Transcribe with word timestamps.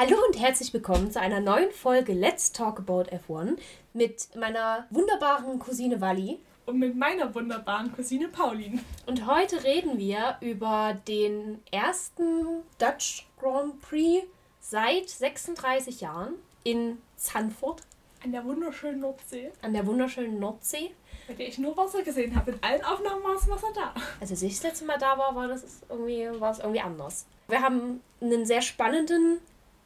Hallo 0.00 0.16
und 0.26 0.40
herzlich 0.40 0.72
willkommen 0.72 1.10
zu 1.10 1.20
einer 1.20 1.40
neuen 1.40 1.70
Folge 1.72 2.14
Let's 2.14 2.52
Talk 2.52 2.78
About 2.78 3.10
F1 3.10 3.58
mit 3.92 4.34
meiner 4.34 4.86
wunderbaren 4.88 5.58
Cousine 5.58 6.00
Wally. 6.00 6.38
Und 6.64 6.78
mit 6.78 6.96
meiner 6.96 7.34
wunderbaren 7.34 7.92
Cousine 7.92 8.28
Pauline. 8.28 8.80
Und 9.04 9.26
heute 9.26 9.62
reden 9.62 9.98
wir 9.98 10.38
über 10.40 10.98
den 11.06 11.60
ersten 11.70 12.62
Dutch 12.78 13.28
Grand 13.38 13.82
Prix 13.82 14.26
seit 14.60 15.10
36 15.10 16.00
Jahren 16.00 16.32
in 16.64 16.96
Zandvoort. 17.16 17.82
An 18.24 18.32
der 18.32 18.42
wunderschönen 18.46 19.00
Nordsee. 19.00 19.52
An 19.60 19.74
der 19.74 19.84
wunderschönen 19.84 20.40
Nordsee. 20.40 20.92
Bei 21.28 21.34
der 21.34 21.46
ich 21.46 21.58
nur 21.58 21.76
Wasser 21.76 22.02
gesehen 22.02 22.34
habe. 22.36 22.52
In 22.52 22.62
allen 22.62 22.84
Aufnahmen 22.86 23.22
war 23.22 23.34
das 23.34 23.46
Wasser 23.50 23.68
da. 23.74 23.92
Also 24.18 24.32
als 24.32 24.40
ich 24.40 24.54
das 24.54 24.62
letzte 24.62 24.86
Mal 24.86 24.96
da 24.96 25.18
war, 25.18 25.34
war 25.34 25.46
das 25.46 25.82
irgendwie, 25.90 26.40
war 26.40 26.52
es 26.52 26.60
irgendwie 26.60 26.80
anders. 26.80 27.26
Wir 27.48 27.60
haben 27.60 28.00
einen 28.22 28.46
sehr 28.46 28.62
spannenden 28.62 29.40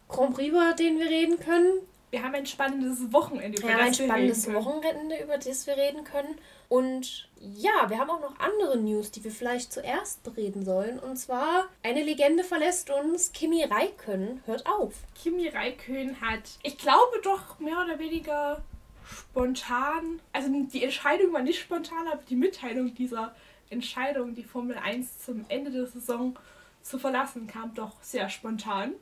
Grand 0.08 0.34
Prix, 0.34 0.48
über 0.48 0.72
den 0.74 0.98
wir 0.98 1.06
reden 1.06 1.38
können. 1.38 1.80
Wir 2.10 2.22
haben 2.22 2.34
ein 2.34 2.46
spannendes 2.46 3.12
Wochenende, 3.12 3.58
über 3.58 3.68
wir 3.68 3.76
das 3.76 3.98
wir 3.98 4.04
reden 4.04 4.08
können. 4.08 4.30
ein 4.30 4.34
spannendes 4.34 4.54
Wochenende, 4.54 5.22
über 5.22 5.38
das 5.38 5.66
wir 5.66 5.76
reden 5.76 6.04
können. 6.04 6.38
Und 6.68 7.28
ja, 7.40 7.90
wir 7.90 7.98
haben 7.98 8.10
auch 8.10 8.20
noch 8.20 8.38
andere 8.38 8.78
News, 8.78 9.10
die 9.10 9.24
wir 9.24 9.32
vielleicht 9.32 9.72
zuerst 9.72 10.22
bereden 10.22 10.64
sollen. 10.64 11.00
Und 11.00 11.16
zwar, 11.16 11.66
eine 11.82 12.04
Legende 12.04 12.44
verlässt 12.44 12.90
uns. 12.90 13.32
Kimi 13.32 13.64
Raikön 13.64 14.42
hört 14.46 14.64
auf. 14.66 14.94
Kimi 15.20 15.48
Raikön 15.48 16.20
hat, 16.20 16.42
ich 16.62 16.78
glaube 16.78 17.20
doch 17.24 17.58
mehr 17.58 17.80
oder 17.84 17.98
weniger 17.98 18.62
spontan, 19.10 20.20
also 20.32 20.48
die 20.72 20.84
Entscheidung 20.84 21.32
war 21.32 21.42
nicht 21.42 21.60
spontan, 21.60 22.08
aber 22.08 22.22
die 22.28 22.36
Mitteilung 22.36 22.94
dieser 22.94 23.34
Entscheidung, 23.70 24.34
die 24.34 24.44
Formel 24.44 24.76
1 24.76 25.18
zum 25.18 25.44
Ende 25.48 25.70
der 25.70 25.86
Saison 25.86 26.38
zu 26.80 26.98
verlassen, 26.98 27.46
kam 27.46 27.74
doch 27.74 28.02
sehr 28.02 28.28
spontan 28.28 28.94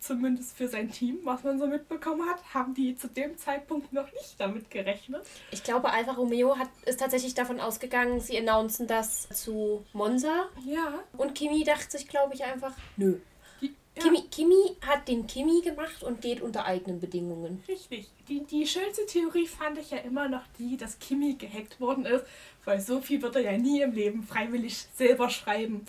zumindest 0.00 0.56
für 0.56 0.68
sein 0.68 0.90
Team, 0.90 1.18
was 1.24 1.42
man 1.42 1.58
so 1.58 1.66
mitbekommen 1.66 2.28
hat, 2.28 2.38
haben 2.54 2.74
die 2.74 2.96
zu 2.96 3.08
dem 3.08 3.36
Zeitpunkt 3.36 3.92
noch 3.92 4.10
nicht 4.12 4.34
damit 4.38 4.70
gerechnet. 4.70 5.26
Ich 5.50 5.62
glaube, 5.62 5.90
Alfa 5.90 6.12
Romeo 6.12 6.56
hat, 6.56 6.68
ist 6.86 7.00
tatsächlich 7.00 7.34
davon 7.34 7.60
ausgegangen, 7.60 8.20
sie 8.20 8.38
announcen 8.38 8.86
das 8.86 9.28
zu 9.28 9.84
Monza. 9.92 10.48
Ja. 10.64 11.00
Und 11.16 11.34
Kimi 11.34 11.64
dachte 11.64 11.98
sich, 11.98 12.08
glaube 12.08 12.34
ich, 12.34 12.44
einfach, 12.44 12.72
nö. 12.96 13.18
Die, 13.60 13.74
ja. 13.96 14.02
Kimi, 14.02 14.22
Kimi 14.30 14.76
hat 14.86 15.08
den 15.08 15.26
Kimi 15.26 15.60
gemacht 15.62 16.02
und 16.02 16.20
geht 16.20 16.40
unter 16.40 16.64
eigenen 16.64 17.00
Bedingungen. 17.00 17.62
Richtig. 17.66 18.08
Die, 18.28 18.44
die 18.44 18.66
schönste 18.66 19.04
Theorie 19.06 19.46
fand 19.46 19.78
ich 19.78 19.90
ja 19.90 19.98
immer 19.98 20.28
noch 20.28 20.42
die, 20.58 20.76
dass 20.76 20.98
Kimi 20.98 21.34
gehackt 21.34 21.80
worden 21.80 22.06
ist, 22.06 22.24
weil 22.64 22.80
so 22.80 23.00
viel 23.00 23.20
wird 23.20 23.36
er 23.36 23.42
ja 23.42 23.58
nie 23.58 23.80
im 23.80 23.92
Leben 23.92 24.22
freiwillig 24.22 24.78
selber 24.94 25.28
schreiben. 25.28 25.86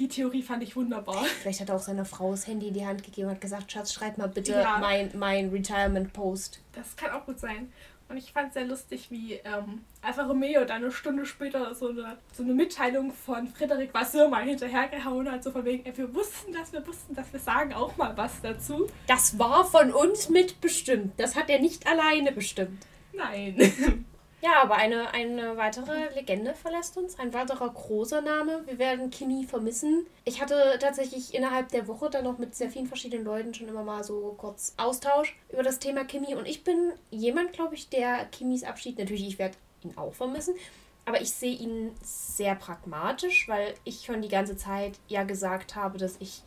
Die 0.00 0.08
Theorie 0.08 0.42
fand 0.42 0.62
ich 0.62 0.76
wunderbar. 0.76 1.22
Vielleicht 1.42 1.60
hat 1.60 1.68
er 1.68 1.76
auch 1.76 1.82
seiner 1.82 2.06
Frau 2.06 2.30
das 2.30 2.46
Handy 2.46 2.68
in 2.68 2.74
die 2.74 2.86
Hand 2.86 3.02
gegeben 3.02 3.28
und 3.28 3.34
hat 3.34 3.40
gesagt, 3.42 3.70
Schatz, 3.70 3.92
schreib 3.92 4.16
mal 4.16 4.28
bitte 4.28 4.52
ja. 4.52 4.78
mein, 4.78 5.10
mein 5.14 5.50
Retirement-Post. 5.50 6.58
Das 6.72 6.96
kann 6.96 7.10
auch 7.10 7.26
gut 7.26 7.38
sein. 7.38 7.70
Und 8.08 8.16
ich 8.16 8.32
fand 8.32 8.48
es 8.48 8.54
sehr 8.54 8.64
lustig, 8.64 9.08
wie 9.10 9.34
ähm, 9.34 9.84
Alfa 10.00 10.22
Romeo 10.22 10.64
dann 10.64 10.82
eine 10.82 10.90
Stunde 10.90 11.26
später 11.26 11.74
so 11.74 11.90
eine, 11.90 12.16
so 12.32 12.42
eine 12.42 12.54
Mitteilung 12.54 13.12
von 13.12 13.46
Frederik 13.46 13.92
Vasseur 13.92 14.28
mal 14.28 14.42
hinterhergehauen 14.42 15.30
hat, 15.30 15.44
so 15.44 15.50
von 15.50 15.66
wegen, 15.66 15.84
ey, 15.84 15.94
wir 15.96 16.12
wussten 16.14 16.54
das, 16.54 16.72
wir 16.72 16.84
wussten 16.86 17.14
das, 17.14 17.30
wir 17.30 17.38
sagen 17.38 17.74
auch 17.74 17.94
mal 17.98 18.16
was 18.16 18.40
dazu. 18.40 18.88
Das 19.06 19.38
war 19.38 19.66
von 19.66 19.92
uns 19.92 20.30
mitbestimmt. 20.30 21.12
Das 21.18 21.36
hat 21.36 21.50
er 21.50 21.60
nicht 21.60 21.86
alleine 21.86 22.32
bestimmt. 22.32 22.86
Nein. 23.12 24.06
Ja, 24.42 24.62
aber 24.62 24.76
eine, 24.76 25.12
eine 25.12 25.56
weitere 25.58 26.14
Legende 26.14 26.54
verlässt 26.54 26.96
uns, 26.96 27.18
ein 27.18 27.34
weiterer 27.34 27.68
großer 27.68 28.22
Name. 28.22 28.62
Wir 28.66 28.78
werden 28.78 29.10
Kimi 29.10 29.44
vermissen. 29.44 30.06
Ich 30.24 30.40
hatte 30.40 30.78
tatsächlich 30.80 31.34
innerhalb 31.34 31.68
der 31.68 31.86
Woche 31.88 32.08
dann 32.08 32.24
noch 32.24 32.38
mit 32.38 32.54
sehr 32.54 32.70
vielen 32.70 32.86
verschiedenen 32.86 33.24
Leuten 33.24 33.52
schon 33.52 33.68
immer 33.68 33.84
mal 33.84 34.02
so 34.02 34.34
kurz 34.38 34.74
Austausch 34.78 35.36
über 35.50 35.62
das 35.62 35.78
Thema 35.78 36.04
Kimi. 36.04 36.34
Und 36.34 36.48
ich 36.48 36.64
bin 36.64 36.92
jemand, 37.10 37.52
glaube 37.52 37.74
ich, 37.74 37.90
der 37.90 38.24
Kimis 38.26 38.64
Abschied, 38.64 38.98
natürlich, 38.98 39.26
ich 39.26 39.38
werde 39.38 39.56
ihn 39.84 39.96
auch 39.96 40.14
vermissen, 40.14 40.54
aber 41.10 41.20
ich 41.20 41.32
sehe 41.32 41.56
ihn 41.56 41.90
sehr 42.04 42.54
pragmatisch, 42.54 43.48
weil 43.48 43.74
ich 43.82 44.04
schon 44.04 44.22
die 44.22 44.28
ganze 44.28 44.56
Zeit 44.56 44.92
ja 45.08 45.24
gesagt 45.24 45.74
habe, 45.74 45.98
dass 45.98 46.14
ich 46.20 46.42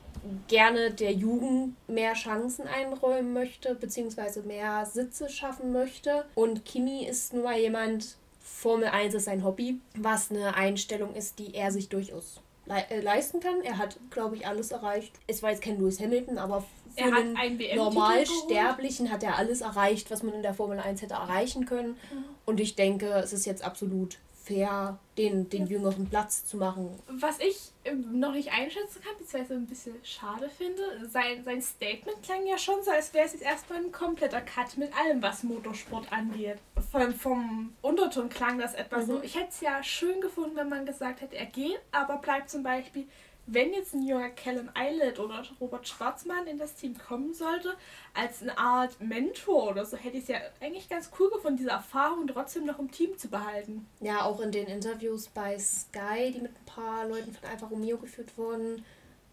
gerne 0.48 0.92
der 0.92 1.12
Jugend 1.12 1.76
mehr 1.90 2.14
Chancen 2.14 2.66
einräumen 2.66 3.34
möchte, 3.34 3.76
beziehungsweise 3.76 4.44
mehr 4.44 4.86
Sitze 4.86 5.28
schaffen 5.28 5.74
möchte. 5.74 6.24
Und 6.34 6.64
Kimi 6.64 7.06
ist 7.06 7.34
nur 7.34 7.52
jemand, 7.52 8.16
Formel 8.40 8.88
1 8.88 9.16
ist 9.16 9.26
sein 9.26 9.44
Hobby, 9.44 9.82
was 9.98 10.32
eine 10.32 10.56
Einstellung 10.56 11.14
ist, 11.14 11.40
die 11.40 11.54
er 11.54 11.74
sich 11.74 11.90
durchaus 11.90 12.40
le 12.66 12.90
äh, 12.90 13.02
leisten 13.02 13.42
kann. 13.42 13.60
Er 13.64 13.78
hat, 13.78 14.00
glaube 14.12 14.38
ich, 14.38 14.48
alles 14.48 14.72
erreicht. 14.72 15.12
Es 15.28 15.44
war 15.44 15.50
jetzt 15.50 15.62
kein 15.62 15.78
Lewis 15.78 16.00
Hamilton, 16.00 16.38
aber 16.38 16.64
für 16.96 17.04
einen, 17.04 17.36
einen 17.36 17.60
Normalsterblichen 17.76 19.12
hat 19.12 19.24
er 19.24 19.38
alles 19.38 19.60
erreicht, 19.60 20.10
was 20.10 20.24
man 20.24 20.36
in 20.36 20.42
der 20.42 20.54
Formel 20.54 20.80
1 20.80 21.02
hätte 21.02 21.16
erreichen 21.16 21.66
können. 21.66 21.98
Mhm. 22.14 22.24
Und 22.46 22.62
ich 22.62 22.78
denke, 22.78 23.08
es 23.16 23.34
ist 23.34 23.46
jetzt 23.46 23.66
absolut 23.66 24.20
fair, 24.44 25.00
den, 25.18 25.50
den 25.50 25.68
jüngeren 25.68 26.10
Platz 26.10 26.46
zu 26.46 26.58
machen. 26.58 27.00
Was 27.08 27.40
ich 27.40 27.72
ähm, 27.86 28.20
noch 28.20 28.34
nicht 28.34 28.52
einschätzen 28.52 29.02
kann, 29.02 29.18
beziehungsweise 29.18 29.54
ein 29.54 29.68
bisschen 29.68 29.96
schade 30.04 30.50
finde, 30.50 30.82
sein, 31.10 31.44
sein 31.46 31.62
Statement 31.62 32.22
klang 32.24 32.46
ja 32.46 32.58
schon 32.58 32.84
so, 32.84 32.92
als 32.92 33.14
wäre 33.14 33.26
es 33.26 33.34
jetzt 33.34 33.44
erstmal 33.44 33.80
ein 33.80 33.92
kompletter 33.92 34.42
Cut 34.42 34.78
mit 34.78 34.92
allem, 34.98 35.22
was 35.22 35.44
Motorsport 35.44 36.12
angeht. 36.12 36.58
Vom, 36.92 37.14
vom 37.14 37.74
Unterton 37.82 38.30
klang 38.30 38.60
das 38.60 38.74
etwas 38.74 39.08
mhm. 39.08 39.12
so. 39.12 39.22
Ich 39.24 39.36
hätte 39.36 39.50
es 39.50 39.62
ja 39.62 39.82
schön 39.82 40.20
gefunden, 40.20 40.56
wenn 40.56 40.70
man 40.70 40.86
gesagt 40.86 41.22
hätte, 41.22 41.38
er 41.38 41.46
geht, 41.46 41.80
aber 41.92 42.18
bleibt 42.18 42.50
zum 42.50 42.64
Beispiel 42.64 43.08
wenn 43.46 43.74
jetzt 43.74 43.94
ein 43.94 44.08
junger 44.08 44.30
Callum 44.30 44.70
Eilert 44.74 45.20
oder 45.20 45.44
Robert 45.60 45.88
Schwarzmann 45.88 46.48
in 46.48 46.58
das 46.58 46.76
Team 46.76 46.98
kommen 46.98 47.34
sollte, 47.34 47.74
als 48.14 48.42
eine 48.42 48.58
Art 48.58 49.00
Mentor 49.02 49.72
oder 49.72 49.86
so, 49.86 49.98
hätte 49.98 50.18
ich 50.18 50.24
es 50.24 50.30
ja 50.30 50.38
eigentlich 50.62 50.88
ganz 50.90 51.10
cool 51.20 51.30
gefunden, 51.30 51.58
diese 51.58 51.72
Erfahrung 51.72 52.28
trotzdem 52.28 52.66
noch 52.66 52.80
im 52.80 52.92
Team 52.92 53.18
zu 53.18 53.28
behalten. 53.28 53.88
Ja, 54.00 54.24
auch 54.24 54.40
in 54.40 54.52
den 54.52 54.68
Interviews 54.68 55.28
bei 55.28 55.60
Sky, 55.60 56.32
die 56.34 56.42
mit 56.42 56.52
ein 56.52 56.66
paar 56.66 57.08
Leuten 57.08 57.34
von 57.34 57.50
Alfa 57.50 57.68
Romeo 57.68 57.98
geführt 57.98 58.38
wurden, 58.38 58.84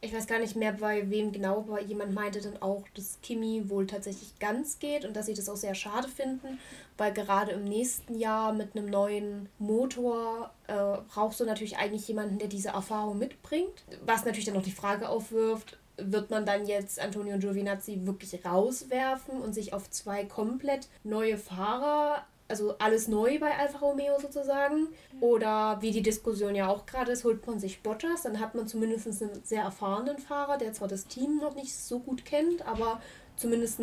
ich 0.02 0.14
weiß 0.14 0.26
gar 0.26 0.38
nicht 0.38 0.56
mehr 0.56 0.72
bei 0.72 1.10
wem 1.10 1.30
genau, 1.30 1.58
aber 1.58 1.82
jemand 1.82 2.14
meinte 2.14 2.40
dann 2.40 2.60
auch, 2.62 2.84
dass 2.94 3.18
Kimi 3.22 3.68
wohl 3.68 3.86
tatsächlich 3.86 4.38
ganz 4.38 4.78
geht 4.78 5.04
und 5.04 5.14
dass 5.14 5.26
sie 5.26 5.34
das 5.34 5.48
auch 5.48 5.56
sehr 5.56 5.74
schade 5.74 6.08
finden, 6.08 6.58
weil 6.96 7.12
gerade 7.12 7.52
im 7.52 7.64
nächsten 7.64 8.18
Jahr 8.18 8.54
mit 8.54 8.74
einem 8.74 8.86
neuen 8.86 9.50
Motor 9.58 10.52
äh, 10.70 10.98
brauchst 11.12 11.40
du 11.40 11.44
natürlich 11.44 11.76
eigentlich 11.76 12.06
jemanden, 12.08 12.38
der 12.38 12.48
diese 12.48 12.70
Erfahrung 12.70 13.18
mitbringt. 13.18 13.84
Was 14.04 14.24
natürlich 14.24 14.46
dann 14.46 14.54
noch 14.54 14.62
die 14.62 14.70
Frage 14.70 15.08
aufwirft, 15.08 15.78
wird 15.96 16.30
man 16.30 16.46
dann 16.46 16.66
jetzt 16.66 17.00
Antonio 17.00 17.38
Giovinazzi 17.38 18.00
wirklich 18.04 18.44
rauswerfen 18.44 19.40
und 19.40 19.52
sich 19.52 19.74
auf 19.74 19.90
zwei 19.90 20.24
komplett 20.24 20.88
neue 21.04 21.36
Fahrer 21.36 22.24
also 22.50 22.74
alles 22.78 23.06
neu 23.06 23.38
bei 23.38 23.56
Alfa 23.56 23.78
Romeo 23.78 24.18
sozusagen. 24.18 24.88
Oder 25.20 25.78
wie 25.80 25.92
die 25.92 26.02
Diskussion 26.02 26.54
ja 26.54 26.68
auch 26.68 26.84
gerade 26.84 27.12
ist, 27.12 27.24
holt 27.24 27.46
man 27.46 27.60
sich 27.60 27.82
Bottas, 27.82 28.22
dann 28.22 28.40
hat 28.40 28.54
man 28.54 28.66
zumindest 28.66 29.22
einen 29.22 29.44
sehr 29.44 29.62
erfahrenen 29.62 30.18
Fahrer, 30.18 30.58
der 30.58 30.72
zwar 30.72 30.88
das 30.88 31.06
Team 31.06 31.38
noch 31.38 31.54
nicht 31.54 31.74
so 31.74 32.00
gut 32.00 32.24
kennt, 32.24 32.66
aber 32.66 33.00
zumindest 33.36 33.80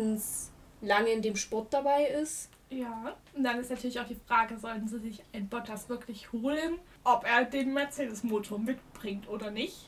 lange 0.82 1.10
in 1.10 1.22
dem 1.22 1.36
Sport 1.36 1.72
dabei 1.72 2.04
ist. 2.04 2.50
Ja, 2.70 3.16
und 3.34 3.44
dann 3.44 3.58
ist 3.58 3.70
natürlich 3.70 3.98
auch 3.98 4.06
die 4.06 4.20
Frage, 4.26 4.58
sollten 4.58 4.88
sie 4.88 4.98
sich 4.98 5.22
ein 5.32 5.48
Bottas 5.48 5.88
wirklich 5.88 6.32
holen, 6.32 6.78
ob 7.02 7.24
er 7.24 7.44
den 7.44 7.72
Mercedes-Motor 7.72 8.58
mitbringt 8.58 9.26
oder 9.28 9.50
nicht. 9.50 9.86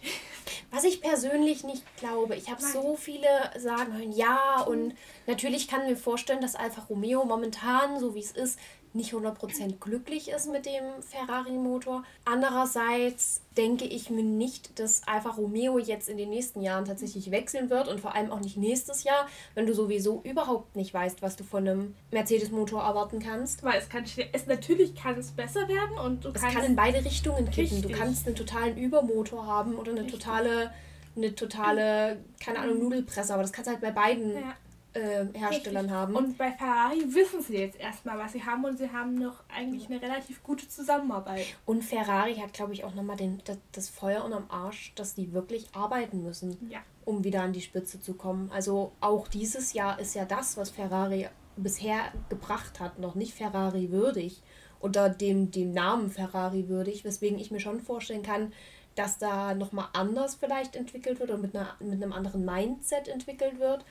Was 0.71 0.85
ich 0.85 1.03
persönlich 1.03 1.63
nicht 1.63 1.85
glaube. 1.99 2.37
Ich 2.37 2.51
habe 2.51 2.63
so 2.63 2.97
viele 2.97 3.29
sagen 3.59 3.93
hören, 3.93 4.13
ja, 4.13 4.63
und 4.63 4.95
natürlich 5.27 5.69
kann 5.69 5.87
mir 5.87 5.97
vorstellen, 5.97 6.41
dass 6.41 6.55
Alfa 6.55 6.83
Romeo 6.89 7.25
momentan, 7.25 8.01
so 8.01 8.15
wie 8.15 8.21
es 8.21 8.31
ist, 8.31 8.59
nicht 8.93 9.13
100% 9.13 9.79
glücklich 9.79 10.31
ist 10.31 10.51
mit 10.51 10.67
dem 10.67 10.83
Ferrari-Motor. 11.01 12.03
Andererseits 12.25 13.41
denke 13.57 13.85
ich 13.85 14.11
mir 14.11 14.25
nicht, 14.25 14.79
dass 14.79 15.03
Alfa 15.07 15.31
Romeo 15.31 15.79
jetzt 15.79 16.09
in 16.09 16.17
den 16.17 16.31
nächsten 16.31 16.61
Jahren 16.61 16.85
tatsächlich 16.85 17.31
wechseln 17.31 17.71
wird 17.71 17.89
und 17.89 18.01
vor 18.01 18.15
allem 18.15 18.33
auch 18.33 18.41
nicht 18.41 18.57
nächstes 18.57 19.05
Jahr, 19.05 19.29
wenn 19.55 19.67
du 19.67 19.75
sowieso 19.75 20.23
überhaupt 20.25 20.75
nicht 20.75 20.93
weißt, 20.93 21.23
was 21.23 21.37
du 21.37 21.45
von 21.45 21.69
einem 21.69 21.95
Mercedes-Motor 22.11 22.83
erwarten 22.83 23.21
kannst. 23.21 23.63
Weil 23.63 23.79
es 23.79 23.89
kann 23.89 24.05
es 24.33 24.47
natürlich 24.47 24.95
kann 24.97 25.19
es 25.19 25.31
besser 25.31 25.69
werden 25.69 25.99
und 26.05 26.25
du 26.25 26.31
es 26.31 26.41
kann 26.41 26.65
in 26.65 26.75
beide 26.75 27.05
Richtungen 27.05 27.49
kippen. 27.51 27.77
Richtig. 27.77 27.93
Du 27.93 27.99
kannst 27.99 28.27
einen 28.27 28.37
totalen 28.37 28.77
Übermotor 28.77 29.47
haben 29.47 29.77
oder 29.77 29.93
eine 29.93 30.03
richtig. 30.03 30.21
totale 30.21 30.73
eine 31.17 31.35
totale, 31.35 32.25
keine 32.43 32.61
Ahnung, 32.61 32.79
Nudelpresse, 32.79 33.35
aber 33.35 33.43
das 33.43 33.53
kannst 33.53 33.67
du 33.67 33.73
halt 33.73 33.81
bei 33.81 33.91
beiden 33.91 34.37
ja 34.37 34.55
äh, 34.93 35.27
Herstellern 35.35 35.85
Richtig. 35.85 35.91
haben. 35.91 36.17
Und 36.17 36.39
bei 36.39 36.51
Ferrari 36.53 37.03
wissen 37.15 37.43
sie 37.43 37.59
jetzt 37.59 37.79
erstmal, 37.79 38.19
was 38.19 38.33
sie 38.33 38.45
haben 38.45 38.65
und 38.65 38.79
sie 38.79 38.91
haben 38.91 39.15
noch 39.15 39.43
eigentlich 39.49 39.89
eine 39.89 40.03
relativ 40.03 40.43
gute 40.43 40.69
Zusammenarbeit. 40.69 41.47
Und 41.65 41.85
Ferrari 41.85 42.35
hat, 42.37 42.53
glaube 42.53 42.73
ich, 42.73 42.85
auch 42.85 42.95
nochmal 42.95 43.17
den, 43.17 43.41
das, 43.45 43.59
das 43.73 43.89
Feuer 43.89 44.25
unterm 44.25 44.47
Arsch, 44.49 44.93
dass 44.97 45.15
die 45.15 45.33
wirklich 45.33 45.69
arbeiten 45.75 46.23
müssen, 46.23 46.57
ja. 46.71 46.81
um 47.05 47.25
wieder 47.25 47.43
an 47.43 47.53
die 47.53 47.61
Spitze 47.61 48.01
zu 48.01 48.15
kommen. 48.15 48.51
Also 48.53 48.93
auch 49.01 49.29
dieses 49.29 49.73
Jahr 49.73 49.99
ist 50.01 50.15
ja 50.15 50.25
das, 50.25 50.57
was 50.57 50.71
Ferrari 50.71 51.29
bisher 51.57 52.13
gebracht 52.29 52.81
hat, 52.81 52.99
noch 52.99 53.15
nicht 53.15 53.35
Ferrari 53.35 53.91
würdig. 53.91 54.43
Unter 54.81 55.11
dem, 55.11 55.51
dem 55.51 55.73
Namen 55.73 56.11
Ferrari 56.11 56.69
würdig, 56.69 57.05
weswegen 57.05 57.39
ich 57.39 57.51
mir 57.51 57.61
schon 57.61 57.81
vorstellen 57.81 58.23
kann, 58.23 58.53
dass 58.95 59.19
da 59.19 59.55
nochmal 59.55 59.89
anders 59.93 60.35
vielleicht 60.35 60.75
entwickelt 60.75 61.21
wird 61.21 61.31
oder 61.31 61.39
mit, 61.39 61.55
einer, 61.55 61.77
mit 61.81 62.03
einem 62.03 62.13
anderen 62.13 62.45
Mindset 62.45 63.07
entwickelt 63.07 63.61
wird 63.61 63.85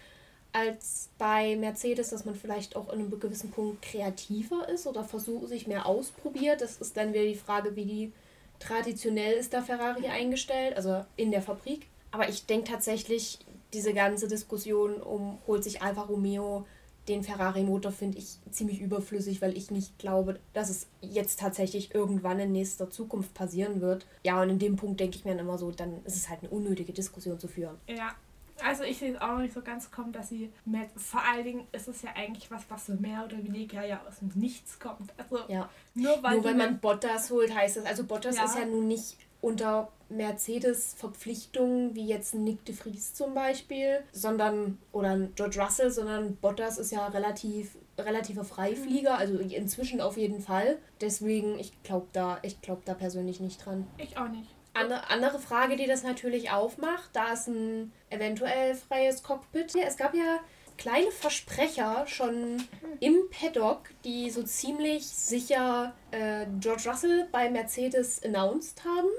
als 0.51 1.09
bei 1.17 1.55
Mercedes, 1.55 2.09
dass 2.09 2.25
man 2.25 2.35
vielleicht 2.35 2.75
auch 2.75 2.91
in 2.91 2.99
einem 2.99 3.19
gewissen 3.19 3.51
Punkt 3.51 3.81
kreativer 3.81 4.67
ist 4.67 4.87
oder 4.87 5.03
versucht, 5.03 5.49
sich 5.49 5.67
mehr 5.67 5.85
ausprobiert. 5.85 6.61
Das 6.61 6.77
ist 6.77 6.97
dann 6.97 7.13
wieder 7.13 7.23
die 7.23 7.35
Frage, 7.35 7.75
wie 7.75 7.85
die 7.85 8.13
traditionell 8.59 9.33
ist 9.33 9.53
da 9.53 9.61
Ferrari 9.61 10.07
eingestellt, 10.07 10.75
also 10.75 11.05
in 11.15 11.31
der 11.31 11.41
Fabrik. 11.41 11.87
Aber 12.11 12.27
ich 12.27 12.45
denke 12.45 12.71
tatsächlich, 12.71 13.39
diese 13.73 13.93
ganze 13.93 14.27
Diskussion 14.27 15.01
um, 15.01 15.37
holt 15.47 15.63
sich 15.63 15.81
Alfa 15.81 16.01
Romeo 16.01 16.65
den 17.07 17.23
Ferrari-Motor, 17.23 17.91
finde 17.91 18.19
ich 18.19 18.37
ziemlich 18.51 18.81
überflüssig, 18.81 19.41
weil 19.41 19.57
ich 19.57 19.71
nicht 19.71 19.97
glaube, 19.97 20.39
dass 20.53 20.69
es 20.69 20.87
jetzt 21.01 21.39
tatsächlich 21.39 21.93
irgendwann 21.95 22.39
in 22.39 22.51
nächster 22.51 22.89
Zukunft 22.89 23.33
passieren 23.33 23.81
wird. 23.81 24.05
Ja, 24.23 24.41
und 24.41 24.49
in 24.49 24.59
dem 24.59 24.75
Punkt 24.75 24.99
denke 24.99 25.17
ich 25.17 25.25
mir 25.25 25.31
dann 25.31 25.39
immer 25.39 25.57
so, 25.57 25.71
dann 25.71 26.03
ist 26.05 26.15
es 26.15 26.29
halt 26.29 26.41
eine 26.41 26.49
unnötige 26.51 26.93
Diskussion 26.93 27.39
zu 27.39 27.47
führen. 27.47 27.77
Ja, 27.87 28.15
also 28.63 28.83
ich 28.83 28.97
sehe 28.97 29.13
es 29.13 29.21
auch 29.21 29.37
nicht 29.37 29.53
so 29.53 29.61
ganz 29.61 29.91
kommen, 29.91 30.11
dass 30.11 30.29
sie 30.29 30.51
mehr, 30.65 30.87
vor 30.95 31.21
allen 31.21 31.43
Dingen 31.43 31.67
ist 31.71 31.87
es 31.87 32.01
ja 32.01 32.11
eigentlich 32.15 32.49
was, 32.51 32.63
was 32.69 32.87
so 32.87 32.93
mehr 32.93 33.25
oder 33.25 33.37
weniger 33.37 33.85
ja 33.85 34.01
aus 34.07 34.19
dem 34.19 34.31
Nichts 34.35 34.79
kommt. 34.79 35.11
Also 35.17 35.39
ja. 35.47 35.69
nur 35.93 36.21
weil, 36.23 36.35
nur 36.35 36.43
weil 36.45 36.55
man 36.55 36.79
Bottas 36.79 37.29
holt, 37.31 37.53
heißt 37.53 37.77
es, 37.77 37.85
also 37.85 38.03
Bottas 38.03 38.37
ja. 38.37 38.45
ist 38.45 38.57
ja 38.57 38.65
nun 38.65 38.87
nicht 38.87 39.17
unter 39.41 39.89
Mercedes 40.09 40.95
Verpflichtungen 40.95 41.95
wie 41.95 42.05
jetzt 42.05 42.35
Nick 42.35 42.65
de 42.65 42.75
Vries 42.75 43.13
zum 43.13 43.33
Beispiel, 43.33 43.99
sondern 44.11 44.77
oder 44.91 45.17
George 45.35 45.61
Russell, 45.61 45.91
sondern 45.91 46.35
Bottas 46.37 46.77
ist 46.77 46.91
ja 46.91 47.07
relativ 47.07 47.77
relativer 47.97 48.43
Freiflieger, 48.43 49.17
also 49.17 49.37
inzwischen 49.37 50.01
auf 50.01 50.17
jeden 50.17 50.41
Fall. 50.41 50.77
Deswegen, 51.01 51.59
ich 51.59 51.71
glaube 51.83 52.07
da, 52.13 52.39
ich 52.41 52.61
glaube 52.61 52.81
da 52.85 52.93
persönlich 52.93 53.39
nicht 53.39 53.65
dran. 53.65 53.87
Ich 53.97 54.17
auch 54.17 54.29
nicht. 54.29 54.49
Andere, 54.79 55.09
andere 55.09 55.39
Frage, 55.39 55.75
die 55.75 55.87
das 55.87 56.03
natürlich 56.03 56.51
aufmacht, 56.51 57.09
da 57.11 57.33
ist 57.33 57.47
ein 57.47 57.91
eventuell 58.09 58.75
freies 58.75 59.23
Cockpit. 59.23 59.75
Es 59.75 59.97
gab 59.97 60.13
ja 60.13 60.39
kleine 60.77 61.11
Versprecher 61.11 62.05
schon 62.07 62.63
im 63.01 63.29
Paddock, 63.29 63.89
die 64.05 64.29
so 64.29 64.41
ziemlich 64.43 65.05
sicher 65.05 65.93
äh, 66.11 66.45
George 66.61 66.89
Russell 66.89 67.27
bei 67.29 67.49
Mercedes 67.49 68.23
announced 68.23 68.85
haben. 68.85 69.09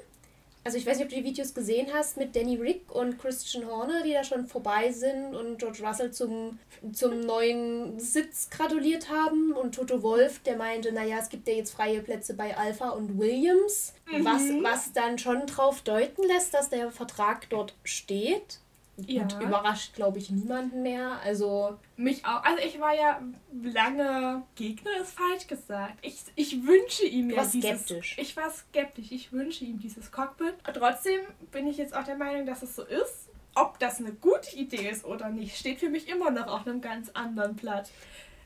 Also 0.62 0.76
ich 0.76 0.86
weiß 0.86 0.98
nicht, 0.98 1.06
ob 1.06 1.10
du 1.10 1.16
die 1.16 1.24
Videos 1.24 1.54
gesehen 1.54 1.86
hast 1.92 2.18
mit 2.18 2.36
Danny 2.36 2.56
Rick 2.56 2.94
und 2.94 3.18
Christian 3.18 3.66
Horner, 3.66 4.02
die 4.02 4.12
da 4.12 4.22
schon 4.22 4.46
vorbei 4.46 4.92
sind 4.92 5.34
und 5.34 5.58
George 5.58 5.82
Russell 5.82 6.10
zum, 6.10 6.58
zum 6.92 7.20
neuen 7.20 7.98
Sitz 7.98 8.50
gratuliert 8.50 9.08
haben 9.08 9.52
und 9.52 9.74
Toto 9.74 10.02
Wolf, 10.02 10.40
der 10.40 10.56
meinte, 10.56 10.92
naja, 10.92 11.18
es 11.18 11.30
gibt 11.30 11.48
ja 11.48 11.54
jetzt 11.54 11.72
freie 11.72 12.02
Plätze 12.02 12.34
bei 12.34 12.56
Alpha 12.56 12.90
und 12.90 13.18
Williams, 13.18 13.94
mhm. 14.10 14.24
was, 14.24 14.42
was 14.62 14.92
dann 14.92 15.18
schon 15.18 15.46
drauf 15.46 15.80
deuten 15.80 16.26
lässt, 16.26 16.52
dass 16.52 16.68
der 16.68 16.90
Vertrag 16.90 17.48
dort 17.48 17.74
steht. 17.82 18.58
Ja. 19.06 19.22
Und 19.22 19.40
überrascht, 19.40 19.94
glaube 19.94 20.18
ich, 20.18 20.30
niemanden 20.30 20.82
mehr. 20.82 21.20
Also. 21.24 21.78
Mich 21.96 22.24
auch. 22.24 22.42
Also 22.42 22.62
ich 22.64 22.80
war 22.80 22.94
ja 22.94 23.20
lange 23.62 24.42
Gegner, 24.54 24.90
ist 25.00 25.12
falsch 25.12 25.46
gesagt. 25.46 25.98
Ich, 26.02 26.22
ich 26.36 26.66
wünsche 26.66 27.04
ihm 27.04 27.30
ja 27.30 27.44
dieses. 27.44 27.84
Skeptisch. 27.84 28.16
Ich 28.18 28.36
war 28.36 28.50
skeptisch. 28.50 29.12
Ich 29.12 29.32
wünsche 29.32 29.64
ihm 29.64 29.78
dieses 29.78 30.10
Cockpit. 30.10 30.54
Trotzdem 30.74 31.20
bin 31.52 31.66
ich 31.66 31.78
jetzt 31.78 31.94
auch 31.94 32.04
der 32.04 32.16
Meinung, 32.16 32.46
dass 32.46 32.62
es 32.62 32.74
so 32.76 32.82
ist. 32.82 33.28
Ob 33.54 33.78
das 33.78 33.98
eine 33.98 34.12
gute 34.12 34.56
Idee 34.56 34.88
ist 34.88 35.04
oder 35.04 35.28
nicht, 35.28 35.56
steht 35.56 35.80
für 35.80 35.88
mich 35.88 36.08
immer 36.08 36.30
noch 36.30 36.46
auf 36.46 36.66
einem 36.66 36.80
ganz 36.80 37.10
anderen 37.10 37.56
Blatt. 37.56 37.90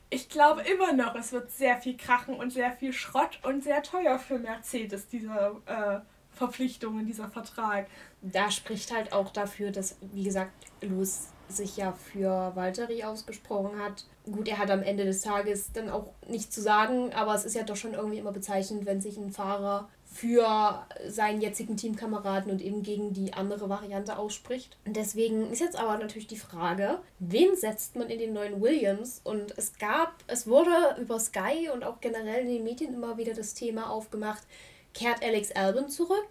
Ich 0.09 0.29
glaube 0.29 0.63
immer 0.63 0.93
noch, 0.93 1.15
es 1.15 1.33
wird 1.33 1.51
sehr 1.51 1.77
viel 1.79 1.97
krachen 1.97 2.37
und 2.37 2.53
sehr 2.53 2.73
viel 2.73 2.93
Schrott 2.93 3.39
und 3.43 3.63
sehr 3.63 3.83
teuer 3.83 4.19
für 4.19 4.39
Mercedes, 4.39 5.09
diese 5.09 5.61
äh, 5.67 6.01
Verpflichtungen, 6.35 7.07
dieser 7.07 7.29
Vertrag 7.29 7.87
da 8.33 8.51
spricht 8.51 8.93
halt 8.93 9.13
auch 9.13 9.31
dafür, 9.31 9.71
dass, 9.71 9.97
wie 10.13 10.25
gesagt, 10.25 10.53
Lewis 10.81 11.29
sich 11.49 11.77
ja 11.77 11.93
für 11.93 12.53
Valtteri 12.55 13.05
ausgesprochen 13.05 13.79
hat. 13.79 14.07
Gut, 14.25 14.49
er 14.49 14.57
hat 14.57 14.71
am 14.71 14.83
Ende 14.83 15.05
des 15.05 15.21
Tages 15.21 15.73
dann 15.73 15.91
auch 15.91 16.07
nichts 16.27 16.55
zu 16.55 16.63
sagen, 16.63 17.13
aber 17.13 17.35
es 17.35 17.45
ist 17.45 17.55
ja 17.55 17.65
doch 17.65 17.77
schon 17.77 17.93
irgendwie 17.93 18.17
immer 18.17 18.33
bezeichnend, 18.33 18.87
wenn 18.87 19.03
sich 19.03 19.19
ein 19.19 19.31
Fahrer 19.31 19.91
für 20.07 20.87
seinen 21.07 21.43
jetzigen 21.43 21.77
Teamkameraden 21.77 22.51
und 22.51 22.63
eben 22.63 22.83
gegen 22.83 23.13
die 23.13 23.35
andere 23.35 23.69
Variante 23.69 24.17
ausspricht. 24.17 24.79
Deswegen 24.87 25.51
ist 25.51 25.61
jetzt 25.61 25.77
aber 25.77 25.99
natürlich 25.99 26.29
die 26.29 26.39
Frage, 26.39 27.01
wen 27.19 27.55
setzt 27.57 27.97
man 27.97 28.09
in 28.09 28.21
den 28.21 28.33
neuen 28.33 28.63
Williams? 28.63 29.21
Und 29.23 29.53
es 29.59 29.77
gab, 29.77 30.15
es 30.29 30.47
wurde 30.47 30.97
über 30.99 31.21
Sky 31.21 31.69
und 31.75 31.85
auch 31.85 32.01
generell 32.01 32.43
in 32.43 32.49
den 32.49 32.65
Medien 32.65 32.95
immer 32.95 33.19
wieder 33.19 33.35
das 33.35 33.53
Thema 33.53 33.91
aufgemacht, 33.91 34.45
kehrt 34.95 35.23
Alex 35.23 35.53
Albon 35.53 35.91
zurück? 35.91 36.27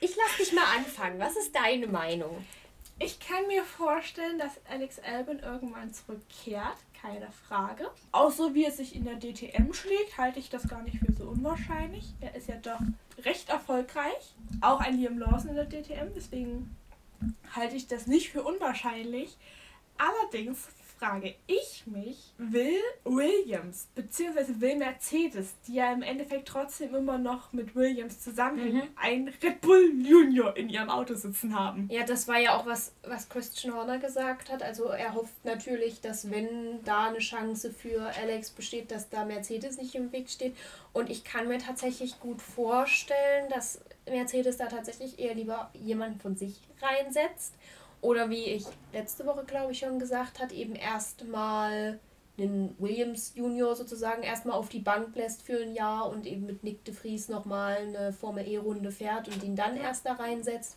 Ich 0.00 0.16
lass 0.16 0.36
dich 0.38 0.52
mal 0.52 0.64
anfangen. 0.76 1.20
Was 1.20 1.36
ist 1.36 1.54
deine 1.54 1.86
Meinung? 1.86 2.44
Ich 2.98 3.18
kann 3.20 3.46
mir 3.46 3.62
vorstellen, 3.64 4.38
dass 4.38 4.60
Alex 4.70 4.98
Albin 4.98 5.38
irgendwann 5.38 5.92
zurückkehrt, 5.92 6.76
keine 7.00 7.30
Frage. 7.32 7.90
Auch 8.12 8.30
so 8.30 8.54
wie 8.54 8.64
er 8.64 8.72
sich 8.72 8.94
in 8.94 9.04
der 9.04 9.16
DTM 9.16 9.72
schlägt, 9.72 10.18
halte 10.18 10.38
ich 10.38 10.50
das 10.50 10.68
gar 10.68 10.82
nicht 10.82 10.98
für 10.98 11.12
so 11.12 11.24
unwahrscheinlich. 11.24 12.12
Er 12.20 12.34
ist 12.34 12.48
ja 12.48 12.56
doch 12.56 12.80
recht 13.24 13.48
erfolgreich. 13.48 14.34
Auch 14.60 14.80
ein 14.80 14.98
Liam 14.98 15.18
Lawson 15.18 15.50
in 15.50 15.56
der 15.56 15.64
DTM, 15.66 16.12
deswegen 16.14 16.76
halte 17.54 17.76
ich 17.76 17.86
das 17.86 18.06
nicht 18.06 18.30
für 18.30 18.42
unwahrscheinlich. 18.42 19.36
Allerdings 19.96 20.68
frage 21.00 21.34
ich 21.46 21.86
mich, 21.86 22.34
will 22.36 22.78
Williams 23.04 23.88
bzw. 23.94 24.60
will 24.60 24.76
Mercedes, 24.76 25.54
die 25.66 25.76
ja 25.76 25.92
im 25.94 26.02
Endeffekt 26.02 26.46
trotzdem 26.46 26.94
immer 26.94 27.16
noch 27.16 27.54
mit 27.54 27.74
Williams 27.74 28.20
zusammenhängen, 28.20 28.82
mhm. 28.82 28.96
ein 28.96 29.34
Red 29.42 29.62
Bull 29.62 29.92
Junior 30.02 30.54
in 30.58 30.68
ihrem 30.68 30.90
Auto 30.90 31.14
sitzen 31.14 31.58
haben? 31.58 31.88
Ja, 31.90 32.04
das 32.04 32.28
war 32.28 32.38
ja 32.38 32.54
auch 32.54 32.66
was, 32.66 32.92
was 33.02 33.30
Christian 33.30 33.74
Horner 33.74 33.98
gesagt 33.98 34.52
hat. 34.52 34.62
Also 34.62 34.88
er 34.88 35.14
hofft 35.14 35.42
natürlich, 35.42 36.02
dass 36.02 36.30
wenn 36.30 36.84
da 36.84 37.08
eine 37.08 37.18
Chance 37.18 37.72
für 37.72 38.02
Alex 38.20 38.50
besteht, 38.50 38.90
dass 38.90 39.08
da 39.08 39.24
Mercedes 39.24 39.78
nicht 39.78 39.94
im 39.94 40.12
Weg 40.12 40.28
steht. 40.28 40.54
Und 40.92 41.08
ich 41.08 41.24
kann 41.24 41.48
mir 41.48 41.58
tatsächlich 41.58 42.20
gut 42.20 42.42
vorstellen, 42.42 43.48
dass 43.48 43.80
Mercedes 44.06 44.58
da 44.58 44.66
tatsächlich 44.66 45.18
eher 45.18 45.34
lieber 45.34 45.70
jemanden 45.72 46.20
von 46.20 46.36
sich 46.36 46.60
reinsetzt 46.82 47.54
oder 48.00 48.30
wie 48.30 48.44
ich 48.44 48.64
letzte 48.92 49.26
Woche, 49.26 49.44
glaube 49.44 49.72
ich, 49.72 49.78
schon 49.78 49.98
gesagt 49.98 50.38
hat, 50.40 50.52
eben 50.52 50.74
erstmal 50.74 51.98
einen 52.38 52.74
Williams 52.78 53.32
Junior 53.34 53.76
sozusagen 53.76 54.22
erstmal 54.22 54.56
auf 54.56 54.68
die 54.68 54.78
Bank 54.78 55.14
lässt 55.14 55.42
für 55.42 55.60
ein 55.60 55.74
Jahr 55.74 56.08
und 56.08 56.26
eben 56.26 56.46
mit 56.46 56.64
Nick 56.64 56.84
de 56.84 56.94
Vries 56.94 57.28
nochmal 57.28 57.76
eine 57.76 58.12
Formel 58.12 58.48
E-Runde 58.48 58.90
fährt 58.90 59.28
und 59.28 59.42
ihn 59.42 59.56
dann 59.56 59.76
erst 59.76 60.06
da 60.06 60.14
reinsetzt. 60.14 60.76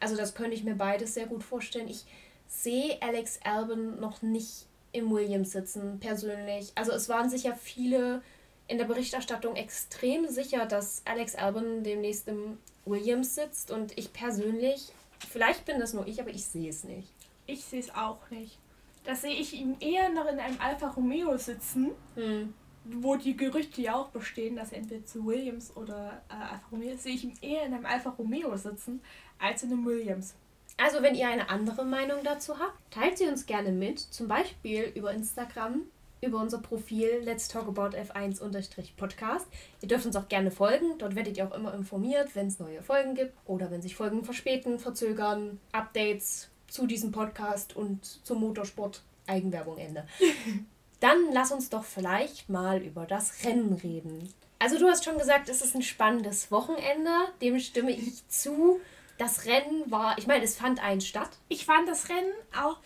Also 0.00 0.16
das 0.16 0.34
könnte 0.34 0.54
ich 0.54 0.64
mir 0.64 0.74
beides 0.74 1.14
sehr 1.14 1.26
gut 1.26 1.42
vorstellen. 1.42 1.88
Ich 1.88 2.04
sehe 2.46 3.00
Alex 3.02 3.40
Albon 3.44 4.00
noch 4.00 4.22
nicht 4.22 4.66
im 4.92 5.10
Williams 5.10 5.52
sitzen, 5.52 5.98
persönlich. 6.00 6.72
Also 6.74 6.92
es 6.92 7.08
waren 7.08 7.28
sicher 7.28 7.54
viele 7.54 8.22
in 8.68 8.78
der 8.78 8.86
Berichterstattung 8.86 9.56
extrem 9.56 10.28
sicher, 10.28 10.64
dass 10.64 11.02
Alex 11.04 11.34
Albon 11.34 11.82
demnächst 11.82 12.28
im 12.28 12.58
Williams 12.86 13.34
sitzt 13.34 13.70
und 13.70 13.96
ich 13.98 14.12
persönlich 14.12 14.92
Vielleicht 15.26 15.64
bin 15.64 15.78
das 15.78 15.94
nur 15.94 16.06
ich, 16.06 16.20
aber 16.20 16.30
ich 16.30 16.44
sehe 16.44 16.70
es 16.70 16.84
nicht. 16.84 17.08
Ich 17.46 17.64
sehe 17.64 17.80
es 17.80 17.94
auch 17.94 18.30
nicht. 18.30 18.58
Da 19.04 19.14
sehe 19.14 19.34
ich 19.34 19.54
ihn 19.54 19.76
eher 19.80 20.08
noch 20.08 20.26
in 20.26 20.38
einem 20.38 20.58
Alfa 20.60 20.88
Romeo 20.88 21.36
sitzen, 21.36 21.90
hm. 22.14 22.54
wo 22.84 23.16
die 23.16 23.36
Gerüchte 23.36 23.82
ja 23.82 23.94
auch 23.94 24.08
bestehen, 24.08 24.56
dass 24.56 24.72
er 24.72 24.78
entweder 24.78 25.04
zu 25.04 25.26
Williams 25.26 25.76
oder 25.76 26.22
äh, 26.30 26.34
Alfa 26.34 26.68
Romeo 26.72 26.94
ist, 26.94 27.02
sehe 27.02 27.14
ich 27.14 27.24
ihn 27.24 27.38
eher 27.42 27.66
in 27.66 27.74
einem 27.74 27.86
Alfa 27.86 28.10
Romeo 28.10 28.56
sitzen, 28.56 29.02
als 29.38 29.62
in 29.62 29.72
einem 29.72 29.84
Williams. 29.84 30.34
Also, 30.76 31.02
wenn 31.02 31.14
ihr 31.14 31.28
eine 31.28 31.50
andere 31.50 31.84
Meinung 31.84 32.18
dazu 32.24 32.58
habt, 32.58 32.78
teilt 32.90 33.18
sie 33.18 33.26
uns 33.26 33.46
gerne 33.46 33.70
mit, 33.70 34.00
zum 34.00 34.26
Beispiel 34.26 34.90
über 34.94 35.12
Instagram 35.12 35.82
über 36.24 36.40
unser 36.40 36.58
Profil 36.58 37.20
Let's 37.22 37.48
Talk 37.48 37.68
About 37.68 37.96
F1-Podcast. 37.96 39.46
Ihr 39.80 39.88
dürft 39.88 40.06
uns 40.06 40.16
auch 40.16 40.28
gerne 40.28 40.50
folgen. 40.50 40.98
Dort 40.98 41.14
werdet 41.14 41.36
ihr 41.36 41.46
auch 41.46 41.54
immer 41.54 41.74
informiert, 41.74 42.34
wenn 42.34 42.48
es 42.48 42.58
neue 42.58 42.82
Folgen 42.82 43.14
gibt 43.14 43.34
oder 43.46 43.70
wenn 43.70 43.82
sich 43.82 43.96
Folgen 43.96 44.24
verspäten, 44.24 44.78
verzögern, 44.78 45.60
Updates 45.72 46.48
zu 46.68 46.86
diesem 46.86 47.12
Podcast 47.12 47.76
und 47.76 48.04
zum 48.04 48.40
Motorsport. 48.40 49.02
Eigenwerbung 49.26 49.78
Ende. 49.78 50.06
Dann 51.00 51.18
lass 51.32 51.52
uns 51.52 51.70
doch 51.70 51.84
vielleicht 51.84 52.48
mal 52.48 52.82
über 52.82 53.06
das 53.06 53.44
Rennen 53.44 53.74
reden. 53.74 54.32
Also 54.58 54.78
du 54.78 54.86
hast 54.86 55.04
schon 55.04 55.18
gesagt, 55.18 55.48
es 55.48 55.62
ist 55.62 55.74
ein 55.74 55.82
spannendes 55.82 56.50
Wochenende. 56.50 57.10
Dem 57.40 57.58
stimme 57.58 57.90
ich 57.90 58.26
zu. 58.28 58.80
Das 59.18 59.44
Rennen 59.44 59.90
war, 59.90 60.18
ich 60.18 60.26
meine, 60.26 60.44
es 60.44 60.56
fand 60.56 60.82
eins 60.82 61.06
statt. 61.06 61.30
Ich 61.48 61.66
fand 61.66 61.88
das 61.88 62.08
Rennen 62.08 62.32
auch 62.60 62.78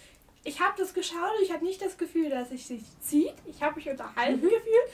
ich 0.49 0.61
habe 0.61 0.75
das 0.79 0.95
geschaut 0.95 1.31
und 1.37 1.45
ich 1.45 1.53
hatte 1.53 1.65
nicht 1.65 1.83
das 1.83 1.99
Gefühl, 1.99 2.31
dass 2.31 2.51
es 2.51 2.69
sich 2.69 2.83
zieht. 3.03 3.35
Ich 3.47 3.63
habe 3.63 3.77
mich 3.77 3.89
unterhalten 3.89 4.41
mhm. 4.41 4.49
gefühlt. 4.49 4.89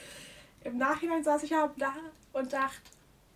Im 0.65 0.79
Nachhinein 0.79 1.23
saß 1.23 1.45
ich 1.45 1.55
aber 1.55 1.73
da 1.77 1.95
und 2.33 2.53
dachte, 2.53 2.81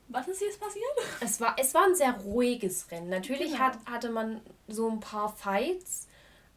was 0.09 0.27
ist 0.27 0.41
jetzt 0.41 0.61
passiert? 0.61 0.85
Es 1.21 1.41
war, 1.41 1.57
es 1.59 1.75
war 1.75 1.85
ein 1.85 1.95
sehr 1.95 2.13
ruhiges 2.13 2.91
Rennen. 2.91 3.11
Natürlich 3.11 3.53
genau. 3.53 3.65
hat, 3.65 3.79
hatte 3.87 4.11
man 4.11 4.41
so 4.67 4.89
ein 4.91 5.01
paar 5.01 5.29
Fights, 5.29 6.09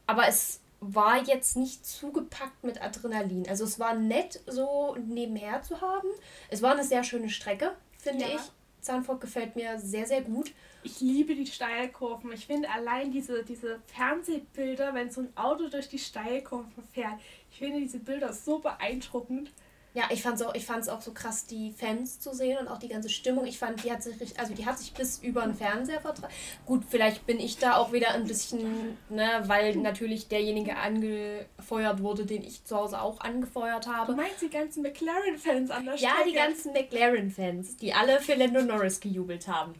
aber 0.06 0.26
es 0.26 0.60
war 0.80 1.22
jetzt 1.22 1.56
nicht 1.56 1.86
zugepackt 1.86 2.64
mit 2.64 2.82
Adrenalin. 2.82 3.48
Also 3.48 3.64
es 3.64 3.78
war 3.78 3.94
nett, 3.94 4.40
so 4.46 4.96
nebenher 4.96 5.62
zu 5.62 5.80
haben. 5.80 6.08
Es 6.48 6.60
war 6.60 6.72
eine 6.72 6.82
sehr 6.82 7.04
schöne 7.04 7.30
Strecke, 7.30 7.76
finde 7.98 8.24
ja. 8.24 8.34
ich. 8.34 8.40
Zandvoort 8.80 9.20
gefällt 9.20 9.54
mir 9.54 9.78
sehr, 9.78 10.06
sehr 10.06 10.22
gut. 10.22 10.52
Ich 10.84 11.00
liebe 11.00 11.34
die 11.34 11.46
Steilkurven. 11.46 12.32
Ich 12.32 12.46
finde 12.46 12.68
allein 12.70 13.12
diese, 13.12 13.44
diese 13.44 13.80
Fernsehbilder, 13.86 14.94
wenn 14.94 15.10
so 15.10 15.20
ein 15.20 15.36
Auto 15.36 15.68
durch 15.68 15.88
die 15.88 15.98
Steilkurven 15.98 16.82
fährt, 16.92 17.20
ich 17.50 17.58
finde 17.58 17.80
diese 17.80 18.00
Bilder 18.00 18.32
so 18.32 18.58
beeindruckend. 18.58 19.52
Ja, 19.94 20.04
ich 20.10 20.22
fand's 20.22 20.40
auch, 20.40 20.54
auch 20.54 21.00
so 21.02 21.12
krass, 21.12 21.44
die 21.46 21.72
Fans 21.72 22.18
zu 22.18 22.34
sehen 22.34 22.56
und 22.58 22.68
auch 22.68 22.78
die 22.78 22.88
ganze 22.88 23.10
Stimmung. 23.10 23.44
Ich 23.44 23.58
fand, 23.58 23.84
die 23.84 23.92
hat 23.92 24.02
sich 24.02 24.14
also 24.38 24.54
die 24.54 24.64
hat 24.64 24.78
sich 24.78 24.94
bis 24.94 25.18
über 25.18 25.42
den 25.42 25.54
Fernseher 25.54 26.00
vertragen. 26.00 26.32
Gut, 26.64 26.84
vielleicht 26.88 27.26
bin 27.26 27.38
ich 27.38 27.58
da 27.58 27.76
auch 27.76 27.92
wieder 27.92 28.12
ein 28.12 28.24
bisschen, 28.24 28.96
ne, 29.10 29.42
weil 29.46 29.76
natürlich 29.76 30.28
derjenige 30.28 30.76
angefeuert 30.76 32.02
wurde, 32.02 32.24
den 32.24 32.42
ich 32.42 32.64
zu 32.64 32.76
Hause 32.76 33.02
auch 33.02 33.20
angefeuert 33.20 33.86
habe. 33.86 34.12
Du 34.12 34.16
meinst 34.16 34.40
die 34.40 34.48
ganzen 34.48 34.82
McLaren-Fans 34.82 35.70
an 35.70 35.84
der 35.84 35.98
Strecke? 35.98 36.14
Ja, 36.14 36.24
die 36.26 36.34
ganzen 36.34 36.72
McLaren-Fans, 36.72 37.76
die 37.76 37.92
alle 37.92 38.20
für 38.20 38.34
Lando 38.34 38.62
Norris 38.62 38.98
gejubelt 38.98 39.46
haben. 39.46 39.74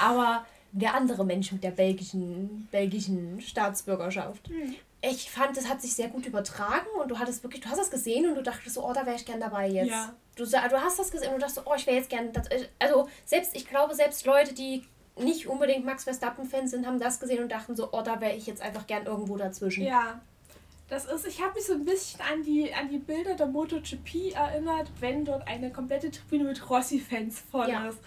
Aber 0.00 0.46
der 0.70 0.94
andere 0.94 1.24
Mensch 1.24 1.50
mit 1.50 1.64
der 1.64 1.70
belgischen, 1.72 2.68
belgischen 2.70 3.40
Staatsbürgerschaft. 3.40 4.48
Hm 4.48 4.76
ich 5.02 5.30
fand, 5.30 5.56
es 5.56 5.68
hat 5.68 5.82
sich 5.82 5.94
sehr 5.94 6.08
gut 6.08 6.26
übertragen 6.26 6.86
und 7.00 7.08
du 7.08 7.18
hattest 7.18 7.42
wirklich, 7.42 7.62
du 7.62 7.68
hast 7.68 7.78
das 7.78 7.90
gesehen 7.90 8.28
und 8.28 8.34
du 8.34 8.42
dachtest 8.42 8.74
so, 8.74 8.84
oh, 8.84 8.92
da 8.92 9.06
wäre 9.06 9.16
ich 9.16 9.26
gern 9.26 9.40
dabei 9.40 9.68
jetzt. 9.68 9.90
Ja. 9.90 10.14
Du, 10.36 10.44
du 10.44 10.80
hast 10.80 10.98
das 10.98 11.10
gesehen 11.10 11.28
und 11.28 11.34
du 11.34 11.40
dachtest 11.40 11.64
so, 11.64 11.70
oh, 11.70 11.74
ich 11.76 11.86
wäre 11.86 11.96
jetzt 11.96 12.10
gern. 12.10 12.32
Das, 12.32 12.48
also 12.78 13.08
selbst, 13.24 13.54
ich 13.54 13.68
glaube, 13.68 13.94
selbst 13.94 14.26
Leute, 14.26 14.54
die 14.54 14.84
nicht 15.18 15.46
unbedingt 15.46 15.84
Max 15.84 16.04
Verstappen-Fans 16.04 16.70
sind, 16.70 16.86
haben 16.86 16.98
das 16.98 17.20
gesehen 17.20 17.42
und 17.42 17.50
dachten 17.50 17.74
so, 17.76 17.88
oh, 17.92 18.02
da 18.02 18.20
wäre 18.20 18.34
ich 18.34 18.46
jetzt 18.46 18.60
einfach 18.62 18.86
gern 18.86 19.06
irgendwo 19.06 19.36
dazwischen. 19.36 19.84
Ja. 19.84 20.20
Das 20.88 21.04
ist, 21.06 21.26
ich 21.26 21.42
habe 21.42 21.54
mich 21.54 21.66
so 21.66 21.72
ein 21.72 21.84
bisschen 21.84 22.20
an 22.20 22.42
die, 22.44 22.72
an 22.72 22.88
die 22.88 22.98
Bilder 22.98 23.34
der 23.34 23.46
MotoGP 23.46 24.34
erinnert, 24.34 24.88
wenn 25.00 25.24
dort 25.24 25.46
eine 25.48 25.72
komplette 25.72 26.10
Tribüne 26.10 26.44
mit 26.44 26.70
Rossi-Fans 26.70 27.42
voll 27.50 27.68
ja. 27.68 27.88
ist. 27.88 27.98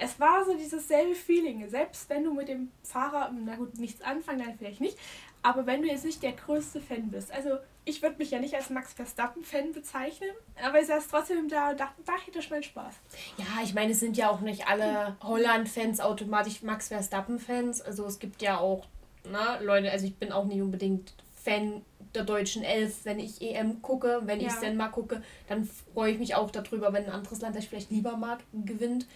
Es 0.00 0.20
war 0.20 0.44
so 0.44 0.56
dieses 0.56 0.86
selbe 0.86 1.16
Feeling. 1.16 1.68
Selbst 1.68 2.08
wenn 2.08 2.22
du 2.22 2.32
mit 2.32 2.48
dem 2.48 2.70
Fahrer, 2.84 3.32
na 3.44 3.56
gut, 3.56 3.76
nichts 3.78 4.00
anfangen, 4.02 4.38
dann 4.38 4.56
vielleicht 4.56 4.80
nicht, 4.80 4.96
aber 5.42 5.66
wenn 5.66 5.82
du 5.82 5.88
jetzt 5.88 6.04
nicht 6.04 6.22
der 6.22 6.32
größte 6.32 6.80
Fan 6.80 7.10
bist, 7.10 7.32
also 7.32 7.58
ich 7.84 8.02
würde 8.02 8.16
mich 8.18 8.30
ja 8.30 8.38
nicht 8.38 8.54
als 8.54 8.70
Max 8.70 8.92
Verstappen-Fan 8.92 9.72
bezeichnen, 9.72 10.30
aber 10.62 10.80
ich 10.80 10.86
saß 10.86 11.08
trotzdem 11.08 11.48
da 11.48 11.70
und 11.70 11.80
dachte, 11.80 12.02
da 12.04 12.12
hätte 12.24 12.38
ich 12.38 12.50
meinen 12.50 12.62
Spaß. 12.62 12.94
Ja, 13.38 13.62
ich 13.64 13.72
meine, 13.72 13.92
es 13.92 14.00
sind 14.00 14.16
ja 14.16 14.30
auch 14.30 14.40
nicht 14.40 14.68
alle 14.68 15.16
Holland-Fans 15.22 16.00
automatisch 16.00 16.62
Max 16.62 16.88
Verstappen-Fans. 16.88 17.80
Also 17.80 18.04
es 18.04 18.18
gibt 18.18 18.42
ja 18.42 18.58
auch, 18.58 18.86
na, 19.30 19.58
Leute, 19.60 19.90
also 19.90 20.04
ich 20.04 20.16
bin 20.16 20.32
auch 20.32 20.44
nicht 20.44 20.60
unbedingt 20.60 21.14
Fan 21.42 21.82
der 22.14 22.24
deutschen 22.24 22.62
Elf, 22.62 23.04
wenn 23.04 23.18
ich 23.18 23.40
EM 23.40 23.80
gucke. 23.80 24.20
Wenn 24.24 24.40
ja. 24.40 24.48
ich 24.48 24.54
es 24.62 24.74
mal 24.74 24.88
gucke, 24.88 25.22
dann 25.48 25.68
freue 25.94 26.12
ich 26.12 26.18
mich 26.18 26.34
auch 26.34 26.50
darüber, 26.50 26.92
wenn 26.92 27.06
ein 27.06 27.12
anderes 27.12 27.40
Land, 27.40 27.56
das 27.56 27.64
ich 27.64 27.70
vielleicht 27.70 27.90
lieber 27.90 28.16
mag, 28.16 28.40
gewinnt. 28.52 29.06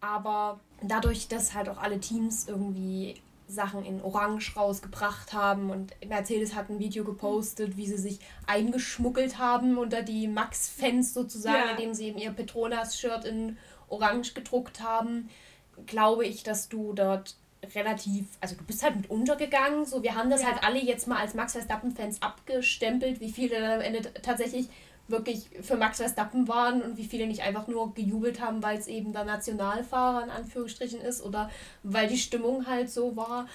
Aber 0.00 0.60
dadurch, 0.82 1.28
dass 1.28 1.54
halt 1.54 1.68
auch 1.68 1.78
alle 1.78 2.00
Teams 2.00 2.48
irgendwie 2.48 3.14
Sachen 3.46 3.84
in 3.84 4.00
Orange 4.00 4.56
rausgebracht 4.56 5.32
haben 5.32 5.70
und 5.70 5.94
Mercedes 6.06 6.54
hat 6.54 6.70
ein 6.70 6.78
Video 6.78 7.04
gepostet, 7.04 7.76
wie 7.76 7.86
sie 7.86 7.98
sich 7.98 8.18
eingeschmuggelt 8.46 9.38
haben 9.38 9.78
unter 9.78 10.02
die 10.02 10.28
Max-Fans 10.28 11.14
sozusagen, 11.14 11.68
ja. 11.68 11.70
indem 11.72 11.94
sie 11.94 12.08
eben 12.08 12.18
ihr 12.18 12.30
Petronas-Shirt 12.30 13.24
in 13.24 13.58
Orange 13.88 14.34
gedruckt 14.34 14.82
haben, 14.82 15.28
glaube 15.86 16.26
ich, 16.26 16.42
dass 16.42 16.68
du 16.68 16.92
dort 16.92 17.36
relativ, 17.74 18.26
also 18.40 18.56
du 18.56 18.64
bist 18.64 18.82
halt 18.82 18.96
mit 18.96 19.10
untergegangen, 19.10 19.84
so 19.84 20.02
wir 20.02 20.14
haben 20.14 20.30
das 20.30 20.42
ja. 20.42 20.48
halt 20.48 20.64
alle 20.64 20.80
jetzt 20.80 21.06
mal 21.06 21.18
als 21.18 21.34
Max 21.34 21.52
Verstappen-Fans 21.52 22.20
abgestempelt, 22.22 23.20
wie 23.20 23.30
viele 23.30 23.60
dann 23.60 23.70
am 23.72 23.80
Ende 23.80 24.12
tatsächlich 24.14 24.68
wirklich 25.08 25.50
für 25.62 25.76
Max 25.76 25.98
Verstappen 25.98 26.48
waren 26.48 26.82
und 26.82 26.96
wie 26.96 27.04
viele 27.04 27.26
nicht 27.26 27.42
einfach 27.42 27.66
nur 27.66 27.94
gejubelt 27.94 28.40
haben, 28.40 28.62
weil 28.62 28.78
es 28.78 28.86
eben 28.86 29.12
der 29.12 29.24
Nationalfahrer 29.24 30.24
in 30.24 30.30
Anführungsstrichen 30.30 31.00
ist 31.00 31.22
oder 31.22 31.50
weil 31.82 32.08
die 32.08 32.18
Stimmung 32.18 32.66
halt 32.66 32.90
so 32.90 33.16
war. 33.16 33.46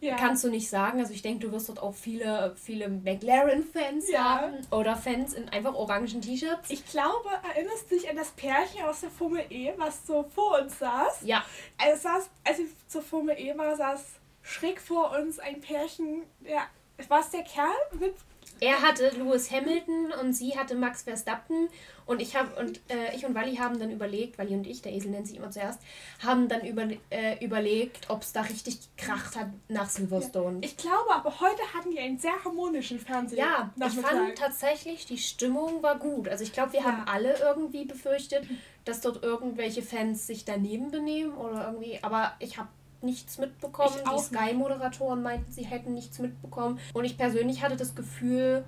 Ja. 0.00 0.16
Kannst 0.16 0.44
du 0.44 0.50
nicht 0.50 0.68
sagen. 0.68 1.00
Also 1.00 1.14
ich 1.14 1.22
denke, 1.22 1.46
du 1.46 1.52
wirst 1.52 1.70
dort 1.70 1.78
auch 1.78 1.94
viele, 1.94 2.54
viele 2.56 2.88
McLaren-Fans 2.88 4.10
ja. 4.10 4.40
haben 4.40 4.54
oder 4.70 4.94
Fans 4.94 5.32
in 5.32 5.48
einfach 5.48 5.74
orangen 5.74 6.20
T-Shirts. 6.20 6.68
Ich 6.68 6.84
glaube, 6.86 7.30
erinnerst 7.54 7.90
du 7.90 7.96
dich 7.96 8.08
an 8.08 8.16
das 8.16 8.30
Pärchen 8.30 8.84
aus 8.84 9.00
der 9.00 9.10
Formel 9.10 9.44
E, 9.48 9.72
was 9.78 10.06
so 10.06 10.24
vor 10.34 10.60
uns 10.60 10.78
saß? 10.78 11.22
Ja. 11.22 11.42
Also 11.78 12.02
saß, 12.02 12.28
als 12.44 12.58
ich 12.58 12.68
zur 12.88 13.00
Formel 13.00 13.36
E 13.38 13.56
war, 13.56 13.74
saß 13.74 14.04
schräg 14.42 14.80
vor 14.80 15.16
uns 15.18 15.38
ein 15.38 15.60
Pärchen, 15.60 16.22
ja, 16.44 16.66
war 17.08 17.20
es 17.20 17.30
der 17.30 17.42
Kerl 17.42 17.74
mit 17.98 18.14
er 18.60 18.82
hatte 18.82 19.10
Lewis 19.16 19.50
Hamilton 19.50 20.12
und 20.20 20.32
sie 20.32 20.58
hatte 20.58 20.74
Max 20.74 21.02
Verstappen 21.02 21.68
und 22.06 22.22
ich 22.22 22.36
habe 22.36 22.58
und 22.60 22.80
äh, 22.88 23.14
ich 23.14 23.26
und 23.26 23.34
Wally 23.34 23.56
haben 23.56 23.78
dann 23.78 23.90
überlegt, 23.90 24.38
Wally 24.38 24.54
und 24.54 24.66
ich, 24.66 24.80
der 24.80 24.92
Esel 24.92 25.10
nennt 25.10 25.26
sich 25.26 25.36
immer 25.36 25.50
zuerst, 25.50 25.80
haben 26.24 26.48
dann 26.48 26.64
über, 26.64 26.86
äh, 27.10 27.44
überlegt, 27.44 28.08
ob 28.08 28.22
es 28.22 28.32
da 28.32 28.42
richtig 28.42 28.78
gekracht 28.96 29.36
hat 29.36 29.48
nach 29.68 29.88
Silverstone. 29.88 30.60
Ja. 30.62 30.68
Ich 30.68 30.76
glaube, 30.76 31.12
aber 31.12 31.40
heute 31.40 31.62
hatten 31.74 31.90
die 31.90 31.98
einen 31.98 32.18
sehr 32.18 32.44
harmonischen 32.44 33.00
Fernseher. 33.00 33.38
Ja, 33.38 33.72
ich 33.86 33.94
fand 33.94 34.38
tatsächlich, 34.38 35.06
die 35.06 35.18
Stimmung 35.18 35.82
war 35.82 35.98
gut. 35.98 36.28
Also 36.28 36.44
ich 36.44 36.52
glaube, 36.52 36.72
wir 36.72 36.80
ja. 36.80 36.86
haben 36.86 37.08
alle 37.08 37.36
irgendwie 37.38 37.84
befürchtet, 37.84 38.46
dass 38.84 39.00
dort 39.00 39.24
irgendwelche 39.24 39.82
Fans 39.82 40.26
sich 40.26 40.44
daneben 40.44 40.90
benehmen 40.90 41.34
oder 41.36 41.66
irgendwie, 41.66 41.98
aber 42.02 42.34
ich 42.38 42.56
habe 42.56 42.68
nichts 43.02 43.38
mitbekommen. 43.38 43.94
Die 44.14 44.20
Sky-Moderatoren 44.20 45.22
meinten, 45.22 45.50
sie 45.50 45.64
hätten 45.64 45.94
nichts 45.94 46.18
mitbekommen. 46.18 46.78
Und 46.94 47.04
ich 47.04 47.16
persönlich 47.16 47.62
hatte 47.62 47.76
das 47.76 47.94
Gefühl, 47.94 48.64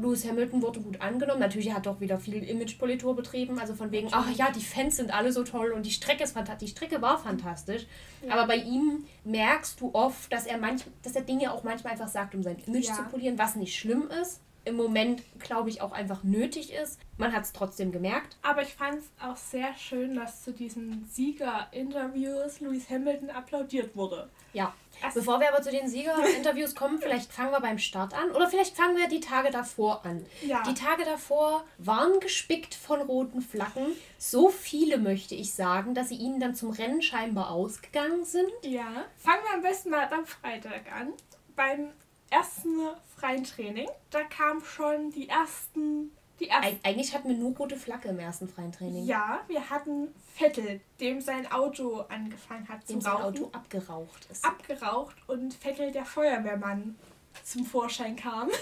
Lewis 0.00 0.26
Hamilton 0.26 0.62
wurde 0.62 0.80
gut 0.80 1.00
angenommen. 1.00 1.40
Natürlich 1.40 1.72
hat 1.72 1.86
er 1.86 1.92
auch 1.92 2.00
wieder 2.00 2.18
viel 2.18 2.42
Imagepolitur 2.42 3.14
betrieben. 3.14 3.58
Also 3.58 3.74
von 3.74 3.90
wegen, 3.90 4.08
ach 4.12 4.30
ja, 4.30 4.50
die 4.50 4.62
Fans 4.62 4.96
sind 4.96 5.12
alle 5.12 5.32
so 5.32 5.44
toll 5.44 5.72
und 5.72 5.84
die 5.84 5.90
Strecke 5.90 6.24
ist 6.24 6.32
fantastisch. 6.32 6.70
Die 6.70 6.76
Strecke 6.76 7.02
war 7.02 7.18
fantastisch. 7.18 7.86
Ja. 8.26 8.34
Aber 8.34 8.46
bei 8.46 8.56
ihm 8.56 9.04
merkst 9.24 9.80
du 9.80 9.90
oft, 9.92 10.32
dass 10.32 10.46
er 10.46 10.58
manch, 10.58 10.84
dass 11.02 11.14
er 11.14 11.22
Dinge 11.22 11.52
auch 11.52 11.62
manchmal 11.62 11.92
einfach 11.92 12.08
sagt, 12.08 12.34
um 12.34 12.42
sein 12.42 12.56
Image 12.66 12.88
ja. 12.88 12.94
zu 12.94 13.02
polieren, 13.04 13.38
was 13.38 13.56
nicht 13.56 13.76
schlimm 13.76 14.08
ist 14.22 14.40
im 14.64 14.76
Moment, 14.76 15.22
glaube 15.40 15.70
ich, 15.70 15.80
auch 15.80 15.92
einfach 15.92 16.22
nötig 16.22 16.72
ist. 16.72 17.00
Man 17.16 17.32
hat 17.32 17.44
es 17.44 17.52
trotzdem 17.52 17.92
gemerkt. 17.92 18.36
Aber 18.42 18.62
ich 18.62 18.74
fand 18.74 18.98
es 18.98 19.10
auch 19.22 19.36
sehr 19.36 19.74
schön, 19.74 20.14
dass 20.14 20.44
zu 20.44 20.52
diesen 20.52 21.06
Sieger-Interviews 21.06 22.60
Lewis 22.60 22.88
Hamilton 22.88 23.30
applaudiert 23.30 23.96
wurde. 23.96 24.28
Ja. 24.52 24.74
Also 25.02 25.20
Bevor 25.20 25.40
wir 25.40 25.52
aber 25.52 25.62
zu 25.62 25.70
den 25.70 25.88
Sieger-Interviews 25.88 26.74
kommen, 26.74 26.98
vielleicht 26.98 27.32
fangen 27.32 27.50
wir 27.50 27.60
beim 27.60 27.78
Start 27.78 28.14
an. 28.14 28.30
Oder 28.30 28.48
vielleicht 28.48 28.76
fangen 28.76 28.96
wir 28.96 29.08
die 29.08 29.20
Tage 29.20 29.50
davor 29.50 30.04
an. 30.04 30.24
Ja. 30.42 30.62
Die 30.62 30.74
Tage 30.74 31.04
davor 31.04 31.64
waren 31.78 32.20
gespickt 32.20 32.74
von 32.74 33.00
roten 33.00 33.40
Flaggen. 33.40 33.96
So 34.18 34.50
viele, 34.50 34.98
möchte 34.98 35.34
ich 35.34 35.54
sagen, 35.54 35.94
dass 35.94 36.10
sie 36.10 36.16
ihnen 36.16 36.38
dann 36.38 36.54
zum 36.54 36.70
Rennen 36.70 37.02
scheinbar 37.02 37.50
ausgegangen 37.50 38.24
sind. 38.24 38.50
Ja. 38.62 39.04
Fangen 39.16 39.42
wir 39.44 39.54
am 39.54 39.62
besten 39.62 39.90
mal 39.90 40.08
am 40.12 40.26
Freitag 40.26 40.92
an. 40.92 41.12
Beim 41.56 41.90
ersten 42.32 42.80
freien 43.16 43.44
Training, 43.44 43.88
da 44.10 44.24
kamen 44.24 44.64
schon 44.64 45.10
die 45.10 45.28
ersten. 45.28 46.10
Die 46.40 46.48
ersten 46.48 46.80
Eigentlich 46.82 47.14
hatten 47.14 47.28
wir 47.28 47.36
nur 47.36 47.56
rote 47.56 47.76
Flagge 47.76 48.08
im 48.08 48.18
ersten 48.18 48.48
freien 48.48 48.72
Training. 48.72 49.04
Ja, 49.04 49.42
wir 49.46 49.70
hatten 49.70 50.08
Vettel, 50.34 50.80
dem 50.98 51.20
sein 51.20 51.50
Auto 51.52 52.04
angefangen 52.08 52.68
hat 52.68 52.88
dem 52.88 53.00
zu 53.00 53.08
rauchen. 53.08 53.34
Sein 53.34 53.44
Auto 53.44 53.56
abgeraucht 53.56 54.26
ist. 54.30 54.44
Abgeraucht 54.44 55.16
und 55.28 55.54
Vettel, 55.54 55.92
der 55.92 56.04
Feuerwehrmann, 56.04 56.96
zum 57.44 57.64
Vorschein 57.64 58.16
kam. 58.16 58.50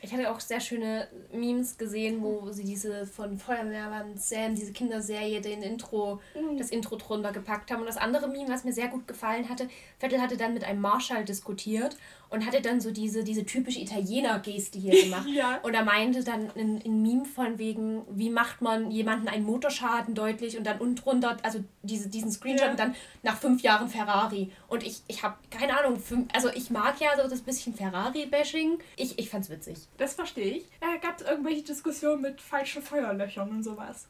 Ich 0.00 0.12
hatte 0.12 0.30
auch 0.30 0.38
sehr 0.38 0.60
schöne 0.60 1.08
Memes 1.32 1.76
gesehen, 1.76 2.22
wo 2.22 2.52
sie 2.52 2.62
diese 2.62 3.04
von 3.04 3.36
Feuerwehrmann 3.36 4.16
Sam, 4.16 4.54
diese 4.54 4.72
Kinderserie, 4.72 5.40
den 5.40 5.60
Intro, 5.60 6.20
mhm. 6.34 6.56
das 6.56 6.70
Intro 6.70 6.96
drunter 6.96 7.32
gepackt 7.32 7.70
haben. 7.70 7.80
Und 7.80 7.86
das 7.86 7.96
andere 7.96 8.28
Meme, 8.28 8.48
was 8.48 8.62
mir 8.62 8.72
sehr 8.72 8.88
gut 8.88 9.08
gefallen 9.08 9.48
hatte, 9.48 9.68
Vettel 9.98 10.20
hatte 10.20 10.36
dann 10.36 10.54
mit 10.54 10.62
einem 10.62 10.80
Marschall 10.80 11.24
diskutiert 11.24 11.96
und 12.30 12.46
hatte 12.46 12.60
dann 12.60 12.80
so 12.80 12.90
diese, 12.90 13.24
diese 13.24 13.44
typische 13.44 13.80
Italiener-Geste 13.80 14.78
hier 14.78 15.04
gemacht. 15.04 15.26
ja. 15.34 15.58
Und 15.62 15.74
er 15.74 15.84
meinte 15.84 16.24
dann 16.24 16.50
in, 16.54 16.80
in 16.80 17.02
Meme 17.02 17.24
von 17.24 17.58
wegen, 17.58 18.02
wie 18.10 18.30
macht 18.30 18.60
man 18.60 18.90
jemanden 18.90 19.28
einen 19.28 19.44
Motorschaden 19.44 20.14
deutlich 20.14 20.58
und 20.58 20.64
dann 20.64 20.78
unten 20.78 20.96
drunter, 20.96 21.36
also 21.42 21.64
diese, 21.82 22.08
diesen 22.08 22.30
Screenshot 22.30 22.66
ja. 22.66 22.70
und 22.72 22.80
dann 22.80 22.94
nach 23.22 23.38
fünf 23.38 23.62
Jahren 23.62 23.88
Ferrari. 23.88 24.50
Und 24.68 24.82
ich, 24.82 25.02
ich 25.08 25.22
habe 25.22 25.36
keine 25.50 25.78
Ahnung, 25.78 25.98
fünf, 25.98 26.28
also 26.34 26.48
ich 26.50 26.70
mag 26.70 27.00
ja 27.00 27.10
so 27.20 27.28
das 27.28 27.40
bisschen 27.40 27.74
Ferrari-Bashing. 27.74 28.78
Ich, 28.96 29.18
ich 29.18 29.30
fand's 29.30 29.50
witzig. 29.50 29.78
Das 29.96 30.14
verstehe 30.14 30.56
ich. 30.56 30.64
Da 30.80 30.96
gab 31.00 31.20
es 31.20 31.26
irgendwelche 31.26 31.62
Diskussionen 31.62 32.22
mit 32.22 32.40
falschen 32.40 32.82
Feuerlöchern 32.82 33.50
und 33.50 33.62
sowas. 33.62 34.08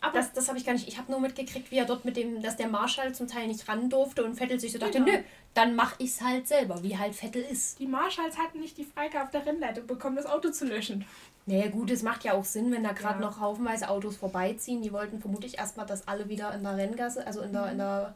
Aber 0.00 0.12
das, 0.12 0.32
das 0.32 0.48
habe 0.48 0.58
ich 0.58 0.64
gar 0.64 0.72
nicht. 0.74 0.86
Ich 0.86 0.98
habe 0.98 1.10
nur 1.10 1.20
mitgekriegt, 1.20 1.70
wie 1.70 1.78
er 1.78 1.84
dort 1.84 2.04
mit 2.04 2.16
dem, 2.16 2.40
dass 2.40 2.56
der 2.56 2.68
Marschall 2.68 3.14
zum 3.14 3.26
Teil 3.26 3.48
nicht 3.48 3.68
ran 3.68 3.90
durfte 3.90 4.24
und 4.24 4.36
Vettel 4.36 4.60
sich 4.60 4.72
so 4.72 4.78
dachte, 4.78 4.98
genau. 4.98 5.10
nö, 5.10 5.18
dann 5.54 5.74
mache 5.74 5.96
ich 5.98 6.10
es 6.10 6.20
halt 6.20 6.46
selber, 6.46 6.82
wie 6.82 6.96
halt 6.96 7.14
Vettel 7.14 7.42
ist. 7.42 7.78
Die 7.80 7.86
Marschalls 7.86 8.38
hatten 8.38 8.60
nicht 8.60 8.78
die 8.78 8.84
Freigabe 8.84 9.24
auf 9.24 9.30
der 9.30 9.44
Rennleitung 9.44 9.86
bekommen, 9.86 10.16
das 10.16 10.26
Auto 10.26 10.50
zu 10.50 10.66
löschen. 10.66 11.04
Naja 11.46 11.68
gut, 11.68 11.90
es 11.90 12.02
macht 12.02 12.24
ja 12.24 12.34
auch 12.34 12.44
Sinn, 12.44 12.70
wenn 12.70 12.84
da 12.84 12.92
gerade 12.92 13.20
ja. 13.20 13.26
noch 13.26 13.40
haufenweise 13.40 13.88
Autos 13.88 14.16
vorbeiziehen. 14.16 14.82
Die 14.82 14.92
wollten 14.92 15.20
vermutlich 15.20 15.58
erstmal, 15.58 15.86
dass 15.86 16.06
alle 16.06 16.28
wieder 16.28 16.54
in 16.54 16.62
der 16.62 16.76
Renngasse, 16.76 17.26
also 17.26 17.40
in 17.40 17.52
der, 17.52 17.62
mhm. 17.64 17.72
in 17.72 17.78
der 17.78 18.14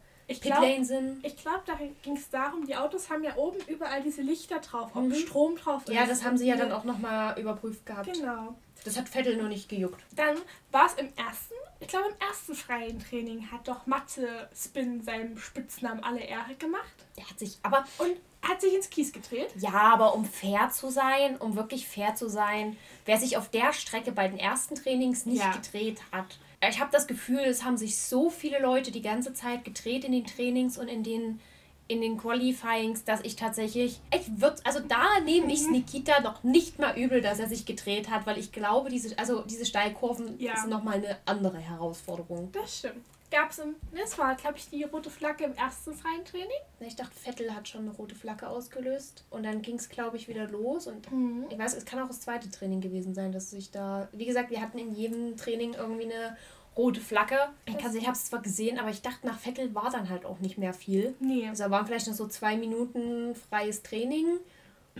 Ich 1.23 1.37
glaube, 1.37 1.62
glaub, 1.65 1.65
da 1.67 1.73
ging 2.03 2.17
es 2.17 2.31
darum, 2.31 2.67
die 2.67 2.77
Autos 2.77 3.11
haben 3.11 3.25
ja 3.25 3.37
oben 3.37 3.59
überall 3.67 4.03
diese 4.03 4.23
Lichter 4.23 4.61
drauf, 4.61 4.91
ob 4.95 5.05
mhm. 5.05 5.15
Strom 5.15 5.57
drauf 5.57 5.83
ist. 5.87 5.93
Ja, 5.93 6.07
das 6.07 6.25
haben 6.25 6.37
sie 6.37 6.47
ja 6.47 6.57
dann 6.57 6.73
auch 6.73 6.85
nochmal 6.85 7.39
überprüft 7.39 7.85
gehabt. 7.85 8.12
Genau. 8.12 8.55
Das 8.85 8.97
hat 8.97 9.09
Vettel 9.09 9.37
nur 9.37 9.49
nicht 9.49 9.69
gejuckt. 9.69 10.03
Dann 10.17 10.37
war 10.71 10.87
es 10.87 10.95
im 10.95 11.09
ersten, 11.17 11.55
ich 11.81 11.89
glaube 11.89 12.09
im 12.09 12.29
ersten 12.29 12.55
freien 12.55 12.99
Training 12.99 13.51
hat 13.51 13.69
doch 13.69 13.87
Matze 13.87 14.49
Spin 14.55 15.03
seinem 15.03 15.39
Spitznamen 15.39 16.03
alle 16.03 16.21
Ehre 16.21 16.55
gemacht. 16.59 17.07
Der 17.17 17.29
hat 17.29 17.39
sich 17.39 17.59
aber... 17.62 17.85
Und 17.99 18.17
hat 18.43 18.61
sich 18.61 18.75
ins 18.75 18.91
Kies 18.91 19.12
gedreht? 19.12 19.51
Ja, 19.57 19.71
aber 19.71 20.17
um 20.17 20.25
fair 20.25 20.69
zu 20.71 20.91
sein, 20.91 21.37
um 21.37 21.55
wirklich 21.55 21.87
fair 21.87 22.17
zu 22.17 22.29
sein, 22.29 22.77
wer 23.05 23.17
sich 23.17 23.37
auf 23.37 23.49
der 23.49 23.73
Strecke 23.73 24.11
bei 24.11 24.27
den 24.27 24.39
ersten 24.39 24.75
Trainings 24.75 25.27
nicht 25.27 25.43
ja. 25.43 25.53
gedreht 25.53 26.03
hat, 26.11 26.39
ich 26.69 26.81
habe 26.81 26.91
das 26.93 27.07
Gefühl, 27.07 27.41
es 27.41 27.65
haben 27.65 27.77
sich 27.77 27.99
so 27.99 28.31
viele 28.31 28.61
Leute 28.61 28.93
die 28.93 29.03
ganze 29.03 29.33
Zeit 29.35 29.65
gedreht 29.65 30.05
in 30.05 30.12
den 30.12 30.27
Trainings 30.27 30.79
und 30.79 30.89
in 30.89 31.03
den 31.03 31.41
in 31.89 32.01
den 32.01 32.17
Qualifyings, 32.17 33.05
dass 33.05 33.21
ich 33.23 33.37
tatsächlich, 33.37 34.01
ich 34.15 34.41
würde, 34.41 34.57
also 34.65 34.81
da 34.81 35.21
nehme 35.21 35.53
ich 35.53 35.67
mhm. 35.67 35.73
Nikita 35.73 36.21
noch 36.21 36.43
nicht 36.43 36.79
mal 36.79 36.97
übel, 36.97 37.21
dass 37.21 37.39
er 37.39 37.49
sich 37.49 37.67
gedreht 37.67 38.11
hat, 38.11 38.27
weil 38.27 38.39
ich 38.39 38.53
glaube, 38.53 38.89
diese, 38.89 39.19
also 39.19 39.43
diese 39.43 39.67
Steilkurven 39.67 40.39
ja. 40.39 40.57
sind 40.57 40.71
nochmal 40.71 40.97
eine 40.97 41.19
andere 41.27 41.59
Herausforderung. 41.59 42.51
Das 42.53 42.79
stimmt. 42.79 43.05
Gab 43.31 43.51
es 43.51 43.61
im, 43.61 43.77
ne, 43.93 44.01
es 44.05 44.19
war, 44.19 44.35
glaube 44.35 44.59
ich, 44.59 44.69
die 44.69 44.85
rote 44.85 45.09
Flagge 45.09 45.45
im 45.45 45.55
ersten 45.55 45.95
freien 45.95 46.23
Training? 46.23 46.51
Ich 46.81 46.97
dachte, 46.97 47.19
Vettel 47.19 47.55
hat 47.55 47.67
schon 47.67 47.83
eine 47.83 47.91
rote 47.93 48.15
Flagge 48.15 48.47
ausgelöst 48.47 49.25
und 49.31 49.45
dann 49.45 49.62
ging 49.62 49.77
es, 49.77 49.89
glaube 49.89 50.19
ich, 50.19 50.29
wieder 50.29 50.47
los 50.49 50.87
und 50.87 51.11
mhm. 51.11 51.47
ich 51.49 51.59
weiß, 51.59 51.75
es 51.75 51.87
kann 51.87 52.01
auch 52.01 52.09
das 52.09 52.21
zweite 52.21 52.51
Training 52.51 52.83
gewesen 52.83 53.15
sein, 53.15 53.33
dass 53.33 53.51
sich 53.51 53.71
da, 53.71 54.09
wie 54.12 54.27
gesagt, 54.27 54.51
wir 54.51 54.61
hatten 54.61 54.79
in 54.79 54.95
jedem 54.95 55.39
Training 55.39 55.73
irgendwie 55.73 56.12
eine 56.12 56.37
rote 56.76 57.00
Flagge. 57.00 57.38
Ich, 57.67 57.75
ich 57.75 58.07
habe 58.07 58.17
es 58.17 58.25
zwar 58.26 58.41
gesehen, 58.41 58.79
aber 58.79 58.91
ich 58.91 59.02
dachte, 59.02 59.26
nach 59.26 59.38
Vettel 59.38 59.75
war 59.75 59.91
dann 59.91 60.09
halt 60.09 60.25
auch 60.25 60.41
nicht 60.41 60.59
mehr 60.59 60.75
viel. 60.75 61.14
Nee. 61.21 61.49
Also 61.49 61.64
da 61.64 61.71
waren 61.71 61.87
vielleicht 61.87 62.07
noch 62.07 62.14
so 62.14 62.26
zwei 62.26 62.57
Minuten 62.57 63.35
freies 63.35 63.83
Training. 63.83 64.38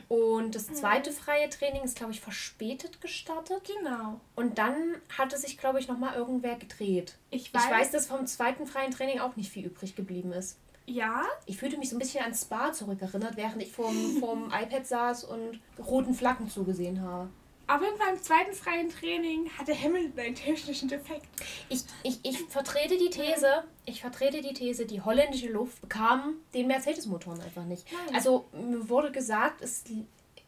Und 0.09 0.55
das 0.55 0.67
zweite 0.73 1.13
freie 1.13 1.51
Training 1.51 1.83
ist, 1.83 1.97
glaube 1.97 2.13
ich, 2.13 2.21
verspätet 2.21 3.01
gestartet. 3.01 3.63
Genau. 3.77 4.21
Und 4.35 4.59
dann 4.59 4.75
hatte 5.19 5.37
sich, 5.37 5.59
glaube 5.59 5.81
ich, 5.81 5.89
nochmal 5.89 6.15
irgendwer 6.15 6.57
gedreht. 6.57 7.17
Ich 7.31 7.53
weiß, 7.53 7.65
ich 7.65 7.71
weiß, 7.71 7.91
dass 7.91 8.07
vom 8.07 8.27
zweiten 8.27 8.67
freien 8.67 8.91
Training 8.91 9.21
auch 9.21 9.37
nicht 9.37 9.51
viel 9.51 9.67
übrig 9.67 9.95
geblieben 9.95 10.33
ist. 10.33 10.59
Ja? 10.87 11.25
Ich 11.47 11.59
fühlte 11.59 11.79
mich 11.79 11.91
so 11.91 11.97
ein 11.97 11.99
bisschen 11.99 12.25
an 12.25 12.35
Spa 12.35 12.73
zurückerinnert, 12.73 13.37
während 13.37 13.63
ich 13.63 13.71
vorm, 13.71 14.17
vorm 14.19 14.47
iPad 14.63 14.87
saß 14.87 15.25
und 15.25 15.61
roten 15.79 16.15
Flaggen 16.15 16.49
zugesehen 16.49 17.03
habe. 17.03 17.29
Aber 17.73 17.87
beim 17.99 18.21
zweiten 18.21 18.53
freien 18.53 18.91
Training 18.91 19.49
hatte 19.57 19.75
Hamilton 19.75 20.21
einen 20.21 20.35
technischen 20.35 20.89
Defekt. 20.91 21.27
Ich, 21.71 21.85
ich, 22.03 22.21
ich 22.23 22.39
vertrete 22.41 22.99
die 22.99 23.09
These, 23.09 23.65
ich 23.87 24.03
vertrete 24.03 24.43
die 24.43 24.53
These, 24.53 24.85
die 24.85 25.01
holländische 25.01 25.49
Luft 25.49 25.81
bekam 25.81 26.35
den 26.53 26.67
Mercedes-Motoren 26.67 27.41
einfach 27.41 27.65
nicht. 27.65 27.91
Nein. 27.91 28.15
Also 28.15 28.45
mir 28.53 28.91
wurde 28.91 29.11
gesagt, 29.11 29.63
es 29.63 29.85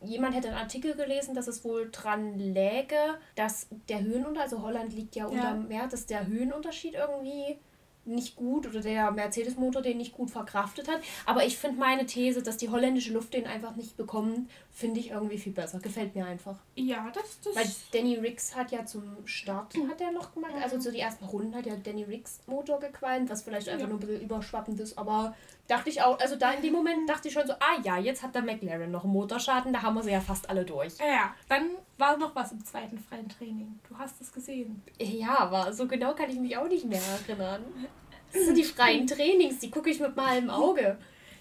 jemand 0.02 0.37
hätte 0.37 0.49
einen 0.49 0.59
Artikel 0.59 0.95
gelesen, 0.97 1.35
dass 1.35 1.49
es 1.49 1.64
wohl 1.64 1.88
dran 1.90 2.38
läge, 2.38 3.19
dass 3.37 3.69
der 3.88 4.02
Höhenunterschied, 4.02 4.52
also 4.52 4.62
Holland 4.62 4.93
liegt 4.93 5.16
ja, 5.16 5.25
ja. 5.25 5.31
unter 5.31 5.54
Meer, 5.54 5.87
dass 5.87 6.04
der 6.04 6.26
Höhenunterschied 6.26 6.93
irgendwie 6.93 7.57
nicht 8.06 8.37
gut 8.37 8.66
oder 8.66 8.80
der 8.80 9.11
Mercedes-Motor 9.11 9.82
den 9.82 9.99
nicht 9.99 10.12
gut 10.12 10.30
verkraftet 10.30 10.88
hat. 10.88 11.00
Aber 11.26 11.44
ich 11.44 11.58
finde 11.58 11.78
meine 11.78 12.06
These, 12.06 12.42
dass 12.42 12.56
die 12.56 12.68
holländische 12.68 13.12
Luft 13.12 13.34
den 13.34 13.46
einfach 13.46 13.76
nicht 13.76 13.96
bekommen, 13.96 14.49
finde 14.73 15.00
ich 15.00 15.11
irgendwie 15.11 15.38
viel 15.38 15.52
besser. 15.52 15.78
Gefällt 15.80 16.14
mir 16.14 16.26
einfach. 16.26 16.56
Ja, 16.75 17.11
das, 17.14 17.40
das 17.42 17.56
Weil 17.56 17.70
Danny 17.92 18.16
Riggs 18.16 18.54
hat 18.54 18.73
ja 18.73 18.84
zum 18.84 19.26
Start 19.26 19.75
hat 19.88 20.00
er 20.00 20.12
noch 20.12 20.34
gemacht, 20.34 20.52
also 20.62 20.78
zu 20.78 20.90
den 20.90 21.00
ersten 21.00 21.25
Runden 21.25 21.54
hat 21.54 21.66
ja 21.66 21.76
Danny 21.76 22.04
Riggs 22.04 22.40
Motor 22.46 22.80
gequalmt, 22.80 23.30
was 23.30 23.42
vielleicht 23.42 23.68
einfach 23.68 23.87
ja. 23.87 23.92
nur 23.92 23.99
ein 23.99 24.06
bisschen 24.06 24.23
überschwappend 24.23 24.80
ist, 24.80 24.99
aber 24.99 25.34
dachte 25.66 25.90
ich 25.90 26.02
auch, 26.02 26.18
also 26.18 26.37
da 26.37 26.52
in 26.52 26.62
dem 26.62 26.73
Moment 26.73 27.09
dachte 27.09 27.28
ich 27.28 27.35
schon 27.35 27.47
so, 27.47 27.54
ah 27.54 27.80
ja, 27.83 27.99
jetzt 27.99 28.23
hat 28.23 28.35
der 28.35 28.42
McLaren 28.42 28.90
noch 28.90 29.04
einen 29.04 29.12
Motorschaden, 29.12 29.73
da 29.73 29.83
haben 29.83 29.94
wir 29.94 30.02
sie 30.02 30.11
ja 30.11 30.21
fast 30.21 30.49
alle 30.49 30.64
durch. 30.64 30.99
Ja, 30.99 31.06
ja. 31.06 31.35
dann 31.49 31.71
war 31.99 32.16
noch 32.16 32.35
was 32.35 32.52
im 32.52 32.64
zweiten 32.64 32.99
freien 32.99 33.28
Training. 33.28 33.78
Du 33.88 33.97
hast 33.99 34.21
es 34.21 34.33
gesehen. 34.33 34.83
Ja, 34.99 35.38
aber 35.38 35.73
so 35.73 35.87
genau 35.87 36.14
kann 36.14 36.30
ich 36.30 36.38
mich 36.38 36.56
auch 36.56 36.68
nicht 36.68 36.85
mehr 36.85 37.00
erinnern. 37.28 37.64
Das 38.33 38.44
sind 38.44 38.56
die 38.56 38.64
freien 38.64 39.06
Trainings, 39.06 39.61
die 39.61 39.71
gucke 39.71 39.90
ich 39.90 40.00
mit 40.00 40.16
meinem 40.16 40.50
Auge. 40.50 40.99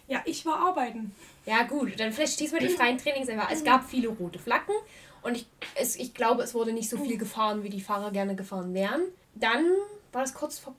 Ja, 0.07 0.21
ich 0.25 0.45
war 0.45 0.59
arbeiten. 0.59 1.13
Ja, 1.45 1.63
gut, 1.63 1.99
dann 1.99 2.11
vielleicht 2.11 2.33
stieß 2.33 2.51
mal 2.51 2.59
die 2.59 2.69
freien 2.69 2.97
Trainings 2.97 3.29
einfach. 3.29 3.51
Es 3.51 3.63
gab 3.63 3.89
viele 3.89 4.09
rote 4.09 4.39
Flaggen 4.39 4.75
und 5.21 5.35
ich, 5.35 5.47
es, 5.75 5.95
ich 5.95 6.13
glaube, 6.13 6.43
es 6.43 6.53
wurde 6.53 6.73
nicht 6.73 6.89
so 6.89 6.97
viel 6.97 7.17
gefahren, 7.17 7.63
wie 7.63 7.69
die 7.69 7.81
Fahrer 7.81 8.11
gerne 8.11 8.35
gefahren 8.35 8.73
wären. 8.73 9.01
Dann 9.35 9.65
war 10.11 10.21
das 10.21 10.33
kurz 10.33 10.59
vor 10.59 10.75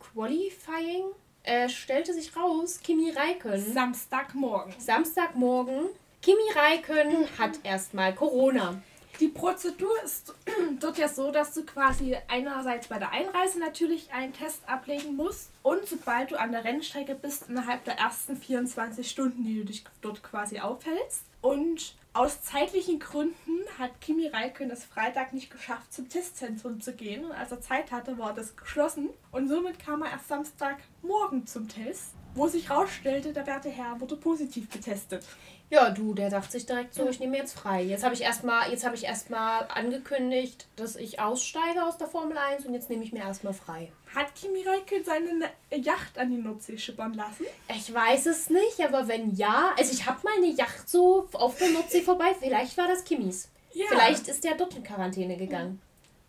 Qualifying. 0.00 1.04
Äh, 1.42 1.68
stellte 1.68 2.12
sich 2.12 2.36
raus, 2.36 2.80
Kimi 2.82 3.10
Räikkönen. 3.10 3.72
Samstagmorgen. 3.72 4.74
Samstagmorgen. 4.78 5.88
Kimi 6.20 6.42
Räikkönen 6.54 7.26
hat 7.38 7.60
erstmal 7.62 8.14
Corona. 8.14 8.80
Die 9.20 9.28
Prozedur 9.28 9.90
ist 10.04 10.32
dort 10.80 10.96
ja 10.98 11.08
so, 11.08 11.32
dass 11.32 11.52
du 11.52 11.64
quasi 11.64 12.16
einerseits 12.28 12.86
bei 12.86 12.98
der 12.98 13.10
Einreise 13.10 13.58
natürlich 13.58 14.12
einen 14.12 14.32
Test 14.32 14.60
ablegen 14.68 15.16
musst 15.16 15.50
und 15.62 15.84
sobald 15.86 16.30
du 16.30 16.38
an 16.38 16.52
der 16.52 16.64
Rennstrecke 16.64 17.16
bist, 17.16 17.48
innerhalb 17.48 17.84
der 17.84 17.98
ersten 17.98 18.36
24 18.36 19.10
Stunden, 19.10 19.44
die 19.44 19.58
du 19.58 19.64
dich 19.64 19.84
dort 20.02 20.22
quasi 20.22 20.60
aufhältst. 20.60 21.22
Und 21.40 21.94
aus 22.18 22.42
zeitlichen 22.42 22.98
Gründen 22.98 23.60
hat 23.78 24.00
Kimi 24.00 24.26
Räikkönen 24.26 24.72
es 24.72 24.84
Freitag 24.84 25.32
nicht 25.32 25.52
geschafft, 25.52 25.92
zum 25.92 26.08
Testzentrum 26.08 26.80
zu 26.80 26.92
gehen. 26.92 27.24
Und 27.24 27.30
als 27.30 27.52
er 27.52 27.60
Zeit 27.60 27.92
hatte, 27.92 28.18
war 28.18 28.34
das 28.34 28.56
geschlossen. 28.56 29.10
Und 29.30 29.46
somit 29.46 29.78
kam 29.78 30.02
er 30.02 30.10
erst 30.10 30.26
Samstagmorgen 30.26 31.46
zum 31.46 31.68
Test, 31.68 32.14
wo 32.34 32.48
sich 32.48 32.70
herausstellte, 32.70 33.32
der 33.32 33.46
werte 33.46 33.68
Herr 33.68 34.00
wurde 34.00 34.16
positiv 34.16 34.68
getestet. 34.68 35.24
Ja, 35.70 35.90
du, 35.90 36.12
der 36.12 36.28
dachte 36.28 36.50
sich 36.50 36.66
direkt 36.66 36.94
so, 36.94 37.08
ich 37.08 37.20
nehme 37.20 37.36
jetzt 37.36 37.56
frei. 37.56 37.84
Jetzt 37.84 38.02
habe 38.02 38.14
ich 38.14 38.22
erstmal, 38.22 38.68
jetzt 38.68 38.84
habe 38.84 38.96
ich 38.96 39.04
erstmal 39.04 39.68
angekündigt, 39.68 40.66
dass 40.74 40.96
ich 40.96 41.20
aussteige 41.20 41.84
aus 41.84 41.98
der 41.98 42.08
Formel 42.08 42.36
1 42.36 42.66
und 42.66 42.74
jetzt 42.74 42.90
nehme 42.90 43.04
ich 43.04 43.12
mir 43.12 43.20
erstmal 43.20 43.54
frei. 43.54 43.92
Hat 44.14 44.34
Kimi 44.34 44.62
Räikkönen 44.62 45.04
seine 45.04 45.82
Yacht 45.82 46.18
an 46.18 46.30
die 46.30 46.36
Nordsee 46.36 46.78
schippern 46.78 47.14
lassen? 47.14 47.44
Ich 47.68 47.92
weiß 47.92 48.26
es 48.26 48.50
nicht, 48.50 48.80
aber 48.80 49.06
wenn 49.06 49.34
ja, 49.34 49.72
also 49.76 49.92
ich 49.92 50.06
habe 50.06 50.20
mal 50.24 50.34
eine 50.36 50.52
Yacht 50.52 50.88
so 50.88 51.28
auf 51.32 51.58
der 51.58 51.70
Nordsee 51.70 52.02
vorbei, 52.02 52.34
vielleicht 52.38 52.76
war 52.78 52.88
das 52.88 53.04
Kimis. 53.04 53.48
Ja. 53.72 53.86
Vielleicht 53.88 54.28
ist 54.28 54.44
der 54.44 54.54
dort 54.54 54.74
in 54.76 54.82
Quarantäne 54.82 55.36
gegangen. 55.36 55.80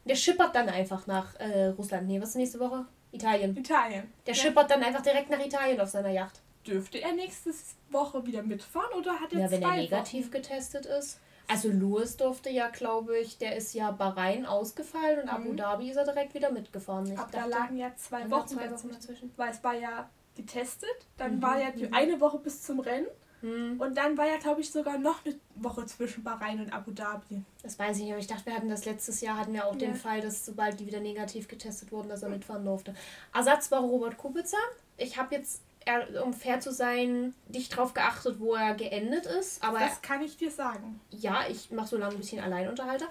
Der 0.06 0.16
schippert 0.16 0.56
dann 0.56 0.70
einfach 0.70 1.08
nach 1.08 1.36
äh, 1.40 1.68
Russland. 1.68 2.08
Nee, 2.08 2.22
was 2.22 2.30
ist 2.30 2.36
nächste 2.36 2.60
Woche? 2.60 2.86
Italien. 3.12 3.56
Italien. 3.58 4.12
Der 4.26 4.34
ja. 4.34 4.42
schippert 4.42 4.70
dann 4.70 4.84
einfach 4.84 5.02
direkt 5.02 5.30
nach 5.30 5.40
Italien 5.44 5.80
auf 5.80 5.90
seiner 5.90 6.10
Yacht. 6.10 6.42
Dürfte 6.68 7.02
er 7.02 7.14
nächste 7.14 7.52
Woche 7.90 8.26
wieder 8.26 8.44
mitfahren 8.44 8.94
oder 8.98 9.20
hat 9.20 9.34
er 9.34 9.40
Ja, 9.40 9.52
wenn 9.52 9.62
er 9.62 9.76
negativ 9.76 10.26
Wochen? 10.26 10.32
getestet 10.32 10.86
ist. 10.86 11.20
Also 11.50 11.72
Louis 11.72 12.16
durfte 12.16 12.52
ja, 12.52 12.70
glaube 12.70 13.18
ich, 13.18 13.40
der 13.40 13.56
ist 13.56 13.74
ja 13.74 13.90
Bahrain 13.90 14.46
ausgefallen 14.46 15.22
und 15.22 15.26
mhm. 15.26 15.32
Abu 15.32 15.54
Dhabi 15.54 15.90
ist 15.90 15.98
er 15.98 16.06
direkt 16.06 16.36
wieder 16.36 16.52
mitgefahren. 16.52 17.08
Ich 17.08 17.18
Aber 17.18 17.32
dachte, 17.32 17.38
da 17.38 17.46
lagen 17.46 17.76
ja 17.76 17.92
zwei 17.96 18.30
Wochen, 18.30 18.48
zwei 18.48 18.72
Wochen 18.72 18.90
dazwischen. 18.90 19.32
Weil 19.36 19.50
es 19.50 19.64
war 19.64 19.74
ja 19.74 20.08
getestet, 20.36 21.08
dann 21.18 21.38
mhm. 21.38 21.42
war 21.42 21.60
ja 21.60 21.72
die 21.72 21.92
eine 21.92 22.22
Woche 22.22 22.38
bis 22.38 22.62
zum 22.62 22.80
Rennen 22.80 23.08
mhm. 23.42 23.82
und 23.82 23.98
dann 23.98 24.16
war 24.16 24.28
ja, 24.28 24.38
glaube 24.38 24.62
ich, 24.62 24.70
sogar 24.70 25.00
noch 25.00 25.26
eine 25.26 25.36
Woche 25.56 25.88
zwischen 25.88 26.24
Bahrain 26.24 26.60
und 26.60 26.72
Abu 26.72 26.92
Dhabi. 26.92 27.42
Das 27.64 27.80
weiß 27.80 27.98
ich 27.98 28.04
nicht, 28.04 28.12
aber 28.12 28.22
ich 28.22 28.28
dachte, 28.28 28.46
wir 28.46 28.54
hatten 28.56 28.70
das 28.70 28.86
letztes 28.86 29.20
Jahr, 29.22 29.40
hatten 29.40 29.54
wir 29.54 29.66
auch 29.66 29.74
ja. 29.74 29.80
den 29.80 29.96
Fall, 29.96 30.22
dass 30.22 30.46
sobald 30.46 30.80
die 30.80 30.86
wieder 30.86 31.00
negativ 31.00 31.48
getestet 31.48 31.92
wurden, 31.92 32.10
dass 32.10 32.22
er 32.22 32.30
mitfahren 32.30 32.64
durfte. 32.64 32.94
Ersatz 33.34 33.72
war 33.72 33.82
Robert 33.82 34.18
Kubica. 34.18 34.58
Ich 34.98 35.18
habe 35.18 35.34
jetzt 35.34 35.64
er, 35.90 36.24
um 36.24 36.34
fair 36.34 36.60
zu 36.60 36.72
sein, 36.72 37.34
nicht 37.48 37.76
drauf 37.76 37.94
geachtet, 37.94 38.40
wo 38.40 38.56
er 38.56 38.76
geendet 38.76 39.26
ist. 39.26 39.64
Aber 39.64 39.80
das 39.80 40.02
kann 40.02 40.22
ich 40.22 40.38
dir 40.38 40.52
sagen. 40.52 41.02
Ja, 41.10 41.46
ich 41.50 41.72
mache 41.72 41.88
so 41.88 41.98
lange 41.98 42.16
ein 42.16 42.20
bisschen 42.20 42.42
Alleinunterhalter. 42.42 43.08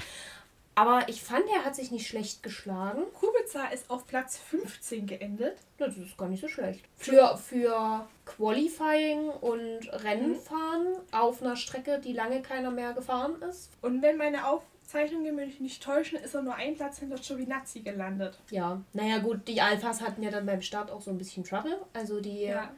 Aber 0.75 1.09
ich 1.09 1.23
fand, 1.23 1.43
er 1.53 1.65
hat 1.65 1.75
sich 1.75 1.91
nicht 1.91 2.07
schlecht 2.07 2.45
geschlagen. 2.45 3.03
Kubica 3.13 3.67
ist 3.75 3.91
auf 3.91 4.07
Platz 4.07 4.39
15 4.39 5.09
geendet. 5.09 5.57
Das 5.77 5.97
ist 5.97 6.17
gar 6.17 6.29
nicht 6.29 6.41
so 6.41 6.47
schlecht. 6.47 6.85
Für, 6.97 7.37
für 7.37 8.09
Qualifying 8.25 9.29
und 9.29 9.81
Rennenfahren 10.05 10.93
mhm. 10.93 11.01
auf 11.11 11.43
einer 11.43 11.57
Strecke, 11.57 11.99
die 11.99 12.13
lange 12.13 12.43
keiner 12.43 12.71
mehr 12.71 12.93
gefahren 12.93 13.43
ist. 13.43 13.71
Und 13.83 14.03
wenn 14.03 14.19
meine 14.19 14.47
Auf 14.47 14.63
Zeichnungen 14.89 15.37
mich 15.37 15.61
nicht 15.61 15.83
täuschen, 15.83 16.19
ist 16.19 16.35
er 16.35 16.41
nur 16.41 16.55
ein 16.55 16.75
Platz 16.75 16.99
hinter 16.99 17.17
Giovinazzi 17.17 17.81
gelandet. 17.81 18.39
Ja, 18.51 18.81
naja 18.95 19.19
gut, 19.19 19.47
die 19.47 19.61
Alphas 19.61 20.01
hatten 20.01 20.23
ja 20.23 20.31
dann 20.31 20.47
beim 20.47 20.63
Start 20.63 20.91
auch 20.91 21.03
so 21.03 21.11
ein 21.11 21.19
bisschen 21.19 21.45
Trouble. 21.45 21.79
Also 21.93 22.21
die, 22.21 22.45
ja. 22.45 22.73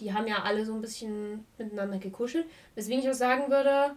die 0.00 0.14
haben 0.14 0.26
ja 0.26 0.42
alle 0.42 0.64
so 0.64 0.72
ein 0.72 0.80
bisschen 0.80 1.44
miteinander 1.58 1.98
gekuschelt. 1.98 2.46
Weswegen 2.74 3.02
ich 3.02 3.10
auch 3.10 3.14
sagen 3.14 3.50
würde, 3.50 3.94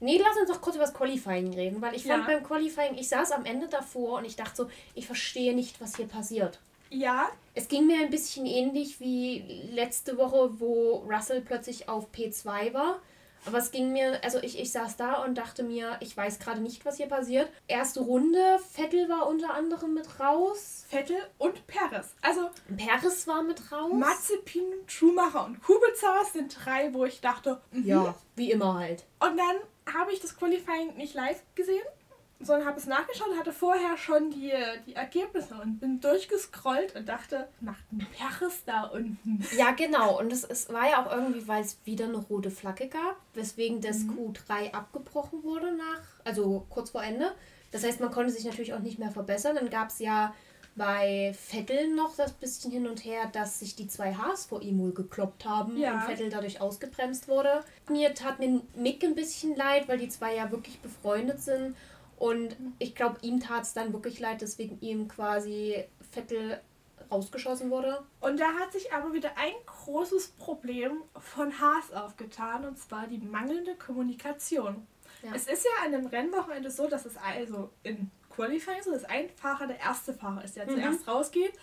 nee, 0.00 0.18
lass 0.18 0.38
uns 0.38 0.48
doch 0.48 0.62
kurz 0.62 0.76
über 0.76 0.86
das 0.86 0.94
Qualifying 0.94 1.52
reden, 1.52 1.82
weil 1.82 1.94
ich 1.94 2.06
ja. 2.06 2.14
fand 2.14 2.26
beim 2.26 2.42
Qualifying, 2.42 2.94
ich 2.96 3.10
saß 3.10 3.32
am 3.32 3.44
Ende 3.44 3.68
davor 3.68 4.18
und 4.18 4.24
ich 4.24 4.36
dachte 4.36 4.56
so, 4.56 4.70
ich 4.94 5.06
verstehe 5.06 5.54
nicht, 5.54 5.82
was 5.82 5.96
hier 5.96 6.08
passiert. 6.08 6.60
Ja. 6.88 7.28
Es 7.54 7.68
ging 7.68 7.86
mir 7.86 8.00
ein 8.00 8.10
bisschen 8.10 8.46
ähnlich 8.46 9.00
wie 9.00 9.44
letzte 9.70 10.16
Woche, 10.16 10.58
wo 10.58 11.04
Russell 11.10 11.42
plötzlich 11.42 11.90
auf 11.90 12.08
P2 12.10 12.72
war 12.72 13.00
Aber 13.46 13.58
es 13.58 13.70
ging 13.70 13.92
mir, 13.92 14.22
also 14.22 14.38
ich, 14.42 14.58
ich 14.58 14.72
saß 14.72 14.96
da 14.96 15.22
und 15.24 15.36
dachte 15.36 15.62
mir, 15.62 15.96
ich 16.00 16.16
weiß 16.16 16.38
gerade 16.38 16.60
nicht, 16.60 16.84
was 16.84 16.96
hier 16.96 17.06
passiert. 17.06 17.50
Erste 17.68 18.00
Runde, 18.00 18.58
Vettel 18.72 19.08
war 19.08 19.28
unter 19.28 19.54
anderem 19.54 19.94
mit 19.94 20.20
raus. 20.20 20.84
Vettel 20.88 21.16
und 21.38 21.66
Perez. 21.66 22.14
Also 22.22 22.50
Perez 22.76 23.26
war 23.26 23.42
mit 23.42 23.72
raus. 23.72 23.92
Mazepin, 23.92 24.64
Schumacher 24.86 25.46
und 25.46 25.62
Kubica 25.62 26.24
sind 26.32 26.56
drei, 26.64 26.92
wo 26.92 27.04
ich 27.04 27.20
dachte, 27.20 27.60
mhm. 27.70 27.86
ja, 27.86 28.14
wie 28.36 28.50
immer 28.50 28.78
halt. 28.78 29.04
Und 29.20 29.36
dann 29.36 29.94
habe 29.94 30.12
ich 30.12 30.20
das 30.20 30.36
Qualifying 30.36 30.96
nicht 30.96 31.14
live 31.14 31.42
gesehen, 31.54 31.84
sondern 32.42 32.66
habe 32.66 32.78
es 32.78 32.86
nachgeschaut 32.86 33.28
und 33.28 33.38
hatte 33.38 33.52
vorher 33.52 33.96
schon 33.96 34.30
die, 34.30 34.52
die 34.86 34.94
Ergebnisse 34.96 35.54
und 35.62 35.78
bin 35.78 36.00
durchgescrollt 36.00 36.96
und 36.96 37.08
dachte, 37.08 37.48
macht 37.60 37.84
ein 37.92 38.06
Perez 38.16 38.64
da 38.64 38.84
unten. 38.84 39.44
Ja, 39.58 39.72
genau. 39.72 40.18
Und 40.18 40.32
es, 40.32 40.44
es 40.44 40.72
war 40.72 40.88
ja 40.88 41.04
auch 41.04 41.12
irgendwie, 41.12 41.46
weil 41.46 41.62
es 41.62 41.78
wieder 41.84 42.06
eine 42.06 42.16
rote 42.16 42.50
Flagge 42.50 42.88
gab, 42.88 43.16
weswegen 43.34 43.80
das 43.80 43.98
Mhm. 44.00 44.32
Q3 44.32 44.72
abgebrochen 44.72 45.42
wurde 45.42 45.74
nach, 45.76 46.00
also 46.24 46.66
kurz 46.70 46.90
vor 46.90 47.02
Ende. 47.02 47.32
Das 47.72 47.84
heißt, 47.84 48.00
man 48.00 48.10
konnte 48.10 48.32
sich 48.32 48.44
natürlich 48.44 48.72
auch 48.74 48.80
nicht 48.80 48.98
mehr 48.98 49.10
verbessern. 49.10 49.54
Dann 49.56 49.70
gab 49.70 49.90
es 49.90 49.98
ja 50.00 50.34
bei 50.76 51.34
Vettel 51.48 51.94
noch 51.94 52.16
das 52.16 52.32
bisschen 52.32 52.70
hin 52.70 52.86
und 52.88 53.04
her, 53.04 53.28
dass 53.32 53.58
sich 53.58 53.74
die 53.76 53.88
zwei 53.88 54.14
Haas 54.14 54.46
vor 54.46 54.62
ihm 54.62 54.78
wohl 54.78 54.92
gekloppt 54.92 55.44
haben 55.44 55.76
Ja. 55.76 55.94
und 55.94 56.00
Vettel 56.02 56.30
dadurch 56.30 56.60
ausgebremst 56.60 57.28
wurde. 57.28 57.64
Mir 57.88 58.14
tat 58.14 58.38
mir 58.38 58.60
Mick 58.76 59.02
ein 59.04 59.14
bisschen 59.14 59.56
leid, 59.56 59.88
weil 59.88 59.98
die 59.98 60.08
zwei 60.08 60.34
ja 60.36 60.50
wirklich 60.50 60.80
befreundet 60.80 61.40
sind. 61.42 61.76
Und 62.20 62.54
ich 62.78 62.94
glaube, 62.94 63.16
ihm 63.22 63.40
tat 63.40 63.62
es 63.62 63.72
dann 63.72 63.94
wirklich 63.94 64.20
leid, 64.20 64.42
deswegen 64.42 64.78
ihm 64.82 65.08
quasi 65.08 65.84
Vettel 66.12 66.60
rausgeschossen 67.10 67.70
wurde. 67.70 68.04
Und 68.20 68.38
da 68.38 68.52
hat 68.60 68.72
sich 68.72 68.92
aber 68.92 69.14
wieder 69.14 69.30
ein 69.38 69.54
großes 69.64 70.28
Problem 70.32 71.02
von 71.18 71.58
Haas 71.58 71.90
aufgetan, 71.94 72.66
und 72.66 72.78
zwar 72.78 73.06
die 73.06 73.16
mangelnde 73.18 73.74
Kommunikation. 73.74 74.86
Ja. 75.22 75.32
Es 75.34 75.46
ist 75.46 75.64
ja 75.64 75.86
an 75.86 75.94
einem 75.94 76.06
Rennwochenende 76.06 76.70
so, 76.70 76.86
dass 76.88 77.06
es 77.06 77.16
also 77.16 77.70
in 77.84 78.10
Qualifying 78.28 78.82
so, 78.82 78.92
dass 78.92 79.04
ein 79.06 79.30
Fahrer 79.30 79.66
der 79.66 79.80
erste 79.80 80.12
Fahrer 80.12 80.44
ist, 80.44 80.56
der 80.56 80.66
Mhm. 80.66 80.74
zuerst 80.74 81.08
rausgeht 81.08 81.54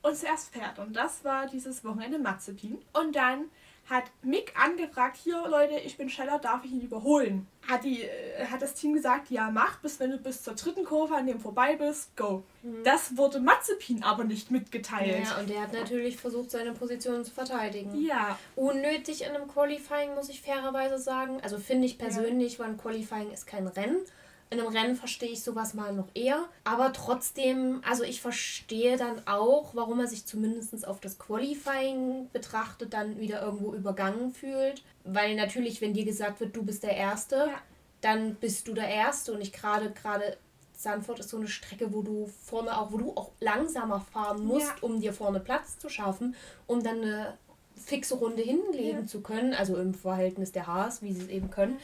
und 0.00 0.16
zuerst 0.16 0.48
fährt. 0.48 0.78
Und 0.78 0.96
das 0.96 1.24
war 1.24 1.46
dieses 1.46 1.84
Wochenende 1.84 2.18
Mazepin. 2.18 2.78
Und 2.94 3.14
dann 3.16 3.50
hat 3.88 4.04
Mick 4.22 4.52
angefragt, 4.60 5.16
hier 5.22 5.46
Leute, 5.48 5.74
ich 5.78 5.96
bin 5.96 6.10
schneller, 6.10 6.38
darf 6.38 6.64
ich 6.64 6.72
ihn 6.72 6.80
überholen? 6.80 7.46
Hat, 7.66 7.84
die, 7.84 8.02
äh, 8.02 8.46
hat 8.46 8.62
das 8.62 8.74
Team 8.74 8.94
gesagt, 8.94 9.30
ja 9.30 9.50
mach, 9.50 9.78
bis 9.78 10.00
wenn 10.00 10.10
du 10.10 10.18
bis 10.18 10.42
zur 10.42 10.54
dritten 10.54 10.84
Kurve 10.84 11.14
an 11.14 11.26
dem 11.26 11.40
vorbei 11.40 11.76
bist, 11.76 12.16
go. 12.16 12.42
Das 12.82 13.16
wurde 13.16 13.38
Mazepin 13.38 14.02
aber 14.02 14.24
nicht 14.24 14.50
mitgeteilt. 14.50 15.18
Mhm. 15.18 15.24
Ja, 15.24 15.38
und 15.38 15.50
er 15.50 15.62
hat 15.62 15.72
natürlich 15.72 16.16
versucht, 16.16 16.50
seine 16.50 16.72
Position 16.72 17.24
zu 17.24 17.30
verteidigen. 17.30 17.94
Ja, 18.00 18.38
Unnötig 18.56 19.22
in 19.22 19.34
einem 19.34 19.46
Qualifying, 19.46 20.14
muss 20.14 20.28
ich 20.28 20.42
fairerweise 20.42 20.98
sagen. 20.98 21.40
Also 21.42 21.58
finde 21.58 21.86
ich 21.86 21.96
persönlich, 21.96 22.58
weil 22.58 22.70
ein 22.70 22.78
Qualifying 22.78 23.30
ist 23.30 23.46
kein 23.46 23.68
Rennen. 23.68 23.98
In 24.48 24.60
einem 24.60 24.68
Rennen 24.68 24.94
verstehe 24.96 25.30
ich 25.30 25.42
sowas 25.42 25.74
mal 25.74 25.92
noch 25.92 26.08
eher. 26.14 26.44
Aber 26.64 26.92
trotzdem, 26.92 27.80
also 27.88 28.04
ich 28.04 28.20
verstehe 28.20 28.96
dann 28.96 29.26
auch, 29.26 29.74
warum 29.74 29.98
er 30.00 30.06
sich 30.06 30.24
zumindest 30.24 30.86
auf 30.86 31.00
das 31.00 31.18
Qualifying 31.18 32.28
betrachtet, 32.32 32.92
dann 32.94 33.18
wieder 33.18 33.42
irgendwo 33.42 33.74
übergangen 33.74 34.32
fühlt. 34.32 34.82
Weil 35.04 35.34
natürlich, 35.34 35.80
wenn 35.80 35.94
dir 35.94 36.04
gesagt 36.04 36.38
wird, 36.40 36.54
du 36.54 36.62
bist 36.62 36.84
der 36.84 36.96
Erste, 36.96 37.36
Ja. 37.36 37.58
dann 38.02 38.36
bist 38.36 38.68
du 38.68 38.72
der 38.74 38.88
Erste. 38.88 39.32
Und 39.32 39.40
ich 39.40 39.52
gerade, 39.52 39.90
gerade 39.90 40.36
Sanford 40.74 41.18
ist 41.20 41.30
so 41.30 41.38
eine 41.38 41.48
Strecke, 41.48 41.92
wo 41.92 42.02
du 42.02 42.30
vorne 42.44 42.78
auch, 42.78 42.92
wo 42.92 42.98
du 42.98 43.10
auch 43.16 43.30
langsamer 43.40 44.00
fahren 44.00 44.44
musst, 44.44 44.66
Ja. 44.68 44.74
um 44.82 45.00
dir 45.00 45.12
vorne 45.12 45.40
Platz 45.40 45.78
zu 45.78 45.88
schaffen, 45.88 46.36
um 46.68 46.82
dann 46.84 47.00
eine 47.02 47.36
fixe 47.74 48.14
Runde 48.14 48.42
hinlegen 48.42 49.00
Ja. 49.00 49.06
zu 49.06 49.22
können, 49.22 49.54
also 49.54 49.76
im 49.76 49.92
Verhältnis 49.92 50.52
der 50.52 50.66
Haas, 50.68 51.02
wie 51.02 51.12
sie 51.12 51.22
es 51.22 51.28
eben 51.28 51.50
können. 51.50 51.78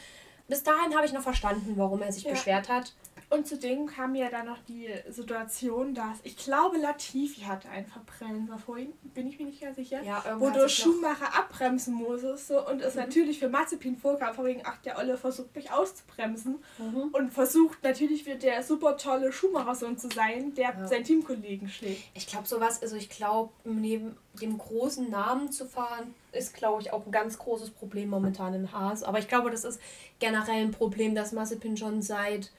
Bis 0.53 0.63
dahin 0.63 0.95
habe 0.95 1.07
ich 1.07 1.15
noch 1.15 1.23
verstanden, 1.23 1.73
warum 1.79 2.03
er 2.03 2.13
sich 2.13 2.25
Ja. 2.25 2.33
beschwert 2.33 2.69
hat. 2.69 2.93
Und 3.33 3.47
zudem 3.47 3.87
kam 3.87 4.15
ja 4.15 4.29
dann 4.29 4.45
noch 4.47 4.59
die 4.69 4.89
Situation, 5.09 5.95
dass 5.95 6.19
ich 6.23 6.37
glaube, 6.37 6.77
Latifi 6.77 7.41
hatte 7.43 7.69
einen 7.71 7.87
Verbrenner 7.87 8.59
vorhin, 8.59 8.93
bin 9.15 9.27
ich 9.27 9.39
mir 9.39 9.47
nicht 9.47 9.61
ganz 9.61 9.77
sicher. 9.77 10.03
Ja, 10.03 10.23
du 10.39 10.69
Schumacher 10.69 11.35
abbremsen 11.35 11.95
musstest 11.95 12.49
so, 12.49 12.67
und 12.69 12.83
es 12.83 12.95
natürlich 12.95 13.39
für 13.39 13.49
Mazepin 13.49 13.97
vorkam, 13.97 14.35
von 14.35 14.45
wegen, 14.45 14.61
ach, 14.65 14.77
der 14.83 14.99
Olle 14.99 15.17
versucht 15.17 15.55
mich 15.57 15.71
auszubremsen 15.71 16.63
Mhm. 16.79 17.09
und 17.13 17.33
versucht 17.33 17.83
natürlich 17.83 18.27
wieder 18.27 18.37
der 18.37 18.63
super 18.63 18.97
tolle 18.99 19.33
Schumacher-Sohn 19.33 19.97
zu 19.97 20.09
sein, 20.15 20.55
der 20.55 20.75
Ja. 20.75 20.87
seinen 20.87 21.05
Teamkollegen 21.05 21.69
schlägt. 21.69 22.03
Ich 22.15 22.27
glaube 22.27 22.47
sowas, 22.47 22.83
also 22.83 22.97
ich 22.97 23.09
glaube, 23.09 23.53
neben 23.65 24.15
dem 24.41 24.59
großen 24.59 25.09
Namen 25.11 25.51
zu 25.51 25.65
fahren, 25.67 26.15
ist, 26.33 26.55
glaube 26.55 26.83
ich, 26.83 26.93
auch 26.93 27.07
ein 27.07 27.13
ganz 27.13 27.39
großes 27.39 27.71
Problem 27.71 28.11
momentan 28.11 28.53
in 28.55 28.73
Haas. 28.73 29.03
Aber 29.03 29.19
ich 29.19 29.29
glaube, 29.29 29.51
das 29.51 29.65
ist 29.65 29.81
generell 30.19 30.63
ein 30.63 30.71
Problem, 30.71 31.15
das 31.15 31.33
Mazepin 31.33 31.77
schon 31.77 32.03
seit 32.03 32.51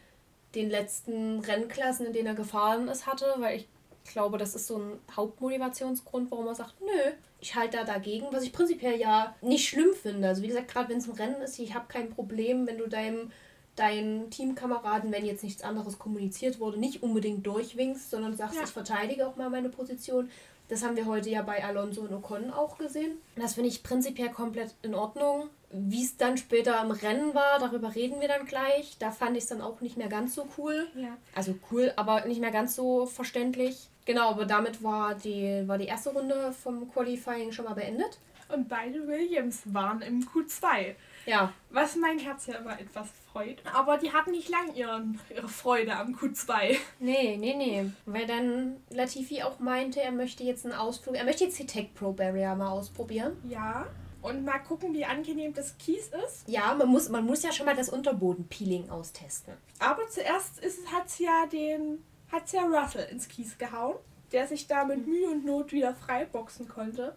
den 0.56 0.70
letzten 0.70 1.40
Rennklassen, 1.40 2.06
in 2.08 2.14
denen 2.14 2.28
er 2.28 2.36
gefahren 2.36 2.88
ist, 2.88 3.08
hatte, 3.08 3.26
weil 3.40 3.58
ich 3.58 3.68
glaube, 4.12 4.38
das 4.38 4.54
ist 4.56 4.68
so 4.68 4.78
ein 4.78 5.00
Hauptmotivationsgrund, 5.16 6.30
warum 6.32 6.48
er 6.48 6.56
sagt, 6.56 6.80
nö, 6.82 7.12
ich 7.40 7.56
halte 7.56 7.78
da 7.78 7.84
dagegen, 7.84 8.28
was 8.32 8.44
ich 8.44 8.54
prinzipiell 8.54 9.00
ja 9.00 9.36
nicht 9.42 9.68
schlimm 9.68 9.94
finde. 9.94 10.28
Also 10.28 10.42
wie 10.44 10.48
gesagt, 10.48 10.68
gerade 10.70 10.90
wenn 10.90 10.98
es 10.98 11.08
ein 11.08 11.14
Rennen 11.16 11.42
ist, 11.42 11.60
ich 11.60 11.74
habe 11.74 11.86
kein 11.88 12.10
Problem, 12.10 12.68
wenn 12.68 12.78
du 12.78 12.88
deinem 12.88 13.32
deinen 13.76 14.30
Teamkameraden, 14.30 15.12
wenn 15.12 15.26
jetzt 15.26 15.44
nichts 15.44 15.64
anderes 15.64 15.98
kommuniziert 15.98 16.60
wurde, 16.60 16.80
nicht 16.80 17.02
unbedingt 17.02 17.48
durchwinkst, 17.48 18.12
sondern 18.12 18.38
sagst, 18.38 18.56
Ja. 18.56 18.64
ich 18.66 18.70
verteidige 18.70 19.28
auch 19.28 19.36
mal 19.36 19.50
meine 19.50 19.70
Position. 19.70 20.30
Das 20.70 20.84
haben 20.84 20.96
wir 20.96 21.08
heute 21.08 21.32
ja 21.32 21.42
bei 21.42 21.64
Alonso 21.66 22.02
und 22.02 22.14
Ocon 22.14 22.52
auch 22.52 22.78
gesehen. 22.78 23.18
Das 23.36 23.56
finde 23.56 23.70
ich 23.70 23.82
prinzipiell 23.82 24.30
komplett 24.30 24.76
in 24.84 24.94
Ordnung. 24.94 25.50
Wie 25.74 26.04
es 26.04 26.18
dann 26.18 26.38
später 26.38 26.82
im 26.82 26.92
Rennen 26.92 27.34
war, 27.34 27.58
darüber 27.60 27.96
reden 27.96 28.22
wir 28.22 28.28
dann 28.28 28.46
gleich. 28.46 28.96
Da 29.00 29.12
fand 29.12 29.36
ich 29.36 29.44
es 29.44 29.50
dann 29.50 29.62
auch 29.62 29.82
nicht 29.82 29.98
mehr 29.98 30.08
ganz 30.08 30.36
so 30.36 30.48
cool. 30.58 30.88
Ja. 30.96 31.18
Also 31.34 31.56
cool, 31.72 31.92
aber 31.96 32.26
nicht 32.26 32.40
mehr 32.42 32.52
ganz 32.52 32.76
so 32.76 33.08
verständlich. 33.08 33.90
Genau, 34.06 34.30
aber 34.30 34.46
damit 34.46 34.84
war 34.84 35.16
die, 35.16 35.68
war 35.68 35.78
die 35.78 35.86
erste 35.86 36.12
Runde 36.12 36.54
vom 36.54 36.92
Qualifying 36.92 37.52
schon 37.52 37.66
mal 37.66 37.74
beendet. 37.74 38.20
Und 38.50 38.70
beide 38.70 39.08
Williams 39.08 39.62
waren 39.66 40.02
im 40.02 40.22
Q2. 40.22 40.96
Ja, 41.26 41.54
Was 41.70 41.96
mein 41.96 42.20
Herz 42.20 42.48
ja 42.48 42.56
immer 42.56 42.80
etwas 42.80 43.08
freut. 43.32 43.58
Aber 43.74 43.98
die 43.98 44.12
hatten 44.12 44.32
nicht 44.32 44.50
lang 44.50 44.76
ihren, 44.76 45.20
ihre 45.34 45.48
Freude 45.48 45.96
am 45.96 46.14
Q2. 46.14 46.78
nee, 47.00 47.38
nee, 47.38 47.56
nee. 47.56 47.90
Weil 48.06 48.28
dann 48.28 48.78
Latifi 48.90 49.42
auch 49.42 49.60
meinte, 49.60 50.02
er 50.02 50.12
möchte 50.12 50.44
jetzt 50.44 50.66
einen 50.66 50.76
Ausflug, 50.76 51.16
er 51.16 51.24
möchte 51.24 51.46
jetzt 51.46 51.58
die 51.58 51.66
Tech 51.66 51.94
Pro 51.96 52.12
Barrier 52.12 52.56
mal 52.56 52.70
ausprobieren. 52.70 53.38
Ja. 53.50 53.88
Und 54.24 54.44
mal 54.46 54.58
gucken, 54.60 54.94
wie 54.94 55.06
angenehm 55.06 55.54
das 55.54 55.78
Kies 55.78 56.08
ist. 56.26 56.48
Ja, 56.48 56.74
man 56.74 56.88
muss, 56.88 57.10
man 57.10 57.26
muss 57.26 57.44
ja 57.44 57.52
schon 57.52 57.66
mal 57.68 57.76
das 57.76 57.90
Unterbodenpeeling 57.90 58.90
austesten. 58.90 59.54
Aber 59.80 60.08
zuerst 60.10 60.62
hat 60.92 61.08
es 61.08 61.20
ja 61.20 61.46
den 61.46 62.04
hat's 62.34 62.52
ja 62.52 62.64
Russell 62.64 63.08
ins 63.12 63.28
Kies 63.28 63.58
gehauen, 63.58 63.96
der 64.32 64.48
sich 64.48 64.68
da 64.68 64.84
mit 64.84 65.06
Mühe 65.06 65.30
und 65.30 65.46
Not 65.46 65.72
wieder 65.72 65.94
freiboxen 65.94 66.68
konnte. 66.68 67.16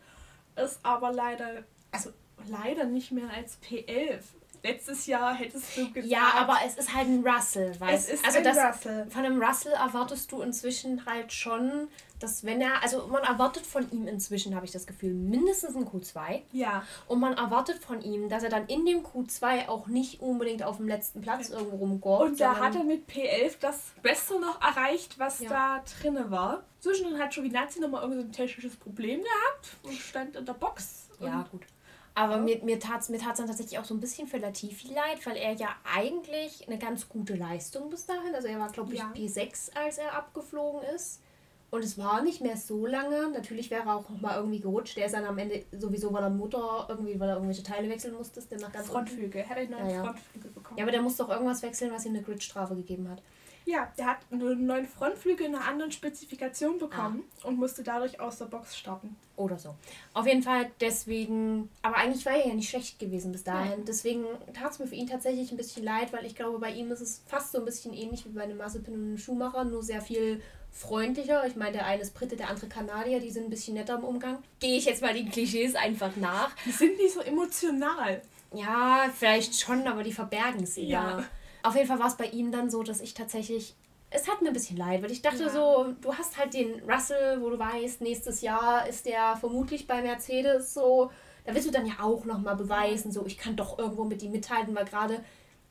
Ist 0.57 0.79
aber 0.83 1.12
leider, 1.12 1.64
also 1.90 2.11
leider 2.47 2.85
nicht 2.85 3.12
mehr 3.12 3.31
als 3.31 3.59
P11. 3.62 4.21
Letztes 4.66 5.07
Jahr 5.07 5.35
hättest 5.35 5.76
du 5.76 5.92
gesagt. 5.92 6.07
Ja, 6.11 6.33
aber 6.37 6.57
es 6.66 6.76
ist 6.76 6.92
halt 6.94 7.09
ein 7.09 7.26
Russell, 7.26 7.79
weißt 7.79 8.09
es 8.09 8.14
ist 8.14 8.24
Also 8.26 8.38
ein 8.38 8.44
das, 8.44 8.57
Russell. 8.57 9.07
von 9.11 9.24
einem 9.24 9.42
Russell 9.42 9.72
erwartest 9.72 10.31
du 10.33 10.42
inzwischen 10.42 11.05
halt 11.07 11.33
schon, 11.33 11.88
dass 12.18 12.44
wenn 12.44 12.61
er, 12.61 12.83
also 12.83 13.07
man 13.09 13.22
erwartet 13.22 13.66
von 13.66 13.90
ihm 13.92 14.09
inzwischen, 14.09 14.55
habe 14.55 14.64
ich 14.66 14.72
das 14.72 14.87
Gefühl, 14.87 15.12
mindestens 15.14 15.76
ein 15.76 15.87
Q2. 15.87 16.42
Ja, 16.52 16.83
Und 17.09 17.20
man 17.20 17.35
erwartet 17.35 17.79
von 17.85 18.00
ihm, 18.00 18.29
dass 18.29 18.42
er 18.42 18.48
dann 18.48 18.66
in 18.66 18.85
dem 18.87 19.05
Q2 19.05 19.68
auch 19.68 19.87
nicht 19.87 20.20
unbedingt 20.20 20.62
auf 20.62 20.79
dem 20.79 20.88
letzten 20.88 21.20
Platz 21.20 21.50
irgendwo 21.50 21.76
rumgurkt. 21.76 22.31
und 22.31 22.40
da 22.40 22.57
hat 22.59 22.74
er 22.74 22.85
mit 22.85 23.07
P11 23.09 23.57
das 23.61 23.81
Beste 24.02 24.40
noch 24.40 24.61
erreicht, 24.62 25.18
was 25.18 25.40
Ja. 25.40 25.48
da 25.50 25.85
drinne 26.00 26.31
war. 26.31 26.64
Zwischendrin 26.81 27.18
hat 27.20 27.33
Giovinazzi 27.33 27.81
nochmal 27.81 28.02
irgend 28.02 28.16
so 28.20 28.26
ein 28.26 28.33
technisches 28.33 28.76
Problem 28.76 29.20
gehabt 29.20 29.76
und 29.83 29.92
stand 29.94 30.37
in 30.37 30.44
der 30.46 30.55
Box. 30.55 31.09
Ja, 31.20 31.46
gut. 31.50 31.62
Aber 32.18 32.38
mir, 32.38 32.64
mir 32.64 32.81
tat 32.81 33.02
es 33.02 33.11
mir 33.11 33.18
tat's 33.18 33.38
dann 33.38 33.46
tatsächlich 33.46 33.79
auch 33.79 33.85
so 33.85 33.92
ein 33.92 34.00
bisschen 34.00 34.26
für 34.26 34.38
Latifi 34.38 34.88
leid, 34.88 35.24
weil 35.26 35.37
er 35.37 35.52
ja 35.52 35.68
eigentlich 35.94 36.66
eine 36.66 36.79
ganz 36.79 37.11
gute 37.11 37.35
Leistung 37.35 37.90
bis 37.90 38.07
dahin. 38.07 38.35
Also 38.35 38.48
er 38.48 38.59
war, 38.59 38.72
glaube 38.72 38.94
ich, 38.94 39.00
Ja. 39.00 39.12
P6, 39.14 39.76
als 39.76 39.98
er 39.98 40.14
abgeflogen 40.14 40.81
ist. 40.94 41.20
Und 41.70 41.85
es 41.85 41.98
war 41.98 42.22
nicht 42.22 42.40
mehr 42.40 42.57
so 42.57 42.87
lange. 42.87 43.29
Natürlich 43.33 43.70
wäre 43.70 43.83
er 43.88 43.96
auch 43.96 44.09
noch 44.09 44.20
mal 44.20 44.37
irgendwie 44.37 44.61
gerutscht. 44.61 44.96
Der 44.96 45.07
ist 45.07 45.12
dann 45.14 45.26
am 45.26 45.37
Ende 45.37 45.64
sowieso, 45.72 46.11
weil 46.11 46.22
er 46.22 46.31
Motor 46.31 46.87
irgendwie, 46.88 47.20
weil 47.20 47.29
er 47.29 47.35
irgendwelche 47.35 47.64
Teile 47.64 47.90
wechseln 47.90 48.14
musste, 48.14 48.40
ist 48.40 48.50
der 48.50 48.61
nach 48.61 48.72
ganz. 48.72 48.87
Frontflügel. 48.87 49.42
Hätte 49.42 49.61
ich 49.61 49.68
neuen 49.68 49.90
Ja, 49.90 49.96
ja. 49.96 50.05
Frontflügel 50.05 50.50
bekommen. 50.52 50.79
Ja, 50.79 50.85
aber 50.85 50.92
der 50.92 51.02
musste 51.02 51.22
auch 51.22 51.29
irgendwas 51.29 51.61
wechseln, 51.62 51.92
was 51.92 52.07
ihm 52.07 52.14
eine 52.14 52.22
Gridstrafe 52.22 52.76
gegeben 52.76 53.11
hat. 53.11 53.20
Ja, 53.68 53.92
der 53.98 54.07
hat 54.07 54.18
einen 54.31 54.64
neuen 54.66 54.87
Frontflügel 54.87 55.46
in 55.46 55.55
einer 55.57 55.66
anderen 55.66 55.90
Spezifikation 55.90 56.79
bekommen 56.79 57.24
Ah. 57.42 57.48
und 57.48 57.59
musste 57.59 57.83
dadurch 57.83 58.20
aus 58.20 58.38
der 58.38 58.44
Box 58.46 58.76
starten. 58.79 59.16
Oder 59.37 59.59
so. 59.59 59.74
Auf 60.14 60.24
jeden 60.26 60.42
Fall 60.44 60.70
deswegen, 60.81 61.68
aber 61.83 61.96
eigentlich 61.96 62.24
war 62.24 62.33
er 62.35 62.46
ja 62.46 62.55
nicht 62.55 62.70
schlecht 62.70 62.98
gewesen 63.00 63.33
bis 63.33 63.42
dahin. 63.44 63.70
Nein. 63.72 63.85
Deswegen 63.85 64.24
tat 64.55 64.70
es 64.72 64.79
mir 64.79 64.87
für 64.87 64.94
ihn 64.94 65.09
tatsächlich 65.09 65.50
ein 65.50 65.57
bisschen 65.57 65.83
leid, 65.85 66.12
weil 66.12 66.24
ich 66.24 66.37
glaube, 66.37 66.59
bei 66.61 66.70
ihm 66.70 66.90
ist 66.92 67.00
es 67.00 67.22
fast 67.26 67.52
so 67.52 67.59
ein 67.59 67.64
bisschen 67.64 67.92
ähnlich 67.92 68.24
wie 68.24 68.31
bei 68.31 68.44
einem 68.44 68.57
Mazepin 68.57 68.94
und 68.94 69.00
einem 69.00 69.18
Schumacher, 69.18 69.64
nur 69.64 69.83
sehr 69.83 70.00
viel 70.00 70.40
freundlicher. 70.70 71.44
Ich 71.46 71.57
meine, 71.57 71.72
der 71.72 71.87
eine 71.87 72.02
ist 72.02 72.14
Brite, 72.14 72.37
der 72.37 72.48
andere 72.50 72.68
Kanadier, 72.68 73.18
die 73.18 73.31
sind 73.31 73.44
ein 73.44 73.50
bisschen 73.50 73.74
netter 73.74 73.96
im 73.96 74.05
Umgang. 74.05 74.38
Gehe 74.61 74.79
ich 74.79 74.85
jetzt 74.85 75.02
mal 75.02 75.12
den 75.12 75.31
Klischees 75.31 75.74
einfach 75.74 76.14
nach. 76.16 76.50
Die 76.64 76.70
sind 76.70 76.96
nicht 76.98 77.12
so 77.14 77.20
emotional. 77.20 78.22
Ja, 78.55 79.07
vielleicht 79.14 79.59
schon, 79.59 79.87
aber 79.88 80.02
die 80.05 80.12
verbergen 80.12 80.64
sie 80.66 80.85
ja. 80.87 81.18
Ja. 81.18 81.24
Auf 81.66 81.74
jeden 81.74 81.88
Fall 81.88 81.98
war 81.98 82.07
es 82.07 82.16
bei 82.16 82.26
ihm 82.26 82.52
dann 82.52 82.70
so, 82.70 82.83
dass 82.83 83.00
ich 83.00 83.14
tatsächlich. 83.14 83.74
Es 84.11 84.29
hat 84.29 84.40
mir 84.40 84.48
ein 84.48 84.52
bisschen 84.55 84.76
leid, 84.76 85.02
weil 85.02 85.11
ich 85.11 85.20
dachte 85.20 85.42
Ja. 85.44 85.50
so, 85.50 85.94
du 86.00 86.14
hast 86.14 86.38
halt 86.38 86.55
den 86.55 86.81
Russell, 86.88 87.40
wo 87.42 87.50
du 87.50 87.59
weißt, 87.59 88.00
nächstes 88.02 88.40
Jahr 88.40 88.87
ist 88.88 89.05
der 89.05 89.37
vermutlich 89.37 89.88
bei 89.88 90.00
Mercedes 90.00 90.72
so. 90.72 91.11
Da 91.44 91.52
willst 91.55 91.66
du 91.66 91.72
dann 91.72 91.87
ja 91.87 91.94
auch 92.00 92.24
nochmal 92.24 92.55
beweisen, 92.57 93.11
so 93.11 93.26
ich 93.26 93.37
kann 93.37 93.57
doch 93.57 93.79
irgendwo 93.79 94.05
mit 94.05 94.22
ihm 94.22 94.31
mithalten, 94.33 94.74
weil 94.76 94.85
gerade, 94.85 95.24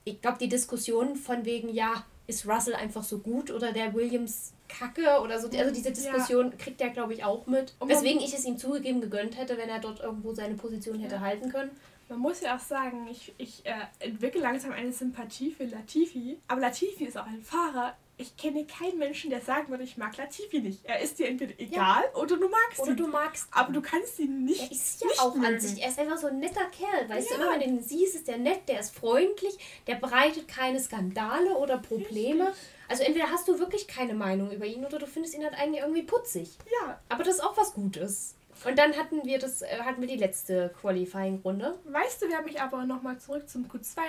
ich 0.04 0.22
glaube, 0.22 0.38
die 0.38 0.50
Diskussion 0.50 1.16
von 1.16 1.46
wegen, 1.46 1.70
ja, 1.70 2.06
ist 2.28 2.48
Russell 2.48 2.76
einfach 2.76 3.04
so 3.04 3.20
gut 3.20 3.52
oder 3.52 3.72
der 3.72 3.94
Williams 3.94 4.54
kacke 4.68 5.22
oder 5.22 5.40
so, 5.40 5.48
also 5.50 5.72
diese 5.74 5.92
Diskussion 5.92 6.58
kriegt 6.58 6.82
er, 6.82 6.90
glaube 6.90 7.14
ich, 7.14 7.24
auch 7.24 7.46
mit. 7.46 7.76
Weswegen 7.86 8.20
ich 8.22 8.34
es 8.34 8.46
ihm 8.46 8.58
zugegeben 8.58 9.00
gegönnt 9.00 9.38
hätte, 9.38 9.58
wenn 9.58 9.70
er 9.70 9.80
dort 9.80 10.00
irgendwo 10.02 10.34
seine 10.34 10.56
Position 10.56 11.00
hätte 11.00 11.16
Ja. 11.16 11.22
halten 11.22 11.50
können. 11.52 11.72
Man 12.08 12.20
muss 12.20 12.42
ja 12.42 12.56
auch 12.56 12.60
sagen, 12.60 13.08
ich, 13.10 13.34
ich 13.38 13.66
äh, 13.66 13.74
entwickle 14.00 14.42
langsam 14.42 14.72
eine 14.72 14.92
Sympathie 14.94 15.52
für 15.52 15.66
Latifi. 15.66 16.38
Aber 16.48 16.62
Latifi 16.62 17.06
ist 17.06 17.18
auch 17.18 17.26
ein 17.26 17.42
Fahrer. 17.42 17.96
Ich 18.18 18.38
kenne 18.38 18.66
keinen 18.66 18.98
Menschen, 18.98 19.30
der 19.30 19.42
sagen 19.42 19.68
würde, 19.70 19.84
ich 19.84 19.98
mag 19.98 20.16
Latifi 20.16 20.60
nicht. 20.62 20.86
Er 20.86 21.00
ist 21.02 21.20
dir 21.20 21.28
entweder 21.28 21.54
egal 21.60 22.04
oder 22.14 22.38
du 22.38 22.48
magst 22.48 22.80
Oder 22.80 22.92
ihn. 22.92 22.98
du 22.98 23.08
magst 23.08 23.48
aber 23.52 23.74
du 23.74 23.82
kannst 23.82 24.18
ihn 24.20 24.46
nicht. 24.46 24.62
Er 24.62 24.72
ist 24.72 25.02
ja 25.04 25.10
auch 25.24 25.34
an 25.34 25.42
mögen. 25.42 25.60
sich, 25.60 25.82
er 25.82 25.90
ist 25.90 26.00
einfach 26.00 26.18
so 26.18 26.28
ein 26.28 26.40
netter 26.40 26.64
Kerl. 26.70 27.10
Weißt 27.10 27.30
Ja. 27.32 27.36
du, 27.38 27.42
immer 27.44 27.52
wenn 27.54 27.60
du 27.60 27.66
ihn 27.66 27.82
siehst, 27.84 28.16
ist 28.16 28.28
der 28.30 28.38
nett, 28.38 28.70
der 28.70 28.80
ist 28.80 28.96
freundlich, 28.96 29.58
der 29.88 29.96
bereitet 29.96 30.48
keine 30.48 30.80
Skandale 30.80 31.56
oder 31.58 31.78
Probleme. 31.80 32.54
Also 32.88 33.04
entweder 33.04 33.32
hast 33.32 33.48
du 33.50 33.60
wirklich 33.60 33.86
keine 33.88 34.14
Meinung 34.14 34.50
über 34.52 34.66
ihn 34.66 34.86
oder 34.86 34.98
du 35.00 35.08
findest 35.08 35.34
ihn 35.36 35.44
halt 35.44 35.56
eigentlich 35.56 35.82
irgendwie 35.82 36.04
putzig. 36.04 36.52
Ja, 36.84 37.02
Aber 37.10 37.24
das 37.26 37.36
ist 37.36 37.42
auch 37.42 37.58
was 37.58 37.74
Gutes. 37.74 38.36
Und 38.68 38.78
dann 38.80 38.94
hatten 38.98 39.24
wir 39.26 39.38
das, 39.40 39.62
äh, 39.62 39.68
hatten 39.84 40.02
wir 40.02 40.08
die 40.08 40.18
letzte 40.18 40.74
Qualifying-Runde. 40.82 41.78
weißt 41.86 42.22
du, 42.22 42.30
wer 42.30 42.42
mich 42.42 42.62
aber 42.62 42.86
nochmal 42.86 43.18
zurück 43.20 43.48
zum 43.48 43.66
Q2, 43.68 44.00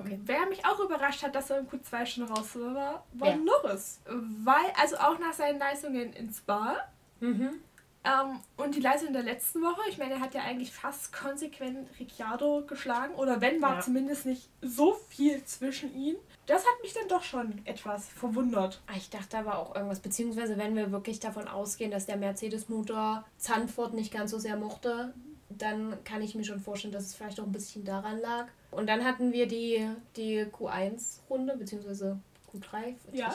Okay. 0.00 0.20
wer 0.24 0.46
mich 0.46 0.64
auch 0.64 0.78
überrascht 0.80 1.22
hat, 1.22 1.34
dass 1.34 1.50
er 1.50 1.58
im 1.58 1.66
Q2 1.68 2.06
schon 2.06 2.24
raus 2.24 2.54
war, 2.54 2.74
war 2.74 3.04
Wer? 3.12 3.36
Norris. 3.36 4.00
Weil, 4.06 4.66
also 4.80 4.96
auch 4.96 5.18
nach 5.18 5.32
seinen 5.32 5.58
Leistungen 5.58 6.12
in 6.12 6.32
Spa, 6.32 6.76
Mhm. 7.20 7.60
Ähm, 8.04 8.38
und 8.58 8.74
die 8.74 8.80
Leistung 8.80 9.12
der 9.14 9.22
letzten 9.22 9.62
Woche, 9.62 9.80
ich 9.88 9.96
meine, 9.96 10.14
er 10.14 10.20
hat 10.20 10.34
ja 10.34 10.42
eigentlich 10.42 10.72
fast 10.72 11.12
konsequent 11.12 11.88
Ricciardo 11.98 12.62
geschlagen. 12.66 13.14
Oder 13.14 13.40
wenn, 13.40 13.62
war 13.62 13.76
Ja. 13.76 13.80
zumindest 13.80 14.26
nicht 14.26 14.48
so 14.60 14.92
viel 15.08 15.42
zwischen 15.44 15.94
ihnen. 15.96 16.18
Das 16.46 16.62
hat 16.62 16.82
mich 16.82 16.92
dann 16.92 17.08
doch 17.08 17.22
schon 17.22 17.62
etwas 17.64 18.06
verwundert. 18.08 18.82
Ah, 18.86 18.92
Ich 18.96 19.08
dachte 19.08 19.38
aber 19.38 19.58
auch 19.58 19.74
irgendwas, 19.74 20.00
beziehungsweise 20.00 20.58
wenn 20.58 20.76
wir 20.76 20.92
wirklich 20.92 21.18
davon 21.18 21.48
ausgehen, 21.48 21.90
dass 21.90 22.04
der 22.04 22.16
Mercedes-Motor 22.18 23.24
Zandvoort 23.38 23.94
nicht 23.94 24.12
ganz 24.12 24.30
so 24.32 24.38
sehr 24.38 24.56
mochte, 24.58 25.14
dann 25.48 25.96
kann 26.04 26.20
ich 26.20 26.34
mir 26.34 26.44
schon 26.44 26.60
vorstellen, 26.60 26.92
dass 26.92 27.04
es 27.04 27.14
vielleicht 27.14 27.40
auch 27.40 27.44
ein 27.46 27.52
bisschen 27.52 27.84
daran 27.84 28.20
lag. 28.20 28.48
Und 28.70 28.86
dann 28.88 29.04
hatten 29.04 29.32
wir 29.32 29.46
die, 29.46 29.88
die 30.16 30.44
Q1-Runde, 30.44 31.56
beziehungsweise 31.56 32.18
Q3. 32.52 32.94
Ja. 33.12 33.34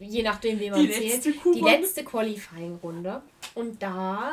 Je 0.00 0.22
nachdem, 0.22 0.58
wie 0.58 0.70
man 0.70 0.80
Die 0.80 0.90
zählt. 0.90 1.24
letzte 1.26 1.32
Die 1.52 1.60
letzte 1.60 2.04
Qualifying-Runde. 2.04 3.22
Und 3.54 3.82
da 3.82 4.32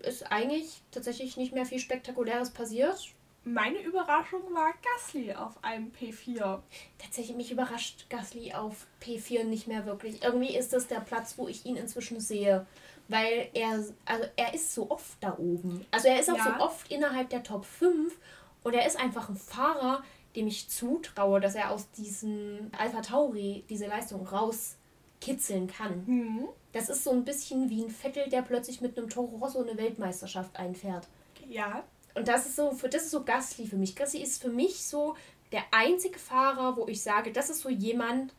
ist 0.00 0.30
eigentlich 0.32 0.82
tatsächlich 0.90 1.36
nicht 1.36 1.52
mehr 1.52 1.64
viel 1.64 1.78
Spektakuläres 1.78 2.50
passiert. 2.50 2.98
Meine 3.44 3.80
Überraschung 3.80 4.42
war 4.52 4.74
Gasly 4.82 5.32
auf 5.32 5.62
einem 5.62 5.92
P4. 5.92 6.58
Tatsächlich 6.98 7.36
mich 7.36 7.52
überrascht 7.52 8.06
Gasly 8.10 8.52
auf 8.54 8.88
P4 9.00 9.44
nicht 9.44 9.68
mehr 9.68 9.86
wirklich. 9.86 10.24
Irgendwie 10.24 10.56
ist 10.56 10.72
das 10.72 10.88
der 10.88 10.98
Platz, 11.00 11.34
wo 11.38 11.46
ich 11.46 11.64
ihn 11.64 11.76
inzwischen 11.76 12.18
sehe. 12.18 12.66
Weil 13.06 13.48
er, 13.54 13.84
also 14.04 14.24
er 14.34 14.52
ist 14.52 14.74
so 14.74 14.90
oft 14.90 15.16
da 15.20 15.36
oben. 15.38 15.86
Also 15.92 16.08
er 16.08 16.18
ist 16.18 16.28
auch 16.28 16.36
Ja. 16.36 16.56
so 16.58 16.64
oft 16.64 16.90
innerhalb 16.90 17.30
der 17.30 17.44
Top 17.44 17.64
5 17.64 18.12
und 18.64 18.74
er 18.74 18.84
ist 18.84 18.98
einfach 18.98 19.28
ein 19.28 19.36
Fahrer, 19.36 20.02
dem 20.34 20.48
ich 20.48 20.68
zutraue, 20.68 21.38
dass 21.40 21.54
er 21.54 21.70
aus 21.70 21.88
diesem 21.92 22.68
Alpha 22.76 23.00
Tauri 23.00 23.62
diese 23.68 23.86
Leistung 23.86 24.26
rauskitzeln 25.16 25.66
kann. 25.66 26.06
Hm. 26.06 26.48
Das 26.72 26.88
ist 26.88 27.04
so 27.04 27.10
ein 27.10 27.24
bisschen 27.24 27.70
wie 27.70 27.82
ein 27.82 27.90
Vettel, 27.90 28.28
der 28.28 28.42
plötzlich 28.42 28.80
mit 28.80 28.98
einem 28.98 29.08
Toro 29.08 29.36
Rosso 29.36 29.62
eine 29.62 29.76
Weltmeisterschaft 29.76 30.56
einfährt. 30.56 31.06
Ja. 31.48 31.84
Und 32.14 32.28
das 32.28 32.46
ist 32.46 32.56
so, 32.56 32.76
das 32.82 33.04
ist 33.04 33.10
so 33.10 33.24
Gasly 33.24 33.66
für 33.66 33.76
mich. 33.76 33.94
Gasly 33.94 34.22
ist 34.22 34.42
für 34.42 34.50
mich 34.50 34.84
so 34.84 35.16
der 35.52 35.62
einzige 35.70 36.18
Fahrer, 36.18 36.76
wo 36.76 36.86
ich 36.88 37.02
sage, 37.02 37.32
das 37.32 37.50
ist 37.50 37.60
so 37.60 37.68
jemand, 37.68 38.32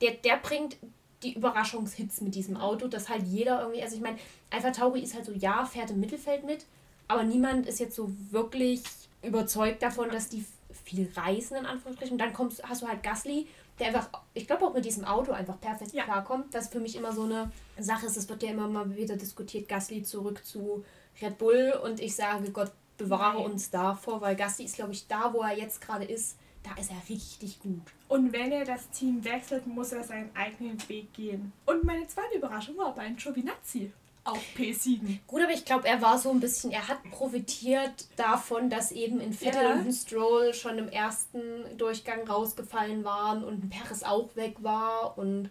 der, 0.00 0.12
der 0.12 0.36
bringt 0.36 0.76
die 1.22 1.34
Überraschungshits 1.34 2.20
mit 2.20 2.34
diesem 2.34 2.56
Auto, 2.56 2.88
dass 2.88 3.08
halt 3.08 3.24
jeder 3.24 3.60
irgendwie, 3.60 3.82
also 3.82 3.96
ich 3.96 4.02
meine, 4.02 4.18
Alpha 4.50 4.70
Tauri 4.70 5.00
ist 5.00 5.14
halt 5.14 5.24
so, 5.24 5.32
ja, 5.32 5.64
fährt 5.64 5.90
im 5.90 6.00
Mittelfeld 6.00 6.44
mit, 6.44 6.64
aber 7.08 7.24
niemand 7.24 7.66
ist 7.66 7.80
jetzt 7.80 7.96
so 7.96 8.10
wirklich 8.30 8.82
überzeugt 9.22 9.82
davon, 9.82 10.10
dass 10.10 10.28
die 10.28 10.44
viel 10.84 11.10
reißen, 11.14 11.56
in 11.56 11.66
Anführungsstrichen. 11.66 12.14
Und 12.14 12.18
dann 12.18 12.32
kommst, 12.32 12.62
hast 12.62 12.82
du 12.82 12.88
halt 12.88 13.02
Gasly, 13.02 13.48
der 13.78 13.88
einfach, 13.88 14.08
ich 14.34 14.46
glaube 14.46 14.66
auch 14.66 14.74
mit 14.74 14.84
diesem 14.84 15.04
Auto 15.04 15.32
einfach 15.32 15.60
perfekt 15.60 15.92
Ja. 15.92 16.04
klarkommt. 16.04 16.54
Das 16.54 16.68
für 16.68 16.80
mich 16.80 16.96
immer 16.96 17.12
so 17.12 17.22
eine 17.24 17.50
Sache 17.78 18.06
ist, 18.06 18.16
es 18.16 18.28
wird 18.28 18.42
ja 18.42 18.50
immer 18.50 18.68
mal 18.68 18.94
wieder 18.96 19.16
diskutiert, 19.16 19.68
Gasly 19.68 20.02
zurück 20.02 20.44
zu 20.44 20.84
Red 21.22 21.38
Bull 21.38 21.74
und 21.84 22.00
ich 22.00 22.14
sage, 22.14 22.50
Gott 22.50 22.72
bewahre 22.96 23.38
Nein. 23.42 23.52
uns 23.52 23.70
davor, 23.70 24.20
weil 24.20 24.36
Gasly 24.36 24.64
ist, 24.64 24.76
glaube 24.76 24.92
ich, 24.92 25.06
da, 25.06 25.32
wo 25.32 25.42
er 25.42 25.56
jetzt 25.56 25.80
gerade 25.80 26.04
ist, 26.04 26.36
da 26.62 26.74
ist 26.80 26.90
er 26.90 27.00
richtig 27.08 27.60
gut. 27.60 27.82
Und 28.08 28.32
wenn 28.32 28.50
er 28.50 28.64
das 28.64 28.90
Team 28.90 29.24
wechselt, 29.24 29.66
muss 29.66 29.92
er 29.92 30.02
seinen 30.02 30.34
eigenen 30.34 30.76
Weg 30.88 31.12
gehen. 31.12 31.52
Und 31.66 31.84
meine 31.84 32.06
zweite 32.08 32.36
Überraschung 32.36 32.76
war 32.76 32.94
bei 32.94 33.08
Giovinazzi 33.10 33.92
auf 34.32 34.42
P7. 34.56 35.18
Gut, 35.26 35.42
aber 35.42 35.52
ich 35.52 35.64
glaube, 35.64 35.86
er 35.88 36.00
war 36.02 36.18
so 36.18 36.30
ein 36.30 36.40
bisschen, 36.40 36.70
er 36.70 36.88
hat 36.88 37.02
profitiert 37.10 38.06
davon, 38.16 38.70
dass 38.70 38.92
eben 38.92 39.20
in 39.20 39.32
Vettel 39.32 39.62
Ja. 39.62 39.72
und 39.72 39.86
ein 39.86 39.92
Stroll 39.92 40.54
schon 40.54 40.78
im 40.78 40.88
ersten 40.88 41.40
Durchgang 41.76 42.26
rausgefallen 42.28 43.04
waren 43.04 43.44
und 43.44 43.64
ein 43.64 43.70
Perez 43.70 44.02
auch 44.02 44.34
weg 44.36 44.56
war 44.62 45.16
und 45.18 45.50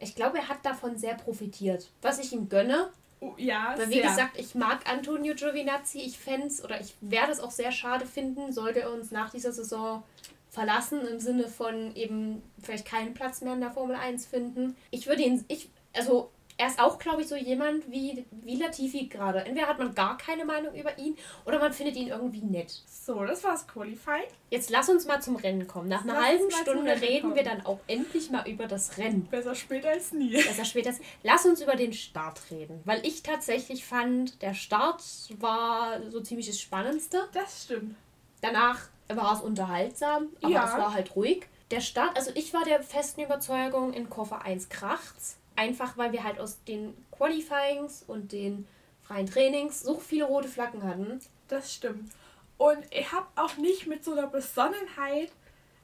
ich 0.00 0.14
glaube, 0.14 0.38
er 0.38 0.48
hat 0.48 0.64
davon 0.64 0.96
sehr 0.96 1.14
profitiert. 1.14 1.88
Was 2.02 2.18
ich 2.18 2.32
ihm 2.32 2.48
gönne, 2.48 2.90
Oh, 3.20 3.34
ja, 3.36 3.74
weil 3.76 3.88
wie 3.90 3.94
sehr. 3.94 4.02
gesagt, 4.10 4.38
ich 4.38 4.54
mag 4.54 4.88
Antonio 4.88 5.34
Giovinazzi, 5.34 5.98
ich 5.98 6.16
fände 6.18 6.54
oder 6.62 6.80
ich 6.80 6.94
werde 7.00 7.32
es 7.32 7.40
auch 7.40 7.50
sehr 7.50 7.72
schade 7.72 8.06
finden, 8.06 8.52
sollte 8.52 8.82
er 8.82 8.92
uns 8.92 9.10
nach 9.10 9.30
dieser 9.30 9.50
Saison 9.50 10.04
verlassen, 10.50 11.00
im 11.04 11.18
Sinne 11.18 11.48
von 11.48 11.96
eben 11.96 12.42
vielleicht 12.62 12.86
keinen 12.86 13.14
Platz 13.14 13.40
mehr 13.40 13.54
in 13.54 13.60
der 13.60 13.72
Formel 13.72 13.96
1 13.96 14.24
finden. 14.26 14.76
Ich 14.92 15.08
würde 15.08 15.22
ihn, 15.22 15.44
ich, 15.48 15.68
also 15.96 16.30
er 16.58 16.66
ist 16.66 16.80
auch, 16.80 16.98
glaube 16.98 17.22
ich, 17.22 17.28
so 17.28 17.36
jemand 17.36 17.90
wie, 17.90 18.26
wie 18.42 18.56
Latifi 18.56 19.06
gerade. 19.06 19.38
Entweder 19.46 19.68
hat 19.68 19.78
man 19.78 19.94
gar 19.94 20.18
keine 20.18 20.44
Meinung 20.44 20.74
über 20.74 20.98
ihn 20.98 21.16
oder 21.46 21.58
man 21.58 21.72
findet 21.72 21.96
ihn 21.96 22.08
irgendwie 22.08 22.42
nett. 22.42 22.82
So, 22.86 23.24
das 23.24 23.42
war's 23.44 23.66
Qualifying. 23.66 24.24
Jetzt 24.50 24.68
lass 24.68 24.88
uns 24.88 25.06
mal 25.06 25.22
zum 25.22 25.36
Rennen 25.36 25.66
kommen. 25.66 25.88
Nach 25.88 26.02
einer 26.02 26.14
Lass 26.14 26.24
halben 26.24 26.50
Stunde 26.50 27.00
reden 27.00 27.22
kommen. 27.22 27.36
wir 27.36 27.44
dann 27.44 27.64
auch 27.64 27.78
endlich 27.86 28.30
mal 28.30 28.46
über 28.46 28.66
das 28.66 28.98
Rennen. 28.98 29.24
Besser 29.30 29.54
später 29.54 29.88
als 29.90 30.12
nie. 30.12 30.32
Besser 30.32 30.64
später. 30.64 30.92
Lass 31.22 31.46
uns 31.46 31.62
über 31.62 31.76
den 31.76 31.92
Start 31.92 32.40
reden. 32.50 32.80
Weil 32.84 33.06
ich 33.06 33.22
tatsächlich 33.22 33.84
fand, 33.86 34.42
der 34.42 34.52
Start 34.54 35.02
war 35.38 36.00
so 36.10 36.20
ziemlich 36.20 36.48
das 36.48 36.60
Spannendste. 36.60 37.28
Das 37.32 37.64
stimmt. 37.64 37.94
Danach 38.42 38.80
war 39.08 39.32
es 39.34 39.40
unterhaltsam, 39.40 40.28
aber 40.42 40.52
Ja. 40.52 40.64
es 40.66 40.72
war 40.72 40.92
halt 40.92 41.16
ruhig. 41.16 41.46
Der 41.70 41.80
Start, 41.80 42.16
also 42.16 42.30
ich 42.34 42.52
war 42.52 42.64
der 42.64 42.82
festen 42.82 43.20
Überzeugung, 43.22 43.92
in 43.92 44.10
Koffer 44.10 44.42
1 44.42 44.68
kracht's. 44.68 45.37
Einfach 45.58 45.96
weil 45.98 46.12
wir 46.12 46.22
halt 46.22 46.38
aus 46.38 46.62
den 46.64 46.94
Qualifyings 47.10 48.04
und 48.06 48.30
den 48.32 48.66
freien 49.02 49.26
Trainings 49.26 49.80
so 49.82 49.98
viele 49.98 50.24
rote 50.24 50.46
Flaggen 50.48 50.82
hatten. 50.84 51.20
Das 51.48 51.74
stimmt. 51.74 52.12
Und 52.58 52.78
ich 52.90 53.10
habe 53.12 53.26
auch 53.36 53.56
nicht 53.56 53.86
mit 53.88 54.04
so 54.04 54.12
einer 54.12 54.28
Besonnenheit. 54.28 55.32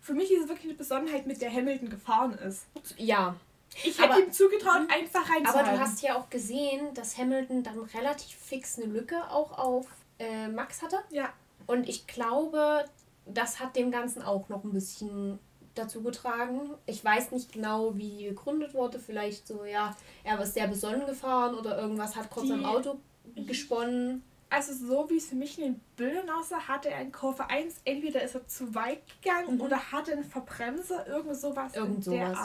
Für 0.00 0.12
mich 0.12 0.30
ist 0.32 0.42
es 0.44 0.48
wirklich 0.48 0.66
eine 0.68 0.74
Besonnenheit, 0.74 1.26
mit 1.26 1.40
der 1.40 1.52
Hamilton 1.52 1.88
gefahren 1.90 2.34
ist. 2.34 2.66
Ja, 2.96 3.34
Ich 3.82 3.98
Aber- 4.00 4.14
hätte 4.14 4.26
ihm 4.26 4.32
zugetraut, 4.32 4.82
einfach 4.88 5.24
aber 5.24 5.34
reinzuhalten. 5.34 5.74
du 5.74 5.80
hast 5.80 6.00
ja 6.02 6.16
auch 6.16 6.30
gesehen, 6.30 6.94
dass 6.94 7.18
Hamilton 7.18 7.64
dann 7.64 7.80
relativ 7.80 8.36
fix 8.38 8.78
eine 8.78 8.86
Lücke 8.86 9.16
auch 9.30 9.58
auf 9.58 9.86
äh, 10.20 10.46
Max 10.46 10.80
hatte. 10.82 10.98
Ja, 11.10 11.32
Und 11.66 11.88
ich 11.88 12.06
glaube, 12.06 12.84
das 13.26 13.58
hat 13.58 13.74
dem 13.74 13.90
Ganzen 13.90 14.22
auch 14.22 14.48
noch 14.48 14.62
ein 14.62 14.72
bisschen 14.72 15.40
dazu 15.74 16.02
getragen. 16.02 16.70
Ich 16.86 17.04
weiß 17.04 17.32
nicht 17.32 17.52
genau, 17.52 17.96
wie 17.96 18.10
die 18.16 18.24
gegründet 18.24 18.74
wurde. 18.74 18.98
Vielleicht 18.98 19.46
so, 19.46 19.64
ja, 19.64 19.94
er 20.22 20.40
ist 20.40 20.54
sehr 20.54 20.68
besonnen 20.68 21.06
gefahren 21.06 21.54
oder 21.54 21.78
irgendwas 21.78 22.16
hat 22.16 22.30
kurz 22.30 22.46
Die- 22.46 22.52
am 22.52 22.64
Auto 22.64 22.96
gesponnen. 23.34 24.22
also 24.50 24.72
so 24.72 25.10
wie 25.10 25.16
es 25.16 25.26
für 25.26 25.34
mich 25.34 25.58
in 25.58 25.64
den 25.64 25.80
Bildern 25.96 26.30
aussah, 26.30 26.60
hatte 26.68 26.88
er 26.90 27.00
in 27.00 27.10
Kurve 27.10 27.50
1, 27.50 27.80
entweder 27.84 28.22
ist 28.22 28.36
er 28.36 28.46
zu 28.46 28.72
weit 28.74 29.00
gegangen 29.20 29.56
Mhm. 29.56 29.60
oder 29.62 29.90
hatte 29.92 30.12
einen 30.12 30.22
Verbremser, 30.24 31.06
irgend 31.08 31.36
sowas. 31.36 31.74
Irgend 31.74 32.04
sowas. 32.04 32.38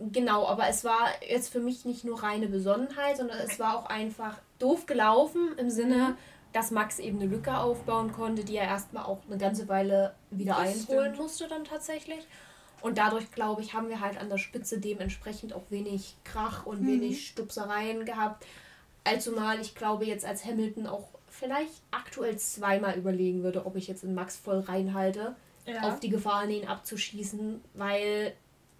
Genau, 0.00 0.46
aber 0.48 0.68
es 0.68 0.82
war 0.84 1.06
jetzt 1.28 1.50
für 1.50 1.60
mich 1.60 1.84
nicht 1.84 2.04
nur 2.04 2.22
reine 2.22 2.48
Besonnenheit, 2.48 3.18
sondern 3.18 3.38
es 3.38 3.60
war 3.60 3.76
auch 3.78 3.86
einfach 3.86 4.38
doof 4.58 4.86
gelaufen 4.86 5.50
im 5.58 5.70
Sinne, 5.70 6.16
dass 6.52 6.70
Max 6.72 6.98
eben 6.98 7.20
eine 7.20 7.28
Lücke 7.30 7.56
aufbauen 7.56 8.10
konnte, 8.12 8.42
die 8.42 8.56
er 8.56 8.64
erstmal 8.66 9.04
auch 9.04 9.18
eine 9.28 9.36
ganze 9.38 9.68
Weile 9.68 10.14
wieder 10.30 10.54
Das 10.54 10.60
einholen 10.88 11.12
stimmt. 11.12 11.18
musste 11.18 11.46
dann 11.46 11.64
tatsächlich. 11.64 12.26
Und 12.80 12.98
dadurch, 12.98 13.30
glaube 13.32 13.62
ich, 13.62 13.74
haben 13.74 13.88
wir 13.88 14.00
halt 14.00 14.18
an 14.18 14.28
der 14.28 14.38
Spitze 14.38 14.78
dementsprechend 14.78 15.52
auch 15.52 15.70
wenig 15.70 16.16
Krach 16.24 16.64
und 16.66 16.82
Mhm. 16.82 16.86
wenig 16.86 17.26
Stupsereien 17.28 18.04
gehabt. 18.04 18.46
Allzumal 19.04 19.60
ich 19.60 19.74
glaube 19.74 20.04
jetzt 20.04 20.24
als 20.24 20.44
Hamilton 20.44 20.86
auch 20.86 21.08
vielleicht 21.28 21.82
aktuell 21.90 22.36
zweimal 22.36 22.96
überlegen 22.96 23.42
würde, 23.42 23.64
ob 23.66 23.76
ich 23.76 23.86
jetzt 23.88 24.04
in 24.04 24.14
Max 24.14 24.36
voll 24.36 24.60
reinhalte, 24.60 25.34
ja. 25.66 25.82
auf 25.82 26.00
die 26.00 26.08
Gefahr 26.10 26.48
ihn 26.48 26.66
abzuschießen, 26.66 27.62
weil 27.74 28.34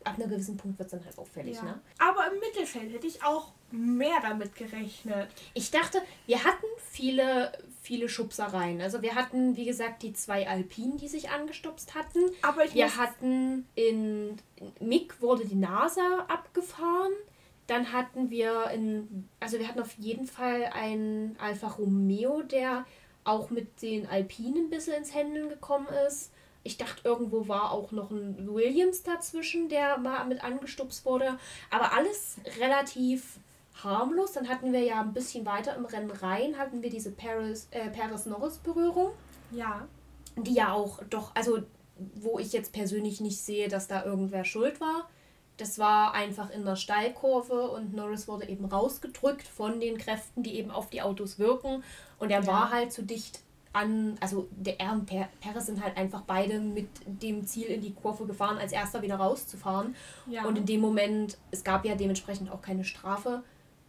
ab 0.04 0.18
einem 0.18 0.30
gewissen 0.30 0.56
Punkt 0.56 0.78
wird 0.78 0.86
es 0.86 0.92
dann 0.92 1.04
halt 1.04 1.18
auffällig. 1.18 1.56
Ja. 1.56 1.62
Ne? 1.62 1.80
Aber 1.98 2.30
im 2.32 2.38
Mittelfeld 2.40 2.92
hätte 2.92 3.06
ich 3.06 3.22
auch 3.24 3.52
mehr 3.70 4.20
damit 4.22 4.54
gerechnet. 4.54 5.28
Ich 5.54 5.70
dachte, 5.70 6.00
wir 6.26 6.44
hatten 6.44 6.66
viele, 6.90 7.52
viele 7.82 8.08
Schubsereien. 8.08 8.80
Also 8.80 9.02
wir 9.02 9.14
hatten, 9.14 9.56
wie 9.56 9.64
gesagt, 9.64 10.02
die 10.02 10.12
zwei 10.12 10.48
Alpinen, 10.48 10.96
die 10.96 11.08
sich 11.08 11.30
angestupst 11.30 11.94
hatten. 11.94 12.20
Aber 12.42 12.64
ich 12.64 12.74
wir 12.74 12.96
hatten 12.96 13.66
in, 13.74 14.38
in 14.56 14.88
Mick 14.88 15.20
wurde 15.20 15.44
die 15.44 15.54
Nase 15.54 16.02
abgefahren. 16.28 17.12
Dann 17.66 17.92
hatten 17.92 18.30
wir 18.30 18.70
in, 18.70 19.28
also 19.40 19.58
wir 19.58 19.68
hatten 19.68 19.80
auf 19.80 19.92
jeden 19.98 20.26
Fall 20.26 20.70
einen 20.72 21.36
Alfa 21.38 21.68
Romeo, 21.68 22.42
der 22.42 22.86
auch 23.24 23.50
mit 23.50 23.82
den 23.82 24.08
Alpinen 24.08 24.66
ein 24.66 24.70
bisschen 24.70 24.94
ins 24.94 25.14
Händeln 25.14 25.50
gekommen 25.50 25.88
ist. 26.06 26.32
Ich 26.62 26.78
dachte, 26.78 27.02
irgendwo 27.04 27.46
war 27.46 27.72
auch 27.72 27.92
noch 27.92 28.10
ein 28.10 28.54
Williams 28.54 29.02
dazwischen, 29.02 29.68
der 29.68 29.98
mal 29.98 30.24
mit 30.24 30.42
angestupst 30.42 31.04
wurde. 31.04 31.38
Aber 31.70 31.92
alles 31.92 32.38
relativ 32.58 33.38
harmlos. 33.82 34.32
Dann 34.32 34.48
hatten 34.48 34.72
wir 34.72 34.82
ja 34.82 35.00
ein 35.00 35.12
bisschen 35.12 35.46
weiter 35.46 35.76
im 35.76 35.84
Rennen 35.84 36.10
rein, 36.10 36.58
hatten 36.58 36.82
wir 36.82 36.90
diese 36.90 37.10
Paris, 37.12 37.68
äh, 37.70 37.90
Paris-Norris-Berührung. 37.90 39.10
Ja. 39.50 39.86
Die 40.36 40.54
ja 40.54 40.72
auch 40.72 41.02
doch, 41.10 41.34
also 41.34 41.58
wo 42.14 42.38
ich 42.38 42.52
jetzt 42.52 42.72
persönlich 42.72 43.20
nicht 43.20 43.40
sehe, 43.40 43.68
dass 43.68 43.88
da 43.88 44.04
irgendwer 44.04 44.44
schuld 44.44 44.80
war. 44.80 45.08
Das 45.56 45.78
war 45.78 46.14
einfach 46.14 46.50
in 46.50 46.64
der 46.64 46.76
Steilkurve 46.76 47.70
und 47.70 47.92
Norris 47.92 48.28
wurde 48.28 48.48
eben 48.48 48.64
rausgedrückt 48.64 49.46
von 49.46 49.80
den 49.80 49.98
Kräften, 49.98 50.44
die 50.44 50.54
eben 50.54 50.70
auf 50.70 50.88
die 50.88 51.02
Autos 51.02 51.40
wirken. 51.40 51.82
Und 52.20 52.30
er 52.30 52.42
ja. 52.42 52.46
war 52.46 52.70
halt 52.70 52.92
zu 52.92 53.02
dicht 53.02 53.40
an, 53.72 54.16
also 54.20 54.48
der 54.50 54.80
er 54.80 54.92
und 54.92 55.06
Perez 55.06 55.66
sind 55.66 55.82
halt 55.82 55.96
einfach 55.96 56.22
beide 56.22 56.60
mit 56.60 56.88
dem 57.06 57.44
Ziel 57.46 57.66
in 57.66 57.80
die 57.80 57.92
Kurve 57.92 58.26
gefahren, 58.26 58.58
als 58.58 58.72
erster 58.72 59.02
wieder 59.02 59.16
rauszufahren. 59.16 59.96
Ja. 60.26 60.44
Und 60.44 60.56
in 60.56 60.66
dem 60.66 60.80
Moment, 60.80 61.38
es 61.50 61.64
gab 61.64 61.84
ja 61.84 61.96
dementsprechend 61.96 62.50
auch 62.50 62.62
keine 62.62 62.84
Strafe, 62.84 63.42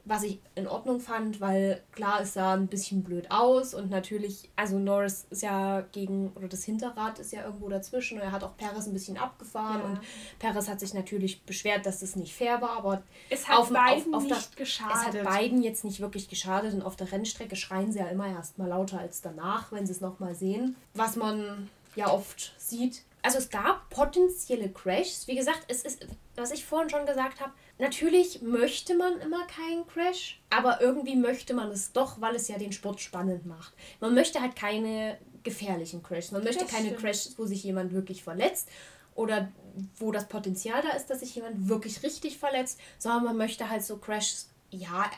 was 0.06 0.24
ich 0.24 0.40
in 0.56 0.68
Ordnung 0.68 1.00
fand, 1.00 1.40
weil 1.42 1.84
klar, 1.92 2.22
es 2.22 2.34
sah 2.34 2.54
ein 2.54 2.68
bisschen 2.68 3.04
blöd 3.04 3.30
aus 3.30 3.74
und 3.74 3.90
natürlich, 3.90 4.50
also 4.56 4.80
Norris 4.80 5.26
ist 5.30 5.44
ja 5.44 5.82
gegen, 5.92 6.32
oder 6.34 6.48
das 6.48 6.64
Hinterrad 6.64 7.20
ist 7.20 7.32
ja 7.32 7.46
irgendwo 7.46 7.70
dazwischen 7.70 8.18
und 8.18 8.24
er 8.24 8.32
hat 8.32 8.44
auch 8.44 8.58
Perez 8.58 8.88
ein 8.88 8.94
bisschen 8.94 9.18
abgefahren 9.18 9.82
ja. 9.82 9.88
und 9.88 10.00
Perez 10.40 10.68
hat 10.68 10.80
sich 10.80 10.94
natürlich 10.94 11.44
beschwert, 11.44 11.86
dass 11.86 12.00
das 12.00 12.16
nicht 12.16 12.34
fair 12.34 12.62
war, 12.62 12.78
aber 12.78 13.04
es 13.30 13.48
hat 13.48 13.58
auf, 13.58 13.70
beiden 13.72 14.14
auf, 14.14 14.24
auf 14.24 14.30
nicht 14.30 14.54
der, 14.54 14.66
geschadet. 14.66 14.96
Es 14.96 15.20
hat 15.20 15.24
beiden 15.24 15.62
jetzt 15.62 15.84
nicht 15.84 16.00
wirklich 16.00 16.30
geschadet 16.30 16.74
und 16.74 16.82
auf 16.82 16.96
der 16.96 17.12
Rennstrecke 17.12 17.56
schreien 17.56 17.92
sie 17.92 18.00
ja 18.00 18.08
immer 18.08 18.28
erst 18.28 18.58
mal 18.58 18.68
lauter 18.68 19.00
als 19.00 19.22
danach, 19.22 19.72
wenn 19.72 19.86
sie 19.86 19.94
es 19.94 20.02
nochmal 20.02 20.36
sehen, 20.36 20.76
was 20.94 21.16
man 21.16 21.70
ja 21.96 22.10
oft 22.10 22.54
sieht. 22.58 23.04
Also 23.22 23.38
es 23.38 23.50
gab 23.50 23.90
potenzielle 23.90 24.70
Crashs. 24.70 25.28
Wie 25.28 25.36
gesagt, 25.36 25.66
es 25.68 25.84
ist, 25.84 26.08
was 26.36 26.52
ich 26.52 26.66
vorhin 26.66 26.90
schon 26.90 27.06
gesagt 27.06 27.42
habe, 27.42 27.52
Natürlich 27.80 28.42
möchte 28.42 28.94
man 28.96 29.20
immer 29.22 29.48
keinen 29.48 29.88
Crash, 29.88 30.42
aber 30.50 30.82
irgendwie 30.82 31.16
möchte 31.16 31.54
man 31.54 31.72
es 31.72 31.94
doch, 31.94 32.20
weil 32.20 32.36
es 32.36 32.50
ja 32.50 32.58
den 32.58 32.74
Sport 32.74 33.00
spannend 33.00 33.46
macht. 33.46 33.74
Man 34.02 34.14
möchte 34.14 34.42
halt 34.42 34.58
keine 34.58 35.18
gefährlichen 35.44 36.04
Crashs. 36.04 36.32
Man 36.32 36.44
möchte 36.44 36.66
keine. 36.66 36.94
Crashs, 36.94 37.36
wo 37.38 37.46
sich 37.46 37.64
jemand 37.64 37.94
wirklich 37.94 38.22
verletzt 38.22 38.68
oder 39.16 39.50
wo 39.98 40.12
das 40.12 40.28
Potenzial 40.28 40.82
da 40.82 40.90
ist, 40.90 41.10
dass 41.10 41.22
sich 41.22 41.36
jemand 41.36 41.70
wirklich 41.70 42.04
richtig 42.04 42.38
verletzt, 42.38 42.80
sondern 42.98 43.24
man 43.24 43.38
möchte 43.38 43.70
halt 43.70 43.84
so 43.84 43.96
Crashs, 43.96 44.50
ja, 44.72 45.10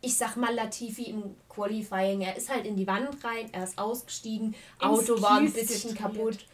ich 0.00 0.16
sag 0.16 0.36
mal 0.36 0.54
Latifi 0.54 1.04
im 1.04 1.36
Qualifying, 1.50 2.22
er 2.22 2.36
ist 2.36 2.48
halt 2.48 2.64
in 2.64 2.76
die 2.76 2.86
Wand 2.86 3.22
rein, 3.24 3.50
er 3.52 3.64
ist 3.64 3.76
ausgestiegen, 3.76 4.54
Auto 4.78 5.20
war 5.20 5.38
ein 5.38 5.52
bisschen 5.52 5.94
kaputt 5.94 6.46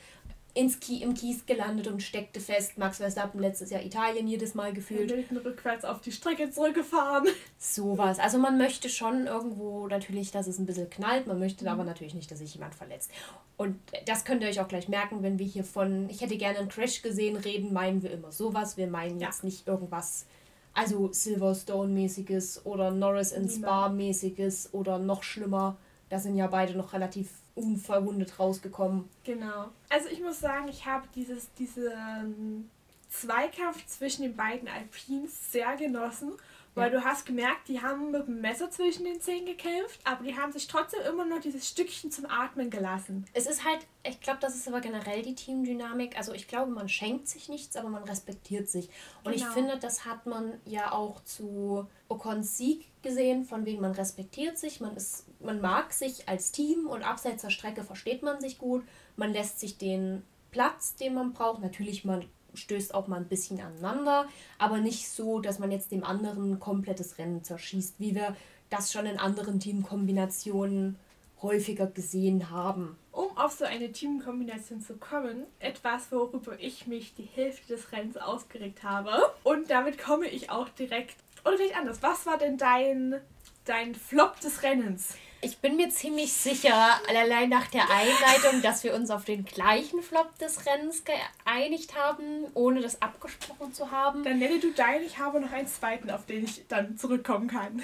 ins 0.55 0.81
Ki 0.81 1.03
im 1.03 1.15
Kies 1.15 1.47
gelandet 1.47 1.87
und 1.87 2.03
steckte 2.03 2.39
fest. 2.39 2.77
Max 2.77 2.99
Verstappen 2.99 3.41
letztes 3.41 3.71
Jahr 3.71 3.83
Italien 3.83 4.29
jedes 4.29 4.55
Mal 4.55 4.73
gefühlt. 4.73 5.11
Hinten 5.11 5.39
rückwärts 5.39 5.85
auf 5.85 6.03
die 6.03 6.13
Strecke 6.13 6.51
zurückgefahren. 6.51 7.27
Sowas. 7.59 8.19
Also 8.19 8.39
man 8.39 8.59
möchte 8.59 8.91
schon 8.91 9.27
irgendwo 9.27 9.87
natürlich, 9.89 10.31
dass 10.31 10.47
es 10.47 10.59
ein 10.59 10.67
bisschen 10.67 10.91
knallt. 10.91 11.27
Man 11.27 11.39
möchte 11.39 11.65
mhm. 11.65 11.71
aber 11.71 11.85
natürlich 11.85 12.15
nicht, 12.15 12.31
dass 12.31 12.41
sich 12.41 12.55
jemand 12.55 12.75
verletzt. 12.75 13.11
Und 13.57 13.79
das 14.07 14.25
könnt 14.25 14.43
ihr 14.43 14.49
euch 14.49 14.61
auch 14.61 14.69
gleich 14.69 14.89
merken, 14.89 15.23
wenn 15.23 15.39
wir 15.39 15.47
hier 15.47 15.65
von 15.65 16.11
ich 16.11 16.21
hätte 16.21 16.37
gerne 16.37 16.59
einen 16.59 16.69
Crash 16.69 17.01
gesehen 17.01 17.37
reden, 17.37 17.73
meinen 17.73 18.03
wir 18.03 18.11
immer 18.11 18.33
sowas. 18.33 18.77
Wir 18.77 18.89
meinen 18.89 19.21
ja. 19.21 19.29
jetzt 19.29 19.45
nicht 19.45 19.67
irgendwas, 19.67 20.27
also 20.75 21.11
Silverstone-mäßiges 21.13 22.67
oder 22.67 22.91
Norris 22.91 23.33
in 23.33 23.49
Spa-mäßiges 23.49 24.75
oder 24.75 24.99
noch 24.99 25.23
schlimmer. 25.23 25.79
Da 26.11 26.19
sind 26.19 26.37
ja 26.37 26.47
beide 26.47 26.77
noch 26.77 26.93
relativ 26.93 27.31
unverwundet 27.55 28.39
rausgekommen. 28.39 29.09
Genau. 29.25 29.69
Also 29.89 30.09
ich 30.09 30.21
muss 30.21 30.41
sagen, 30.41 30.69
ich 30.69 30.87
habe 30.87 31.07
dieses, 31.15 31.53
diesen 31.55 32.71
Zweikampf 33.11 33.87
zwischen 33.87 34.23
den 34.23 34.37
beiden 34.37 34.69
Alpins 34.69 35.53
sehr 35.53 35.77
genossen 35.77 36.33
weil 36.75 36.93
ja. 36.93 36.99
du 36.99 37.05
hast 37.05 37.27
gemerkt, 37.27 37.69
die 37.69 37.83
haben 37.83 38.11
mit 38.11 38.27
dem 38.27 38.41
Messer 38.41 38.71
zwischen 38.71 39.05
den 39.05 39.21
Zähnen 39.21 39.47
gekämpft, 39.47 40.01
aber 40.05 40.25
die 40.25 40.37
haben 40.37 40.53
sich 40.53 40.67
trotzdem 40.69 41.01
immer 41.03 41.25
noch 41.25 41.41
dieses 41.41 41.69
Stückchen 41.69 42.11
zum 42.11 42.27
Atmen 42.27 42.71
gelassen. 42.71 43.27
Es 43.35 43.47
ist 43.47 43.65
halt, 43.65 43.87
ich 44.05 44.21
glaube, 44.21 44.39
das 44.41 44.57
ist 44.57 44.67
aber 44.69 44.81
generell 44.81 45.23
die 45.23 45.35
Teamdynamik. 45.35 46.17
Also 46.17 46.33
ich 46.33 46.49
glaube, 46.49 46.71
man 46.71 46.89
schenkt 46.89 47.29
sich 47.29 47.49
nichts, 47.49 47.77
aber 47.77 47.91
man 47.91 48.05
respektiert 48.05 48.69
sich. 48.69 48.89
Und 49.25 49.33
genau. 49.35 49.47
ich 49.47 49.53
finde, 49.53 49.79
das 49.79 50.07
hat 50.07 50.27
man 50.27 50.61
ja 50.65 50.93
auch 50.93 51.23
zu 51.25 51.87
Ocons 52.09 52.57
Sieg 52.57 52.87
gesehen, 53.03 53.45
von 53.45 53.67
wegen 53.67 53.81
man 53.81 53.93
respektiert 53.93 54.57
sich, 54.57 54.81
man 54.81 54.97
ist, 54.97 55.27
man 55.41 55.61
mag 55.61 55.93
sich 55.93 56.29
als 56.29 56.53
Team 56.53 56.87
und 56.87 57.03
abseits 57.03 57.43
der 57.43 57.51
Strecke 57.51 57.85
versteht 57.85 58.23
man 58.23 58.41
sich 58.41 58.59
gut, 58.59 58.85
man 59.17 59.33
lässt 59.33 59.61
sich 59.61 59.77
den 59.77 60.23
Platz, 60.53 60.95
den 60.95 61.15
man 61.15 61.33
braucht. 61.33 61.61
Natürlich, 61.61 62.05
man 62.05 62.25
stößt 62.55 62.95
auch 62.95 63.09
mal 63.09 63.17
ein 63.17 63.29
bisschen 63.29 63.61
aneinander, 63.61 64.27
aber 64.59 64.79
nicht 64.79 65.09
so, 65.09 65.41
dass 65.41 65.59
man 65.59 65.71
jetzt 65.71 65.93
dem 65.93 66.05
anderen 66.05 66.61
komplettes 66.61 67.19
Rennen 67.19 67.45
zerschießt, 67.45 67.97
wie 67.99 68.15
wir 68.15 68.37
das 68.71 68.93
schon 68.93 69.07
in 69.07 69.19
anderen 69.19 69.61
Teamkombinationen 69.61 70.97
häufiger 71.43 71.87
gesehen 71.87 72.51
haben. 72.51 72.97
Um 73.11 73.37
auf 73.37 73.53
so 73.53 73.65
eine 73.65 73.93
Teamkombination 73.93 74.81
zu 74.81 74.97
kommen, 74.97 75.45
etwas, 75.59 76.11
worüber 76.11 76.59
ich 76.59 76.87
mich 76.87 77.15
die 77.15 77.25
Hälfte 77.25 77.75
des 77.75 77.93
Rennens 77.93 78.17
ausgeregt 78.17 78.83
habe. 78.83 79.11
Und 79.43 79.71
damit 79.71 79.99
komme 79.99 80.29
ich 80.29 80.51
auch 80.51 80.69
direkt. 80.71 81.17
Oder 81.45 81.57
vielleicht 81.57 81.77
anders. 81.77 82.03
Was 82.03 82.25
war 82.25 82.39
denn 82.39 82.57
dein, 82.57 83.21
dein 83.65 83.95
Flop 83.95 84.41
des 84.41 84.63
Rennens? 84.63 85.17
Ich 85.45 85.59
bin 85.59 85.77
mir 85.77 85.91
ziemlich 85.91 86.33
sicher, 86.33 87.01
allein 87.09 87.49
nach 87.49 87.67
der 87.67 87.91
Einleitung, 87.91 88.63
dass 88.63 88.85
wir 88.85 88.95
uns 88.95 89.11
auf 89.11 89.25
den 89.25 89.45
gleichen 89.45 90.01
Flop 90.01 90.39
des 90.39 90.65
Rennens 90.67 91.03
geeinigt 91.05 91.97
haben, 91.99 92.47
ohne 92.55 92.81
das 92.81 93.03
abgesprochen 93.03 93.75
zu 93.75 93.91
haben. 93.91 94.23
Dann 94.23 94.39
nenne 94.39 94.61
du 94.61 94.71
deinen, 94.71 95.05
ich 95.05 95.19
habe 95.19 95.41
noch 95.41 95.51
einen 95.51 95.67
zweiten, 95.67 96.13
auf 96.13 96.27
den 96.27 96.45
ich 96.45 96.63
dann 96.69 96.97
zurückkommen 96.97 97.49
kann. 97.49 97.83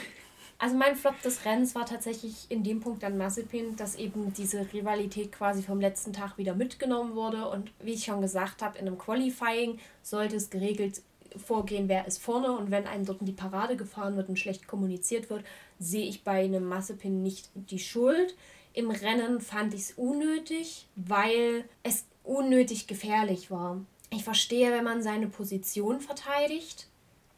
Also 0.61 0.77
mein 0.77 0.95
Flop 0.95 1.21
des 1.23 1.45
Rennens 1.45 1.75
war 1.75 1.85
tatsächlich 1.85 2.47
in 2.49 2.63
dem 2.63 2.79
Punkt 2.79 3.03
dann 3.03 3.19
Mazepin, 3.19 3.75
dass 3.75 3.97
eben 3.97 4.33
diese 4.33 4.73
Rivalität 4.73 5.33
quasi 5.33 5.65
vom 5.65 5.81
letzten 5.81 6.13
Tag 6.13 6.39
wieder 6.39 6.55
mitgenommen 6.55 7.17
wurde. 7.17 7.49
Und 7.49 7.73
wie 7.81 7.95
ich 7.95 8.05
schon 8.05 8.21
gesagt 8.21 8.63
habe, 8.63 8.79
in 8.79 8.87
einem 8.87 8.99
Qualifying 8.99 9.81
sollte 10.03 10.37
es 10.37 10.51
geregelt 10.51 11.03
vorgehen, 11.37 11.89
wer 11.89 12.07
ist 12.07 12.23
vorne 12.23 12.53
und 12.53 12.71
wenn 12.71 12.87
einem 12.87 13.05
dort 13.05 13.21
in 13.21 13.27
die 13.27 13.33
Parade 13.33 13.77
gefahren 13.77 14.17
wird 14.17 14.29
und 14.29 14.39
schlecht 14.39 14.67
kommuniziert 14.67 15.29
wird, 15.31 15.45
sehe 15.79 16.09
ich 16.09 16.25
bei 16.25 16.45
einem 16.45 16.65
Massepin 16.65 17.23
nicht 17.23 17.51
die 17.55 17.79
Schuld. 17.79 18.37
Im 18.73 18.91
Rennen 18.91 19.41
fand 19.41 19.75
ich 19.75 19.81
es 19.81 19.93
unnötig, 19.93 20.87
weil 20.97 21.65
es 21.83 22.05
unnötig 22.25 22.87
gefährlich 22.87 23.51
war. 23.51 23.81
Ich 24.11 24.25
verstehe, 24.25 24.71
wenn 24.73 24.85
man 24.85 25.03
seine 25.03 25.29
Position 25.29 26.01
verteidigt, 26.01 26.89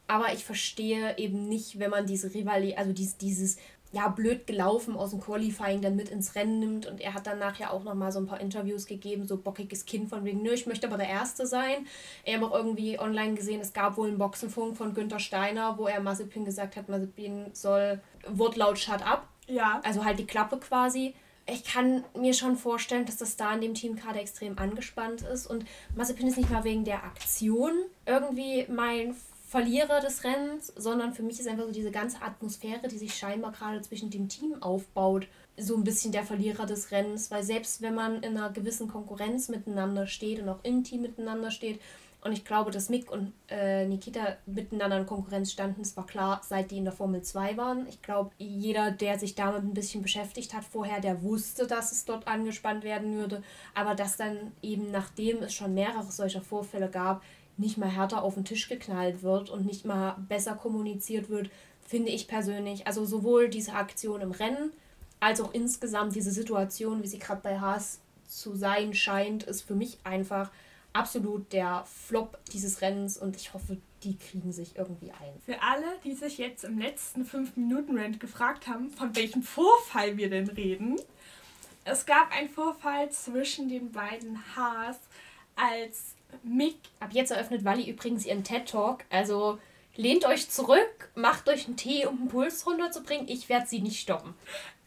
aber 0.07 0.33
ich 0.33 0.43
verstehe 0.43 1.17
eben 1.17 1.47
nicht, 1.47 1.79
wenn 1.79 1.89
man 1.89 2.05
diese 2.05 2.33
Rivalität, 2.33 2.77
also 2.77 2.93
dieses, 2.93 3.17
dieses 3.17 3.57
ja, 3.93 4.07
blöd 4.07 4.47
gelaufen 4.47 4.95
aus 4.95 5.09
dem 5.09 5.19
Qualifying 5.19 5.81
dann 5.81 5.97
mit 5.97 6.09
ins 6.09 6.35
Rennen 6.35 6.59
nimmt. 6.59 6.85
Und 6.85 7.01
er 7.01 7.13
hat 7.13 7.27
dann 7.27 7.39
nachher 7.39 7.73
auch 7.73 7.83
nochmal 7.83 8.11
so 8.11 8.19
ein 8.19 8.25
paar 8.25 8.39
Interviews 8.39 8.85
gegeben, 8.85 9.27
so 9.27 9.37
bockiges 9.37 9.85
Kind 9.85 10.09
von 10.09 10.23
wegen, 10.23 10.41
nö, 10.41 10.53
ich 10.53 10.65
möchte 10.65 10.87
aber 10.87 10.97
der 10.97 11.09
Erste 11.09 11.45
sein. 11.45 11.85
Er 12.23 12.37
hat 12.37 12.43
auch 12.43 12.55
irgendwie 12.55 12.99
online 12.99 13.33
gesehen, 13.33 13.59
es 13.59 13.73
gab 13.73 13.97
wohl 13.97 14.07
einen 14.07 14.17
Boxenfunk 14.17 14.77
von 14.77 14.93
Günther 14.93 15.19
Steiner, 15.19 15.77
wo 15.77 15.87
er 15.87 15.99
Mazepin 15.99 16.45
gesagt 16.45 16.77
hat, 16.77 16.87
Mazepin 16.87 17.47
soll 17.53 18.01
Wortlaut 18.27 18.79
shut 18.79 19.05
up. 19.05 19.27
Ja. 19.47 19.81
Also 19.83 20.05
halt 20.05 20.19
die 20.19 20.25
Klappe 20.25 20.57
quasi. 20.57 21.13
Ich 21.47 21.63
kann 21.63 22.03
mir 22.15 22.33
schon 22.33 22.55
vorstellen, 22.55 23.05
dass 23.05 23.17
das 23.17 23.35
da 23.35 23.53
in 23.53 23.61
dem 23.61 23.73
Team 23.73 23.95
gerade 23.95 24.19
extrem 24.19 24.57
angespannt 24.57 25.21
ist. 25.21 25.47
Und 25.47 25.65
Mazepin 25.95 26.27
ist 26.27 26.37
nicht 26.37 26.49
mal 26.49 26.63
wegen 26.63 26.85
der 26.85 27.03
Aktion 27.03 27.71
irgendwie 28.05 28.65
mein 28.69 29.15
Verlierer 29.51 29.99
des 29.99 30.23
Rennens, 30.23 30.71
sondern 30.77 31.13
für 31.13 31.23
mich 31.23 31.39
ist 31.39 31.47
einfach 31.47 31.65
so 31.65 31.73
diese 31.73 31.91
ganze 31.91 32.21
Atmosphäre, 32.21 32.87
die 32.87 32.97
sich 32.97 33.15
scheinbar 33.15 33.51
gerade 33.51 33.81
zwischen 33.81 34.09
dem 34.09 34.29
Team 34.29 34.63
aufbaut, 34.63 35.27
so 35.57 35.75
ein 35.75 35.83
bisschen 35.83 36.13
der 36.13 36.23
Verlierer 36.23 36.65
des 36.65 36.91
Rennens, 36.91 37.31
weil 37.31 37.43
selbst 37.43 37.81
wenn 37.81 37.93
man 37.93 38.23
in 38.23 38.37
einer 38.37 38.51
gewissen 38.51 38.87
Konkurrenz 38.87 39.49
miteinander 39.49 40.07
steht 40.07 40.39
und 40.39 40.47
auch 40.47 40.63
im 40.63 40.85
Team 40.85 41.01
miteinander 41.01 41.51
steht, 41.51 41.81
Und 42.23 42.33
ich 42.33 42.45
glaube, 42.45 42.69
dass 42.69 42.89
Mick 42.89 43.11
und 43.11 43.33
äh, 43.49 43.87
Nikita 43.87 44.37
miteinander 44.45 44.99
in 44.99 45.07
Konkurrenz 45.07 45.51
standen, 45.51 45.81
es 45.81 45.97
war 45.97 46.05
klar, 46.05 46.39
seit 46.47 46.69
die 46.69 46.77
in 46.77 46.83
der 46.83 46.93
Formel 46.93 47.23
2 47.23 47.57
waren. 47.57 47.87
Ich 47.87 48.03
glaube, 48.03 48.29
jeder, 48.37 48.91
der 48.91 49.17
sich 49.17 49.33
damit 49.33 49.63
ein 49.63 49.73
bisschen 49.73 50.03
beschäftigt 50.03 50.53
hat 50.53 50.63
vorher, 50.63 50.99
der 50.99 51.23
wusste, 51.23 51.65
dass 51.65 51.91
es 51.91 52.05
dort 52.05 52.27
angespannt 52.27 52.83
werden 52.83 53.15
würde. 53.15 53.41
Aber 53.73 53.95
dass 53.95 54.17
dann 54.17 54.51
eben, 54.61 54.91
nachdem 54.91 55.41
es 55.41 55.53
schon 55.53 55.73
mehrere 55.73 56.11
solcher 56.11 56.41
Vorfälle 56.41 56.89
gab, 56.89 57.23
nicht 57.57 57.79
mal 57.79 57.89
härter 57.89 58.21
auf 58.21 58.35
den 58.35 58.45
Tisch 58.45 58.69
geknallt 58.69 59.23
wird 59.23 59.49
und 59.49 59.65
nicht 59.65 59.85
mal 59.85 60.15
besser 60.29 60.53
kommuniziert 60.53 61.29
wird, 61.29 61.49
finde 61.81 62.11
ich 62.11 62.27
persönlich. 62.27 62.85
Also 62.85 63.03
sowohl 63.03 63.49
diese 63.49 63.73
Aktion 63.73 64.21
im 64.21 64.31
Rennen 64.31 64.71
als 65.19 65.41
auch 65.41 65.53
insgesamt 65.53 66.15
diese 66.15 66.31
Situation, 66.31 67.01
wie 67.01 67.07
sie 67.07 67.19
gerade 67.19 67.41
bei 67.41 67.59
Haas 67.59 67.99
zu 68.27 68.55
sein 68.55 68.93
scheint, 68.93 69.43
ist 69.43 69.61
für 69.61 69.75
mich 69.75 69.97
einfach 70.03 70.51
absolut 70.93 71.51
der 71.53 71.85
Flop 71.85 72.37
dieses 72.51 72.81
Rennens 72.81 73.17
und 73.17 73.35
ich 73.35 73.53
hoffe, 73.53 73.77
die 74.03 74.17
kriegen 74.17 74.51
sich 74.51 74.75
irgendwie 74.75 75.11
ein. 75.11 75.41
Für 75.45 75.61
alle, 75.61 75.85
die 76.03 76.13
sich 76.13 76.37
jetzt 76.37 76.63
im 76.63 76.79
letzten 76.79 77.23
5-Minuten-Rant 77.23 78.19
gefragt 78.19 78.67
haben, 78.67 78.89
von 78.89 79.15
welchem 79.15 79.43
Vorfall 79.43 80.17
wir 80.17 80.29
denn 80.29 80.49
reden, 80.49 80.99
es 81.83 82.05
gab 82.05 82.31
einen 82.31 82.49
Vorfall 82.49 83.09
zwischen 83.11 83.69
den 83.69 83.91
beiden 83.91 84.39
Haas, 84.55 84.97
als 85.55 86.15
Mick. 86.43 86.77
Ab 86.99 87.09
jetzt 87.11 87.31
eröffnet 87.31 87.63
Wally 87.63 87.89
übrigens 87.89 88.25
ihren 88.25 88.43
TED-Talk, 88.43 89.03
also 89.09 89.59
lehnt 89.95 90.25
euch 90.25 90.49
zurück, 90.49 91.11
macht 91.15 91.49
euch 91.49 91.67
einen 91.67 91.77
Tee, 91.77 92.05
um 92.05 92.17
den 92.17 92.27
Puls 92.27 92.65
runterzubringen. 92.65 93.27
Ich 93.27 93.49
werde 93.49 93.67
sie 93.67 93.81
nicht 93.81 93.99
stoppen. 93.99 94.33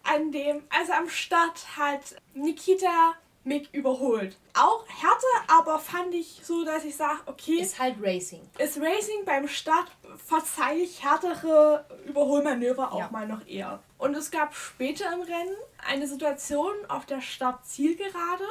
An 0.02 0.32
dem, 0.32 0.62
also 0.70 0.92
am 0.92 1.08
Start 1.08 1.76
hat 1.76 2.16
Nikita 2.34 3.14
Mick 3.44 3.68
überholt. 3.72 4.36
Auch 4.54 4.84
härter, 4.88 5.52
aber 5.58 5.78
fand 5.78 6.14
ich 6.14 6.40
so, 6.42 6.64
dass 6.64 6.84
ich 6.84 6.96
sage, 6.96 7.20
okay. 7.26 7.60
Ist 7.60 7.78
halt 7.78 7.96
Racing. 8.00 8.40
Ist 8.58 8.78
Racing 8.78 9.24
beim 9.26 9.46
Start 9.48 9.90
verzeih 10.16 10.78
ich 10.78 11.04
härtere 11.04 11.84
Überholmanöver 12.06 12.92
auch 12.92 13.00
ja. 13.00 13.10
mal 13.10 13.28
noch 13.28 13.46
eher. 13.46 13.80
Und 13.98 14.14
es 14.14 14.30
gab 14.30 14.54
später 14.54 15.12
im 15.12 15.20
Rennen 15.20 15.56
eine 15.86 16.06
Situation 16.06 16.72
auf 16.88 17.04
der 17.04 17.20
Start-Zielgerade, 17.20 18.44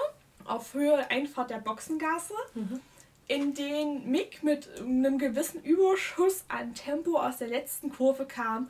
auf 0.45 0.73
Höhe 0.73 1.09
Einfahrt 1.09 1.49
der 1.49 1.57
Boxengasse, 1.57 2.35
mhm. 2.53 2.79
in 3.27 3.53
den 3.55 4.11
Mick 4.11 4.43
mit 4.43 4.69
einem 4.79 5.17
gewissen 5.17 5.63
Überschuss 5.63 6.45
an 6.49 6.75
Tempo 6.75 7.17
aus 7.17 7.37
der 7.37 7.47
letzten 7.47 7.91
Kurve 7.91 8.25
kam 8.25 8.69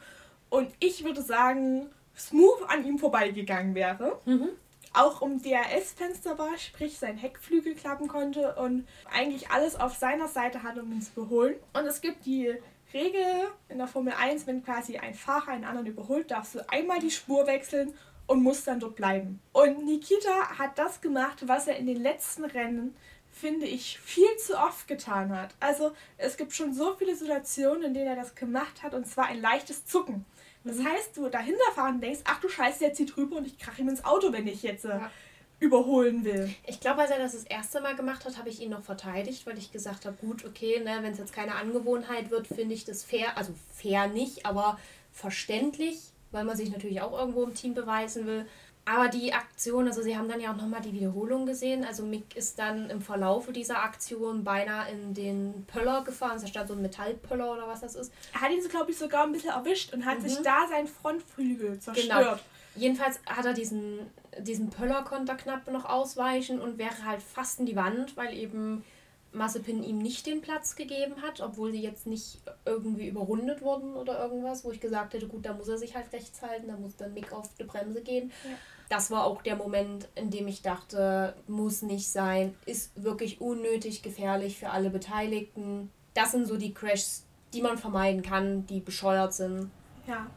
und 0.49 0.71
ich 0.80 1.03
würde 1.03 1.21
sagen, 1.21 1.89
smooth 2.15 2.63
an 2.69 2.86
ihm 2.86 2.97
vorbeigegangen 2.97 3.76
wäre. 3.76 4.19
Mhm 4.26 4.49
auch 4.93 5.21
um 5.21 5.41
DRS-Fenster 5.41 6.37
war, 6.37 6.57
sprich 6.57 6.97
sein 6.97 7.17
Heckflügel 7.17 7.75
klappen 7.75 8.07
konnte 8.07 8.55
und 8.55 8.87
eigentlich 9.11 9.49
alles 9.49 9.75
auf 9.79 9.95
seiner 9.95 10.27
Seite 10.27 10.63
hatte, 10.63 10.83
um 10.83 10.91
ihn 10.91 11.01
zu 11.01 11.11
überholen. 11.21 11.55
Und 11.73 11.85
es 11.85 12.01
gibt 12.01 12.25
die 12.25 12.53
Regel 12.93 13.49
in 13.69 13.79
der 13.79 13.87
Formel 13.87 14.13
1, 14.13 14.45
wenn 14.45 14.63
quasi 14.63 14.97
ein 14.97 15.15
Fahrer 15.15 15.49
einen 15.49 15.65
anderen 15.65 15.87
überholt, 15.87 16.29
darfst 16.29 16.55
du 16.55 16.69
einmal 16.69 16.99
die 16.99 17.11
Spur 17.11 17.47
wechseln 17.47 17.93
und 18.27 18.43
musst 18.43 18.67
dann 18.67 18.79
dort 18.79 18.95
bleiben. 18.95 19.41
Und 19.51 19.83
Nikita 19.85 20.57
hat 20.57 20.77
das 20.77 21.01
gemacht, 21.01 21.47
was 21.47 21.67
er 21.67 21.77
in 21.77 21.87
den 21.87 22.01
letzten 22.01 22.45
Rennen 22.45 22.95
finde 23.33 23.65
ich, 23.65 23.99
viel 23.99 24.37
zu 24.37 24.57
oft 24.57 24.87
getan 24.87 25.35
hat. 25.35 25.55
Also 25.59 25.93
es 26.17 26.37
gibt 26.37 26.53
schon 26.53 26.73
so 26.73 26.93
viele 26.95 27.15
Situationen, 27.15 27.83
in 27.83 27.93
denen 27.93 28.07
er 28.07 28.15
das 28.15 28.35
gemacht 28.35 28.83
hat, 28.83 28.93
und 28.93 29.07
zwar 29.07 29.25
ein 29.25 29.41
leichtes 29.41 29.85
Zucken. 29.85 30.25
Das 30.64 30.78
mhm. 30.78 30.88
heißt, 30.88 31.18
du 31.18 31.30
dahinter 31.30 31.72
fahren 31.76 31.99
denkst, 31.99 32.22
ach 32.26 32.39
du 32.39 32.49
Scheiße, 32.49 32.80
der 32.80 32.93
zieht 32.93 33.16
rüber 33.18 33.38
und 33.38 33.47
ich 33.47 33.57
krache 33.57 33.82
ihm 33.82 33.89
ins 33.89 34.05
Auto, 34.05 34.32
wenn 34.32 34.47
ich 34.47 34.64
jetzt 34.64 34.86
äh, 34.86 34.89
ja. 34.89 35.11
überholen 35.59 36.24
will. 36.24 36.53
Ich 36.66 36.80
glaube, 36.80 37.01
als 37.01 37.11
er 37.11 37.20
das 37.20 37.34
das 37.34 37.43
erste 37.43 37.82
Mal 37.82 37.95
gemacht 37.95 38.26
hat, 38.26 38.38
habe 38.38 38.49
ich 38.49 38.61
ihn 38.61 38.70
noch 38.70 38.84
verteidigt, 38.84 39.45
weil 39.45 39.57
ich 39.57 39.72
gesagt 39.72 40.05
habe, 40.05 40.16
gut, 40.18 40.45
okay, 40.45 40.80
ne, 40.80 40.99
wenn 41.01 41.11
es 41.14 41.20
jetzt 41.20 41.34
keine 41.34 41.55
Angewohnheit 41.55 42.32
wird, 42.32 42.47
finde 42.47 42.74
ich 42.74 42.86
das 42.86 43.03
fair, 43.03 43.38
also 43.38 43.53
fair 43.74 44.07
nicht, 44.07 44.45
aber 44.45 44.80
verständlich, 45.11 45.99
weil 46.32 46.45
man 46.45 46.57
sich 46.57 46.72
natürlich 46.72 47.01
auch 47.01 47.18
irgendwo 47.18 47.43
im 47.43 47.53
Team 47.53 47.74
beweisen 47.74 48.26
will. 48.26 48.45
Aber 48.86 49.07
die 49.07 49.31
Aktion, 49.31 49.88
also 49.88 50.01
sie 50.01 50.17
haben 50.17 50.27
dann 50.27 50.41
ja 50.41 50.51
auch 50.51 50.57
nochmal 50.57 50.81
die 50.81 50.91
Wiederholung 50.91 51.45
gesehen. 51.45 51.86
Also 51.86 52.03
Mick 52.03 52.36
ist 52.36 52.59
dann 52.59 52.89
im 52.89 53.01
Verlaufe 53.01 53.53
dieser 53.53 53.81
Aktion 53.81 54.43
beinahe 54.43 54.91
in 54.91 55.13
den 55.13 55.65
Pöller 55.67 56.03
gefahren. 56.03 56.38
Da 56.41 56.47
stand 56.47 56.67
so 56.67 56.73
ein 56.73 56.81
Metallpöller 56.81 57.53
oder 57.53 57.67
was 57.67 57.79
das 57.79 57.95
ist. 57.95 58.11
Er 58.34 58.41
hat 58.41 58.51
ihn, 58.51 58.61
so, 58.61 58.67
glaube 58.67 58.91
ich, 58.91 58.97
sogar 58.97 59.23
ein 59.23 59.31
bisschen 59.31 59.51
erwischt 59.51 59.93
und 59.93 60.05
hat 60.05 60.19
mhm. 60.19 60.27
sich 60.27 60.41
da 60.41 60.67
sein 60.67 60.88
Frontflügel 60.88 61.79
zerstört. 61.79 62.19
Genau. 62.19 62.39
Jedenfalls 62.75 63.19
hat 63.25 63.45
er 63.45 63.53
diesen, 63.53 63.99
diesen 64.39 64.69
Pöller 64.69 65.03
konnte 65.03 65.36
knapp 65.38 65.71
noch 65.71 65.86
ausweichen 65.86 66.59
und 66.59 66.77
wäre 66.77 67.05
halt 67.05 67.21
fast 67.21 67.61
in 67.61 67.65
die 67.65 67.77
Wand, 67.77 68.17
weil 68.17 68.34
eben 68.34 68.84
Massepin 69.31 69.81
ihm 69.81 69.99
nicht 69.99 70.25
den 70.25 70.41
Platz 70.41 70.75
gegeben 70.75 71.21
hat, 71.21 71.39
obwohl 71.39 71.71
sie 71.71 71.81
jetzt 71.81 72.05
nicht 72.05 72.39
irgendwie 72.65 73.07
überrundet 73.07 73.61
wurden 73.61 73.95
oder 73.95 74.21
irgendwas, 74.21 74.65
wo 74.65 74.71
ich 74.71 74.81
gesagt 74.81 75.13
hätte, 75.13 75.27
gut, 75.27 75.45
da 75.45 75.53
muss 75.53 75.69
er 75.69 75.77
sich 75.77 75.95
halt 75.95 76.11
rechts 76.11 76.41
halten, 76.41 76.67
da 76.67 76.75
muss 76.75 76.97
dann 76.97 77.13
Mick 77.13 77.31
auf 77.31 77.49
die 77.57 77.63
Bremse 77.63 78.01
gehen. 78.01 78.31
Ja 78.43 78.51
das 78.89 79.11
war 79.11 79.25
auch 79.25 79.41
der 79.41 79.55
Moment, 79.55 80.07
in 80.15 80.29
dem 80.29 80.47
ich 80.47 80.61
dachte, 80.61 81.36
muss 81.47 81.81
nicht 81.81 82.09
sein, 82.09 82.55
ist 82.65 82.91
wirklich 83.01 83.41
unnötig 83.41 84.03
gefährlich 84.03 84.57
für 84.57 84.69
alle 84.69 84.89
Beteiligten. 84.89 85.89
Das 86.13 86.31
sind 86.31 86.47
so 86.47 86.57
die 86.57 86.73
Crashs, 86.73 87.25
die 87.53 87.61
man 87.61 87.77
vermeiden 87.77 88.21
kann, 88.21 88.65
die 88.67 88.79
bescheuert 88.79 89.34
sind. 89.34 89.71
Ja, 90.07 90.27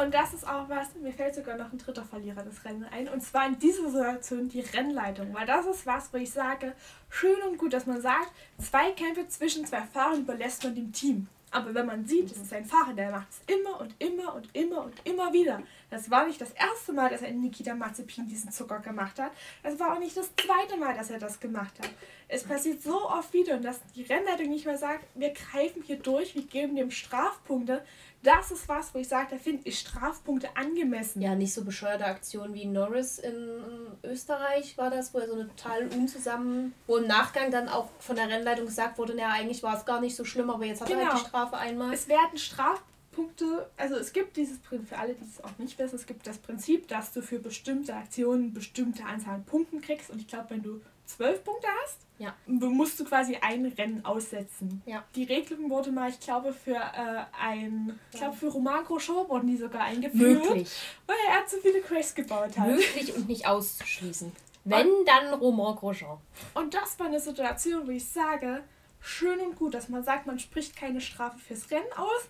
und 0.00 0.14
das 0.14 0.32
ist 0.32 0.46
auch 0.46 0.68
was, 0.68 0.94
mir 0.94 1.12
fällt 1.12 1.34
sogar 1.34 1.56
noch 1.56 1.72
ein 1.72 1.78
dritter 1.78 2.04
Verlierer 2.04 2.42
des 2.42 2.64
Rennen 2.64 2.84
ein. 2.84 3.08
Und 3.08 3.20
zwar 3.20 3.46
in 3.46 3.58
dieser 3.58 3.90
Situation 3.90 4.48
die 4.48 4.60
Rennleitung. 4.60 5.34
Weil 5.34 5.46
das 5.46 5.66
ist 5.66 5.86
was, 5.86 6.12
wo 6.12 6.18
ich 6.18 6.30
sage, 6.30 6.74
schön 7.08 7.42
und 7.48 7.58
gut, 7.58 7.72
dass 7.72 7.86
man 7.86 8.00
sagt, 8.00 8.30
zwei 8.58 8.92
Kämpfe 8.92 9.26
zwischen 9.26 9.66
zwei 9.66 9.82
Fahrern 9.82 10.20
überlässt 10.20 10.62
man 10.62 10.76
dem 10.76 10.92
Team. 10.92 11.26
Aber 11.50 11.74
wenn 11.74 11.86
man 11.86 12.06
sieht, 12.06 12.30
es 12.30 12.38
ist 12.38 12.52
ein 12.52 12.64
Fahrer, 12.64 12.92
der 12.92 13.10
macht 13.10 13.28
es 13.30 13.54
immer 13.54 13.80
und 13.80 13.94
immer 13.98 14.34
und 14.34 14.54
immer 14.54 14.84
und 14.84 14.94
immer 15.04 15.32
wieder. 15.32 15.62
Das 15.90 16.10
war 16.10 16.26
nicht 16.26 16.40
das 16.40 16.52
erste 16.52 16.92
Mal, 16.92 17.08
dass 17.08 17.22
er 17.22 17.28
in 17.28 17.40
Nikita 17.40 17.74
Mazepin 17.74 18.28
diesen 18.28 18.52
Zucker 18.52 18.80
gemacht 18.80 19.18
hat. 19.18 19.32
Das 19.62 19.78
war 19.78 19.94
auch 19.94 19.98
nicht 19.98 20.16
das 20.16 20.30
zweite 20.36 20.76
Mal, 20.76 20.94
dass 20.94 21.10
er 21.10 21.18
das 21.18 21.40
gemacht 21.40 21.78
hat. 21.78 21.90
Es 22.28 22.44
passiert 22.44 22.82
so 22.82 23.08
oft 23.08 23.32
wieder 23.32 23.54
und 23.54 23.64
dass 23.64 23.80
die 23.94 24.02
Rennleitung 24.02 24.50
nicht 24.50 24.66
mehr 24.66 24.76
sagt, 24.76 25.06
wir 25.14 25.32
greifen 25.32 25.82
hier 25.82 25.96
durch, 25.96 26.34
wir 26.34 26.42
geben 26.42 26.76
dem 26.76 26.90
Strafpunkte. 26.90 27.82
Das 28.22 28.50
ist 28.50 28.68
was, 28.68 28.92
wo 28.94 28.98
ich 28.98 29.08
sage, 29.08 29.28
da 29.30 29.38
finde 29.38 29.62
ich 29.64 29.78
Strafpunkte 29.78 30.48
angemessen. 30.56 31.22
Ja, 31.22 31.34
nicht 31.34 31.54
so 31.54 31.64
bescheuerte 31.64 32.04
Aktionen 32.04 32.52
wie 32.54 32.66
Norris 32.66 33.18
in 33.18 33.60
Österreich 34.02 34.76
war 34.76 34.90
das, 34.90 35.14
wo 35.14 35.18
er 35.18 35.28
so 35.28 35.34
eine 35.34 35.48
total 35.48 35.88
unzusammen, 35.88 36.74
wo 36.86 36.96
im 36.96 37.06
Nachgang 37.06 37.50
dann 37.50 37.68
auch 37.68 37.88
von 38.00 38.16
der 38.16 38.28
Rennleitung 38.28 38.66
gesagt 38.66 38.98
wurde, 38.98 39.14
naja, 39.14 39.30
eigentlich 39.30 39.62
war 39.62 39.76
es 39.76 39.84
gar 39.84 40.00
nicht 40.00 40.16
so 40.16 40.24
schlimm, 40.24 40.50
aber 40.50 40.64
jetzt 40.64 40.80
hat 40.80 40.88
genau. 40.88 41.00
er 41.00 41.06
halt 41.06 41.18
die 41.18 41.24
genau. 41.24 41.28
Strafe 41.28 41.56
einmal. 41.58 41.94
Es 41.94 42.08
werden 42.08 42.36
Strafpunkte, 42.38 43.70
also 43.76 43.94
es 43.94 44.12
gibt 44.12 44.36
dieses 44.36 44.58
Prinzip, 44.58 44.88
für 44.88 44.98
alle, 44.98 45.14
die 45.14 45.24
es 45.24 45.42
auch 45.44 45.56
nicht 45.58 45.78
wissen, 45.78 45.94
es 45.94 46.06
gibt 46.06 46.26
das 46.26 46.38
Prinzip, 46.38 46.88
dass 46.88 47.12
du 47.12 47.22
für 47.22 47.38
bestimmte 47.38 47.94
Aktionen 47.94 48.52
bestimmte 48.52 49.04
Anzahl 49.04 49.36
an 49.36 49.44
Punkten 49.44 49.80
kriegst 49.80 50.10
und 50.10 50.20
ich 50.20 50.26
glaube, 50.26 50.50
wenn 50.50 50.62
du 50.62 50.80
zwölf 51.08 51.42
Punkte 51.42 51.66
hast, 51.82 51.98
ja. 52.18 52.34
musst 52.46 53.00
du 53.00 53.04
quasi 53.04 53.36
ein 53.40 53.66
Rennen 53.66 54.04
aussetzen. 54.04 54.82
Ja. 54.86 55.04
Die 55.14 55.24
Regelung 55.24 55.70
wurde 55.70 55.90
mal, 55.90 56.10
ich 56.10 56.20
glaube, 56.20 56.52
für 56.52 56.74
äh, 56.74 57.24
ein, 57.40 57.98
ich 58.12 58.18
glaube, 58.18 58.36
für 58.36 58.48
Roman 58.48 58.84
Grosjean 58.84 59.28
wurden 59.28 59.46
die 59.46 59.56
sogar 59.56 59.82
eingeführt. 59.82 60.44
Möglich. 60.44 60.70
Weil 61.06 61.16
er 61.30 61.46
zu 61.46 61.60
viele 61.60 61.80
Crashs 61.80 62.14
gebaut 62.14 62.58
hat. 62.58 62.68
Möglich 62.68 63.14
und 63.14 63.28
nicht 63.28 63.46
auszuschließen. 63.46 64.32
Wenn, 64.64 64.90
und, 64.90 65.08
dann 65.08 65.34
Roman 65.34 65.76
Grosjean. 65.76 66.18
Und 66.54 66.74
das 66.74 66.98
war 66.98 67.06
eine 67.06 67.20
Situation, 67.20 67.86
wo 67.86 67.90
ich 67.90 68.06
sage, 68.06 68.62
schön 69.00 69.40
und 69.40 69.56
gut, 69.56 69.74
dass 69.74 69.88
man 69.88 70.02
sagt, 70.02 70.26
man 70.26 70.38
spricht 70.38 70.76
keine 70.76 71.00
Strafe 71.00 71.38
fürs 71.38 71.70
Rennen 71.70 71.92
aus, 71.96 72.28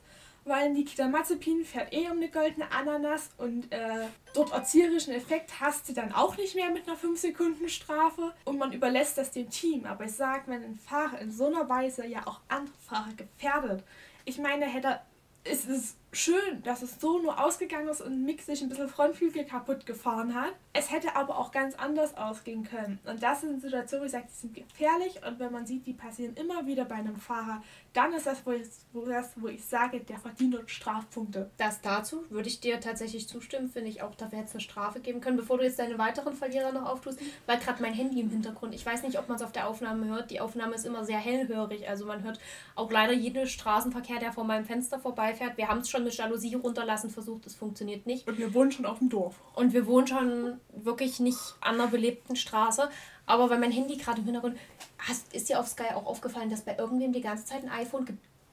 weil 0.49 0.73
Nikita 0.73 1.09
Mazepin 1.09 1.65
fährt 1.65 1.93
eh 1.93 2.09
um 2.09 2.19
eine 2.19 2.29
goldene 2.29 2.71
Ananas 2.73 3.31
und 3.39 3.71
äh, 3.73 4.07
dort 4.35 4.53
erzieherischen 4.53 5.15
Effekt 5.15 5.61
hast 5.61 5.89
du 5.89 5.93
dann 5.93 6.13
auch 6.13 6.37
nicht 6.37 6.55
mehr 6.55 6.71
mit 6.71 6.87
einer 6.87 6.97
5 6.97 7.19
Sekunden 7.19 7.69
Strafe 7.69 8.33
und 8.45 8.59
man 8.59 8.73
überlässt 8.73 9.19
das 9.19 9.31
dem 9.31 9.51
Team. 9.51 9.87
Aber 9.87 10.05
ich 10.05 10.13
sage, 10.13 10.45
wenn 10.47 10.65
ein 10.65 10.79
Fahrer 10.79 11.21
in 11.21 11.31
so 11.31 11.47
einer 11.47 11.69
Weise 11.69 12.07
ja 12.07 12.27
auch 12.27 12.41
andere 12.49 12.75
Fahrer 12.87 13.13
gefährdet, 13.17 13.85
ich 14.25 14.39
meine, 14.39 14.67
hätte 14.67 15.01
es 15.45 15.65
ist 15.65 15.97
schön, 16.13 16.63
dass 16.65 16.83
es 16.83 17.01
so 17.01 17.19
nur 17.19 17.43
ausgegangen 17.43 17.89
ist 17.89 18.01
und 18.01 18.25
Mick 18.25 18.41
sich 18.43 18.63
ein 18.63 18.69
bisschen 18.69 18.89
Frontflügel 18.89 19.45
kaputt 19.45 19.87
gefahren 19.87 20.35
hat. 20.35 20.55
Es 20.73 20.91
hätte 20.91 21.17
aber 21.17 21.39
auch 21.39 21.51
ganz 21.51 21.75
anders 21.75 22.17
ausgehen 22.17 22.65
können. 22.65 22.99
Und 23.05 23.23
das 23.23 23.43
sind 23.43 23.61
Situationen, 23.61 24.03
wo 24.03 24.07
ich 24.07 24.13
sage, 24.13 24.27
die 24.29 24.39
sind 24.39 24.55
gefährlich 24.55 25.21
und 25.27 25.39
wenn 25.39 25.53
man 25.53 25.67
sieht, 25.67 25.87
die 25.87 25.93
passieren 25.93 26.35
immer 26.35 26.67
wieder 26.67 26.85
bei 26.85 26.97
einem 26.97 27.17
Fahrer, 27.17 27.63
dann 27.93 28.13
ist 28.13 28.27
das, 28.27 28.45
wo 28.47 28.53
ich, 28.53 28.69
wo, 28.93 29.05
das, 29.05 29.33
wo 29.37 29.49
ich 29.49 29.65
sage, 29.65 30.01
der 30.01 30.19
verdient 30.19 30.55
dort 30.55 30.71
Strafpunkte. 30.71 31.51
Das 31.59 31.81
dazu 31.81 32.25
würde 32.31 32.49
ich 32.49 32.61
dir 32.61 32.81
tatsächlich 32.81 33.29
zustimmen, 33.29 33.69
finde 33.69 33.91
ich 33.91 34.03
auch, 34.03 34.15
da 34.15 34.27
hätte 34.27 34.45
es 34.45 34.53
eine 34.53 34.61
Strafe 34.61 35.01
geben 35.01 35.21
können, 35.21 35.37
bevor 35.37 35.59
du 35.59 35.65
jetzt 35.65 35.79
deine 35.79 35.99
weiteren 35.99 36.35
Verlierer 36.35 36.73
noch 36.73 36.87
auftust, 36.87 37.19
weil 37.47 37.59
gerade 37.59 37.83
mein 37.83 37.93
Handy 37.93 38.21
im 38.21 38.31
Hintergrund, 38.31 38.75
ich 38.75 38.87
weiß 38.87 39.03
nicht, 39.03 39.19
ob 39.19 39.29
man 39.29 39.37
es 39.37 39.43
auf 39.43 39.53
der 39.53 39.69
Aufnahme 39.69 40.07
hört, 40.07 40.31
die 40.31 40.41
Aufnahme 40.41 40.75
ist 40.75 40.87
immer 40.87 41.05
sehr 41.05 41.19
hellhörig, 41.19 41.89
also 41.89 42.07
man 42.07 42.23
hört 42.23 42.39
auch 42.75 42.91
leider 42.91 43.13
jeden 43.13 43.47
Straßenverkehr, 43.47 44.21
der 44.21 44.33
vor 44.33 44.45
meinem 44.45 44.65
Fenster 44.65 44.99
vorbeifährt. 44.99 45.57
Wir 45.57 45.69
haben 45.69 45.81
es 45.81 45.91
schon 45.91 45.98
mit 46.01 46.17
Jalousie 46.17 46.55
runterlassen 46.55 47.11
versucht, 47.11 47.47
es 47.47 47.55
funktioniert 47.55 48.07
nicht. 48.07 48.27
Und 48.27 48.39
wir 48.39 48.55
wohnen 48.55 48.73
schon 48.73 48.87
auf 48.87 48.99
dem 48.99 49.09
Dorf. 49.09 49.41
Und 49.55 49.73
wir 49.73 49.87
wohnen 49.87 50.07
schon 50.07 50.61
wirklich 50.75 51.21
nicht 51.21 51.39
an 51.61 51.75
einer 51.75 51.89
belebten 51.89 52.37
Straße. 52.37 52.89
Aber 53.27 53.51
weil 53.51 53.59
mein 53.59 53.73
Handy 53.73 53.97
gerade 53.97 54.21
im 54.21 54.25
Hintergrund, 54.25 54.57
Hast, 54.99 55.33
ist 55.33 55.49
dir 55.49 55.61
auf 55.61 55.69
Sky 55.69 55.95
auch 55.95 56.07
aufgefallen, 56.07 56.51
dass 56.51 56.63
bei 56.63 56.77
irgendwem 56.77 57.13
die 57.13 57.21
ganze 57.21 57.45
Zeit 57.45 57.63
ein 57.63 57.71
iPhone 57.71 58.05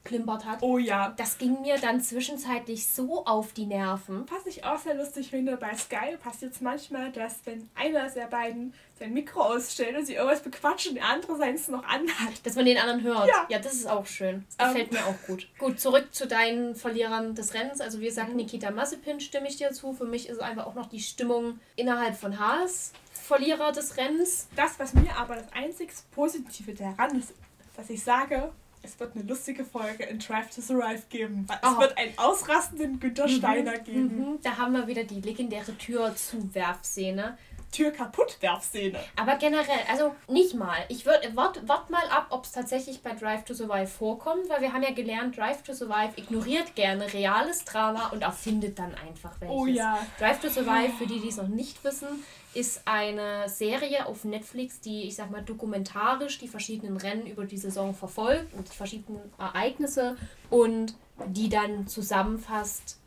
geplimpert 0.05 0.45
hat? 0.45 0.59
Oh 0.61 0.77
ja. 0.77 1.13
Das 1.17 1.37
ging 1.37 1.61
mir 1.61 1.77
dann 1.77 1.99
zwischenzeitlich 1.99 2.87
so 2.87 3.25
auf 3.25 3.53
die 3.53 3.65
Nerven. 3.65 4.25
Was 4.29 4.45
ich 4.45 4.63
auch 4.63 4.77
sehr 4.77 4.93
lustig 4.93 5.29
finde, 5.31 5.57
bei 5.57 5.75
Sky 5.75 6.15
passiert 6.21 6.53
es 6.53 6.61
manchmal, 6.61 7.11
dass 7.11 7.39
wenn 7.45 7.69
einer 7.75 8.09
der 8.09 8.27
beiden 8.27 8.73
sein 8.97 9.13
Mikro 9.13 9.41
ausstellt 9.41 9.97
und 9.97 10.05
sie 10.05 10.13
irgendwas 10.13 10.41
bequatscht 10.41 10.87
und 10.87 10.95
der 10.95 11.05
andere 11.05 11.35
seins 11.35 11.67
noch 11.67 11.83
anhat. 11.83 12.45
Dass 12.45 12.55
man 12.55 12.65
den 12.65 12.77
anderen 12.77 13.03
hört. 13.03 13.27
Ja. 13.27 13.45
ja 13.49 13.59
das 13.59 13.73
ist 13.73 13.89
auch 13.89 14.05
schön. 14.05 14.45
Das 14.57 14.69
gefällt 14.69 14.91
Ähm. 14.91 14.93
mir 14.93 15.05
auch 15.05 15.27
gut. 15.27 15.47
Gut, 15.57 15.79
zurück 15.79 16.13
zu 16.13 16.27
deinen 16.27 16.75
Verlierern 16.75 17.35
des 17.35 17.53
Rennens. 17.53 17.81
Also 17.81 17.99
wie 17.99 18.05
gesagt, 18.05 18.33
Nikita 18.33 18.71
Mazepin 18.71 19.19
stimme 19.19 19.47
ich 19.49 19.57
dir 19.57 19.71
zu. 19.71 19.91
Für 19.93 20.05
mich 20.05 20.29
ist 20.29 20.39
einfach 20.39 20.67
auch 20.67 20.75
noch 20.75 20.87
die 20.87 21.01
Stimmung 21.01 21.59
innerhalb 21.75 22.15
von 22.15 22.39
Haas 22.39 22.93
Verlierer 23.13 23.71
des 23.71 23.97
Rennens. 23.97 24.47
Das, 24.55 24.77
was 24.77 24.93
mir 24.93 25.17
aber 25.17 25.35
das 25.35 25.51
einzig 25.51 25.89
Positive 26.11 26.73
daran 26.73 27.19
ist, 27.19 27.33
dass 27.75 27.89
ich 27.89 28.03
sage, 28.03 28.51
es 28.85 28.99
wird 28.99 29.15
eine 29.15 29.25
lustige 29.25 29.65
Folge 29.65 30.03
in 30.03 30.19
Drive 30.19 30.53
to 30.53 30.61
Survive 30.61 31.03
geben. 31.09 31.45
Weil 31.47 31.59
Oh. 31.63 31.73
Es 31.73 31.79
wird 31.79 31.97
einen 31.97 32.17
ausrastenden 32.17 32.99
Günter 32.99 33.27
Steiner 33.27 33.77
geben. 33.79 34.17
Mhm, 34.17 34.39
da 34.43 34.57
haben 34.57 34.73
wir 34.73 34.87
wieder 34.87 35.03
die 35.03 35.21
legendäre 35.21 35.75
Tür-Zuwerfszene. 35.77 37.37
Tür 37.71 37.91
kaputt 37.91 38.37
Werfszene. 38.39 38.97
Aber 39.17 39.35
generell, 39.35 39.79
also 39.91 40.15
nicht 40.29 40.53
mal. 40.53 40.77
Ich 40.87 41.05
würde 41.05 41.35
wart, 41.35 41.67
wart 41.67 41.89
mal 41.89 42.07
ab, 42.09 42.27
ob 42.29 42.45
es 42.45 42.53
tatsächlich 42.53 43.01
bei 43.01 43.11
Drive 43.11 43.43
to 43.43 43.53
Survive 43.53 43.87
vorkommt, 43.87 44.47
weil 44.47 44.61
wir 44.61 44.71
haben 44.71 44.83
ja 44.83 44.91
gelernt, 44.91 45.35
Drive 45.35 45.61
to 45.63 45.73
Survive 45.73 46.13
ignoriert 46.15 46.75
gerne 46.75 47.11
reales 47.11 47.65
Drama 47.65 48.09
und 48.09 48.21
erfindet 48.21 48.79
dann 48.79 48.95
einfach 48.95 49.41
welches. 49.41 49.55
Oh 49.55 49.65
ja. 49.65 49.99
Drive 50.19 50.39
to 50.39 50.47
Survive, 50.47 50.93
für 50.97 51.05
die, 51.05 51.19
die 51.19 51.27
es 51.27 51.35
noch 51.35 51.49
nicht 51.49 51.83
wissen, 51.83 52.23
ist 52.55 52.81
eine 52.85 53.49
Serie 53.49 54.05
auf 54.05 54.23
Netflix, 54.23 54.79
die, 54.79 55.03
ich 55.03 55.15
sag 55.15 55.29
mal, 55.29 55.43
dokumentarisch 55.43 56.39
die 56.39 56.47
verschiedenen 56.47 56.97
Rennen 56.97 57.27
über 57.27 57.45
die 57.45 57.57
Saison 57.57 57.93
verfolgt 57.93 58.53
und 58.53 58.71
die 58.71 58.75
verschiedenen 58.75 59.21
Ereignisse 59.37 60.15
und 60.49 60.95
die 61.27 61.49
dann 61.49 61.87
zusammenfasst 61.87 62.97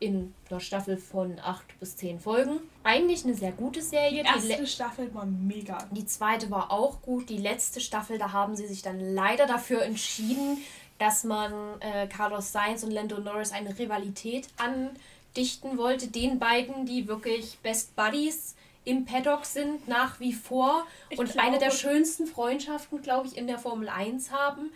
in 0.00 0.34
einer 0.48 0.60
Staffel 0.60 0.96
von 0.96 1.38
acht 1.40 1.78
bis 1.80 1.96
zehn 1.96 2.20
Folgen. 2.20 2.60
Eigentlich 2.84 3.24
eine 3.24 3.34
sehr 3.34 3.52
gute 3.52 3.80
Die 3.80 3.86
Serie. 3.86 4.22
Die, 4.22 4.48
erste 4.48 4.66
Staffel 4.66 5.12
war 5.14 5.26
mega. 5.26 5.78
die 5.90 6.06
zweite 6.06 6.50
war 6.50 6.70
auch 6.70 7.02
gut. 7.02 7.28
Die 7.28 7.38
letzte 7.38 7.80
Staffel, 7.80 8.18
da 8.18 8.32
haben 8.32 8.54
sie 8.54 8.66
sich 8.66 8.82
dann 8.82 9.00
leider 9.00 9.46
dafür 9.46 9.82
entschieden, 9.82 10.58
dass 10.98 11.24
man 11.24 11.52
äh, 11.80 12.06
Carlos 12.08 12.52
Sainz 12.52 12.82
und 12.82 12.90
Lando 12.90 13.18
Norris 13.18 13.52
eine 13.52 13.76
Rivalität 13.78 14.48
andichten 14.56 15.78
wollte. 15.78 16.08
Den 16.08 16.38
beiden, 16.38 16.86
die 16.86 17.08
wirklich 17.08 17.58
Best 17.62 17.94
Buddies 17.96 18.54
im 18.88 19.04
Paddock 19.04 19.44
sind, 19.44 19.86
nach 19.86 20.18
wie 20.18 20.32
vor. 20.32 20.86
Ich 21.10 21.18
und 21.18 21.30
glaube- 21.30 21.46
eine 21.46 21.58
der 21.58 21.70
schönsten 21.70 22.26
Freundschaften, 22.26 23.02
glaube 23.02 23.26
ich, 23.28 23.36
in 23.36 23.46
der 23.46 23.58
Formel 23.58 23.88
1 23.88 24.30
haben. 24.32 24.70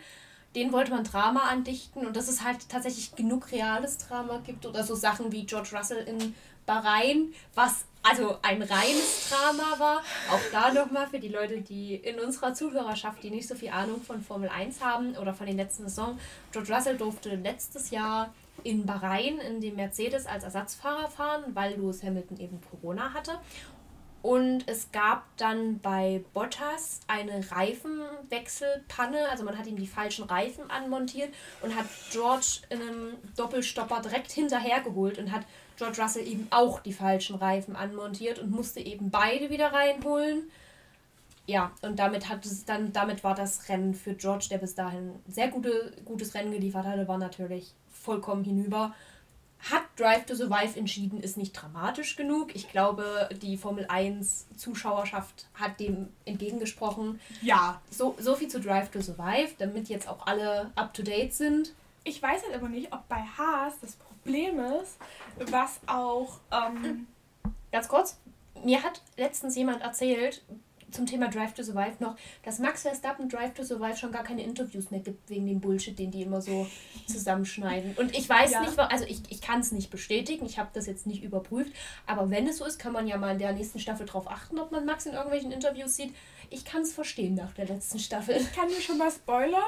Den 0.55 0.71
wollte 0.71 0.91
man 0.91 1.03
Drama 1.03 1.41
andichten 1.49 2.05
und 2.05 2.15
dass 2.15 2.27
es 2.27 2.43
halt 2.43 2.69
tatsächlich 2.69 3.15
genug 3.15 3.51
reales 3.51 3.97
Drama 3.97 4.39
gibt 4.45 4.67
oder 4.67 4.83
so 4.83 4.93
Sachen 4.93 5.31
wie 5.31 5.45
George 5.45 5.69
Russell 5.75 6.05
in 6.07 6.35
Bahrain, 6.67 7.33
was 7.55 7.85
also 8.03 8.37
ein 8.41 8.61
reines 8.61 9.29
Drama 9.29 9.79
war. 9.79 9.97
Auch 10.29 10.39
da 10.51 10.71
nochmal 10.71 11.07
für 11.07 11.19
die 11.19 11.29
Leute, 11.29 11.61
die 11.61 11.95
in 11.95 12.19
unserer 12.19 12.53
Zuhörerschaft, 12.53 13.23
die 13.23 13.31
nicht 13.31 13.47
so 13.47 13.55
viel 13.55 13.69
Ahnung 13.69 14.01
von 14.01 14.21
Formel 14.21 14.49
1 14.49 14.81
haben 14.83 15.15
oder 15.17 15.33
von 15.33 15.47
den 15.47 15.57
letzten 15.57 15.83
Saison. 15.89 16.19
George 16.51 16.71
Russell 16.73 16.97
durfte 16.97 17.35
letztes 17.35 17.89
Jahr 17.89 18.33
in 18.63 18.85
Bahrain 18.85 19.39
in 19.39 19.59
dem 19.59 19.75
Mercedes 19.75 20.27
als 20.27 20.43
Ersatzfahrer 20.43 21.07
fahren, 21.09 21.43
weil 21.53 21.75
Lewis 21.75 22.03
Hamilton 22.03 22.39
eben 22.39 22.59
Corona 22.69 23.13
hatte. 23.13 23.39
Und 24.23 24.63
es 24.69 24.89
gab 24.93 25.25
dann 25.35 25.79
bei 25.79 26.23
Bottas 26.33 27.01
eine 27.07 27.51
Reifenwechselpanne. 27.51 29.27
Also 29.29 29.43
man 29.43 29.57
hat 29.57 29.67
ihm 29.67 29.75
die 29.75 29.85
falschen 29.85 30.23
Reifen 30.23 30.71
anmontiert 30.71 31.33
und 31.61 31.75
hat 31.75 31.85
George 32.09 32.61
in 32.69 32.81
einem 32.81 33.17
Doppelstopper 33.35 34.01
direkt 34.01 34.31
hinterhergeholt 34.31 35.17
und 35.17 35.33
hat 35.33 35.45
George 35.77 36.01
Russell 36.01 36.25
eben 36.25 36.47
auch 36.51 36.79
die 36.79 36.93
falschen 36.93 37.35
Reifen 37.35 37.75
anmontiert 37.75 38.39
und 38.39 38.49
musste 38.49 38.79
eben 38.79 39.11
beide 39.11 39.49
wieder 39.49 39.73
reinholen. 39.73 40.49
Ja, 41.45 41.73
und 41.81 41.99
damit 41.99 42.29
hat 42.29 42.45
es 42.45 42.63
dann, 42.63 42.93
damit 42.93 43.25
war 43.25 43.35
das 43.35 43.67
Rennen 43.67 43.93
für 43.93 44.13
George, 44.13 44.47
der 44.49 44.59
bis 44.59 44.73
dahin 44.73 45.11
sehr 45.27 45.49
gute, 45.49 45.91
gutes 46.05 46.33
Rennen 46.33 46.53
geliefert 46.53 46.85
hatte, 46.85 47.09
war 47.09 47.17
natürlich 47.17 47.73
vollkommen 47.91 48.45
hinüber. 48.45 48.95
Hat 49.71 49.83
Drive 49.95 50.25
to 50.25 50.35
Survive 50.35 50.77
entschieden, 50.77 51.21
ist 51.21 51.37
nicht 51.37 51.53
dramatisch 51.53 52.15
genug. 52.15 52.55
Ich 52.55 52.69
glaube, 52.69 53.29
die 53.41 53.57
Formel 53.57 53.85
1 53.87 54.47
Zuschauerschaft 54.57 55.47
hat 55.53 55.79
dem 55.79 56.09
entgegengesprochen. 56.25 57.19
Ja. 57.41 57.81
So, 57.89 58.15
so 58.19 58.35
viel 58.35 58.49
zu 58.49 58.59
Drive 58.59 58.89
to 58.91 59.01
Survive, 59.01 59.51
damit 59.57 59.89
jetzt 59.89 60.07
auch 60.07 60.27
alle 60.27 60.71
up 60.75 60.93
to 60.93 61.03
date 61.03 61.33
sind. 61.33 61.73
Ich 62.03 62.21
weiß 62.21 62.43
halt 62.43 62.55
aber 62.55 62.67
nicht, 62.67 62.91
ob 62.91 63.07
bei 63.07 63.21
Haas 63.37 63.73
das 63.81 63.95
Problem 63.95 64.59
ist, 64.59 64.97
was 65.49 65.79
auch. 65.87 66.39
Ähm, 66.51 67.07
Ganz 67.73 67.87
kurz, 67.87 68.19
mir 68.63 68.83
hat 68.83 69.01
letztens 69.17 69.55
jemand 69.55 69.81
erzählt, 69.81 70.43
zum 70.93 71.05
Thema 71.05 71.27
Drive 71.29 71.53
to 71.53 71.63
Survive 71.63 71.95
noch, 71.99 72.15
dass 72.43 72.59
Max 72.59 72.83
Verstappen 72.83 73.29
Drive 73.29 73.53
to 73.53 73.63
Survive 73.63 73.97
schon 73.97 74.11
gar 74.11 74.23
keine 74.23 74.43
Interviews 74.43 74.91
mehr 74.91 74.99
gibt, 75.01 75.29
wegen 75.29 75.45
dem 75.45 75.59
Bullshit, 75.59 75.97
den 75.97 76.11
die 76.11 76.21
immer 76.23 76.41
so 76.41 76.67
zusammenschneiden. 77.07 77.95
Und 77.97 78.15
ich 78.17 78.27
weiß 78.29 78.51
Ja. 78.51 78.61
nicht, 78.61 78.77
also 78.79 79.05
ich, 79.05 79.21
ich 79.29 79.41
kann 79.41 79.59
es 79.59 79.71
nicht 79.71 79.89
bestätigen, 79.89 80.45
ich 80.45 80.59
habe 80.59 80.69
das 80.73 80.85
jetzt 80.85 81.07
nicht 81.07 81.23
überprüft, 81.23 81.71
aber 82.05 82.29
wenn 82.29 82.47
es 82.47 82.57
so 82.57 82.65
ist, 82.65 82.79
kann 82.79 82.93
man 82.93 83.07
ja 83.07 83.17
mal 83.17 83.31
in 83.33 83.39
der 83.39 83.53
nächsten 83.53 83.79
Staffel 83.79 84.05
drauf 84.05 84.29
achten, 84.29 84.59
ob 84.59 84.71
man 84.71 84.85
Max 84.85 85.05
in 85.05 85.13
irgendwelchen 85.13 85.51
Interviews 85.51 85.95
sieht. 85.95 86.13
Ich 86.49 86.65
kann 86.65 86.81
es 86.83 86.93
verstehen 86.93 87.35
nach 87.35 87.53
der 87.53 87.65
letzten 87.67 87.99
Staffel. 87.99 88.35
ich 88.37 88.51
kann 88.53 88.67
dir 88.67 88.81
schon 88.81 88.97
mal 88.97 89.11
spoilern. 89.11 89.61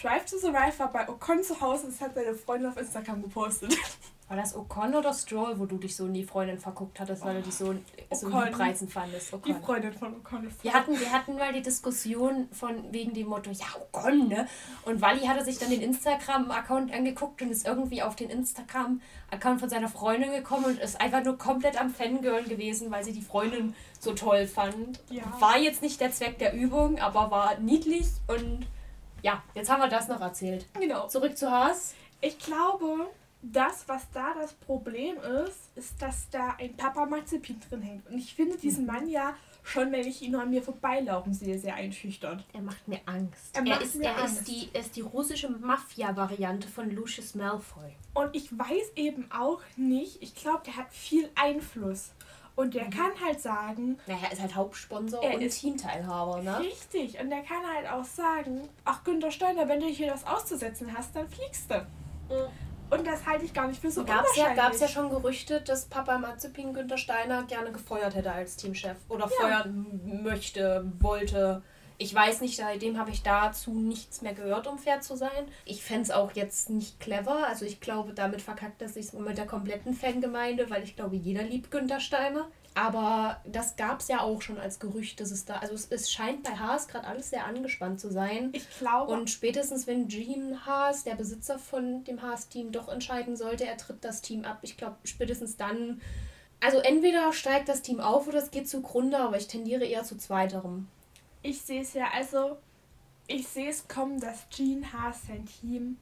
Drive 0.00 0.26
to 0.26 0.36
Survive 0.38 0.78
war 0.78 0.92
bei 0.92 1.08
Ocon 1.08 1.42
zu 1.42 1.60
Hause 1.60 1.86
das 1.86 2.00
hat 2.00 2.14
seine 2.14 2.34
Freundin 2.34 2.68
auf 2.70 2.76
Instagram 2.76 3.22
gepostet. 3.22 3.74
War 4.28 4.36
das 4.36 4.56
Ocon 4.56 4.92
oder 4.96 5.14
Stroll, 5.14 5.56
wo 5.60 5.66
du 5.66 5.78
dich 5.78 5.94
so 5.94 6.06
in 6.06 6.14
die 6.14 6.24
Freundin 6.24 6.58
verguckt 6.58 6.98
hattest, 6.98 7.24
weil 7.24 7.36
du 7.36 7.42
dich 7.42 7.54
so, 7.54 7.74
so 8.10 8.28
liebreizend 8.28 8.92
fandest? 8.92 9.32
Die 9.32 9.52
Ocon. 9.52 9.62
Freundin 9.62 9.92
von 9.92 10.16
Ocon 10.16 10.44
ist 10.48 10.64
Wir 10.64 10.72
hatten, 10.72 10.98
wir 10.98 11.12
hatten 11.12 11.36
mal 11.36 11.52
die 11.52 11.62
Diskussion 11.62 12.48
von 12.50 12.92
wegen 12.92 13.14
dem 13.14 13.28
Motto, 13.28 13.52
ja, 13.52 13.66
Ocon, 13.80 14.26
ne? 14.26 14.48
Und 14.84 15.00
Wally 15.00 15.26
hatte 15.26 15.44
sich 15.44 15.58
dann 15.58 15.70
den 15.70 15.80
Instagram-Account 15.80 16.92
angeguckt 16.92 17.40
und 17.40 17.50
ist 17.50 17.68
irgendwie 17.68 18.02
auf 18.02 18.16
den 18.16 18.28
Instagram-Account 18.30 19.60
von 19.60 19.68
seiner 19.68 19.88
Freundin 19.88 20.32
gekommen 20.32 20.64
und 20.64 20.80
ist 20.80 21.00
einfach 21.00 21.22
nur 21.22 21.38
komplett 21.38 21.80
am 21.80 21.90
Fangirl 21.90 22.42
gewesen, 22.42 22.90
weil 22.90 23.04
sie 23.04 23.12
die 23.12 23.22
Freundin 23.22 23.74
so 24.00 24.12
toll 24.12 24.48
fand. 24.48 25.00
Ja. 25.08 25.22
War 25.38 25.56
jetzt 25.56 25.82
nicht 25.82 26.00
der 26.00 26.10
Zweck 26.10 26.38
der 26.38 26.52
Übung, 26.52 26.98
aber 26.98 27.30
war 27.30 27.58
niedlich 27.60 28.08
und 28.26 28.66
ja, 29.22 29.42
jetzt 29.54 29.70
haben 29.70 29.80
wir 29.80 29.88
das 29.88 30.08
noch 30.08 30.20
erzählt. 30.20 30.66
Genau. 30.80 31.06
Zurück 31.06 31.38
zu 31.38 31.50
Haas. 31.50 31.94
Ich 32.20 32.38
glaube, 32.38 33.06
das, 33.52 33.88
was 33.88 34.10
da 34.12 34.34
das 34.34 34.52
Problem 34.54 35.16
ist, 35.18 35.76
ist, 35.76 36.00
dass 36.02 36.28
da 36.30 36.56
ein 36.58 36.76
Papa 36.76 37.06
Mazepin 37.06 37.60
drin 37.68 37.82
hängt. 37.82 38.06
Und 38.08 38.18
ich 38.18 38.34
finde 38.34 38.56
diesen 38.56 38.86
Mann 38.86 39.08
ja 39.08 39.34
schon, 39.62 39.90
wenn 39.92 40.06
ich 40.06 40.22
ihn 40.22 40.32
nur 40.32 40.42
an 40.42 40.50
mir 40.50 40.62
vorbeilaufen 40.62 41.32
sehe, 41.34 41.58
sehr 41.58 41.74
einschüchternd. 41.74 42.44
Er 42.52 42.62
macht 42.62 42.86
mir 42.88 43.00
Angst. 43.06 43.54
Er 43.56 43.62
Er, 43.62 43.68
macht 43.68 43.82
ist, 43.82 43.96
mir 43.96 44.06
er, 44.06 44.18
Angst. 44.18 44.38
Ist 44.38 44.48
die, 44.48 44.68
er 44.72 44.80
ist 44.80 44.96
die 44.96 45.00
russische 45.00 45.48
Mafia-Variante 45.50 46.68
von 46.68 46.90
Lucius 46.90 47.34
Malfoy. 47.34 47.92
Und 48.14 48.34
ich 48.34 48.56
weiß 48.56 48.92
eben 48.96 49.30
auch 49.30 49.60
nicht, 49.76 50.22
ich 50.22 50.34
glaube, 50.34 50.62
der 50.66 50.76
hat 50.76 50.92
viel 50.92 51.28
Einfluss. 51.34 52.12
Und 52.54 52.72
der 52.74 52.88
kann 52.88 53.10
halt 53.22 53.40
sagen, 53.40 53.98
Naja, 54.06 54.20
er 54.24 54.32
ist 54.32 54.40
halt 54.40 54.54
Hauptsponsor 54.54 55.22
Er 55.22 55.34
und 55.34 55.42
ist- 55.42 55.60
Teamteilhaber, 55.60 56.40
ne? 56.42 56.58
richtig, 56.60 57.20
und 57.20 57.28
der 57.28 57.42
kann 57.42 57.62
halt 57.66 57.86
auch 57.90 58.04
sagen, 58.04 58.66
ach 58.86 59.04
Günter 59.04 59.30
Steiner, 59.30 59.68
wenn 59.68 59.80
du 59.80 59.86
hier 59.86 60.10
das 60.10 60.26
auszusetzen 60.26 60.96
hast, 60.96 61.14
dann 61.14 61.28
fliegst 61.28 61.70
du. 61.70 61.86
Und 62.90 63.06
das 63.06 63.26
halte 63.26 63.44
ich 63.44 63.52
gar 63.52 63.66
nicht 63.68 63.80
für 63.80 63.90
so 63.90 64.04
Gab 64.04 64.24
es 64.24 64.36
ja, 64.36 64.44
unwahrscheinlich. 64.44 64.64
gab's 64.64 64.80
ja 64.80 64.88
schon 64.88 65.10
Gerüchte, 65.10 65.60
dass 65.60 65.86
Papa 65.86 66.18
Mazepin 66.18 66.72
Günther 66.72 66.98
Steiner 66.98 67.42
gerne 67.44 67.72
gefeuert 67.72 68.14
hätte 68.14 68.30
als 68.32 68.56
Teamchef. 68.56 68.96
Oder 69.08 69.28
feuern 69.28 69.86
m- 70.04 70.22
möchte, 70.22 70.84
wollte. 71.00 71.62
Ich 71.98 72.14
weiß 72.14 72.42
nicht, 72.42 72.56
seitdem 72.56 72.98
habe 72.98 73.10
ich 73.10 73.22
dazu 73.22 73.72
nichts 73.72 74.20
mehr 74.20 74.34
gehört, 74.34 74.66
um 74.66 74.78
fair 74.78 75.00
zu 75.00 75.16
sein. 75.16 75.30
Ich 75.64 75.82
fände 75.82 76.02
es 76.02 76.10
auch 76.10 76.32
jetzt 76.32 76.68
nicht 76.70 77.00
clever. 77.00 77.46
Also 77.48 77.64
ich 77.64 77.80
glaube, 77.80 78.12
damit 78.12 78.42
verkackt 78.42 78.82
er 78.82 78.88
sich 78.88 79.12
mit 79.14 79.38
der 79.38 79.46
kompletten 79.46 79.94
Fangemeinde, 79.94 80.68
weil 80.70 80.84
ich 80.84 80.94
glaube, 80.94 81.16
jeder 81.16 81.42
liebt 81.42 81.70
Günther 81.70 81.98
Steiner. 82.00 82.46
Aber 82.76 83.40
das 83.46 83.76
gab 83.76 84.00
es 84.00 84.08
ja 84.08 84.20
auch 84.20 84.42
schon 84.42 84.58
als 84.58 84.78
Gerücht, 84.78 85.18
dass 85.20 85.30
es 85.30 85.46
da. 85.46 85.56
Also 85.60 85.72
es, 85.72 85.86
es 85.90 86.12
scheint 86.12 86.42
bei 86.42 86.50
Haas 86.50 86.88
gerade 86.88 87.06
alles 87.06 87.30
sehr 87.30 87.46
angespannt 87.46 87.98
zu 87.98 88.12
sein. 88.12 88.50
Ich 88.52 88.68
glaube, 88.78 89.10
Und 89.10 89.30
spätestens, 89.30 89.86
wenn 89.86 90.08
Gene 90.08 90.66
Haas, 90.66 91.02
der 91.02 91.14
Besitzer 91.14 91.58
von 91.58 92.04
dem 92.04 92.20
Haas-Team, 92.20 92.72
doch 92.72 92.88
entscheiden 92.88 93.34
sollte, 93.34 93.64
er 93.64 93.78
tritt 93.78 94.04
das 94.04 94.20
Team 94.20 94.44
ab, 94.44 94.58
ich 94.60 94.76
glaube, 94.76 94.96
spätestens 95.04 95.56
dann. 95.56 96.02
Also 96.60 96.78
entweder 96.78 97.32
steigt 97.32 97.70
das 97.70 97.80
Team 97.80 97.98
auf 97.98 98.28
oder 98.28 98.42
es 98.42 98.50
geht 98.50 98.68
zugrunde, 98.68 99.16
aber 99.18 99.38
ich 99.38 99.46
tendiere 99.46 99.86
eher 99.86 100.04
zu 100.04 100.18
zweiterem. 100.18 100.86
ich 101.42 101.62
sehe 101.62 101.80
es 101.80 101.94
ja, 101.94 102.08
also 102.12 102.58
ich 103.26 103.48
sehe 103.48 103.70
es 103.70 103.88
kommen, 103.88 104.20
dass 104.20 104.46
Gene 104.54 104.92
Haas 104.92 105.26
sein 105.26 105.46
Team, 105.46 105.96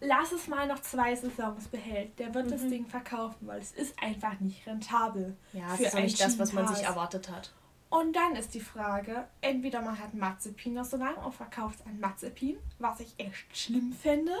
lass 0.00 0.32
es 0.32 0.46
mal 0.48 0.66
noch 0.66 0.80
zwei 0.80 1.14
Saisons 1.14 1.68
behält. 1.68 2.18
Der 2.18 2.34
wird 2.34 2.50
das 2.50 2.62
Mhm. 2.62 2.70
Ding 2.70 2.86
verkaufen, 2.86 3.46
weil 3.46 3.60
es 3.60 3.72
ist 3.72 3.94
einfach 4.02 4.38
nicht 4.40 4.66
rentabel. 4.66 5.36
Ja, 5.52 5.68
das 5.68 5.76
Für 5.76 5.84
ist 5.84 5.94
nicht 5.94 6.20
das, 6.20 6.38
was 6.38 6.52
man 6.52 6.66
sich 6.74 6.84
erwartet 6.84 7.30
hat. 7.30 7.52
Und 7.90 8.14
dann 8.14 8.36
ist 8.36 8.54
die 8.54 8.60
Frage, 8.60 9.26
entweder 9.40 9.82
man 9.82 9.98
hat 9.98 10.14
Mazepin 10.14 10.74
noch 10.74 10.84
so 10.84 10.96
lange 10.96 11.16
und 11.24 11.34
verkauft 11.34 11.80
an 11.86 11.98
Mazepin, 11.98 12.56
was 12.78 13.00
ich 13.00 13.14
echt 13.18 13.56
schlimm 13.56 13.92
fände. 13.92 14.32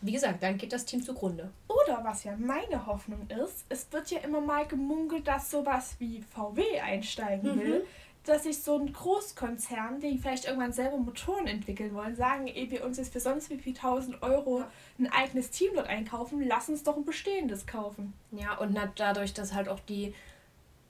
Wie 0.00 0.12
gesagt, 0.12 0.42
dann 0.42 0.58
geht 0.58 0.72
das 0.72 0.84
Team 0.84 1.02
zugrunde. 1.02 1.50
Oder 1.66 2.00
was 2.04 2.22
ja 2.24 2.36
meine 2.36 2.86
Hoffnung 2.86 3.26
ist, 3.30 3.64
es 3.68 3.86
wird 3.92 4.10
ja 4.10 4.18
immer 4.20 4.40
mal 4.40 4.66
gemunkelt, 4.66 5.26
dass 5.26 5.50
sowas 5.50 5.96
wie 5.98 6.22
VW 6.22 6.80
einsteigen 6.80 7.56
Mhm. 7.56 7.60
will, 7.60 7.86
dass 8.28 8.44
sich 8.44 8.62
so 8.62 8.78
ein 8.78 8.92
Großkonzern, 8.92 10.00
die 10.00 10.18
vielleicht 10.18 10.44
irgendwann 10.46 10.72
selber 10.72 10.98
Motoren 10.98 11.46
entwickeln 11.46 11.94
wollen, 11.94 12.14
sagen, 12.14 12.46
ehe 12.46 12.70
wir 12.70 12.84
uns 12.84 12.98
jetzt 12.98 13.12
für 13.12 13.20
sonst 13.20 13.50
wie 13.50 13.58
viel 13.58 13.74
tausend 13.74 14.22
Euro 14.22 14.64
ein 14.98 15.10
eigenes 15.10 15.50
Team 15.50 15.70
dort 15.74 15.88
einkaufen, 15.88 16.42
lass 16.46 16.68
uns 16.68 16.82
doch 16.82 16.96
ein 16.96 17.04
bestehendes 17.04 17.66
kaufen. 17.66 18.12
Ja, 18.32 18.56
und 18.58 18.78
dadurch, 18.96 19.32
dass 19.34 19.54
halt 19.54 19.68
auch 19.68 19.80
die 19.80 20.14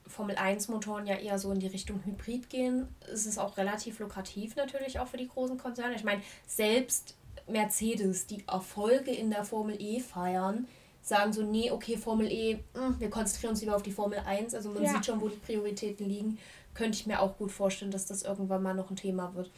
Formel 0.07 0.36
1 0.36 0.68
Motoren 0.68 1.07
ja 1.07 1.16
eher 1.16 1.39
so 1.39 1.53
in 1.53 1.61
die 1.61 1.66
Richtung 1.66 2.03
Hybrid 2.05 2.49
gehen, 2.51 2.89
ist 3.12 3.26
es 3.26 3.39
auch 3.39 3.57
relativ 3.57 3.99
lukrativ 3.99 4.57
natürlich 4.57 4.99
auch 4.99 5.07
für 5.07 5.18
die 5.18 5.28
großen 5.28 5.59
Konzerne. 5.59 5.95
Ich 5.95 6.05
meine, 6.05 6.22
selbst 6.47 7.14
Mercedes, 7.47 8.26
die 8.26 8.43
Erfolge 8.47 9.11
in 9.11 9.30
der 9.30 9.45
Formel 9.45 9.76
E 9.80 10.01
feiern, 10.01 10.66
sagen 11.03 11.32
so, 11.32 11.43
nee, 11.43 11.70
okay, 11.70 11.97
Formel 11.97 12.30
E, 12.30 12.59
hm, 12.74 12.99
wir 12.99 13.11
konzentrieren 13.11 13.51
uns 13.51 13.61
lieber 13.61 13.76
auf 13.76 13.82
die 13.82 13.93
Formel 13.93 14.18
1. 14.18 14.55
Also 14.55 14.70
man 14.70 14.82
Ja. 14.82 14.95
sieht 14.95 15.07
schon, 15.07 15.20
wo 15.20 15.28
die 15.28 15.36
Prioritäten 15.36 16.09
liegen. 16.09 16.39
Könnte 16.79 16.97
ich 16.97 17.07
mir 17.07 17.20
auch 17.20 17.37
gut 17.37 17.51
vorstellen, 17.51 17.91
dass 17.91 18.07
das 18.07 18.22
irgendwann 18.22 18.62
mal 18.62 18.72
noch 18.72 18.89
ein 18.89 18.95
Thema 18.97 19.35
wird. 19.35 19.51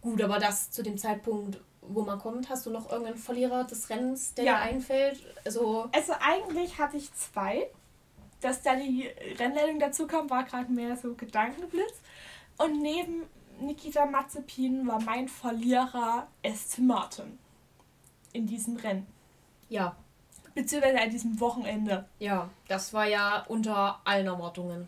Gut, 0.00 0.22
aber 0.22 0.38
das 0.38 0.70
zu 0.70 0.84
dem 0.84 0.96
Zeitpunkt, 0.96 1.58
wo 1.82 2.02
man 2.02 2.20
kommt, 2.20 2.48
hast 2.48 2.64
du 2.66 2.70
noch 2.70 2.88
irgendeinen 2.88 3.18
Verlierer 3.18 3.64
des 3.64 3.90
Rennens, 3.90 4.32
der 4.34 4.44
Ja. 4.44 4.52
dir 4.54 4.60
einfällt? 4.60 5.18
Also, 5.44 5.88
Also 5.92 6.12
eigentlich 6.20 6.78
hatte 6.78 6.96
ich 6.98 7.12
zwei. 7.14 7.66
Dass 8.40 8.62
da 8.62 8.76
die 8.76 9.08
Rennleitung 9.40 9.80
dazu 9.80 10.06
kam, 10.06 10.30
war 10.30 10.44
gerade 10.44 10.70
mehr 10.70 10.96
so 10.96 11.14
Gedankenblitz. 11.14 11.94
Und 12.58 12.80
neben 12.80 13.22
Nikita 13.60 14.06
Mazepin 14.06 14.86
war 14.86 15.00
mein 15.02 15.26
Verlierer 15.28 16.28
Aston 16.44 16.86
Martin 16.86 17.38
in 18.32 18.46
diesem 18.46 18.76
Rennen. 18.76 19.06
ja, 19.68 19.96
Beziehungsweise 20.54 21.00
an 21.00 21.10
diesem 21.10 21.40
Wochenende. 21.40 22.06
Ja, 22.20 22.48
das 22.68 22.92
war 22.94 23.06
ja 23.06 23.44
unter 23.48 24.00
allen 24.04 24.26
Erwartungen. 24.26 24.86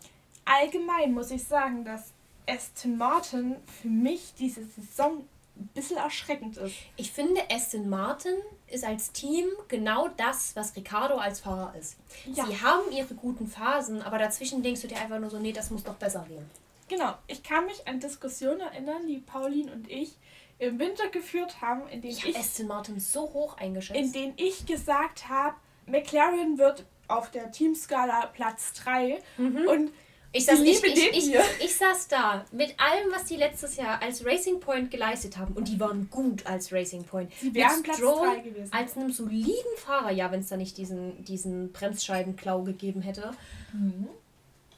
Allgemein 0.49 1.13
muss 1.13 1.31
ich 1.31 1.43
sagen, 1.43 1.85
dass 1.85 2.13
Aston 2.47 2.97
Martin 2.97 3.55
für 3.81 3.87
mich 3.87 4.33
diese 4.37 4.63
Saison 4.65 5.23
ein 5.55 5.67
bisschen 5.73 5.97
erschreckend 5.97 6.57
ist. 6.57 6.73
Ich 6.95 7.11
finde, 7.11 7.41
Aston 7.51 7.89
Martin 7.89 8.33
ist 8.67 8.83
als 8.83 9.11
Team 9.11 9.45
genau 9.67 10.07
das, 10.17 10.55
was 10.55 10.75
Ricardo 10.75 11.17
als 11.17 11.41
Fahrer 11.41 11.75
ist. 11.77 11.97
Ja. 12.25 12.45
Sie 12.45 12.61
haben 12.61 12.91
ihre 12.91 13.13
guten 13.13 13.47
Phasen, 13.47 14.01
aber 14.01 14.17
dazwischen 14.17 14.63
denkst 14.63 14.81
du 14.81 14.87
dir 14.87 14.97
einfach 14.99 15.19
nur 15.19 15.29
so, 15.29 15.37
nee, 15.37 15.51
das 15.51 15.69
muss 15.69 15.83
doch 15.83 15.95
besser 15.95 16.25
gehen. 16.27 16.49
Genau, 16.87 17.13
ich 17.27 17.43
kann 17.43 17.65
mich 17.65 17.87
an 17.87 17.99
Diskussionen 17.99 18.61
erinnern, 18.61 19.05
die 19.05 19.19
Pauline 19.19 19.71
und 19.71 19.89
ich 19.91 20.15
im 20.57 20.79
Winter 20.79 21.07
geführt 21.09 21.61
haben, 21.61 21.87
in 21.89 22.01
denen 22.01 22.13
Ich 22.13 22.25
ich 22.25 22.37
Aston 22.37 22.67
Martin 22.67 22.99
so 22.99 23.21
hoch 23.33 23.57
eingeschätzt. 23.57 23.99
in 23.99 24.11
denen 24.11 24.33
ich 24.37 24.65
gesagt 24.65 25.29
habe, 25.29 25.55
McLaren 25.85 26.57
wird 26.57 26.85
auf 27.07 27.29
der 27.31 27.51
Teamskala 27.51 28.27
Platz 28.27 28.73
3 28.73 29.21
und 29.37 29.91
ich, 30.31 30.45
saß, 30.45 30.59
ich, 30.59 30.83
ich, 30.83 31.35
ich, 31.59 31.75
saß 31.75 32.07
da 32.07 32.45
mit 32.51 32.75
allem, 32.79 33.11
was 33.11 33.25
die 33.25 33.35
letztes 33.35 33.77
Jahr 33.77 34.01
als 34.01 34.23
Racing 34.23 34.59
Point 34.59 34.91
geleistet 34.91 35.37
haben. 35.37 35.53
Und 35.55 35.67
die 35.67 35.79
waren 35.79 36.09
gut 36.11 36.45
als 36.45 36.71
Racing 36.71 37.03
Point. 37.03 37.31
Sie 37.39 37.53
wären 37.53 37.81
Platz 37.81 37.97
Stroll 37.97 38.41
gewesen. 38.41 38.71
Als 38.71 38.95
einem 38.95 39.11
soliden 39.11 39.77
Fahrer, 39.77 40.11
ja, 40.11 40.31
wenn 40.31 40.41
es 40.41 40.49
da 40.49 40.57
nicht 40.57 40.77
diesen, 40.77 41.23
diesen 41.23 41.71
Bremsscheibenklau 41.71 42.61
gegeben 42.61 43.01
hätte. 43.01 43.31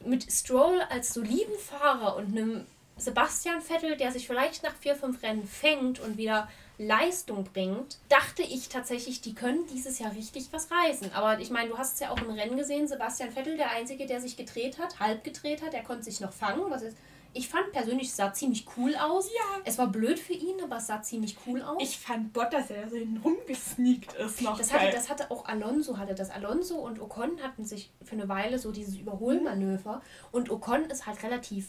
Mit 0.05 0.31
Stroll 0.31 0.79
als 0.89 1.13
soliden 1.13 1.57
Fahrer 1.59 2.15
und 2.15 2.27
einem 2.27 2.65
Sebastian 2.95 3.61
Vettel, 3.61 3.97
der 3.97 4.11
sich 4.11 4.27
vielleicht 4.27 4.63
nach 4.63 4.75
vier, 4.75 4.95
fünf 4.95 5.21
Rennen 5.21 5.45
fängt 5.45 5.99
und 5.99 6.17
wieder 6.17 6.47
Leistung 6.81 7.43
bringt, 7.43 7.99
dachte 8.09 8.41
ich 8.41 8.69
tatsächlich, 8.69 9.21
die 9.21 9.35
können 9.35 9.65
dieses 9.67 9.99
Jahr 9.99 10.13
richtig 10.13 10.47
was 10.51 10.69
reißen. 10.71 11.13
Aber 11.13 11.39
ich 11.39 11.49
meine, 11.51 11.69
du 11.69 11.77
hast 11.77 11.95
es 11.95 11.99
ja 11.99 12.09
auch 12.09 12.17
im 12.21 12.31
Rennen 12.31 12.57
gesehen, 12.57 12.87
Sebastian 12.87 13.31
Vettel, 13.31 13.55
der 13.57 13.71
Einzige, 13.71 14.05
der 14.05 14.19
sich 14.19 14.35
gedreht 14.35 14.79
hat, 14.79 14.99
halb 14.99 15.23
gedreht 15.23 15.61
hat, 15.61 15.73
der 15.73 15.83
konnte 15.83 16.03
sich 16.03 16.19
noch 16.19 16.33
fangen. 16.33 16.63
Was 16.69 16.81
ist, 16.81 16.97
ich 17.33 17.47
fand 17.47 17.71
persönlich, 17.71 18.07
es 18.09 18.17
sah 18.17 18.33
ziemlich 18.33 18.65
cool 18.75 18.95
aus. 18.95 19.27
Ja. 19.33 19.61
Es 19.63 19.77
war 19.77 19.87
blöd 19.87 20.19
für 20.19 20.33
ihn, 20.33 20.55
aber 20.63 20.77
es 20.77 20.87
sah 20.87 21.01
ziemlich 21.01 21.37
cool 21.47 21.61
aus. 21.61 21.77
Ich 21.81 21.97
fand 21.97 22.33
Bottas, 22.33 22.67
der 22.67 22.89
so 22.89 22.97
hinten 22.97 23.17
rumgesneakt 23.17 24.13
ist, 24.13 24.41
noch 24.41 24.57
Das 24.57 24.69
geil. 24.69 24.81
hatte, 24.81 24.91
das 24.95 25.09
hatte 25.09 25.31
auch 25.31 25.45
Alonso, 25.45 25.97
hatte 25.97 26.13
das. 26.15 26.29
Alonso 26.29 26.75
und 26.75 26.99
Ocon 26.99 27.41
hatten 27.41 27.63
sich 27.63 27.91
für 28.03 28.13
eine 28.13 28.27
Weile 28.27 28.59
so 28.59 28.71
dieses 28.71 28.95
Überholmanöver. 28.97 30.01
Und 30.31 30.49
Ocon 30.49 30.85
ist 30.85 31.05
halt 31.05 31.23
relativ, 31.23 31.67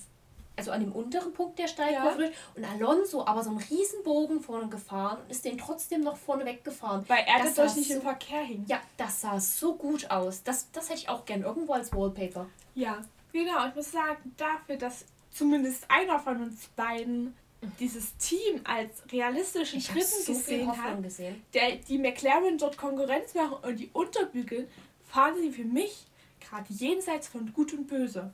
also 0.56 0.70
an 0.70 0.80
dem 0.80 0.92
unteren 0.92 1.32
Punkt 1.32 1.58
der 1.58 1.66
Steilkurve. 1.68 2.16
durch. 2.18 2.32
Und 2.54 2.64
Alonso 2.64 3.24
aber 3.26 3.42
so 3.42 3.50
einen 3.50 3.58
Riesenbogen 3.58 4.40
vorne 4.40 4.68
gefahren 4.68 5.18
und 5.22 5.30
ist 5.30 5.44
den 5.44 5.56
trotzdem 5.58 6.02
noch 6.02 6.16
vorne 6.16 6.44
weggefahren. 6.44 7.04
Weil 7.08 7.24
er 7.26 7.42
Das 7.44 7.54
dadurch 7.54 7.76
nicht 7.76 7.88
so- 7.88 7.94
im 7.94 8.02
Verkehr 8.02 8.42
hing. 8.42 8.64
Ja, 8.68 8.80
das 8.96 9.20
sah 9.22 9.40
so 9.40 9.74
gut 9.74 10.10
aus. 10.10 10.42
Das, 10.42 10.70
das 10.72 10.88
hätte 10.90 11.00
ich 11.00 11.08
auch 11.08 11.24
gern 11.24 11.42
irgendwo 11.42 11.72
als 11.72 11.92
Wallpaper. 11.92 12.46
Ja, 12.74 13.00
genau. 13.32 13.66
Ich 13.68 13.74
muss 13.74 13.92
sagen, 13.92 14.34
dafür, 14.36 14.76
dass 14.76 15.04
zumindest 15.30 15.84
einer 15.90 16.18
von 16.20 16.42
uns 16.42 16.66
beiden 16.76 17.34
dieses 17.78 18.16
Team 18.16 18.60
als 18.64 19.02
realistischen 19.12 19.78
Ich 19.78 19.88
habe 19.88 20.00
Dritten 20.00 20.22
so 20.24 20.32
gesehen 20.34 20.76
hat, 20.76 21.02
gesehen. 21.02 21.42
der 21.54 21.76
die 21.76 21.96
McLaren 21.96 22.58
dort 22.58 22.76
Konkurrenz 22.76 23.34
machen 23.34 23.56
und 23.62 23.76
die 23.78 23.88
unterbügeln, 23.92 24.68
fahren 25.08 25.34
sie 25.40 25.50
für 25.52 25.64
mich 25.64 26.04
gerade 26.40 26.66
jenseits 26.72 27.28
von 27.28 27.52
Gut 27.52 27.72
und 27.72 27.86
Böse. 27.86 28.32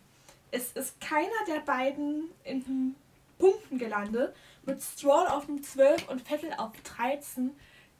Es 0.50 0.72
ist 0.72 1.00
keiner 1.00 1.28
der 1.46 1.60
beiden 1.60 2.30
in 2.44 2.64
den 2.64 2.96
Punkten 3.38 3.78
gelandet. 3.78 4.34
Mit 4.64 4.82
Stroll 4.82 5.26
auf 5.26 5.46
dem 5.46 5.62
12 5.62 6.08
und 6.08 6.20
Vettel 6.22 6.52
auf 6.56 6.72
13. 6.96 7.50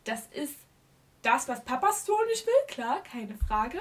Das 0.05 0.27
ist 0.33 0.55
das, 1.23 1.49
was 1.49 1.65
Papa 1.65 1.93
Stroll 1.93 2.27
nicht 2.27 2.47
will, 2.47 2.53
klar, 2.69 3.03
keine 3.03 3.35
Frage. 3.47 3.81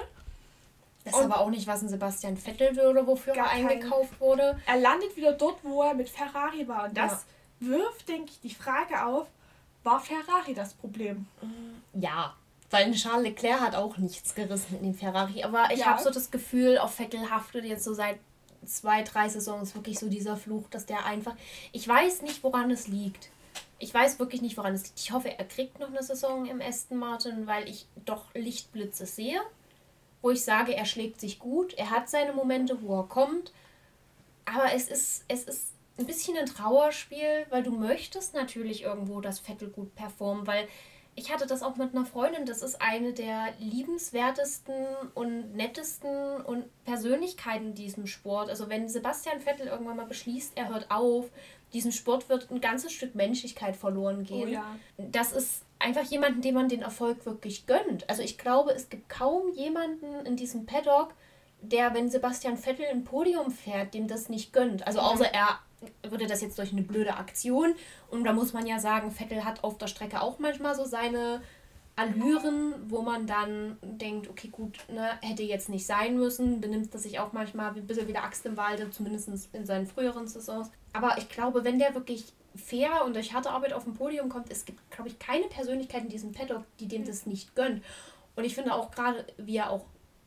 Das 1.04 1.14
ist 1.14 1.20
Und- 1.20 1.32
aber 1.32 1.40
auch 1.40 1.50
nicht, 1.50 1.66
was 1.66 1.82
ein 1.82 1.88
Sebastian 1.88 2.36
Vettel 2.36 2.76
will 2.76 2.86
oder 2.86 3.06
wofür 3.06 3.34
er 3.34 3.48
eingekauft 3.50 4.20
wurde. 4.20 4.60
Er 4.66 4.76
landet 4.76 5.16
wieder 5.16 5.32
dort, 5.32 5.62
wo 5.64 5.82
er 5.82 5.94
mit 5.94 6.08
Ferrari 6.08 6.66
war. 6.68 6.84
Und 6.84 6.96
das 6.96 7.24
wirft, 7.60 8.08
denke 8.08 8.30
ich, 8.32 8.40
die 8.40 8.54
Frage 8.54 9.04
auf, 9.06 9.26
war 9.84 10.00
Ferrari 10.00 10.52
das 10.54 10.74
Problem? 10.74 11.26
Ja, 11.94 12.34
weil 12.70 12.84
ein 12.84 12.92
Charles 12.92 13.22
Leclerc 13.22 13.60
hat 13.60 13.74
auch 13.74 13.96
nichts 13.96 14.34
gerissen 14.34 14.76
in 14.78 14.82
dem 14.82 14.94
Ferrari. 14.94 15.42
Aber 15.44 15.68
ich 15.72 15.80
Ja. 15.80 15.86
habe 15.86 16.02
so 16.02 16.10
das 16.10 16.30
Gefühl, 16.30 16.76
auf 16.78 16.94
Vettel 16.94 17.30
haftet 17.30 17.64
jetzt 17.64 17.84
so 17.84 17.94
seit 17.94 18.18
zwei, 18.64 19.02
drei 19.02 19.28
Saisons 19.28 19.74
wirklich 19.74 19.98
so 19.98 20.08
dieser 20.08 20.36
Fluch, 20.36 20.68
dass 20.70 20.86
der 20.86 21.04
einfach. 21.04 21.34
Ich 21.72 21.86
weiß 21.86 22.22
nicht, 22.22 22.42
woran 22.42 22.70
es 22.70 22.88
liegt. 22.88 23.30
Ich 23.78 23.94
weiß 23.94 24.18
wirklich 24.18 24.42
nicht, 24.42 24.56
woran 24.56 24.74
es 24.74 24.84
liegt. 24.84 25.00
Ich 25.00 25.12
hoffe, 25.12 25.36
er 25.36 25.44
kriegt 25.44 25.78
noch 25.78 25.88
eine 25.88 26.02
Saison 26.02 26.46
im 26.46 26.60
Aston 26.60 26.98
Martin, 26.98 27.46
weil 27.46 27.68
ich 27.68 27.86
doch 28.04 28.34
Lichtblitze 28.34 29.06
sehe, 29.06 29.40
wo 30.22 30.30
ich 30.30 30.42
sage, 30.42 30.74
er 30.74 30.84
schlägt 30.84 31.20
sich 31.20 31.38
gut. 31.38 31.74
Er 31.74 31.90
hat 31.90 32.08
seine 32.08 32.32
Momente, 32.32 32.82
wo 32.82 33.00
er 33.00 33.08
kommt. 33.08 33.52
Aber 34.44 34.72
es 34.72 34.88
ist, 34.88 35.24
es 35.28 35.44
ist 35.44 35.72
ein 35.98 36.06
bisschen 36.06 36.36
ein 36.36 36.46
Trauerspiel, 36.46 37.46
weil 37.50 37.62
du 37.62 37.72
möchtest 37.72 38.34
natürlich 38.34 38.82
irgendwo, 38.82 39.20
dass 39.20 39.40
Vettel 39.40 39.68
gut 39.68 39.94
performt, 39.94 40.46
weil 40.46 40.68
ich 41.18 41.32
hatte 41.32 41.46
das 41.46 41.62
auch 41.62 41.76
mit 41.76 41.94
einer 41.94 42.06
Freundin, 42.06 42.46
das 42.46 42.62
ist 42.62 42.80
eine 42.80 43.12
der 43.12 43.52
liebenswertesten 43.58 44.74
und 45.14 45.54
nettesten 45.56 46.40
und 46.42 46.64
Persönlichkeiten 46.84 47.68
in 47.68 47.74
diesem 47.74 48.06
Sport. 48.06 48.48
Also 48.48 48.68
wenn 48.68 48.88
Sebastian 48.88 49.40
Vettel 49.40 49.66
irgendwann 49.66 49.96
mal 49.96 50.06
beschließt, 50.06 50.52
er 50.56 50.68
hört 50.68 50.90
auf, 50.90 51.26
diesem 51.72 51.90
Sport 51.90 52.28
wird 52.28 52.50
ein 52.50 52.60
ganzes 52.60 52.92
Stück 52.92 53.14
Menschlichkeit 53.14 53.76
verloren 53.76 54.24
gehen. 54.24 54.48
Oh 54.48 54.52
ja. 54.52 54.76
Das 54.96 55.32
ist 55.32 55.64
einfach 55.80 56.04
jemanden, 56.04 56.40
dem 56.40 56.54
man 56.54 56.68
den 56.68 56.82
Erfolg 56.82 57.26
wirklich 57.26 57.66
gönnt. 57.66 58.08
Also 58.08 58.22
ich 58.22 58.38
glaube, 58.38 58.72
es 58.72 58.88
gibt 58.88 59.08
kaum 59.08 59.52
jemanden 59.52 60.24
in 60.24 60.36
diesem 60.36 60.66
Paddock, 60.66 61.14
der, 61.60 61.94
wenn 61.94 62.08
Sebastian 62.08 62.56
Vettel 62.56 62.86
ein 62.86 63.02
Podium 63.02 63.50
fährt, 63.50 63.92
dem 63.92 64.06
das 64.06 64.28
nicht 64.28 64.52
gönnt. 64.52 64.86
Also 64.86 65.00
außer 65.00 65.34
er 65.34 65.58
würde 66.02 66.26
das 66.26 66.40
jetzt 66.40 66.58
durch 66.58 66.72
eine 66.72 66.82
blöde 66.82 67.16
Aktion. 67.16 67.74
Und 68.10 68.24
da 68.24 68.32
muss 68.32 68.52
man 68.52 68.66
ja 68.66 68.78
sagen, 68.78 69.10
Vettel 69.10 69.44
hat 69.44 69.64
auf 69.64 69.78
der 69.78 69.86
Strecke 69.86 70.20
auch 70.20 70.38
manchmal 70.38 70.74
so 70.74 70.84
seine 70.84 71.40
Allüren, 71.96 72.74
wo 72.88 73.02
man 73.02 73.26
dann 73.26 73.76
denkt, 73.82 74.28
okay, 74.28 74.48
gut, 74.48 74.78
ne, 74.88 75.18
hätte 75.20 75.42
jetzt 75.42 75.68
nicht 75.68 75.84
sein 75.84 76.16
müssen. 76.16 76.60
Benimmt 76.60 76.94
er 76.94 77.00
sich 77.00 77.18
auch 77.18 77.32
manchmal 77.32 77.74
ein 77.74 77.86
bisschen 77.86 78.06
wie 78.06 78.12
der 78.12 78.24
Axt 78.24 78.46
im 78.46 78.56
Walde, 78.56 78.90
zumindest 78.90 79.52
in 79.52 79.66
seinen 79.66 79.86
früheren 79.86 80.28
Saisons. 80.28 80.70
Aber 80.92 81.18
ich 81.18 81.28
glaube, 81.28 81.64
wenn 81.64 81.78
der 81.78 81.94
wirklich 81.94 82.32
fair 82.54 83.04
und 83.04 83.14
durch 83.14 83.32
harte 83.32 83.50
Arbeit 83.50 83.72
auf 83.72 83.84
dem 83.84 83.94
Podium 83.94 84.28
kommt, 84.28 84.50
es 84.50 84.64
gibt, 84.64 84.90
glaube 84.90 85.08
ich, 85.08 85.18
keine 85.18 85.46
Persönlichkeit 85.46 86.04
in 86.04 86.08
diesem 86.08 86.32
Paddock, 86.32 86.62
die 86.78 86.86
dem 86.86 87.04
das 87.04 87.26
nicht 87.26 87.54
gönnt. 87.54 87.82
Und 88.36 88.44
ich 88.44 88.54
finde 88.54 88.74
auch 88.74 88.90
gerade, 88.90 89.26
wie 89.36 89.56
er 89.56 89.70
auch 89.70 89.84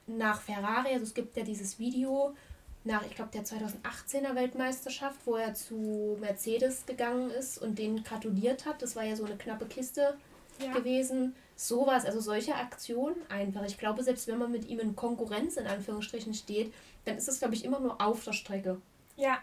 nach 0.07 0.41
Ferrari, 0.41 0.91
also 0.93 1.03
es 1.03 1.13
gibt 1.13 1.37
ja 1.37 1.43
dieses 1.43 1.79
Video 1.79 2.35
nach, 2.83 3.05
ich 3.05 3.15
glaube, 3.15 3.31
der 3.31 3.43
2018er 3.43 4.35
Weltmeisterschaft, 4.35 5.19
wo 5.25 5.35
er 5.35 5.53
zu 5.53 6.17
Mercedes 6.19 6.85
gegangen 6.85 7.29
ist 7.31 7.57
und 7.61 7.77
denen 7.77 8.03
gratuliert 8.03 8.65
hat. 8.65 8.81
Das 8.81 8.95
war 8.95 9.03
ja 9.03 9.15
so 9.15 9.25
eine 9.25 9.37
knappe 9.37 9.65
Kiste 9.65 10.17
Ja. 10.59 10.73
gewesen. 10.73 11.35
Sowas, 11.55 12.05
also 12.05 12.19
solche 12.19 12.55
Aktionen 12.55 13.15
einfach. 13.29 13.63
Ich 13.65 13.77
glaube, 13.77 14.03
selbst 14.03 14.27
wenn 14.27 14.39
man 14.39 14.51
mit 14.51 14.67
ihm 14.67 14.79
in 14.79 14.95
Konkurrenz 14.95 15.57
in 15.57 15.67
Anführungsstrichen 15.67 16.33
steht, 16.33 16.73
dann 17.05 17.17
ist 17.17 17.27
es, 17.27 17.39
glaube 17.39 17.53
ich, 17.53 17.63
immer 17.63 17.79
nur 17.79 18.01
auf 18.01 18.23
der 18.23 18.33
Strecke. 18.33 18.81
Ja. 19.15 19.37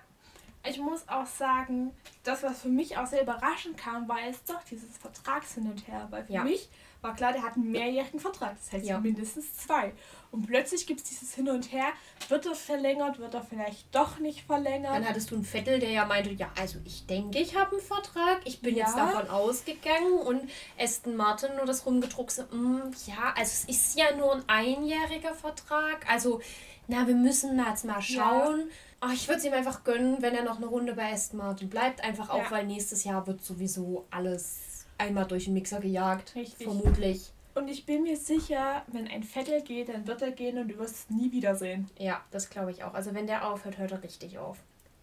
Ich 0.69 0.79
muss 0.79 1.09
auch 1.09 1.27
sagen, 1.27 1.93
das, 2.25 2.43
was 2.43 2.63
für 2.63 2.69
mich 2.69 2.97
auch 2.99 3.07
sehr 3.07 3.23
überraschend 3.23 3.77
kam, 3.79 4.09
war 4.09 4.21
jetzt 4.21 4.49
doch 4.51 4.63
dieses 4.71 4.97
Vertragshin 4.99 5.71
und 5.71 5.87
her. 5.89 6.07
Weil 6.11 6.25
für 6.25 6.33
Ja. 6.35 6.45
mich 6.45 6.69
war 7.01 7.15
klar, 7.15 7.33
der 7.33 7.43
hat 7.43 7.55
einen 7.55 7.71
mehrjährigen 7.71 8.19
Vertrag. 8.21 8.57
Das 8.59 8.73
heißt 8.73 8.87
Ja. 8.87 8.99
mindestens 8.99 9.57
zwei. 9.57 9.93
Und 10.31 10.47
plötzlich 10.47 10.87
gibt 10.87 11.01
es 11.01 11.09
dieses 11.09 11.35
Hin 11.35 11.49
und 11.49 11.73
Her. 11.73 11.87
Wird 12.29 12.45
er 12.47 12.55
verlängert? 12.55 13.19
Wird 13.19 13.35
er 13.35 13.43
vielleicht 13.43 13.95
doch 13.95 14.19
nicht 14.19 14.45
verlängert? 14.45 14.95
Dann 14.95 15.09
hattest 15.09 15.31
du 15.31 15.37
einen 15.37 15.45
Vettel, 15.45 15.79
der 15.79 15.91
ja 15.91 16.05
meinte, 16.05 16.31
ja, 16.31 16.51
also 16.61 16.79
ich 16.85 17.07
denke, 17.07 17.39
ich 17.39 17.57
habe 17.57 17.73
einen 17.73 17.81
Vertrag. 17.81 18.41
Ich 18.45 18.61
bin 18.61 18.75
jetzt 18.77 18.97
Ja. 18.97 19.07
davon 19.13 19.31
ausgegangen. 19.31 20.19
Und 20.19 20.51
Aston 20.79 21.17
Martin 21.17 21.55
nur 21.57 21.65
das 21.67 21.87
rumgedruckte, 21.87 22.45
mm, 22.55 22.91
ja, 23.07 23.33
also 23.37 23.43
es 23.43 23.65
ist 23.65 23.99
ja 23.99 24.15
nur 24.17 24.35
ein 24.35 24.43
einjähriger 24.49 25.35
Vertrag. 25.35 26.05
Also, 26.11 26.41
na, 26.89 27.07
wir 27.07 27.15
müssen 27.15 27.59
jetzt 27.65 27.85
mal 27.85 28.03
schauen. 28.03 28.71
Ach, 29.01 29.13
ich 29.13 29.29
würde 29.29 29.39
es 29.39 29.45
ihm 29.45 29.53
einfach 29.53 29.85
gönnen, 29.85 30.21
wenn 30.21 30.35
er 30.35 30.43
noch 30.43 30.57
eine 30.57 30.67
Runde 30.67 30.95
bei 30.95 31.13
Aston 31.13 31.39
Martin 31.39 31.69
bleibt. 31.69 32.03
Einfach 32.03 32.31
auch, 32.31 32.39
Ja. 32.45 32.51
weil 32.51 32.67
nächstes 32.67 33.05
Jahr 33.05 33.27
wird 33.27 33.43
sowieso 33.45 34.07
alles 34.11 34.87
einmal 34.99 35.27
durch 35.27 35.45
den 35.45 35.55
Mixer 35.55 35.81
gejagt. 35.81 36.35
Richtig. 36.35 36.67
Vermutlich. 36.67 37.31
Und 37.55 37.69
ich 37.69 37.87
bin 37.87 38.03
mir 38.03 38.17
sicher, 38.17 38.83
wenn 38.89 39.09
ein 39.09 39.23
Vettel 39.23 39.63
geht, 39.63 39.89
dann 39.89 40.07
wird 40.07 40.23
er 40.23 40.31
gehen 40.33 40.59
und 40.59 40.69
du 40.69 40.79
wirst 40.79 40.95
es 40.95 41.11
nie 41.11 41.31
wiedersehen. 41.33 41.89
Ja, 41.99 42.21
das 42.31 42.51
glaube 42.51 42.71
ich 42.73 42.85
auch. 42.85 42.95
Also 42.95 43.15
wenn 43.15 43.27
der 43.27 43.49
aufhört, 43.49 43.79
hört 43.79 43.93
er 43.93 44.03
richtig 44.03 44.39
auf. 44.39 44.59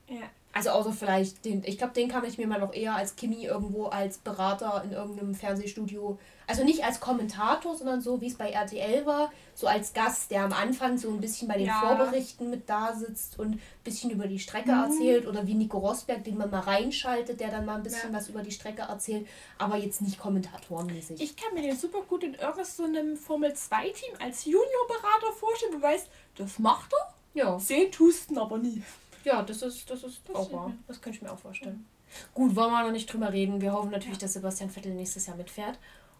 Ja. 0.07 0.21
Also 0.57 0.69
außer 0.69 0.93
vielleicht 0.93 1.43
den, 1.43 1.65
ich 1.65 1.77
glaube, 1.77 1.91
den 1.93 2.07
kann 2.07 2.23
ich 2.23 2.37
mir 2.37 2.47
mal 2.47 2.61
noch 2.61 2.73
eher 2.73 2.95
als 2.95 3.17
Kimi 3.17 3.43
irgendwo 3.43 3.87
als 3.87 4.17
Berater 4.19 4.81
in 4.85 4.93
irgendeinem 4.93 5.35
Fernsehstudio, 5.35 6.17
also 6.47 6.63
nicht 6.63 6.81
als 6.85 7.01
Kommentator, 7.01 7.75
sondern 7.75 7.99
so 7.99 8.21
wie 8.21 8.27
es 8.27 8.35
bei 8.35 8.51
RTL 8.51 9.05
war, 9.05 9.33
so 9.53 9.67
als 9.67 9.91
Gast, 9.93 10.31
der 10.31 10.43
am 10.45 10.53
Anfang 10.53 10.97
so 10.97 11.09
ein 11.09 11.19
bisschen 11.19 11.49
bei 11.49 11.57
den 11.57 11.65
Ja. 11.67 11.81
Vorberichten 11.81 12.49
mit 12.49 12.69
da 12.69 12.93
sitzt 12.95 13.37
und 13.37 13.55
ein 13.55 13.61
bisschen 13.83 14.11
über 14.11 14.27
die 14.27 14.39
Strecke 14.39 14.71
Mhm. 14.71 14.83
erzählt 14.83 15.27
oder 15.27 15.45
wie 15.45 15.55
Nico 15.55 15.77
Rosberg, 15.77 16.23
den 16.23 16.37
man 16.37 16.49
mal 16.49 16.61
reinschaltet, 16.61 17.41
der 17.41 17.51
dann 17.51 17.65
mal 17.65 17.75
ein 17.75 17.83
bisschen 17.83 18.13
Ja. 18.13 18.17
was 18.17 18.29
über 18.29 18.41
die 18.41 18.51
Strecke 18.51 18.83
erzählt, 18.83 19.27
aber 19.57 19.75
jetzt 19.75 20.01
nicht 20.01 20.17
kommentatorenmäßig. 20.19 21.19
Ich 21.21 21.35
kann 21.35 21.53
mir 21.53 21.63
den 21.63 21.75
super 21.77 21.99
gut 22.07 22.23
in 22.23 22.33
irgendeinem 22.35 22.63
so 22.65 22.83
einem 22.85 23.17
Formel-2-Team 23.17 24.13
als 24.23 24.45
Juniorberater 24.45 25.33
vorstellen. 25.37 25.73
Du 25.73 25.81
weißt, 25.81 26.07
das 26.37 26.59
macht 26.59 26.93
er, 26.93 27.13
ja, 27.33 27.59
sehen 27.59 27.91
tust 27.91 28.31
ihn 28.31 28.37
aber 28.37 28.57
nie. 28.57 28.81
Ja, 29.25 29.41
das 29.43 29.61
ist, 29.61 29.89
das 29.89 30.03
ist 30.03 30.21
Das 30.27 30.35
auch 30.35 30.45
stimmt, 30.45 30.59
wahr. 30.61 30.67
ja. 30.69 30.75
Das 30.87 31.01
könnte 31.01 31.17
ich 31.17 31.21
mir 31.21 31.31
auch 31.31 31.39
vorstellen. 31.39 31.85
Gut, 32.33 32.55
wollen 32.55 32.71
wir 32.71 32.83
noch 32.83 32.91
nicht 32.91 33.11
drüber 33.11 33.33
reden. 33.33 33.59
Wir 33.61 33.73
hoffen 33.73 33.91
natürlich, 33.91 34.17
dass 34.19 34.33
Sebastian 34.33 34.69
Vettel 34.69 34.93
nächstes 34.93 35.25
Jahr 35.25 35.35
mitfährt. 35.35 35.77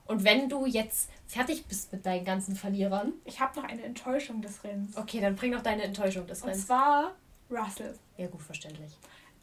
Und 0.08 0.24
wenn 0.24 0.50
du 0.50 0.66
jetzt 0.66 1.10
fertig 1.28 1.66
bist 1.66 1.92
mit 1.92 2.06
deinen 2.06 2.26
ganzen 2.26 2.56
Verlierern, 2.56 3.14
Ich 3.24 3.40
habe 3.40 3.60
noch 3.60 3.68
eine 3.68 3.82
Enttäuschung 3.84 4.42
des 4.42 4.64
Rennens. 4.64 4.96
okay, 4.98 5.20
dann 5.22 5.36
bring 5.36 5.52
noch 5.52 5.64
deine 5.64 5.84
Enttäuschung 5.84 6.28
des 6.28 6.42
Und 6.42 6.50
Rennens. 6.50 6.66
zwar 6.68 7.16
Russell. 7.50 7.98
Ja, 8.18 8.28
gut, 8.28 8.42
verständlich. 8.42 8.92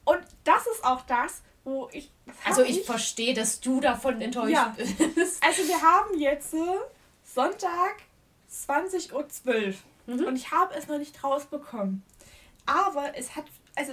Und 0.05 0.21
das 0.45 0.67
ist 0.67 0.85
auch 0.85 1.03
das, 1.03 1.43
wo 1.65 1.89
ich. 1.93 2.11
Also 2.45 2.63
ich 2.63 2.85
verstehe, 2.85 3.35
dass 3.35 3.61
du 3.61 3.81
davon 3.81 4.21
enttäuscht 4.21 4.53
Ja. 4.53 4.75
bist. 4.77 4.95
Also 5.45 5.67
wir 5.67 5.81
haben 5.81 6.19
jetzt 6.19 6.55
äh, 6.55 6.59
Sonntag 7.25 7.97
20.12 8.51 9.13
Uhr 9.15 9.75
Mhm. 10.05 10.25
und 10.25 10.35
ich 10.37 10.51
habe 10.51 10.75
es 10.75 10.89
noch 10.89 10.99
nicht 10.99 11.23
rausbekommen. 11.23 12.03
Aber 12.67 13.17
es 13.17 13.35
hat, 13.37 13.45
also 13.75 13.93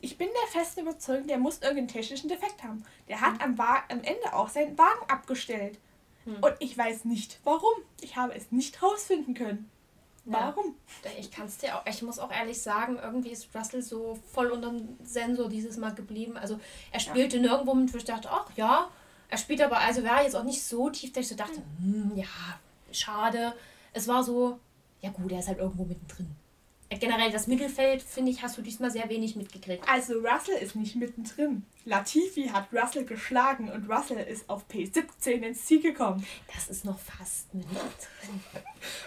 ich 0.00 0.18
bin 0.18 0.28
der 0.28 0.60
festen 0.60 0.80
Überzeugung, 0.80 1.26
der 1.26 1.38
muss 1.38 1.62
irgendeinen 1.62 1.88
technischen 1.88 2.28
Defekt 2.28 2.62
haben. 2.62 2.84
Der 3.08 3.20
hat 3.20 3.40
am, 3.40 3.56
Wa 3.56 3.82
am 3.88 4.02
Ende 4.02 4.32
auch 4.34 4.48
seinen 4.48 4.76
Wagen 4.76 5.08
abgestellt. 5.08 5.78
Hm. 6.24 6.36
Und 6.42 6.54
ich 6.58 6.76
weiß 6.76 7.04
nicht 7.04 7.38
warum. 7.44 7.74
Ich 8.00 8.16
habe 8.16 8.34
es 8.34 8.50
nicht 8.50 8.82
rausfinden 8.82 9.34
können. 9.34 9.70
Ja. 10.24 10.54
Warum? 10.54 10.76
Ich 11.18 11.30
kann 11.32 11.46
es 11.46 11.58
dir 11.58 11.76
auch, 11.76 11.86
ich 11.86 12.00
muss 12.02 12.18
auch 12.18 12.30
ehrlich 12.30 12.60
sagen, 12.60 12.98
irgendwie 13.02 13.30
ist 13.30 13.48
Russell 13.54 13.82
so 13.82 14.18
voll 14.32 14.50
unter 14.52 14.70
dem 14.70 14.96
Sensor 15.02 15.48
dieses 15.48 15.76
Mal 15.78 15.94
geblieben. 15.94 16.36
Also 16.36 16.60
er 16.92 17.00
spielte 17.00 17.40
nirgendwo 17.40 17.74
mit, 17.74 17.92
wo 17.92 17.96
ich 17.96 18.04
dachte, 18.04 18.30
ach 18.30 18.46
ja, 18.54 18.88
er 19.28 19.38
spielt 19.38 19.62
aber, 19.62 19.78
also 19.78 20.04
war 20.04 20.22
jetzt 20.22 20.36
auch 20.36 20.44
nicht 20.44 20.62
so 20.62 20.90
tief, 20.90 21.12
dass 21.12 21.22
ich 21.22 21.28
so 21.28 21.36
dachte, 21.36 21.62
hm, 21.80 22.12
ja, 22.14 22.26
schade. 22.92 23.54
Es 23.92 24.06
war 24.06 24.22
so, 24.22 24.60
ja 25.00 25.10
gut, 25.10 25.32
er 25.32 25.40
ist 25.40 25.48
halt 25.48 25.58
irgendwo 25.58 25.84
mittendrin. 25.84 26.36
Generell 27.00 27.30
das 27.30 27.46
Mittelfeld, 27.46 28.02
finde 28.02 28.30
ich, 28.30 28.42
hast 28.42 28.58
du 28.58 28.62
diesmal 28.62 28.90
sehr 28.90 29.08
wenig 29.08 29.36
mitgekriegt. 29.36 29.82
Also 29.88 30.14
Russell 30.20 30.56
ist 30.60 30.76
nicht 30.76 30.96
mittendrin. 30.96 31.64
Latifi 31.84 32.48
hat 32.48 32.68
Russell 32.72 33.04
geschlagen 33.04 33.70
und 33.70 33.90
Russell 33.90 34.18
ist 34.18 34.48
auf 34.48 34.64
P17 34.70 35.42
ins 35.42 35.64
Ziel 35.64 35.82
gekommen. 35.82 36.26
Das 36.54 36.68
ist 36.68 36.84
noch 36.84 36.98
fast 36.98 37.52
mittendrin. 37.54 38.40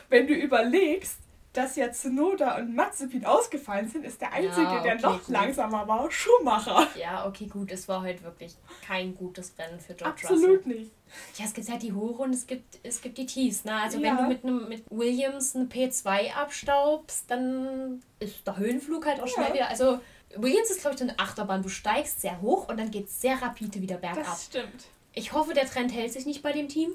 Wenn 0.10 0.28
du 0.28 0.34
überlegst, 0.34 1.20
dass 1.58 1.76
ja 1.76 1.91
Tsunoda 1.91 2.58
und 2.58 2.76
Mazepin 2.76 3.26
ausgefallen 3.26 3.88
sind, 3.88 4.06
ist 4.06 4.20
der 4.22 4.32
Einzige, 4.34 4.62
Ja, 4.68 4.82
der 4.84 4.93
okay, 4.95 5.01
noch 5.03 5.20
gut. 5.24 5.30
langsamer 5.30 5.88
war, 5.88 6.10
Schumacher. 6.12 6.88
Ja, 6.99 7.26
okay, 7.28 7.47
gut, 7.47 7.72
es 7.72 7.88
war 7.88 8.01
halt 8.01 8.24
wirklich 8.24 8.56
kein 8.86 9.16
gutes 9.16 9.53
Rennen 9.58 9.80
für 9.80 9.93
George 9.93 10.22
Russell. 10.24 10.36
Absolut 10.38 10.66
nicht. 10.68 10.91
Ja, 11.38 11.45
es 11.45 11.53
gibt 11.53 11.70
halt 11.70 11.82
die 11.84 11.93
Hoch 11.93 12.20
und 12.20 12.34
es 12.34 12.45
gibt, 12.47 12.80
es 12.84 13.01
gibt 13.01 13.18
die 13.18 13.26
Tiefs. 13.26 13.64
Ne? 13.66 13.74
Also 13.76 13.99
Ja. 13.99 14.10
wenn 14.10 14.18
du 14.18 14.24
mit 14.30 14.43
einem 14.43 14.70
mit 14.70 14.84
Williams 14.89 15.56
eine 15.56 15.66
P2 15.66 16.34
abstaubst, 16.34 17.26
dann 17.30 18.01
ist 18.20 18.45
der 18.45 18.58
Höhenflug 18.58 19.06
halt 19.06 19.22
auch 19.22 19.28
schnell 19.28 19.49
Ja. 19.49 19.53
wieder. 19.53 19.68
Also 19.70 19.99
Williams 20.36 20.70
ist, 20.70 20.82
glaube 20.82 20.95
ich, 20.95 20.99
so 20.99 21.06
eine 21.08 21.18
Achterbahn. 21.20 21.62
Du 21.64 21.70
steigst 21.70 22.22
sehr 22.22 22.41
hoch 22.41 22.68
und 22.68 22.78
dann 22.78 22.91
geht 22.91 23.06
es 23.08 23.22
sehr 23.22 23.41
rapide 23.41 23.82
wieder 23.82 23.97
bergab. 23.97 24.26
Das 24.26 24.45
stimmt. 24.45 24.86
Ich 25.14 25.32
hoffe, 25.32 25.53
der 25.53 25.66
Trend 25.66 25.93
hält 25.93 26.12
sich 26.12 26.26
nicht 26.26 26.43
bei 26.43 26.51
dem 26.51 26.68
Team. 26.68 26.91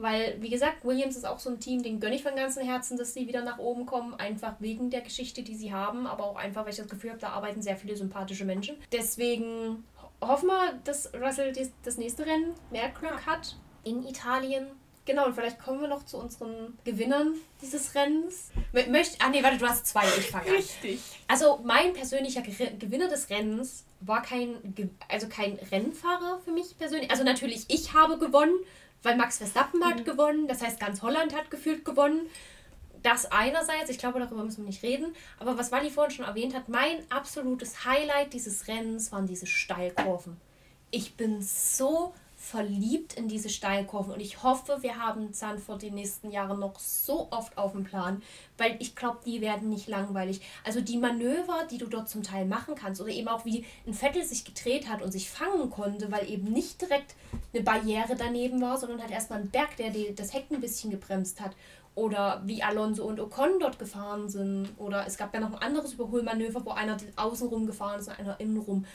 Weil, 0.00 0.36
wie 0.40 0.48
gesagt, 0.50 0.84
Williams 0.84 1.16
ist 1.16 1.26
auch 1.26 1.38
so 1.38 1.50
ein 1.50 1.60
Team, 1.60 1.82
den 1.82 2.00
gönne 2.00 2.14
ich 2.14 2.22
von 2.22 2.34
ganzem 2.34 2.64
Herzen, 2.64 2.96
dass 2.96 3.12
sie 3.12 3.26
wieder 3.28 3.42
nach 3.42 3.58
oben 3.58 3.84
kommen. 3.86 4.14
Einfach 4.14 4.54
wegen 4.58 4.88
der 4.90 5.02
Geschichte, 5.02 5.42
die 5.42 5.54
sie 5.54 5.72
haben, 5.72 6.06
aber 6.06 6.24
auch 6.24 6.36
einfach, 6.36 6.62
weil 6.64 6.70
ich 6.70 6.76
das 6.78 6.88
Gefühl 6.88 7.10
habe, 7.10 7.20
da 7.20 7.30
arbeiten 7.30 7.60
sehr 7.62 7.76
viele 7.76 7.96
sympathische 7.96 8.44
Menschen. 8.44 8.76
Deswegen 8.92 9.84
ho- 10.22 10.26
hoffen 10.28 10.46
wir, 10.48 10.80
dass 10.84 11.12
Russell 11.14 11.52
das 11.84 11.98
nächste 11.98 12.24
Rennen 12.24 12.54
mehr 12.70 12.88
Glück 12.90 13.26
hat 13.26 13.56
in 13.84 14.06
Italien. 14.06 14.66
Genau, 15.06 15.26
und 15.26 15.34
vielleicht 15.34 15.58
kommen 15.58 15.80
wir 15.80 15.88
noch 15.88 16.04
zu 16.04 16.18
unseren 16.18 16.78
Gewinnern 16.84 17.34
dieses 17.62 17.94
Rennens. 17.94 18.50
Mö- 18.72 18.88
Möcht, 18.90 19.16
ah 19.20 19.28
nee, 19.30 19.42
warte, 19.42 19.58
du 19.58 19.66
hast 19.66 19.86
zwei, 19.86 20.04
ich 20.06 20.30
fange 20.30 20.46
an. 20.50 20.56
Richtig. 20.56 21.00
Also 21.26 21.58
mein 21.64 21.92
persönlicher 21.94 22.42
Ge- 22.42 22.76
Gewinner 22.78 23.08
des 23.08 23.28
Rennens 23.28 23.84
war 24.00 24.22
kein, 24.22 24.56
also 25.08 25.26
kein 25.28 25.58
Rennfahrer 25.72 26.40
für 26.44 26.52
mich 26.52 26.76
persönlich. 26.78 27.10
Also 27.10 27.24
natürlich, 27.24 27.64
ich 27.68 27.92
habe 27.92 28.18
gewonnen, 28.18 28.54
weil 29.02 29.16
Max 29.16 29.38
Verstappen 29.38 29.84
hat 29.84 30.04
gewonnen. 30.04 30.48
Das 30.48 30.62
heißt, 30.62 30.80
ganz 30.80 31.02
Holland 31.02 31.34
hat 31.34 31.50
gefühlt 31.50 31.84
gewonnen. 31.84 32.28
Das 33.02 33.30
einerseits, 33.32 33.88
ich 33.88 33.98
glaube, 33.98 34.20
darüber 34.20 34.44
müssen 34.44 34.58
wir 34.58 34.66
nicht 34.66 34.82
reden. 34.82 35.14
Aber 35.38 35.56
was 35.56 35.72
Wally 35.72 35.90
vorhin 35.90 36.14
schon 36.14 36.26
erwähnt 36.26 36.54
hat, 36.54 36.68
mein 36.68 36.98
absolutes 37.10 37.84
Highlight 37.84 38.32
dieses 38.34 38.68
Rennens 38.68 39.10
waren 39.10 39.26
diese 39.26 39.46
Steilkurven. 39.46 40.36
Ich 40.90 41.14
bin 41.16 41.40
so 41.40 42.12
verliebt 42.40 43.12
in 43.18 43.28
diese 43.28 43.50
Steilkurven 43.50 44.14
und 44.14 44.20
ich 44.20 44.42
hoffe, 44.42 44.78
wir 44.80 44.96
haben 44.96 45.34
Zandvoort 45.34 45.82
die 45.82 45.90
nächsten 45.90 46.30
Jahre 46.30 46.56
noch 46.56 46.78
so 46.78 47.28
oft 47.30 47.58
auf 47.58 47.72
dem 47.72 47.84
Plan, 47.84 48.22
weil 48.56 48.76
ich 48.80 48.96
glaube, 48.96 49.18
die 49.26 49.42
werden 49.42 49.68
nicht 49.68 49.88
langweilig. 49.88 50.40
Also 50.64 50.80
die 50.80 50.96
Manöver, 50.96 51.66
die 51.70 51.76
du 51.76 51.86
dort 51.86 52.08
zum 52.08 52.22
Teil 52.22 52.46
machen 52.46 52.74
kannst 52.74 52.98
oder 53.02 53.10
eben 53.10 53.28
auch 53.28 53.44
wie 53.44 53.66
ein 53.86 53.92
Vettel 53.92 54.24
sich 54.24 54.46
gedreht 54.46 54.88
hat 54.88 55.02
und 55.02 55.12
sich 55.12 55.28
fangen 55.28 55.68
konnte, 55.68 56.10
weil 56.10 56.30
eben 56.30 56.50
nicht 56.50 56.80
direkt 56.80 57.14
eine 57.52 57.62
Barriere 57.62 58.16
daneben 58.16 58.62
war, 58.62 58.78
sondern 58.78 59.02
halt 59.02 59.10
erstmal 59.10 59.40
ein 59.40 59.50
Berg, 59.50 59.76
der 59.76 59.92
das 60.16 60.32
Heck 60.32 60.46
ein 60.50 60.62
bisschen 60.62 60.90
gebremst 60.90 61.42
hat. 61.42 61.52
Oder 61.94 62.40
wie 62.46 62.62
Alonso 62.62 63.04
und 63.04 63.20
Ocon 63.20 63.58
dort 63.60 63.78
gefahren 63.78 64.30
sind. 64.30 64.70
Oder 64.78 65.06
es 65.06 65.18
gab 65.18 65.34
ja 65.34 65.40
noch 65.40 65.52
ein 65.52 65.58
anderes 65.58 65.92
Überholmanöver, 65.92 66.64
wo 66.64 66.70
einer 66.70 66.96
außenrum 67.16 67.66
gefahren 67.66 68.00
ist 68.00 68.08
und 68.08 68.18
einer 68.18 68.40
innenrum 68.40 68.86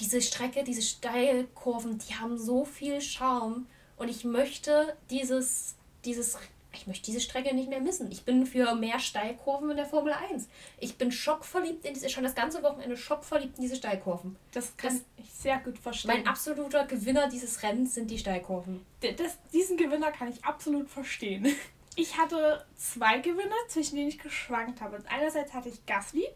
diese 0.00 0.20
Strecke, 0.20 0.64
diese 0.64 0.82
Steilkurven, 0.82 1.98
die 1.98 2.14
haben 2.14 2.38
so 2.38 2.64
viel 2.64 3.00
Charme 3.00 3.66
und 3.96 4.08
ich 4.08 4.24
möchte 4.24 4.96
dieses, 5.10 5.76
dieses, 6.04 6.36
ich 6.72 6.86
möchte 6.86 7.06
diese 7.06 7.20
Strecke 7.20 7.54
nicht 7.54 7.68
mehr 7.68 7.80
missen. 7.80 8.10
Ich 8.10 8.24
bin 8.24 8.46
für 8.46 8.74
mehr 8.74 8.98
Steilkurven 8.98 9.70
in 9.70 9.76
der 9.76 9.86
Formel 9.86 10.12
1. 10.30 10.48
Ich 10.78 10.96
bin 10.96 11.12
schockverliebt 11.12 11.84
in 11.84 11.94
diese, 11.94 12.08
schon 12.08 12.24
das 12.24 12.34
ganze 12.34 12.62
Wochenende 12.62 12.96
schockverliebt 12.96 13.56
in 13.58 13.62
diese 13.62 13.76
Steilkurven. 13.76 14.36
Das 14.52 14.76
kann 14.76 15.00
ich 15.16 15.30
sehr 15.32 15.58
gut 15.58 15.78
verstehen. 15.78 16.10
Mein 16.12 16.26
absoluter 16.26 16.84
Gewinner 16.86 17.28
dieses 17.28 17.62
Rennens 17.62 17.94
sind 17.94 18.10
die 18.10 18.18
Steilkurven. 18.18 18.84
Das, 19.00 19.38
diesen 19.52 19.76
Gewinner 19.76 20.10
kann 20.10 20.28
ich 20.28 20.44
absolut 20.44 20.88
verstehen. 20.88 21.46
Ich 21.96 22.18
hatte 22.18 22.66
zwei 22.76 23.18
Gewinner, 23.18 23.54
zwischen 23.68 23.94
denen 23.94 24.08
ich 24.08 24.18
geschwankt 24.18 24.80
habe. 24.80 24.96
Und 24.96 25.06
einerseits 25.06 25.54
hatte 25.54 25.68
ich 25.68 25.86
Gasly, 25.86 26.26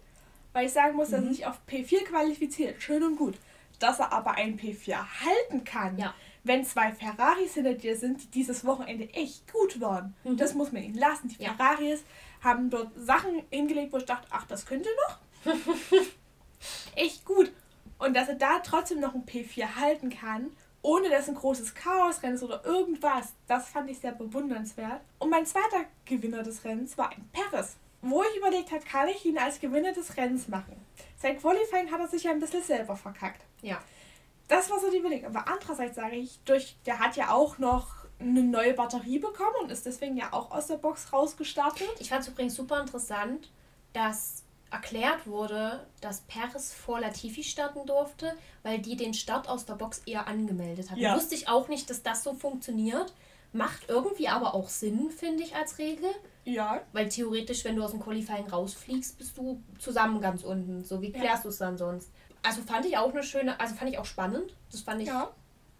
weil 0.53 0.67
ich 0.67 0.73
sagen 0.73 0.95
muss, 0.95 1.11
dass 1.11 1.25
er 1.25 1.31
sich 1.31 1.47
auf 1.47 1.59
P4 1.69 2.05
qualifiziert. 2.05 2.81
Schön 2.81 3.03
und 3.03 3.17
gut. 3.17 3.35
Dass 3.79 3.99
er 4.01 4.13
aber 4.13 4.33
einen 4.33 4.59
P4 4.59 4.97
halten 5.25 5.65
kann, 5.65 5.97
Ja. 5.99 6.15
wenn 6.45 6.65
zwei 6.65 6.93
Ferraris 6.93 7.55
hinter 7.55 7.75
dir 7.75 7.97
sind, 7.97 8.23
die 8.23 8.27
dieses 8.29 8.65
Wochenende 8.65 9.09
echt 9.15 9.51
gut 9.53 9.81
waren. 9.81 10.15
Mhm. 10.25 10.37
Das 10.37 10.55
muss 10.55 10.73
man 10.73 10.83
ihnen 10.83 10.97
lassen. 10.99 11.29
Die 11.29 11.43
Ja. 11.43 11.55
Ferraris 11.55 12.03
haben 12.43 12.71
dort 12.71 12.91
Sachen 12.97 13.43
hingelegt, 13.51 13.93
wo 13.93 13.99
ich 13.99 14.05
dachte, 14.05 14.27
ach, 14.31 14.47
das 14.47 14.65
könnte 14.67 14.89
noch. 15.09 15.55
echt 16.97 17.25
gut. 17.25 17.53
Und 17.99 18.17
dass 18.17 18.29
er 18.29 18.35
da 18.37 18.61
trotzdem 18.61 19.01
noch 19.01 19.15
ein 19.15 19.27
P4 19.27 19.77
halten 19.77 20.11
kann, 20.11 20.51
ohne 20.83 21.09
dass 21.11 21.29
ein 21.29 21.35
großes 21.35 21.75
Chaos 21.75 22.23
rennt 22.23 22.37
ist 22.37 22.43
oder 22.45 22.65
irgendwas, 22.65 23.35
das 23.49 23.69
fand 23.69 23.91
ich 23.91 23.99
sehr 23.99 24.13
bewundernswert. 24.13 25.01
Und 25.19 25.31
mein 25.31 25.45
zweiter 25.47 25.85
Gewinner 26.05 26.43
des 26.45 26.65
Rennens 26.65 26.97
war 26.97 27.11
ein 27.11 27.29
Perez. 27.33 27.77
Wo 28.01 28.23
ich 28.23 28.37
überlegt 28.37 28.71
habe, 28.71 28.85
kann 28.85 29.09
ich 29.09 29.25
ihn 29.27 29.39
als 29.39 29.59
Gewinner 29.61 29.93
des 29.93 30.17
Rennens 30.17 30.49
machen? 30.49 30.77
sein 31.21 31.37
Qualifying 31.37 31.91
hat 31.91 31.99
er 32.01 32.07
sich 32.07 32.23
ja 32.23 32.31
ein 32.31 32.39
bisschen 32.39 32.63
selber 32.63 32.95
verkackt. 32.95 33.45
Ja. 33.63 33.79
Das 34.49 34.71
war 34.71 34.81
so 34.81 34.91
die 34.91 34.99
Überlegung. 34.99 35.35
Aber 35.37 35.49
andererseits 35.49 35.97
sage 35.97 36.17
ich, 36.17 36.41
durch, 36.45 36.77
der 36.87 36.99
hat 36.99 37.17
ja 37.17 37.31
auch 37.33 37.59
noch 37.59 37.99
eine 38.19 38.43
neue 38.43 38.75
Batterie 38.75 39.19
bekommen 39.19 39.55
und 39.63 39.71
ist 39.71 39.87
deswegen 39.87 40.17
ja 40.17 40.33
auch 40.33 40.51
aus 40.51 40.67
der 40.67 40.77
Box 40.77 41.13
rausgestartet. 41.13 41.89
Ich 42.01 42.09
fand 42.09 42.23
es 42.23 42.29
übrigens 42.29 42.55
super 42.55 42.81
interessant, 42.81 43.51
dass 43.93 44.45
erklärt 44.71 45.27
wurde, 45.27 45.87
dass 46.01 46.21
Paris 46.23 46.75
vor 46.75 47.01
Latifi 47.01 47.43
starten 47.43 47.87
durfte, 47.87 48.35
weil 48.63 48.79
die 48.79 48.97
den 48.97 49.15
Start 49.15 49.49
aus 49.49 49.65
der 49.65 49.75
Box 49.75 50.03
eher 50.05 50.27
angemeldet 50.27 50.91
hat. 50.91 50.99
Ja. 50.99 51.17
Wusste 51.17 51.35
ich 51.35 51.49
auch 51.49 51.69
nicht, 51.69 51.89
dass 51.89 52.03
das 52.03 52.23
so 52.23 52.35
funktioniert. 52.35 53.15
Macht 53.53 53.89
irgendwie 53.89 54.29
aber 54.29 54.55
auch 54.55 54.69
Sinn, 54.69 55.11
finde 55.11 55.43
ich, 55.43 55.57
als 55.57 55.79
Regel. 55.79 56.11
Ja. 56.45 56.83
Weil 56.93 57.09
theoretisch, 57.09 57.65
wenn 57.65 57.77
du 57.77 57.83
aus 57.83 57.93
dem 57.93 58.01
Qualifying 58.01 58.47
rausfliegst, 58.47 59.17
bist 59.17 59.39
du 59.39 59.63
zusammen 59.79 60.21
ganz 60.21 60.45
unten. 60.45 60.85
So 60.85 61.01
wie 61.01 61.13
Ja. 61.13 61.19
klärst 61.19 61.45
du 61.47 61.49
es 61.49 61.59
dann 61.59 61.79
sonst? 61.79 62.11
Also 62.49 62.63
fand 62.63 62.87
ich 62.87 62.97
auch 62.97 63.13
eine 63.13 63.23
schöne, 63.23 63.61
also 63.61 63.75
fand 63.75 63.91
ich 63.91 63.99
auch 63.99 64.07
spannend. 64.07 64.55
Das 64.73 64.81
fand 64.81 65.03
ich 65.03 65.09
Ja. 65.09 65.29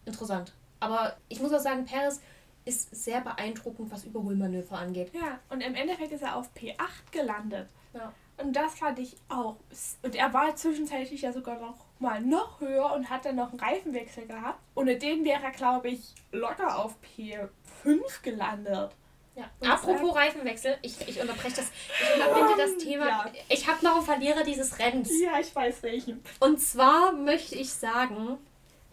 interessant. 0.05 0.53
Aber 0.81 1.17
ich 1.31 1.41
muss 1.41 1.51
auch 1.55 1.61
sagen, 1.61 1.87
Paris 1.87 2.21
ist 2.67 2.95
sehr 2.95 3.23
beeindruckend, 3.23 3.91
was 3.91 4.05
Überholmanöver 4.05 4.77
angeht. 4.79 5.11
Ja, 5.15 5.39
und 5.49 5.63
im 5.63 5.75
Endeffekt 5.75 6.13
ist 6.13 6.21
er 6.23 6.37
auf 6.37 6.51
P8 6.55 7.11
gelandet. 7.11 7.71
Ja. 7.95 8.13
Und 8.37 8.53
das 8.55 8.75
fand 8.75 8.99
ich 8.99 9.17
auch. 9.31 9.57
Und 10.03 10.15
er 10.15 10.35
war 10.35 10.55
zwischenzeitlich 10.57 11.23
ja 11.23 11.33
sogar 11.33 11.59
noch 11.59 11.87
mal 11.99 12.21
noch 12.21 12.61
höher 12.61 12.93
und 12.93 13.09
hat 13.09 13.25
dann 13.25 13.37
noch 13.37 13.49
einen 13.51 13.61
Reifenwechsel 13.61 14.27
gehabt. 14.27 14.61
Ohne 14.75 14.99
den 14.99 15.25
wäre 15.25 15.43
er, 15.43 15.51
glaube 15.53 15.89
ich, 15.89 16.15
locker 16.33 16.79
auf 16.85 16.97
P5 17.17 18.23
gelandet. 18.23 18.91
Ja. 19.39 19.73
Apropos 19.73 20.17
Reifenwechsel, 20.17 20.77
ich, 20.83 21.01
ich 21.07 21.21
unterbreche 21.21 21.57
das, 21.57 21.67
ich 22.03 22.21
unterbinde 22.25 22.57
das 22.57 22.77
Thema. 22.85 23.07
Ja. 23.07 23.33
Ich 23.49 23.69
habe 23.69 23.85
noch 23.85 23.97
einen 23.97 24.05
Verlierer 24.05 24.43
dieses 24.43 24.79
Rennens. 24.81 25.11
Ja, 25.21 25.39
ich 25.39 25.55
weiß 25.55 25.83
welchen. 25.85 26.23
Und 26.41 26.61
zwar 26.61 27.13
möchte 27.13 27.55
ich 27.55 27.73
sagen, 27.73 28.39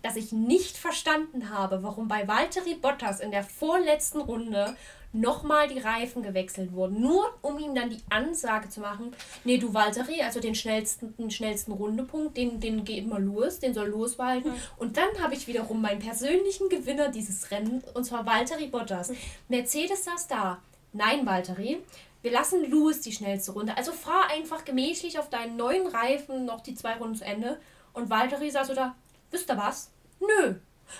dass 0.03 0.15
ich 0.15 0.31
nicht 0.31 0.77
verstanden 0.77 1.49
habe, 1.49 1.81
warum 1.81 2.07
bei 2.07 2.27
Valtteri 2.27 2.75
Bottas 2.75 3.19
in 3.19 3.31
der 3.31 3.43
vorletzten 3.43 4.21
Runde 4.21 4.77
nochmal 5.15 5.67
die 5.67 5.79
Reifen 5.79 6.21
gewechselt 6.23 6.73
wurden. 6.73 7.01
Nur 7.01 7.33
um 7.41 7.57
ihm 7.57 7.73
dann 7.73 7.89
die 7.89 8.03
Ansage 8.09 8.69
zu 8.69 8.81
machen, 8.81 9.11
nee, 9.43 9.57
du 9.57 9.73
Valtteri, 9.73 10.21
also 10.21 10.39
den 10.39 10.55
schnellsten, 10.55 11.15
den 11.17 11.31
schnellsten 11.31 11.71
Rundepunkt, 11.71 12.37
den, 12.37 12.59
den 12.59 12.83
geht 12.83 13.07
mal 13.07 13.23
los, 13.23 13.59
den 13.59 13.73
soll 13.73 13.89
Lewis 13.89 14.15
behalten. 14.15 14.51
Und 14.77 14.97
dann 14.97 15.09
habe 15.21 15.33
ich 15.33 15.47
wiederum 15.47 15.81
meinen 15.81 15.99
persönlichen 15.99 16.69
Gewinner 16.69 17.09
dieses 17.09 17.51
Rennen, 17.51 17.83
und 17.93 18.03
zwar 18.03 18.25
Valtteri 18.25 18.67
Bottas. 18.67 19.11
Mercedes 19.47 20.03
saß 20.05 20.27
da. 20.27 20.61
Nein, 20.93 21.25
Valtteri, 21.25 21.81
wir 22.21 22.31
lassen 22.31 22.63
Lewis 22.69 23.01
die 23.01 23.11
schnellste 23.11 23.51
Runde. 23.51 23.77
Also 23.77 23.91
fahr 23.91 24.29
einfach 24.31 24.65
gemächlich 24.65 25.19
auf 25.19 25.29
deinen 25.29 25.57
neuen 25.57 25.87
Reifen 25.87 26.45
noch 26.45 26.61
die 26.61 26.75
zwei 26.75 26.95
Runden 26.95 27.15
zu 27.15 27.25
Ende. 27.25 27.59
Und 27.93 28.09
Valtteri 28.09 28.49
saß 28.49 28.67
so 28.67 28.73
da, 28.73 28.95
wisst 29.31 29.49
ihr 29.49 29.57
was? 29.57 29.91
Nö. 30.19 30.55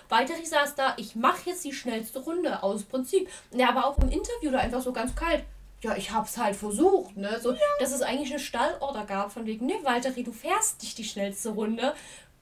Valtteri 0.09 0.45
saß 0.45 0.75
da, 0.75 0.93
ich 0.97 1.15
mache 1.15 1.49
jetzt 1.49 1.63
die 1.63 1.73
schnellste 1.73 2.19
Runde 2.19 2.63
aus 2.63 2.83
Prinzip. 2.83 3.29
Und 3.51 3.59
er 3.59 3.73
war 3.75 3.85
auch 3.87 3.97
im 3.97 4.09
Interview 4.09 4.51
da 4.51 4.59
einfach 4.59 4.81
so 4.81 4.93
ganz 4.93 5.15
kalt. 5.15 5.43
Ja, 5.81 5.95
ich 5.95 6.11
hab's 6.11 6.37
halt 6.37 6.55
versucht, 6.55 7.15
ne? 7.17 7.39
So, 7.41 7.55
dass 7.79 7.91
es 7.91 8.01
eigentlich 8.01 8.31
eine 8.31 8.39
Stallorder 8.39 9.05
gab 9.05 9.31
von 9.31 9.45
wegen, 9.45 9.65
ne, 9.65 9.75
Valtteri, 9.83 10.23
du 10.23 10.31
fährst 10.31 10.81
nicht 10.81 10.97
die 10.97 11.03
schnellste 11.03 11.49
Runde. 11.49 11.93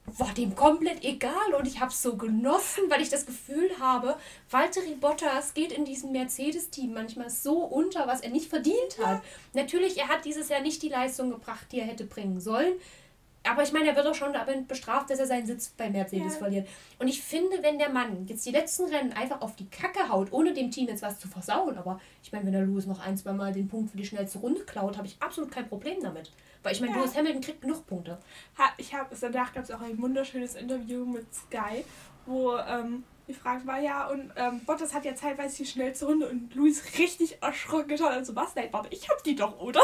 War 0.06 0.32
dem 0.34 0.54
komplett 0.54 1.02
egal 1.02 1.54
und 1.58 1.66
ich 1.66 1.80
hab's 1.80 2.02
so 2.02 2.16
genossen, 2.16 2.84
weil 2.90 3.00
ich 3.00 3.08
das 3.08 3.24
Gefühl 3.24 3.70
habe, 3.80 4.16
Valtteri 4.50 4.94
Bottas 4.94 5.54
geht 5.54 5.72
in 5.72 5.86
diesem 5.86 6.12
Mercedes-Team 6.12 6.92
manchmal 6.92 7.30
so 7.30 7.64
unter, 7.64 8.06
was 8.06 8.20
er 8.20 8.28
nicht 8.28 8.50
verdient 8.50 8.98
hat. 9.02 9.22
Natürlich, 9.54 9.98
er 9.98 10.08
hat 10.08 10.26
dieses 10.26 10.50
Jahr 10.50 10.60
nicht 10.60 10.82
die 10.82 10.90
Leistung 10.90 11.30
gebracht, 11.30 11.66
die 11.72 11.80
er 11.80 11.86
hätte 11.86 12.04
bringen 12.04 12.38
sollen. 12.38 12.74
Aber 13.46 13.62
ich 13.62 13.72
meine, 13.72 13.88
er 13.88 13.96
wird 13.96 14.06
doch 14.06 14.14
schon 14.14 14.32
damit 14.32 14.66
bestraft, 14.68 15.10
dass 15.10 15.18
er 15.18 15.26
seinen 15.26 15.46
Sitz 15.46 15.68
bei 15.68 15.90
Mercedes 15.90 16.32
Ja. 16.34 16.38
verliert. 16.38 16.68
Und 16.98 17.08
ich 17.08 17.22
finde, 17.22 17.62
wenn 17.62 17.78
der 17.78 17.90
Mann 17.90 18.26
jetzt 18.26 18.46
die 18.46 18.50
letzten 18.50 18.84
Rennen 18.84 19.12
einfach 19.12 19.42
auf 19.42 19.54
die 19.56 19.68
Kacke 19.68 20.08
haut, 20.08 20.32
ohne 20.32 20.54
dem 20.54 20.70
Team 20.70 20.88
jetzt 20.88 21.02
was 21.02 21.18
zu 21.20 21.28
versauen, 21.28 21.76
aber 21.76 22.00
ich 22.22 22.32
meine, 22.32 22.46
wenn 22.46 22.52
der 22.52 22.62
Lewis 22.62 22.86
noch 22.86 23.00
ein, 23.04 23.16
zwei 23.18 23.32
Mal 23.32 23.52
den 23.52 23.68
Punkt 23.68 23.90
für 23.90 23.96
die 23.98 24.06
schnellste 24.06 24.38
Runde 24.38 24.60
klaut, 24.64 24.96
habe 24.96 25.06
ich 25.06 25.16
absolut 25.20 25.50
kein 25.50 25.68
Problem 25.68 25.98
damit. 26.02 26.32
Weil 26.62 26.72
ich 26.72 26.80
meine, 26.80 26.92
Ja. 26.94 26.98
Lewis 27.00 27.14
Hamilton 27.16 27.42
kriegt 27.42 27.60
genug 27.60 27.86
Punkte. 27.86 28.18
Ha- 28.58 28.72
Ich 28.78 28.94
habe 28.94 29.14
danach 29.20 29.52
gab 29.52 29.64
es 29.64 29.70
auch 29.70 29.80
ein 29.82 30.00
wunderschönes 30.00 30.54
Interview 30.54 31.04
mit 31.04 31.26
Sky, 31.34 31.84
wo 32.24 32.56
ähm, 32.56 33.04
die 33.28 33.34
Frage 33.34 33.66
war 33.66 33.78
ja 33.80 34.08
und 34.08 34.32
ähm, 34.36 34.60
Bottas 34.64 34.94
hat 34.94 35.04
ja 35.04 35.12
teilweise 35.12 35.58
die 35.58 35.66
schnellste 35.66 36.06
Runde 36.06 36.28
und 36.28 36.54
Luis 36.54 36.82
richtig 36.98 37.42
erschrocken 37.42 37.88
geschaut. 37.88 38.12
Also 38.12 38.34
was? 38.34 38.54
Nein, 38.54 38.68
warte, 38.70 38.88
ich 38.90 39.08
hab 39.10 39.22
die 39.22 39.34
doch, 39.34 39.58
oder? 39.60 39.82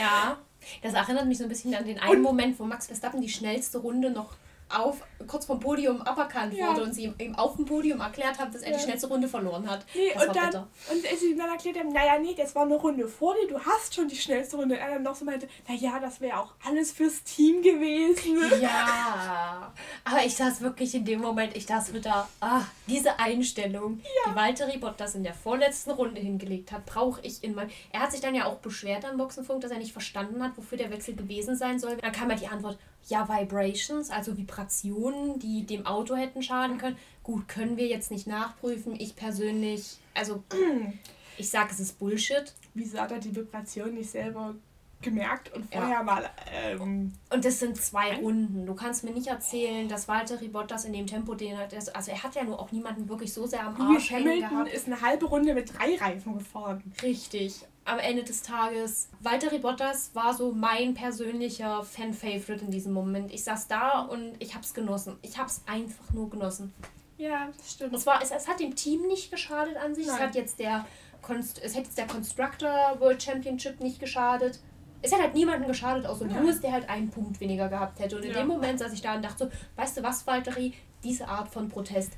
Ja. 0.00 0.38
Das 0.82 0.94
erinnert 0.94 1.26
mich 1.26 1.38
so 1.38 1.44
ein 1.44 1.48
bisschen 1.48 1.74
an 1.74 1.84
den 1.84 1.98
einen 1.98 2.22
Moment, 2.22 2.58
wo 2.58 2.64
Max 2.64 2.86
Verstappen 2.86 3.20
die 3.20 3.28
schnellste 3.28 3.78
Runde 3.78 4.10
noch 4.10 4.36
auf, 4.70 5.02
kurz 5.26 5.46
vom 5.46 5.60
Podium 5.60 6.02
aberkannt 6.02 6.54
Ja. 6.54 6.68
wurde 6.68 6.82
und 6.84 6.92
sie 6.94 7.12
ihm, 7.18 7.34
auf 7.36 7.56
dem 7.56 7.64
Podium 7.64 8.00
erklärt 8.00 8.38
hat, 8.38 8.54
dass 8.54 8.62
er 8.62 8.70
Ja. 8.72 8.76
die 8.76 8.82
schnellste 8.82 9.08
Runde 9.08 9.28
verloren 9.28 9.68
hat. 9.68 9.84
Nee, 9.94 10.10
das 10.14 10.26
und 10.26 10.36
dann, 10.36 10.46
bitter. 10.46 10.68
und 10.90 11.22
ihm 11.22 11.38
dann 11.38 11.48
erklärt 11.50 11.78
haben, 11.78 11.88
naja, 11.90 12.18
nee, 12.18 12.34
das 12.36 12.54
war 12.54 12.62
eine 12.62 12.74
Runde 12.76 13.08
vor 13.08 13.34
dir, 13.34 13.48
du 13.48 13.58
hast 13.60 13.94
schon 13.94 14.08
die 14.08 14.16
schnellste 14.16 14.56
Runde. 14.56 14.74
Und 14.74 14.80
er 14.80 14.94
dann 14.94 15.02
noch 15.02 15.14
so 15.14 15.24
meinte, 15.24 15.48
naja, 15.68 15.98
das 16.00 16.20
wäre 16.20 16.38
auch 16.38 16.54
alles 16.66 16.92
fürs 16.92 17.22
Team 17.24 17.62
gewesen. 17.62 18.38
Ja, 18.60 19.72
aber 20.04 20.24
ich 20.24 20.36
saß 20.36 20.60
wirklich 20.60 20.94
in 20.94 21.04
dem 21.04 21.20
Moment, 21.20 21.56
ich 21.56 21.66
saß 21.66 21.92
wieder, 21.94 22.28
ah, 22.40 22.62
diese 22.86 23.18
Einstellung, 23.18 24.00
die 24.28 24.34
Valtteri 24.34 24.78
Bottas 24.78 25.14
in 25.14 25.22
der 25.24 25.34
vorletzten 25.34 25.90
Runde 25.92 26.20
hingelegt 26.20 26.72
hat, 26.72 26.86
brauche 26.86 27.20
ich 27.22 27.42
in 27.42 27.54
meinem. 27.54 27.70
Er 27.92 28.00
hat 28.00 28.12
sich 28.12 28.20
dann 28.20 28.34
ja 28.34 28.46
auch 28.46 28.56
beschwert 28.58 29.04
am 29.04 29.16
Boxenfunk, 29.16 29.60
dass 29.60 29.70
er 29.70 29.78
nicht 29.78 29.92
verstanden 29.92 30.42
hat, 30.42 30.52
wofür 30.56 30.78
der 30.78 30.90
Wechsel 30.90 31.14
gewesen 31.14 31.56
sein 31.56 31.78
soll. 31.78 31.96
Dann 31.96 32.12
kam 32.12 32.30
ja 32.30 32.36
die 32.36 32.46
Antwort, 32.48 32.78
ja, 33.08 33.28
Vibrations, 33.28 34.10
also 34.10 34.36
Vibrationen, 34.36 35.38
die 35.38 35.64
dem 35.64 35.86
Auto 35.86 36.14
hätten 36.16 36.42
schaden 36.42 36.78
können. 36.78 36.96
Gut, 37.22 37.48
können 37.48 37.76
wir 37.76 37.86
jetzt 37.86 38.10
nicht 38.10 38.26
nachprüfen. 38.26 38.94
Ich 38.98 39.16
persönlich, 39.16 39.96
also, 40.14 40.42
ich 41.38 41.50
sage, 41.50 41.68
es 41.72 41.80
ist 41.80 41.98
Bullshit. 41.98 42.52
Wieso 42.74 42.98
hat 42.98 43.12
er 43.12 43.18
die 43.18 43.34
Vibration 43.34 43.94
nicht 43.94 44.10
selber 44.10 44.54
gemerkt 45.00 45.54
und 45.54 45.72
Ja. 45.72 45.80
vorher 45.80 46.02
mal 46.02 46.28
ähm, 46.52 47.12
Und 47.30 47.44
das 47.44 47.60
sind 47.60 47.76
zwei 47.76 48.16
Runden. 48.16 48.66
Du 48.66 48.74
kannst 48.74 49.04
mir 49.04 49.12
nicht 49.12 49.28
erzählen, 49.28 49.88
dass 49.88 50.08
Valtteri 50.08 50.48
Bottas 50.48 50.84
in 50.84 50.92
dem 50.92 51.06
Tempo, 51.06 51.34
den 51.34 51.54
er. 51.56 51.68
das- 51.68 51.88
Also, 51.88 52.10
er 52.10 52.22
hat 52.22 52.34
ja 52.34 52.42
nur 52.44 52.58
auch 52.58 52.72
niemanden 52.72 53.08
wirklich 53.08 53.32
so 53.32 53.46
sehr 53.46 53.62
am 53.64 53.80
Arsch 53.80 54.10
hängen 54.10 54.26
Hamilton 54.28 54.50
gehabt. 54.50 54.72
ist 54.72 54.86
eine 54.86 55.00
halbe 55.00 55.26
Runde 55.26 55.54
mit 55.54 55.72
drei 55.78 55.94
Reifen 55.96 56.36
gefahren. 56.38 56.82
Richtig. 57.02 57.60
Am 57.88 57.98
Ende 57.98 58.22
des 58.22 58.42
Tages, 58.42 59.08
Valtteri 59.20 59.58
Bottas 59.60 60.10
war 60.14 60.34
so 60.34 60.52
mein 60.52 60.92
persönlicher 60.92 61.82
Fan-Favorite 61.82 62.66
in 62.66 62.70
diesem 62.70 62.92
Moment. 62.92 63.32
Ich 63.32 63.44
saß 63.44 63.66
da 63.66 64.00
und 64.02 64.34
ich 64.40 64.54
hab's 64.54 64.74
genossen. 64.74 65.16
Ich 65.22 65.38
hab's 65.38 65.62
einfach 65.66 66.12
nur 66.12 66.28
genossen. 66.28 66.74
Ja, 67.16 67.48
das 67.56 67.72
stimmt. 67.72 67.94
Und 67.94 67.98
zwar, 67.98 68.20
es, 68.22 68.30
es 68.30 68.46
hat 68.46 68.60
dem 68.60 68.76
Team 68.76 69.06
nicht 69.06 69.30
geschadet 69.30 69.78
an 69.78 69.94
sich. 69.94 70.06
Es 70.06 70.18
hat 70.20 70.34
jetzt 70.34 70.58
der 70.58 70.84
Const 71.22 71.62
es 71.64 71.74
hätte 71.74 71.86
jetzt 71.86 71.96
der 71.96 72.06
Constructor 72.06 72.96
World 72.98 73.22
Championship 73.22 73.80
nicht 73.80 73.98
geschadet. 74.00 74.60
Es 75.00 75.10
hat 75.12 75.20
halt 75.22 75.32
niemanden 75.34 75.66
geschadet, 75.66 76.04
außer 76.04 76.26
Ja. 76.26 76.40
Lewis, 76.40 76.60
der 76.60 76.72
halt 76.72 76.90
einen 76.90 77.08
Punkt 77.08 77.40
weniger 77.40 77.70
gehabt 77.70 78.00
hätte. 78.00 78.16
Und 78.16 78.22
in 78.24 78.32
Ja. 78.32 78.40
dem 78.40 78.48
Moment 78.48 78.80
saß 78.80 78.92
ich 78.92 79.00
da 79.00 79.14
und 79.14 79.24
dachte 79.24 79.46
so, 79.46 79.50
weißt 79.76 79.96
du 79.96 80.02
was, 80.02 80.26
Valtteri, 80.26 80.74
diese 81.02 81.26
Art 81.26 81.48
von 81.48 81.70
Protest, 81.70 82.12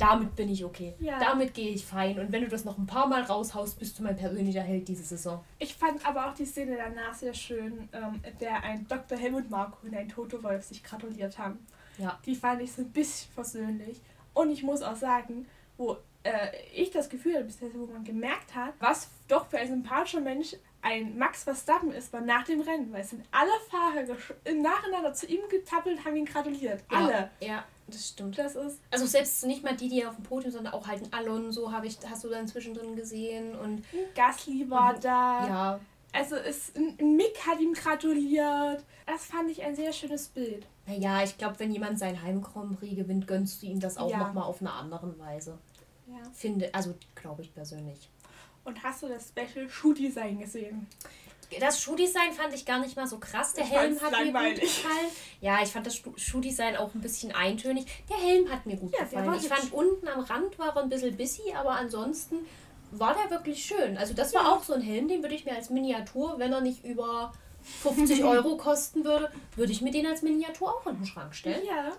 damit 0.00 0.34
bin 0.34 0.48
ich 0.48 0.64
okay. 0.64 0.94
Ja. 0.98 1.18
Damit 1.18 1.52
gehe 1.52 1.70
ich 1.70 1.84
fein. 1.84 2.18
Und 2.18 2.32
wenn 2.32 2.42
du 2.42 2.48
das 2.48 2.64
noch 2.64 2.78
ein 2.78 2.86
paar 2.86 3.06
Mal 3.06 3.22
raushaust, 3.22 3.78
bist 3.78 3.98
du 3.98 4.02
mein 4.02 4.16
persönlicher 4.16 4.62
Held 4.62 4.88
diese 4.88 5.02
Saison. 5.02 5.44
Ich 5.58 5.74
fand 5.74 6.04
aber 6.06 6.28
auch 6.28 6.34
die 6.34 6.46
Szene 6.46 6.76
danach 6.76 7.14
sehr 7.14 7.34
schön, 7.34 7.88
ähm, 7.92 8.20
der 8.40 8.62
ein 8.62 8.88
Dr. 8.88 9.18
Helmut 9.18 9.50
Marko 9.50 9.86
und 9.86 9.94
ein 9.94 10.08
Toto 10.08 10.42
Wolf 10.42 10.64
sich 10.64 10.82
gratuliert 10.82 11.38
haben. 11.38 11.58
Ja. 11.98 12.18
Die 12.24 12.34
fand 12.34 12.62
ich 12.62 12.72
so 12.72 12.82
ein 12.82 12.90
bisschen 12.90 13.30
versöhnlich. 13.34 14.00
Und 14.32 14.50
ich 14.50 14.62
muss 14.62 14.80
auch 14.80 14.96
sagen, 14.96 15.46
wo 15.76 15.98
äh, 16.22 16.48
ich 16.74 16.90
das 16.90 17.10
Gefühl 17.10 17.36
habe, 17.36 17.48
wo 17.74 17.86
man 17.86 18.04
gemerkt 18.04 18.54
hat, 18.54 18.72
was 18.78 19.10
doch 19.28 19.48
für 19.48 19.58
ein 19.58 19.68
sympathischer 19.68 20.20
Mensch 20.20 20.56
ein 20.82 21.18
Max 21.18 21.44
Verstappen 21.44 21.92
ist, 21.92 22.10
war 22.14 22.22
nach 22.22 22.44
dem 22.44 22.62
Rennen. 22.62 22.90
Weil 22.90 23.02
es 23.02 23.10
sind 23.10 23.22
alle 23.30 23.50
Fahrer 23.70 24.16
nacheinander 24.54 25.12
zu 25.12 25.26
ihm 25.26 25.40
getappelt, 25.50 26.02
haben 26.06 26.16
ihn 26.16 26.24
gratuliert. 26.24 26.82
Alle. 26.88 27.30
Ja, 27.40 27.46
ja 27.46 27.64
das 27.90 28.08
stimmt. 28.08 28.38
Das 28.38 28.54
ist. 28.56 28.80
Also 28.90 29.06
selbst 29.06 29.44
nicht 29.46 29.62
mal 29.64 29.76
die, 29.76 29.88
die 29.88 30.04
auf 30.06 30.14
dem 30.16 30.24
Podium, 30.24 30.52
sondern 30.52 30.72
auch 30.74 30.86
halt 30.86 31.02
ein 31.02 31.12
Alonso 31.12 31.70
habe 31.72 31.86
ich, 31.86 31.98
hast 32.08 32.24
du 32.24 32.28
dann 32.28 32.46
zwischendrin 32.48 32.96
gesehen 32.96 33.54
und 33.56 33.84
Gasly 34.14 34.68
war 34.70 34.94
Mhm. 34.94 35.00
da. 35.00 35.46
ja, 35.46 35.80
Also 36.12 36.36
es, 36.36 36.72
Mick 36.98 37.38
hat 37.46 37.60
ihm 37.60 37.72
gratuliert. 37.74 38.84
Das 39.06 39.24
fand 39.26 39.50
ich 39.50 39.62
ein 39.62 39.74
sehr 39.76 39.92
schönes 39.92 40.28
Bild. 40.28 40.66
Naja, 40.86 41.22
ich 41.22 41.36
glaube, 41.38 41.58
wenn 41.58 41.72
jemand 41.72 41.98
sein 41.98 42.20
Heim 42.22 42.42
Grand 42.42 42.78
Prix 42.78 42.96
gewinnt, 42.96 43.26
gönnst 43.26 43.62
du 43.62 43.66
ihm 43.66 43.78
das 43.80 43.96
auch 43.96 44.10
Ja. 44.10 44.18
nochmal 44.18 44.44
auf 44.44 44.60
eine 44.60 44.72
andere 44.72 45.16
Weise. 45.18 45.58
Ja. 46.08 46.16
Finde, 46.32 46.72
also 46.74 46.94
glaube 47.14 47.42
ich 47.42 47.54
persönlich. 47.54 48.08
Und 48.64 48.82
hast 48.82 49.02
du 49.02 49.08
das 49.08 49.28
Special 49.28 49.68
Shoe 49.68 49.94
Design 49.94 50.38
gesehen? 50.40 50.86
Das 51.58 51.80
Schuhdesign 51.82 52.32
fand 52.32 52.54
ich 52.54 52.64
gar 52.64 52.78
nicht 52.78 52.94
mal 52.96 53.06
so 53.06 53.18
krass. 53.18 53.54
Der 53.54 53.64
Ich 53.64 53.70
Helm 53.70 54.00
hat 54.00 54.12
mir 54.12 54.18
gut 54.18 54.32
langweilig. 54.34 54.60
gefallen. 54.60 55.06
Ja, 55.40 55.62
ich 55.62 55.70
fand 55.70 55.86
das 55.86 56.00
Schuhdesign 56.16 56.76
auch 56.76 56.94
ein 56.94 57.00
bisschen 57.00 57.32
eintönig. 57.32 57.86
Der 58.08 58.16
Helm 58.18 58.48
hat 58.50 58.66
mir 58.66 58.76
gut 58.76 58.92
Ja, 58.96 59.04
gefallen. 59.04 59.34
Ich 59.40 59.48
fand 59.48 59.72
unten 59.72 60.06
am 60.06 60.20
Rand 60.20 60.58
war 60.58 60.76
er 60.76 60.82
ein 60.82 60.88
bisschen 60.88 61.16
busy, 61.16 61.52
aber 61.54 61.70
ansonsten 61.72 62.36
war 62.92 63.14
der 63.14 63.30
wirklich 63.30 63.64
schön. 63.64 63.96
Also 63.98 64.14
das 64.14 64.32
war 64.34 64.52
auch 64.52 64.62
so 64.62 64.74
ein 64.74 64.80
Helm, 64.80 65.08
den 65.08 65.22
würde 65.22 65.34
ich 65.34 65.44
mir 65.44 65.54
als 65.56 65.70
Miniatur, 65.70 66.34
wenn 66.38 66.52
er 66.52 66.60
nicht 66.60 66.84
über 66.84 67.32
50 67.82 68.22
Euro 68.24 68.56
kosten 68.56 69.04
würde, 69.04 69.30
würde 69.56 69.72
ich 69.72 69.80
mir 69.80 69.90
den 69.92 70.06
als 70.06 70.22
Miniatur 70.22 70.74
auch 70.74 70.86
in 70.86 70.96
den 70.96 71.06
Schrank 71.06 71.34
stellen. 71.34 71.64
Ja, 71.66 71.92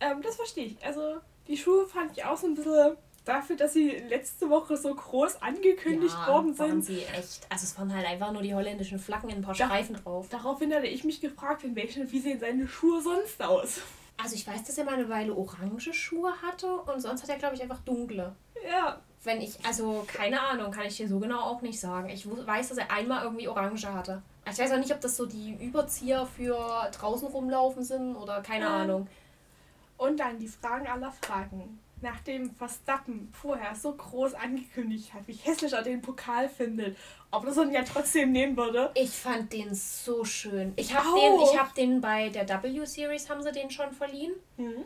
ähm, 0.00 0.22
das 0.22 0.36
verstehe 0.36 0.66
ich. 0.66 0.84
Also, 0.84 1.16
die 1.46 1.56
Schuhe 1.56 1.86
fand 1.86 2.12
ich 2.16 2.24
auch 2.24 2.36
so 2.36 2.46
ein 2.46 2.54
bisschen 2.54 2.96
dafür, 3.28 3.56
dass 3.56 3.72
sie 3.74 3.90
letzte 4.08 4.48
Woche 4.50 4.76
so 4.76 4.94
groß 4.94 5.42
angekündigt 5.42 6.14
ja, 6.26 6.32
worden 6.32 6.58
waren 6.58 6.82
sind. 6.82 6.84
sie 6.84 7.02
echt. 7.04 7.46
Also 7.50 7.64
es 7.64 7.78
waren 7.78 7.94
halt 7.94 8.06
einfach 8.06 8.32
nur 8.32 8.42
die 8.42 8.54
holländischen 8.54 8.98
Flaggen 8.98 9.28
in 9.30 9.36
ein 9.36 9.42
paar 9.42 9.54
Da- 9.54 9.66
Streifen 9.66 9.96
drauf. 9.96 10.26
Daraufhin 10.30 10.72
hatte 10.74 10.86
ich 10.86 11.04
mich 11.04 11.20
gefragt, 11.20 11.64
in 11.64 11.76
welchen, 11.76 12.10
wie 12.10 12.20
sehen 12.20 12.40
seine 12.40 12.66
Schuhe 12.66 13.00
sonst 13.00 13.42
aus? 13.42 13.80
Also 14.20 14.34
ich 14.34 14.46
weiß, 14.46 14.64
dass 14.64 14.76
er 14.78 14.84
mal 14.84 14.94
eine 14.94 15.08
Weile 15.08 15.34
orange 15.34 15.92
Schuhe 15.92 16.32
hatte 16.42 16.72
und 16.72 17.00
sonst 17.00 17.22
hat 17.22 17.28
er, 17.30 17.36
glaube 17.36 17.54
ich, 17.54 17.62
einfach 17.62 17.78
dunkle. 17.80 18.34
Ja, 18.68 18.98
Wenn 19.22 19.40
ich, 19.40 19.64
also 19.64 20.04
keine 20.08 20.40
Ahnung, 20.40 20.72
kann 20.72 20.86
ich 20.86 20.96
dir 20.96 21.06
so 21.08 21.20
genau 21.20 21.40
auch 21.40 21.60
nicht 21.62 21.78
sagen. 21.78 22.08
Ich 22.08 22.26
weiß, 22.28 22.70
dass 22.70 22.78
er 22.78 22.90
einmal 22.90 23.22
irgendwie 23.24 23.46
orange 23.46 23.86
hatte. 23.92 24.22
Ich 24.50 24.58
weiß 24.58 24.72
auch 24.72 24.78
nicht, 24.78 24.92
ob 24.92 25.00
das 25.00 25.16
so 25.16 25.26
die 25.26 25.54
Überzieher 25.60 26.26
für 26.26 26.56
draußen 26.98 27.28
rumlaufen 27.28 27.84
sind 27.84 28.16
oder 28.16 28.40
keine 28.42 28.64
Ähm, 28.66 28.72
Ahnung. 28.72 29.06
Und 29.98 30.18
dann 30.18 30.38
die 30.38 30.48
Fragen 30.48 30.86
aller 30.86 31.12
Fragen. 31.12 31.80
Nachdem 32.00 32.54
Verstappen 32.54 33.28
vorher 33.32 33.74
so 33.74 33.92
groß 33.92 34.34
angekündigt 34.34 35.12
hat, 35.12 35.26
wie 35.26 35.32
hässlich 35.32 35.72
er 35.72 35.82
den 35.82 36.00
Pokal 36.00 36.48
findet, 36.48 36.96
ob 37.32 37.44
er 37.44 37.52
so 37.52 37.62
einen 37.62 37.72
ja 37.72 37.82
trotzdem 37.82 38.30
nehmen 38.30 38.56
würde. 38.56 38.92
Ich 38.94 39.10
fand 39.10 39.52
den 39.52 39.74
so 39.74 40.24
schön. 40.24 40.72
Ich 40.76 40.94
habe 40.94 41.08
den, 41.18 41.40
ich 41.40 41.58
hab 41.58 41.74
den 41.74 42.00
bei 42.00 42.28
der 42.28 42.48
W-Series, 42.48 43.28
haben 43.28 43.42
sie 43.42 43.50
den 43.50 43.70
schon 43.70 43.92
verliehen. 43.92 44.32
Mhm. 44.56 44.84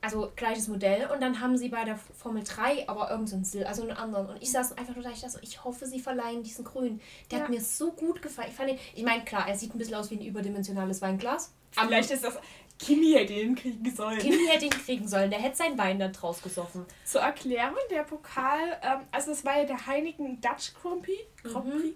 Also 0.00 0.32
gleiches 0.34 0.66
Modell. 0.68 1.08
Und 1.12 1.20
dann 1.20 1.40
haben 1.40 1.56
sie 1.56 1.68
bei 1.68 1.84
der 1.84 1.96
Formel 1.96 2.42
3 2.44 2.88
aber 2.88 3.10
irgendeinen 3.10 3.44
so 3.44 3.64
also 3.64 3.82
einen 3.82 3.92
anderen. 3.92 4.28
Und 4.28 4.42
ich 4.42 4.50
saß 4.50 4.76
einfach 4.78 4.94
nur 4.94 5.04
da, 5.04 5.10
ich 5.10 5.20
dachte 5.20 5.34
so, 5.34 5.38
ich 5.42 5.62
hoffe, 5.64 5.86
sie 5.86 6.00
verleihen 6.00 6.42
diesen 6.42 6.64
grün. 6.64 7.00
Der 7.30 7.40
hat 7.40 7.48
Ja. 7.48 7.54
mir 7.54 7.60
so 7.60 7.92
gut 7.92 8.20
gefallen. 8.22 8.48
Ich 8.50 8.56
fand 8.56 8.70
den, 8.70 8.78
ich 8.94 9.04
meine, 9.04 9.24
klar, 9.24 9.48
er 9.48 9.56
sieht 9.56 9.74
ein 9.74 9.78
bisschen 9.78 9.94
aus 9.94 10.10
wie 10.10 10.16
ein 10.16 10.24
überdimensionales 10.24 11.02
Weinglas. 11.02 11.52
Aber 11.76 11.88
Vielleicht 11.88 12.10
ist 12.10 12.24
das 12.24 12.34
Kimi 12.78 13.12
hätte 13.12 13.32
ihn 13.32 13.54
kriegen 13.56 13.94
sollen. 13.94 14.18
Kimi 14.18 14.46
hätte 14.46 14.66
ihn 14.66 14.70
kriegen 14.70 15.08
sollen. 15.08 15.30
Der 15.30 15.40
hätte 15.40 15.56
sein 15.56 15.76
Wein 15.76 15.98
dann 15.98 16.12
draus 16.12 16.40
gesoffen. 16.42 16.84
Zur 17.04 17.20
Erklärung, 17.22 17.76
der 17.90 18.04
Pokal, 18.04 18.78
ähm, 18.82 19.00
also 19.10 19.32
es 19.32 19.44
war 19.44 19.58
ja 19.58 19.64
der 19.64 19.86
Heineken 19.86 20.40
Dutch 20.40 20.72
Grand 20.80 21.02
Prix. 21.02 21.18
Grand 21.42 21.66
Mhm. 21.66 21.94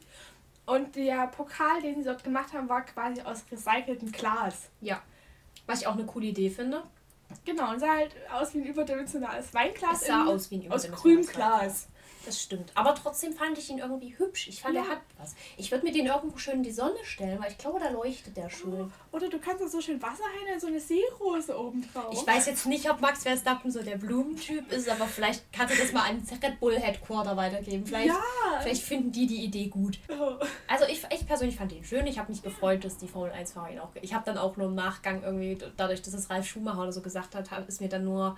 Und 0.66 0.94
der 0.96 1.26
Pokal, 1.28 1.80
den 1.82 1.96
sie 1.98 2.04
dort 2.04 2.22
gemacht 2.24 2.52
haben, 2.52 2.68
war 2.68 2.82
quasi 2.84 3.20
aus 3.22 3.44
recyceltem 3.50 4.10
Glas. 4.12 4.70
Ja. 4.80 5.00
Was 5.66 5.80
ich 5.80 5.86
auch 5.86 5.94
eine 5.94 6.04
coole 6.06 6.26
Idee 6.26 6.50
finde. 6.50 6.82
Genau, 7.44 7.70
und 7.70 7.80
sah 7.80 7.94
halt 7.96 8.14
aus 8.32 8.52
wie 8.54 8.58
ein 8.58 8.66
überdimensionales 8.66 9.54
Weinglas. 9.54 10.02
Es 10.02 10.06
sah 10.08 10.22
in- 10.22 10.28
aus 10.28 10.50
wie 10.50 10.56
ein 10.56 10.72
aus 10.72 10.84
überdimensionales 10.84 11.00
grünem 11.02 11.26
Weinglas. 11.26 11.34
Glas. 11.62 11.88
Das 12.24 12.40
stimmt. 12.40 12.70
Aber 12.74 12.94
trotzdem 12.94 13.32
fand 13.32 13.58
ich 13.58 13.68
ihn 13.70 13.78
irgendwie 13.78 14.16
hübsch. 14.16 14.46
Ich 14.48 14.62
fand, 14.62 14.74
Ja. 14.74 14.82
er 14.82 14.88
hat 14.90 15.00
was. 15.18 15.34
Ich 15.56 15.70
würde 15.72 15.84
mir 15.84 15.92
den 15.92 16.06
irgendwo 16.06 16.38
schön 16.38 16.54
in 16.54 16.62
die 16.62 16.70
Sonne 16.72 16.94
stellen, 17.04 17.40
weil 17.42 17.50
ich 17.50 17.58
glaube, 17.58 17.80
da 17.80 17.88
leuchtet 17.90 18.36
der 18.36 18.48
schön. 18.48 18.92
Oder 19.10 19.28
du 19.28 19.38
kannst 19.38 19.62
da 19.62 19.68
so 19.68 19.80
schön 19.80 20.00
Wasser 20.00 20.22
rein 20.24 20.54
in 20.54 20.60
so 20.60 20.68
eine 20.68 20.78
Seerose 20.80 21.58
oben 21.58 21.84
drauf. 21.92 22.12
Ich 22.12 22.26
weiß 22.26 22.46
jetzt 22.46 22.66
nicht, 22.66 22.88
ob 22.90 23.00
Max 23.00 23.24
Verstappen 23.24 23.70
so 23.70 23.82
der 23.82 23.96
Blumentyp 23.96 24.70
ist, 24.72 24.88
aber 24.88 25.06
vielleicht 25.06 25.52
kannst 25.52 25.74
du 25.74 25.78
das 25.82 25.92
mal 25.92 26.08
an 26.08 26.22
Red 26.42 26.60
Bull 26.60 26.78
Headquarter 26.78 27.36
weitergeben. 27.36 27.84
Vielleicht, 27.86 28.06
Ja. 28.08 28.22
vielleicht 28.60 28.82
finden 28.82 29.10
die 29.12 29.26
die 29.26 29.44
Idee 29.44 29.66
gut. 29.66 29.98
Oh. 30.08 30.34
Also 30.68 30.84
ich, 30.86 31.02
ich 31.10 31.26
persönlich 31.26 31.56
fand 31.56 31.72
den 31.72 31.84
schön. 31.84 32.06
Ich 32.06 32.18
habe 32.18 32.30
mich 32.30 32.42
gefreut, 32.42 32.84
dass 32.84 32.98
die 32.98 33.08
Formel 33.08 33.32
1-Fahrer 33.32 33.70
ihn 33.72 33.78
auch... 33.80 33.90
Ich 34.00 34.14
habe 34.14 34.24
dann 34.24 34.38
auch 34.38 34.56
nur 34.56 34.68
im 34.68 34.74
Nachgang 34.74 35.22
irgendwie, 35.22 35.58
dadurch, 35.76 36.02
dass 36.02 36.14
es 36.14 36.30
Ralf 36.30 36.46
Schumacher 36.46 36.82
oder 36.82 36.92
so 36.92 37.00
gesagt 37.02 37.34
hat, 37.34 37.50
ist 37.68 37.80
mir 37.80 37.88
dann 37.88 38.04
nur... 38.04 38.36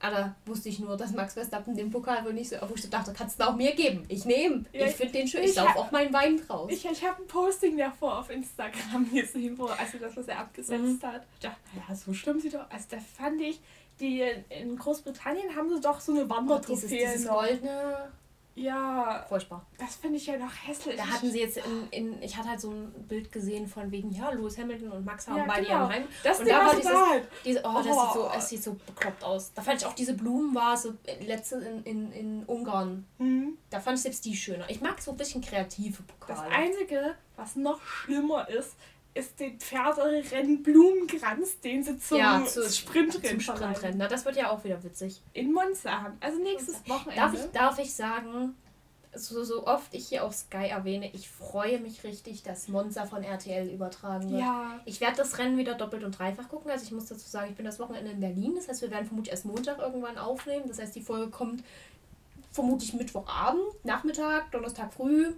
Da 0.00 0.34
wusste 0.46 0.68
ich 0.70 0.78
nur, 0.78 0.96
dass 0.96 1.12
Max 1.12 1.34
Verstappen 1.34 1.76
den 1.76 1.90
Pokal 1.90 2.24
wohl 2.24 2.32
nicht 2.32 2.48
so... 2.48 2.56
Wo 2.62 2.74
ich 2.74 2.88
dachte, 2.88 3.12
kannst 3.12 3.38
du 3.40 3.46
auch 3.46 3.54
mir 3.54 3.74
geben. 3.74 4.04
Ich 4.08 4.24
nehme. 4.24 4.64
Ja, 4.72 4.86
ich 4.86 4.94
finde 4.94 5.12
den 5.12 5.28
schön. 5.28 5.42
Ich 5.42 5.50
ich 5.50 5.54
sauf 5.54 5.68
hab- 5.68 5.76
auch 5.76 5.90
meinen 5.90 6.12
Wein 6.12 6.40
draus. 6.46 6.70
Ich, 6.72 6.84
ich 6.84 7.04
habe 7.06 7.22
ein 7.22 7.26
Posting 7.26 7.76
davor 7.76 8.18
auf 8.20 8.30
Instagram 8.30 9.10
gesehen, 9.14 9.58
wo, 9.58 9.66
also 9.66 9.98
das, 9.98 10.16
was 10.16 10.26
er 10.28 10.38
abgesetzt 10.40 10.82
Mhm. 10.82 11.02
hat. 11.02 11.22
Ich 11.34 11.40
dachte, 11.40 11.58
ja, 11.88 11.94
so 11.94 12.12
stimmt 12.14 12.42
sie 12.42 12.48
doch. 12.50 12.68
Also 12.70 12.86
da 12.90 12.96
fand 12.98 13.40
ich, 13.42 13.60
die 14.00 14.22
in 14.48 14.76
Großbritannien 14.78 15.54
haben 15.54 15.68
sie 15.68 15.80
doch 15.80 16.00
so 16.00 16.12
eine 16.12 16.22
Oh, 16.22 16.24
dieses, 16.24 16.36
Wandertrophäe 16.36 16.88
dieses 17.12 17.28
goldene... 17.28 18.10
Ja, 18.54 19.24
Furchtbar. 19.28 19.64
das 19.78 19.96
finde 19.96 20.16
ich 20.16 20.26
ja 20.26 20.36
noch 20.36 20.52
hässlich. 20.66 20.96
Da 20.96 21.06
hatten 21.06 21.30
sie 21.30 21.40
jetzt 21.40 21.56
in, 21.58 21.88
in, 21.90 22.22
ich 22.22 22.36
hatte 22.36 22.48
halt 22.50 22.60
so 22.60 22.70
ein 22.70 22.92
Bild 23.08 23.30
gesehen 23.32 23.66
von 23.66 23.90
wegen, 23.90 24.10
ja, 24.10 24.30
Lewis 24.30 24.58
Hamilton 24.58 24.90
und 24.92 25.04
Max 25.04 25.28
haben 25.28 25.36
Ja, 25.38 25.44
beide 25.46 25.62
genau. 25.66 25.78
ihren 25.84 25.88
Heim. 25.88 26.04
das 26.24 26.40
und 26.40 26.48
da 26.48 26.66
war 26.66 26.74
dieses-. 26.76 26.92
Diese, 27.44 27.60
oh, 27.64 27.74
das 27.74 27.84
sieht 27.84 27.94
so, 28.12 28.24
Oh. 28.26 28.30
es 28.36 28.48
sieht 28.48 28.62
so 28.64 28.74
bekloppt 28.86 29.24
aus. 29.24 29.52
Da 29.54 29.62
fand 29.62 29.80
ich 29.80 29.86
auch 29.86 29.94
diese 29.94 30.14
Blumenvase 30.14 30.98
letzte 31.20 31.56
in, 31.56 31.82
in, 31.84 32.12
in 32.12 32.44
Ungarn. 32.44 33.06
Mhm. 33.18 33.56
Da 33.70 33.80
fand 33.80 33.96
ich 33.98 34.02
selbst 34.02 34.24
die 34.24 34.36
schöner. 34.36 34.68
Ich 34.68 34.80
mag 34.80 35.00
so 35.00 35.12
ein 35.12 35.16
bisschen 35.16 35.40
kreative 35.42 36.02
Das 36.26 36.36
Pokale. 36.36 36.50
Einzige, 36.54 37.14
was 37.36 37.56
noch 37.56 37.80
schlimmer 37.82 38.48
ist, 38.48 38.74
ist 39.14 39.40
den 39.40 39.58
Pferderennen-Blumenkranz, 39.58 41.60
den 41.60 41.82
sie 41.82 41.98
zum 41.98 42.18
Ja, 42.18 42.44
zu- 42.44 42.68
Sprintrennen 42.70 43.40
Zum. 43.40 43.56
Sprintrennen. 43.56 43.98
Na, 43.98 44.06
das 44.08 44.24
wird 44.24 44.36
ja 44.36 44.50
auch 44.50 44.62
wieder 44.64 44.82
witzig. 44.84 45.20
in 45.32 45.52
Monza 45.52 46.02
haben. 46.02 46.16
Also 46.20 46.38
nächstes 46.42 46.76
Wochenende. 46.88 47.20
Darf 47.20 47.34
ich, 47.34 47.40
darf 47.52 47.78
ich 47.78 47.94
sagen, 47.94 48.54
so, 49.12 49.42
so 49.42 49.66
oft 49.66 49.92
ich 49.92 50.06
hier 50.08 50.24
auf 50.24 50.34
Sky 50.34 50.68
erwähne, 50.68 51.10
ich 51.12 51.28
freue 51.28 51.80
mich 51.80 52.04
richtig, 52.04 52.44
dass 52.44 52.68
Monza 52.68 53.06
von 53.06 53.24
RTL 53.24 53.68
übertragen 53.68 54.30
wird. 54.30 54.40
Ja. 54.42 54.78
Ich 54.84 55.00
werde 55.00 55.16
das 55.16 55.36
Rennen 55.38 55.58
wieder 55.58 55.74
doppelt 55.74 56.04
und 56.04 56.16
dreifach 56.16 56.48
gucken. 56.48 56.70
Also 56.70 56.84
ich 56.84 56.92
muss 56.92 57.06
dazu 57.06 57.28
sagen, 57.28 57.50
ich 57.50 57.56
bin 57.56 57.66
das 57.66 57.80
Wochenende 57.80 58.12
in 58.12 58.20
Berlin. 58.20 58.52
Das 58.54 58.68
heißt, 58.68 58.82
wir 58.82 58.90
werden 58.92 59.06
vermutlich 59.06 59.32
erst 59.32 59.44
Montag 59.46 59.78
irgendwann 59.78 60.16
aufnehmen. 60.18 60.66
Das 60.68 60.78
heißt, 60.78 60.94
die 60.94 61.02
Folge 61.02 61.28
kommt 61.30 61.64
vermutlich 62.52 62.92
Mittwochabend, 62.94 63.62
Nachmittag, 63.84 64.50
Donnerstag 64.52 64.92
früh. 64.92 65.32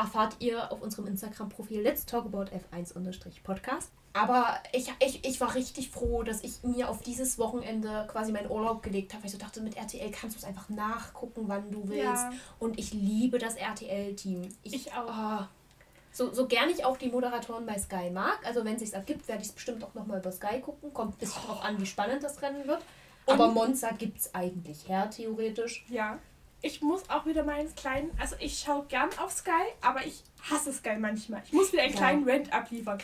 Erfahrt 0.00 0.36
ihr 0.38 0.72
auf 0.72 0.80
unserem 0.80 1.06
Instagram-Profil 1.08 1.82
Let's 1.82 2.06
Talk 2.06 2.24
About 2.24 2.44
F1-Podcast. 2.44 3.90
Aber 4.14 4.54
ich, 4.72 4.90
ich, 4.98 5.22
ich 5.26 5.38
war 5.42 5.54
richtig 5.54 5.90
froh, 5.90 6.22
dass 6.22 6.42
ich 6.42 6.62
mir 6.62 6.88
auf 6.88 7.02
dieses 7.02 7.38
Wochenende 7.38 8.08
quasi 8.10 8.32
meinen 8.32 8.50
Urlaub 8.50 8.82
gelegt 8.82 9.12
habe, 9.12 9.22
weil 9.22 9.26
ich 9.26 9.32
so 9.32 9.38
dachte, 9.38 9.60
mit 9.60 9.76
RTL 9.76 10.10
kannst 10.10 10.36
du 10.36 10.38
es 10.38 10.46
einfach 10.46 10.70
nachgucken, 10.70 11.42
wann 11.48 11.70
du 11.70 11.86
willst. 11.86 12.02
Ja. 12.02 12.32
Und 12.58 12.78
ich 12.78 12.94
liebe 12.94 13.38
das 13.38 13.56
RTL-Team. 13.56 14.48
Ich 14.62 14.90
auch. 14.94 15.42
Oh, 15.42 15.44
so, 16.12 16.32
so 16.32 16.46
gern 16.46 16.70
ich 16.70 16.82
auch 16.82 16.96
die 16.96 17.10
Moderatoren 17.10 17.66
bei 17.66 17.78
Sky 17.78 18.08
mag, 18.10 18.38
also 18.46 18.64
wenn 18.64 18.76
es 18.76 18.80
sich 18.80 18.94
ergibt, 18.94 19.28
werde 19.28 19.42
ich 19.42 19.48
es 19.48 19.54
bestimmt 19.54 19.84
auch 19.84 19.92
nochmal 19.92 20.20
über 20.20 20.32
Sky 20.32 20.60
gucken. 20.60 20.94
Kommt 20.94 21.16
ein 21.16 21.18
bisschen 21.18 21.42
drauf 21.42 21.62
an, 21.62 21.78
wie 21.78 21.84
spannend 21.84 22.24
das 22.24 22.40
Rennen 22.40 22.66
wird. 22.66 22.82
Aber 23.26 23.48
Monza 23.48 23.90
gibt 23.90 24.18
es 24.18 24.34
eigentlich 24.34 24.88
her, 24.88 25.10
theoretisch. 25.10 25.84
Ja. 25.90 26.18
Ich 26.62 26.82
muss 26.82 27.08
auch 27.08 27.24
wieder 27.26 27.42
meinen 27.44 27.74
kleinen, 27.74 28.10
also 28.20 28.36
ich 28.38 28.58
schaue 28.58 28.84
gern 28.86 29.08
auf 29.18 29.32
Sky, 29.32 29.50
aber 29.80 30.04
ich 30.04 30.22
hasse 30.50 30.72
Sky 30.72 30.96
manchmal. 30.98 31.42
Ich 31.46 31.52
muss 31.52 31.72
wieder 31.72 31.82
einen 31.82 31.92
Ja. 31.92 31.98
kleinen 31.98 32.28
Rant 32.28 32.52
abliefern. 32.52 32.98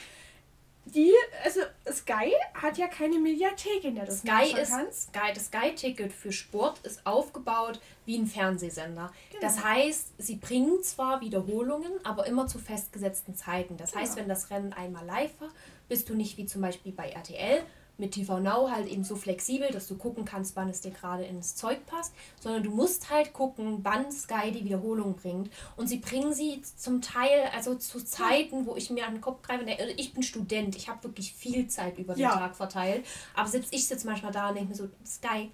Die, 0.89 1.13
also 1.43 1.61
Sky 1.91 2.33
hat 2.55 2.79
ja 2.79 2.87
keine 2.87 3.19
Mediathek, 3.19 3.83
in 3.83 3.97
der 3.97 4.05
du 4.05 4.11
das 4.13 4.21
Sky 4.21 4.61
ist 4.61 4.71
kannst. 4.71 5.09
Sky, 5.09 5.33
das 5.35 5.47
Sky-Ticket 5.47 6.13
für 6.13 6.31
Sport 6.31 6.79
ist 6.85 7.05
aufgebaut 7.05 7.81
wie 8.05 8.17
ein 8.17 8.27
Fernsehsender. 8.29 9.11
Genau. 9.31 9.41
Das 9.41 9.65
heißt, 9.65 10.13
sie 10.19 10.37
bringen 10.37 10.81
zwar 10.85 11.21
Wiederholungen, 11.23 11.91
aber 12.05 12.27
immer 12.27 12.47
zu 12.47 12.61
festgesetzten 12.61 13.35
Zeiten. 13.35 13.77
Das 13.77 13.97
heißt, 13.97 14.13
Genau. 14.15 14.23
wenn 14.23 14.29
das 14.29 14.51
Rennen 14.51 14.73
einmal 14.75 15.05
live 15.05 15.33
war, 15.41 15.49
bist 15.89 16.09
du 16.09 16.15
nicht 16.15 16.37
wie 16.37 16.47
zum 16.47 16.63
Beispiel 16.63 16.93
bei 16.93 17.09
RTL 17.11 17.65
mit 17.99 18.13
TV 18.13 18.41
Now 18.41 18.71
halt 18.71 18.89
eben 18.89 19.05
so 19.05 19.17
flexibel, 19.17 19.71
dass 19.71 19.89
du 19.89 19.97
gucken 19.97 20.25
kannst, 20.25 20.55
wann 20.57 20.69
es 20.69 20.81
dir 20.83 20.91
gerade 20.91 21.25
ins 21.25 21.55
Zeug 21.57 21.85
passt, 21.87 22.13
sondern 22.41 22.63
du 22.63 22.71
musst 22.71 23.11
halt 23.11 23.33
gucken, 23.33 23.79
wann 23.83 24.13
Sky 24.13 24.53
die 24.53 24.65
Wiederholung 24.65 25.15
bringt. 25.17 25.51
Und 25.77 25.87
sie 25.89 25.99
bringen 25.99 26.35
sie 26.35 26.61
zum 26.77 27.01
Teil, 27.01 27.51
also 27.55 27.75
zu 27.75 28.05
Zeiten, 28.05 28.67
wo 28.67 28.77
ich 28.77 28.91
mir 28.91 29.07
an 29.07 29.15
den 29.15 29.21
Kopf 29.21 29.43
greife. 29.43 29.65
Also 29.67 29.95
ich 29.97 30.13
bin 30.13 30.23
Student, 30.23 30.77
ich 30.77 30.89
habe 30.89 31.05
wirklich 31.05 31.33
viel 31.33 31.69
Zeit 31.69 31.99
über 31.99 32.15
den 32.15 32.21
Ja. 32.21 32.37
Tag 32.37 32.55
verteilt. 32.57 33.07
Aber 33.35 33.49
selbst 33.49 33.73
ich 33.73 33.87
sitze 33.87 34.07
manchmal 34.07 34.33
da 34.33 34.51
und 34.51 34.57
denke 34.57 34.71
mir 34.71 34.77
so, 34.77 34.89
Sky, 35.07 35.51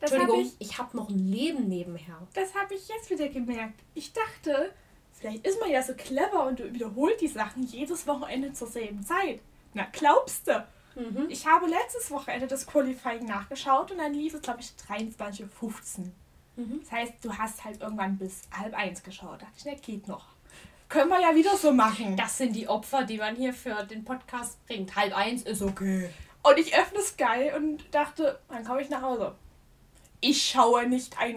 Das 0.00 0.10
habe 0.12 0.22
Entschuldigung, 0.22 0.52
ich, 0.58 0.66
ich 0.70 0.78
habe 0.78 0.96
noch 0.96 1.08
ein 1.10 1.18
Leben 1.18 1.68
nebenher. 1.68 2.26
das 2.34 2.54
hab 2.54 2.70
ich 2.72 2.88
jetzt 2.88 3.10
wieder 3.10 3.28
gemerkt. 3.28 3.80
Ich 3.94 4.12
dachte, 4.12 4.72
vielleicht 5.12 5.46
ist 5.46 5.60
man 5.60 5.70
ja 5.70 5.82
so 5.82 5.92
clever 5.94 6.46
und 6.46 6.58
du 6.58 6.72
wiederholt 6.72 7.20
die 7.20 7.28
Sachen 7.28 7.64
jedes 7.64 8.06
Wochenende 8.06 8.52
zur 8.54 8.68
selben 8.68 9.02
Zeit. 9.04 9.40
Na, 9.74 9.86
glaubst 9.92 10.48
du? 10.48 10.66
Mhm. 10.94 11.26
Ich 11.28 11.46
habe 11.46 11.66
letztes 11.66 12.10
Wochenende 12.10 12.46
das 12.46 12.66
Qualifying 12.66 13.26
nachgeschaut 13.26 13.90
und 13.90 13.98
dann 13.98 14.14
lief 14.14 14.34
es, 14.34 14.42
glaube 14.42 14.60
ich, 14.60 14.72
23.15 14.88 15.40
Uhr. 15.52 16.12
Mhm. 16.56 16.80
Das 16.80 16.92
heißt, 16.92 17.12
du 17.22 17.32
hast 17.36 17.64
halt 17.64 17.80
irgendwann 17.80 18.18
bis 18.18 18.42
halb 18.56 18.74
eins 18.74 19.02
geschaut. 19.02 19.40
Da 19.40 19.46
dachte 19.46 19.56
ich, 19.56 19.64
na, 19.64 19.74
geht 19.74 20.08
noch. 20.08 20.26
Können 20.88 21.08
wir 21.08 21.20
ja 21.20 21.34
wieder 21.34 21.56
so 21.56 21.72
machen. 21.72 22.16
Das 22.16 22.36
sind 22.36 22.54
die 22.54 22.68
Opfer, 22.68 23.04
die 23.04 23.16
man 23.16 23.34
hier 23.34 23.54
für 23.54 23.82
den 23.84 24.04
Podcast 24.04 24.64
bringt. 24.66 24.94
Halb 24.94 25.16
eins 25.16 25.42
ist 25.42 25.62
okay. 25.62 26.10
Und 26.42 26.58
ich 26.58 26.76
öffne 26.76 27.00
Sky 27.00 27.52
und 27.56 27.94
dachte, 27.94 28.38
dann 28.48 28.64
komme 28.64 28.82
ich 28.82 28.90
nach 28.90 29.00
Hause. 29.00 29.34
Ich 30.24 30.50
schaue 30.50 30.86
nicht 30.86 31.18
1.30 31.18 31.34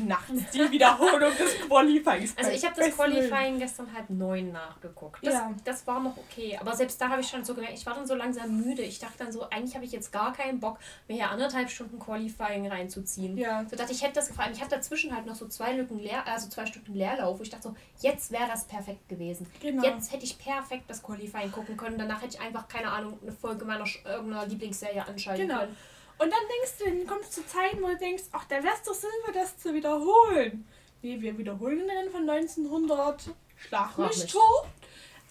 Uhr 0.00 0.06
nachts 0.06 0.50
die 0.52 0.70
Wiederholung 0.70 1.32
des 1.38 1.58
Qualifyings. 1.66 2.36
Also 2.36 2.50
ich 2.50 2.62
habe 2.64 2.74
das 2.76 2.94
Qualifying 2.94 3.58
gestern 3.58 3.92
halb 3.94 4.10
neun 4.10 4.52
nachgeguckt. 4.52 5.26
Das, 5.26 5.32
ja. 5.32 5.54
das 5.64 5.86
war 5.86 6.00
noch 6.00 6.16
okay. 6.18 6.58
Aber 6.60 6.76
selbst 6.76 7.00
da 7.00 7.08
habe 7.08 7.22
ich 7.22 7.28
schon 7.28 7.42
so 7.44 7.54
gemerkt, 7.54 7.78
ich 7.78 7.86
war 7.86 7.94
dann 7.94 8.06
so 8.06 8.14
langsam 8.14 8.60
müde. 8.60 8.82
Ich 8.82 8.98
dachte 8.98 9.16
dann 9.18 9.32
so, 9.32 9.48
eigentlich 9.48 9.74
habe 9.74 9.86
ich 9.86 9.92
jetzt 9.92 10.12
gar 10.12 10.34
keinen 10.34 10.60
Bock, 10.60 10.78
mir 11.08 11.14
hier 11.14 11.30
anderthalb 11.30 11.70
Stunden 11.70 11.98
Qualifying 11.98 12.68
reinzuziehen. 12.68 13.38
Ja. 13.38 13.64
So 13.70 13.74
dachte 13.74 13.92
ich, 13.92 14.02
hätte 14.02 14.16
das 14.16 14.28
gefallen. 14.28 14.52
Ich 14.52 14.60
hatte 14.60 14.76
dazwischen 14.76 15.16
halt 15.16 15.24
noch 15.24 15.34
so 15.34 15.48
zwei 15.48 15.72
Lücken 15.72 15.98
leer, 15.98 16.26
also 16.26 16.50
zwei 16.50 16.66
Stunden 16.66 16.92
Leerlauf, 16.92 17.38
wo 17.38 17.42
ich 17.42 17.48
dachte 17.50 17.68
so, 17.68 17.74
jetzt 18.00 18.30
wäre 18.32 18.48
das 18.48 18.64
perfekt 18.64 19.08
gewesen. 19.08 19.46
Genau. 19.62 19.82
Jetzt 19.82 20.12
hätte 20.12 20.24
ich 20.24 20.38
perfekt 20.38 20.84
das 20.88 21.02
Qualifying 21.02 21.50
gucken 21.52 21.78
können. 21.78 21.96
Danach 21.96 22.20
hätte 22.20 22.36
ich 22.36 22.40
einfach, 22.40 22.68
keine 22.68 22.90
Ahnung, 22.90 23.18
eine 23.22 23.32
Folge 23.32 23.64
meiner 23.64 23.86
irgendeiner 24.04 24.44
Lieblingsserie 24.44 25.06
anschalten 25.06 25.48
genau. 25.48 25.60
können. 25.60 25.76
Und 26.20 26.30
dann 26.30 26.40
denkst 26.50 26.78
du, 26.78 26.84
dann 26.84 27.06
kommst 27.06 27.34
du 27.34 27.40
zu 27.40 27.48
Zeiten, 27.48 27.82
wo 27.82 27.86
du 27.86 27.96
denkst, 27.96 28.24
ach, 28.32 28.44
da 28.44 28.62
wär's 28.62 28.82
doch 28.82 28.92
sinnvoll, 28.92 29.32
das 29.32 29.56
zu 29.56 29.72
wiederholen. 29.72 30.66
Nee, 31.00 31.18
wir 31.18 31.38
wiederholen 31.38 31.78
den 31.78 31.88
Rennen 31.88 32.10
von 32.10 32.28
1900. 32.28 33.30
Schlag 33.56 33.96
mich 33.96 34.26
tot. 34.26 34.66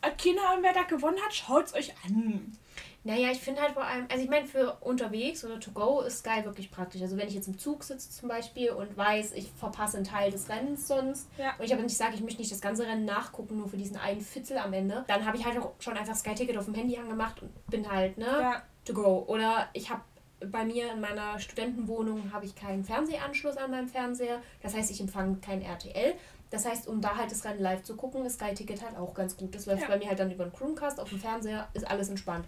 Keine 0.01 0.41
Ahnung, 0.47 0.63
wer 0.63 0.73
da 0.73 0.83
gewonnen 0.83 1.19
hat, 1.23 1.35
schaut's 1.35 1.75
euch 1.75 1.93
an. 2.05 2.57
Naja, 3.03 3.29
ich 3.31 3.39
finde 3.39 3.61
halt 3.61 3.73
vor 3.73 3.83
allem, 3.83 4.07
also 4.09 4.23
ich 4.23 4.29
meine, 4.29 4.47
für 4.47 4.77
unterwegs 4.81 5.45
oder 5.45 5.59
to 5.59 5.71
go 5.71 6.01
ist 6.01 6.19
Sky 6.19 6.43
wirklich 6.43 6.69
praktisch. 6.69 7.01
Also 7.01 7.17
wenn 7.17 7.27
ich 7.27 7.35
jetzt 7.35 7.47
im 7.47 7.57
Zug 7.57 7.83
sitze 7.83 8.09
zum 8.09 8.27
Beispiel 8.27 8.71
und 8.71 8.97
weiß, 8.97 9.33
ich 9.33 9.51
verpasse 9.51 9.97
einen 9.97 10.05
Teil 10.05 10.31
des 10.31 10.49
Rennens 10.49 10.87
sonst 10.87 11.29
ja. 11.37 11.53
und 11.57 11.65
ich 11.65 11.73
aber 11.73 11.83
nicht 11.83 11.95
sage, 11.95 12.15
ich 12.15 12.21
möchte 12.21 12.41
nicht 12.41 12.51
das 12.51 12.61
ganze 12.61 12.85
Rennen 12.85 13.05
nachgucken, 13.05 13.57
nur 13.57 13.69
für 13.69 13.77
diesen 13.77 13.95
einen 13.95 14.21
Viertel 14.21 14.57
am 14.57 14.73
Ende, 14.73 15.05
dann 15.07 15.25
habe 15.25 15.37
ich 15.37 15.45
halt 15.45 15.57
auch 15.59 15.73
schon 15.79 15.95
einfach 15.95 16.15
Sky-Ticket 16.15 16.57
auf 16.57 16.65
dem 16.65 16.73
Handy 16.73 16.97
angemacht 16.97 17.41
und 17.41 17.67
bin 17.67 17.89
halt, 17.89 18.17
ne, 18.17 18.25
ja. 18.25 18.63
to 18.83 18.93
go. 18.93 19.23
Oder 19.27 19.69
ich 19.73 19.89
habe 19.89 20.01
bei 20.45 20.63
mir 20.63 20.91
in 20.91 21.01
meiner 21.01 21.39
Studentenwohnung 21.39 22.31
habe 22.31 22.45
ich 22.45 22.55
keinen 22.55 22.83
Fernsehanschluss 22.83 23.57
an 23.57 23.71
meinem 23.71 23.87
Fernseher. 23.87 24.41
Das 24.61 24.73
heißt, 24.73 24.89
ich 24.91 25.01
empfange 25.01 25.37
kein 25.37 25.61
RTL. 25.61 26.15
Das 26.49 26.65
heißt, 26.65 26.87
um 26.87 27.01
da 27.01 27.15
halt 27.15 27.31
das 27.31 27.45
Rennen 27.45 27.61
live 27.61 27.83
zu 27.83 27.95
gucken, 27.95 28.25
ist 28.25 28.35
Sky 28.35 28.53
Ticket 28.53 28.83
halt 28.83 28.97
auch 28.97 29.13
ganz 29.13 29.37
gut. 29.37 29.53
Das 29.53 29.65
läuft 29.65 29.83
ja. 29.83 29.87
bei 29.87 29.97
mir 29.97 30.07
halt 30.07 30.19
dann 30.19 30.31
über 30.31 30.45
den 30.45 30.53
Chromecast 30.53 30.99
auf 30.99 31.09
dem 31.09 31.19
Fernseher, 31.19 31.67
ist 31.73 31.87
alles 31.87 32.09
entspannt. 32.09 32.45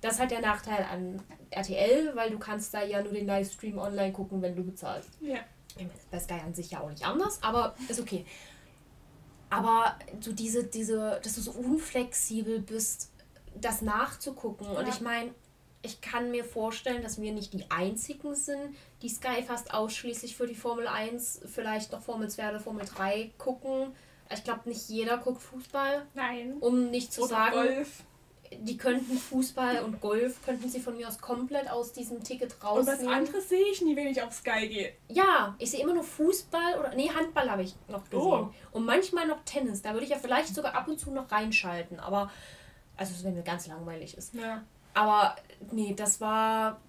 Das 0.00 0.14
ist 0.14 0.20
halt 0.20 0.30
der 0.30 0.40
Nachteil 0.40 0.84
an 0.90 1.22
RTL, 1.50 2.16
weil 2.16 2.30
du 2.30 2.38
kannst 2.38 2.72
da 2.74 2.82
ja 2.82 3.02
nur 3.02 3.12
den 3.12 3.26
Livestream 3.26 3.78
online 3.78 4.12
gucken, 4.12 4.40
wenn 4.42 4.56
du 4.56 4.64
bezahlst. 4.64 5.10
Ja. 5.20 5.38
Bei 6.10 6.18
Sky 6.18 6.40
an 6.44 6.54
sich 6.54 6.70
ja 6.70 6.80
auch 6.80 6.90
nicht 6.90 7.06
anders, 7.06 7.42
aber 7.42 7.74
ist 7.88 8.00
okay. 8.00 8.24
Aber 9.50 9.96
so 10.20 10.32
diese, 10.32 10.64
diese, 10.64 11.20
dass 11.22 11.34
du 11.34 11.40
so 11.42 11.52
unflexibel 11.52 12.60
bist, 12.60 13.12
das 13.54 13.82
nachzugucken. 13.82 14.66
Ja. 14.66 14.80
Und 14.80 14.88
ich 14.88 15.00
meine, 15.02 15.30
ich 15.82 16.00
kann 16.00 16.30
mir 16.30 16.44
vorstellen, 16.44 17.02
dass 17.02 17.20
wir 17.20 17.32
nicht 17.32 17.52
die 17.52 17.70
einzigen 17.70 18.34
sind, 18.34 18.76
die 19.02 19.08
Sky 19.08 19.42
fast 19.44 19.74
ausschließlich 19.74 20.36
für 20.36 20.46
die 20.46 20.54
Formel 20.54 20.86
1, 20.86 21.42
vielleicht 21.52 21.92
noch 21.92 22.00
Formel 22.00 22.30
2 22.30 22.50
oder 22.50 22.60
Formel 22.60 22.86
3 22.86 23.32
gucken. 23.36 23.92
Ich 24.32 24.44
glaube, 24.44 24.68
nicht 24.68 24.88
jeder 24.88 25.18
guckt 25.18 25.42
Fußball. 25.42 26.06
Nein. 26.14 26.56
Um 26.60 26.90
nicht 26.90 27.12
zu 27.12 27.22
oder 27.22 27.30
sagen, 27.30 27.52
Golf. 27.52 28.04
die 28.60 28.78
könnten 28.78 29.18
Fußball 29.18 29.82
und 29.82 30.00
Golf, 30.00 30.40
könnten 30.44 30.70
sie 30.70 30.80
von 30.80 30.96
mir 30.96 31.08
aus 31.08 31.20
komplett 31.20 31.68
aus 31.68 31.92
diesem 31.92 32.22
Ticket 32.22 32.54
rausnehmen. 32.62 33.00
Und 33.00 33.06
was 33.06 33.14
anderes 33.14 33.48
sehe 33.48 33.66
ich 33.72 33.82
nie, 33.82 33.96
wenn 33.96 34.06
ich 34.06 34.22
auf 34.22 34.32
Sky 34.32 34.68
gehe. 34.68 34.92
Ja, 35.08 35.56
ich 35.58 35.72
sehe 35.72 35.80
immer 35.80 35.94
nur 35.94 36.04
Fußball 36.04 36.78
oder, 36.78 36.94
nee, 36.94 37.10
Handball 37.10 37.50
habe 37.50 37.64
ich 37.64 37.74
noch 37.88 38.04
gesehen. 38.04 38.20
Oh. 38.20 38.50
Und 38.70 38.86
manchmal 38.86 39.26
noch 39.26 39.42
Tennis. 39.44 39.82
Da 39.82 39.92
würde 39.92 40.04
ich 40.04 40.10
ja 40.10 40.18
vielleicht 40.18 40.54
sogar 40.54 40.74
ab 40.76 40.86
und 40.86 40.98
zu 40.98 41.10
noch 41.10 41.30
reinschalten. 41.30 41.98
Aber, 41.98 42.30
also 42.96 43.24
wenn 43.24 43.34
mir 43.34 43.42
ganz 43.42 43.66
langweilig 43.66 44.16
ist. 44.16 44.32
Ja. 44.34 44.62
Aber 44.94 45.36
nee, 45.70 45.94
das 45.94 46.20
war. 46.20 46.80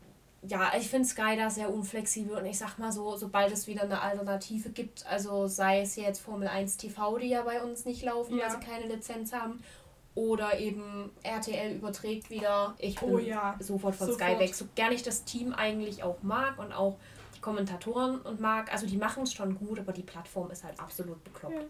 Ja, 0.46 0.74
ich 0.78 0.90
finde 0.90 1.08
Sky 1.08 1.38
da 1.38 1.50
sehr 1.50 1.74
unflexibel 1.74 2.36
und 2.36 2.46
ich 2.46 2.58
sag 2.58 2.78
mal 2.78 2.92
so, 2.92 3.16
sobald 3.16 3.54
es 3.54 3.66
wieder 3.66 3.84
eine 3.84 4.02
Alternative 4.02 4.72
gibt, 4.72 5.06
also 5.06 5.48
sei 5.48 5.80
es 5.80 5.96
jetzt 5.96 6.20
Formel 6.20 6.50
1 6.50 6.76
TV, 6.76 7.18
die 7.18 7.30
ja 7.30 7.44
bei 7.44 7.64
uns 7.64 7.86
nicht 7.86 8.04
laufen, 8.04 8.38
ja. 8.38 8.44
weil 8.44 8.52
sie 8.52 8.60
keine 8.60 8.94
Lizenz 8.94 9.32
haben, 9.32 9.64
oder 10.16 10.60
eben 10.60 11.12
RTL 11.24 11.76
überträgt 11.76 12.30
wieder. 12.30 12.76
Ich 12.78 13.00
bin 13.00 13.10
oh 13.10 13.18
ja. 13.18 13.56
sofort 13.60 13.96
von 13.96 14.08
sofort. 14.08 14.32
Sky 14.32 14.40
weg. 14.40 14.54
So 14.54 14.66
gerne 14.76 14.96
ich 14.96 15.04
das 15.04 15.24
Team 15.24 15.54
eigentlich 15.54 16.04
auch 16.04 16.22
mag 16.22 16.60
und 16.60 16.72
auch 16.72 16.98
die 17.36 17.42
Kommentatoren 17.42 18.22
und 18.22 18.40
mag. 18.40 18.72
Also 18.72 18.86
die 18.86 18.98
machen 18.98 19.24
es 19.24 19.34
schon 19.34 19.56
gut, 19.56 19.80
aber 19.80 19.92
die 19.92 20.04
Plattform 20.04 20.52
ist 20.52 20.64
halt 20.64 20.80
absolut 20.80 21.24
bekloppt. 21.24 21.56
Ja. 21.56 21.62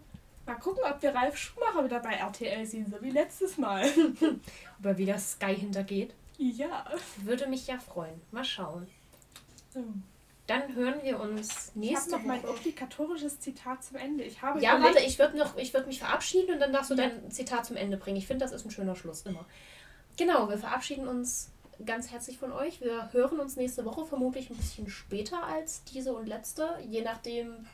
Mal 0.46 0.56
gucken, 0.56 0.82
ob 0.84 1.00
wir 1.00 1.14
Ralf 1.14 1.38
Schumacher 1.38 1.84
wieder 1.84 2.00
bei 2.00 2.12
RTL 2.12 2.66
sehen, 2.66 2.86
so 2.90 3.00
wie 3.00 3.10
letztes 3.10 3.56
Mal. 3.56 3.86
ob 4.78 4.84
er 4.84 4.98
wieder 4.98 5.18
Sky 5.18 5.56
hintergeht. 5.56 6.14
Ja. 6.38 6.84
Würde 7.18 7.46
mich 7.46 7.66
ja 7.66 7.78
freuen. 7.78 8.20
Mal 8.30 8.44
schauen. 8.44 8.88
So. 9.72 9.84
Dann 10.46 10.74
hören 10.74 11.02
wir 11.02 11.20
uns 11.20 11.72
nächste 11.74 12.10
ich 12.10 12.14
habe 12.14 12.22
noch 12.22 12.28
mein 12.28 12.44
obligatorisches 12.44 13.40
Zitat 13.40 13.82
zum 13.82 13.96
Ende. 13.96 14.24
Ich 14.24 14.42
habe 14.42 14.60
ja, 14.60 14.80
warte, 14.82 15.00
ich 15.00 15.18
würde 15.18 15.38
würd 15.38 15.86
mich 15.86 15.98
verabschieden 15.98 16.54
und 16.54 16.60
dann 16.60 16.72
darfst 16.72 16.90
du 16.90 16.94
ja. 16.94 17.08
dein 17.08 17.30
Zitat 17.30 17.64
zum 17.64 17.76
Ende 17.76 17.96
bringen. 17.96 18.18
Ich 18.18 18.26
finde, 18.26 18.44
das 18.44 18.52
ist 18.52 18.66
ein 18.66 18.70
schöner 18.70 18.94
Schluss 18.94 19.22
immer. 19.22 19.46
Genau, 20.18 20.48
wir 20.50 20.58
verabschieden 20.58 21.08
uns 21.08 21.50
ganz 21.84 22.10
herzlich 22.10 22.38
von 22.38 22.52
euch. 22.52 22.80
Wir 22.82 23.12
hören 23.12 23.40
uns 23.40 23.56
nächste 23.56 23.84
Woche 23.86 24.04
vermutlich 24.04 24.50
ein 24.50 24.56
bisschen 24.56 24.88
später 24.88 25.42
als 25.44 25.82
diese 25.84 26.14
und 26.14 26.26
letzte, 26.26 26.78
je 26.86 27.02
nachdem, 27.02 27.66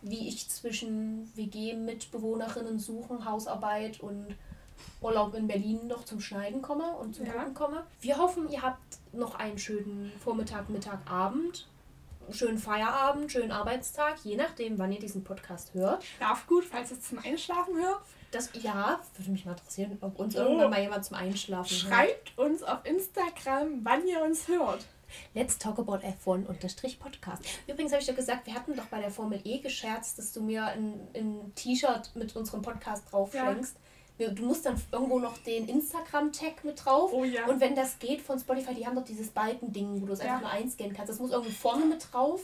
wie 0.00 0.28
ich 0.28 0.48
zwischen 0.48 1.30
WG-Mitbewohnerinnen 1.36 2.78
suchen, 2.78 3.26
Hausarbeit 3.26 4.00
und 4.00 4.34
Urlaub 5.00 5.34
in 5.34 5.46
Berlin 5.46 5.86
noch 5.86 6.04
zum 6.04 6.20
Schneiden 6.20 6.62
komme 6.62 6.92
und 6.96 7.14
zum 7.14 7.26
ja. 7.26 7.32
Gucken 7.32 7.54
komme. 7.54 7.86
Wir 8.00 8.18
hoffen, 8.18 8.48
ihr 8.50 8.62
habt 8.62 8.98
noch 9.12 9.34
einen 9.36 9.58
schönen 9.58 10.12
Vormittag, 10.22 10.68
Mittag, 10.68 11.10
Abend. 11.10 11.66
Schönen 12.30 12.58
Feierabend, 12.58 13.32
schönen 13.32 13.52
Arbeitstag, 13.52 14.18
je 14.22 14.36
nachdem, 14.36 14.78
wann 14.78 14.92
ihr 14.92 15.00
diesen 15.00 15.24
Podcast 15.24 15.72
hört. 15.72 16.04
Schlaf 16.04 16.46
gut, 16.46 16.62
falls 16.62 16.90
ihr 16.90 17.00
zum 17.00 17.18
Einschlafen 17.20 17.74
hört. 17.76 18.02
Das, 18.30 18.50
ja, 18.52 19.00
würde 19.16 19.30
mich 19.30 19.46
mal 19.46 19.52
interessieren, 19.52 19.96
ob 20.02 20.18
uns 20.18 20.36
oh. 20.36 20.40
irgendwann 20.40 20.68
mal 20.68 20.82
jemand 20.82 21.06
zum 21.06 21.16
Einschlafen 21.16 21.74
Schreibt 21.74 21.90
hört. 21.90 22.28
Schreibt 22.28 22.38
uns 22.38 22.62
auf 22.62 22.84
Instagram, 22.84 23.80
wann 23.82 24.06
ihr 24.06 24.22
uns 24.22 24.46
hört. 24.46 24.84
Let's 25.32 25.56
talk 25.56 25.78
about 25.78 26.00
F1-Podcast. 26.06 27.42
Übrigens 27.66 27.92
habe 27.92 28.02
ich 28.02 28.08
doch 28.08 28.16
gesagt, 28.16 28.46
wir 28.46 28.52
hatten 28.52 28.76
doch 28.76 28.86
bei 28.86 29.00
der 29.00 29.10
Formel 29.10 29.40
E 29.44 29.60
gescherzt, 29.60 30.18
dass 30.18 30.32
du 30.32 30.42
mir 30.42 30.66
ein, 30.66 31.00
ein 31.16 31.52
T-Shirt 31.54 32.10
mit 32.14 32.36
unserem 32.36 32.60
Podcast 32.60 33.10
drauf 33.10 33.32
schenkst. 33.32 33.74
Ja 33.74 33.87
du 34.18 34.44
musst 34.44 34.66
dann 34.66 34.80
irgendwo 34.90 35.18
noch 35.18 35.38
den 35.38 35.68
Instagram-Tag 35.68 36.64
mit 36.64 36.84
drauf. 36.84 37.12
Oh, 37.12 37.24
ja. 37.24 37.46
Und 37.46 37.60
wenn 37.60 37.74
das 37.74 37.98
geht 37.98 38.20
von 38.20 38.38
Spotify, 38.38 38.74
die 38.74 38.86
haben 38.86 38.96
doch 38.96 39.04
dieses 39.04 39.28
Balken-Ding, 39.28 40.02
wo 40.02 40.06
du 40.06 40.12
es 40.12 40.18
ja. 40.18 40.26
einfach 40.26 40.40
nur 40.42 40.50
einscannen 40.50 40.94
kannst. 40.94 41.10
Das 41.10 41.20
muss 41.20 41.30
irgendwo 41.30 41.52
vorne 41.52 41.84
mit 41.86 42.06
drauf, 42.12 42.42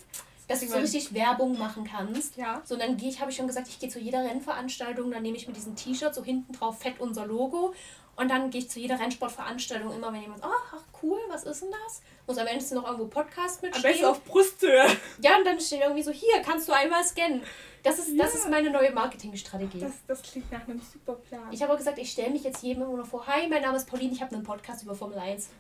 dass 0.48 0.60
du 0.60 0.68
so 0.68 0.76
richtig 0.76 1.12
Werbung 1.14 1.58
machen 1.58 1.84
kannst. 1.84 2.36
Ja. 2.36 2.62
So, 2.64 2.74
und 2.74 2.82
dann 2.82 2.96
gehe 2.96 3.08
ich, 3.08 3.20
habe 3.20 3.30
ich 3.30 3.36
schon 3.36 3.46
gesagt, 3.46 3.68
ich 3.68 3.78
gehe 3.78 3.88
zu 3.88 3.98
jeder 3.98 4.24
Rennveranstaltung, 4.24 5.10
dann 5.10 5.22
nehme 5.22 5.36
ich 5.36 5.48
mir 5.48 5.54
diesen 5.54 5.74
T-Shirt, 5.74 6.14
so 6.14 6.22
hinten 6.22 6.52
drauf 6.52 6.78
fett 6.78 7.00
unser 7.00 7.26
Logo. 7.26 7.74
Und 8.16 8.28
dann 8.30 8.50
gehe 8.50 8.60
ich 8.60 8.70
zu 8.70 8.78
jeder 8.78 9.00
Rennsportveranstaltung 9.00 9.92
immer, 9.92 10.12
wenn 10.12 10.22
jemand 10.22 10.40
sagt, 10.40 10.52
oh, 10.54 10.76
ach 10.76 11.02
cool, 11.02 11.18
was 11.28 11.42
ist 11.42 11.62
denn 11.62 11.70
das? 11.84 12.00
Muss 12.26 12.38
am 12.38 12.46
Ende 12.46 12.74
noch 12.74 12.84
irgendwo 12.84 13.06
Podcast 13.06 13.60
mitstehen. 13.60 13.84
Am 13.84 13.90
besten 13.90 14.04
auf 14.04 14.22
Brusthöhe. 14.24 14.86
Ja, 15.20 15.36
und 15.36 15.44
dann 15.44 15.58
steht 15.58 15.80
irgendwie 15.80 16.02
so, 16.02 16.12
hier, 16.12 16.40
kannst 16.44 16.68
du 16.68 16.72
einmal 16.72 17.02
scannen. 17.02 17.42
Das 17.84 17.98
ist, 17.98 18.18
das 18.18 18.34
ist 18.34 18.48
meine 18.48 18.70
neue 18.70 18.90
Marketingstrategie. 18.92 19.78
Das, 19.78 19.92
das 20.06 20.22
klingt 20.22 20.50
nach 20.50 20.66
einem 20.66 20.80
super 20.80 21.14
Plan. 21.16 21.52
Ich 21.52 21.62
habe 21.62 21.72
auch 21.72 21.76
gesagt, 21.76 21.98
ich 21.98 22.10
stelle 22.10 22.30
mich 22.30 22.42
jetzt 22.42 22.62
jedem 22.62 22.82
immer 22.82 22.96
noch 22.96 23.06
vor, 23.06 23.26
hi, 23.26 23.46
mein 23.46 23.60
Name 23.60 23.76
ist 23.76 23.86
Pauline, 23.86 24.10
ich 24.12 24.22
habe 24.22 24.34
einen 24.34 24.42
Podcast 24.42 24.82
über 24.82 24.94
Formel 24.94 25.18
1. 25.18 25.50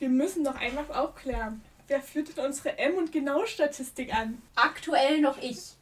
Wir 0.00 0.08
müssen 0.08 0.42
doch 0.42 0.56
einfach 0.56 0.90
aufklären. 0.90 1.62
Wer 1.86 2.02
führt 2.02 2.36
denn 2.36 2.44
unsere 2.44 2.78
M- 2.78 2.96
und 2.96 3.12
Genau-Statistik 3.12 4.12
an? 4.12 4.42
Aktuell 4.56 5.20
noch 5.20 5.40
ich. 5.40 5.74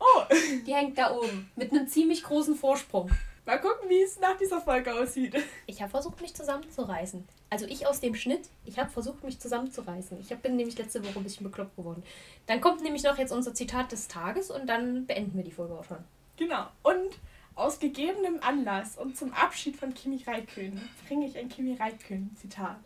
Oh! 0.00 0.22
Die 0.66 0.74
hängt 0.74 0.96
da 0.96 1.14
oben. 1.14 1.50
Mit 1.56 1.72
einem 1.72 1.88
ziemlich 1.88 2.22
großen 2.22 2.54
Vorsprung. 2.54 3.10
Mal 3.44 3.60
gucken, 3.60 3.90
wie 3.90 4.02
es 4.02 4.18
nach 4.20 4.36
dieser 4.38 4.62
Folge 4.62 4.94
aussieht. 4.94 5.34
Ich 5.66 5.82
habe 5.82 5.90
versucht, 5.90 6.20
mich 6.22 6.34
zusammenzureißen. 6.34 7.26
Also 7.50 7.66
ich 7.66 7.86
aus 7.86 8.00
dem 8.00 8.14
Schnitt, 8.14 8.48
ich 8.64 8.78
habe 8.78 8.90
versucht, 8.90 9.24
mich 9.24 9.38
zusammenzureißen. 9.38 10.20
Ich 10.20 10.28
bin 10.36 10.56
nämlich 10.56 10.76
letzte 10.76 11.02
Woche 11.02 11.18
ein 11.18 11.22
bisschen 11.22 11.44
bekloppt 11.44 11.76
geworden. 11.76 12.02
Dann 12.46 12.60
kommt 12.60 12.82
nämlich 12.82 13.02
noch 13.02 13.16
jetzt 13.16 13.32
unser 13.32 13.54
Zitat 13.54 13.90
des 13.90 14.08
Tages 14.08 14.50
und 14.50 14.66
dann 14.66 15.06
beenden 15.06 15.36
wir 15.36 15.44
die 15.44 15.50
Folge 15.50 15.74
auch 15.74 15.84
schon. 15.84 16.04
Genau. 16.36 16.66
Und 16.82 17.18
aus 17.54 17.80
gegebenem 17.80 18.38
Anlass 18.42 18.96
und 18.98 19.16
zum 19.16 19.32
Abschied 19.32 19.76
von 19.76 19.94
Kimi 19.94 20.22
Raikön 20.26 20.80
bringe 21.06 21.26
ich 21.26 21.36
ein 21.36 21.48
Kimi 21.48 21.74
Raikön 21.74 22.30
Zitat. 22.36 22.76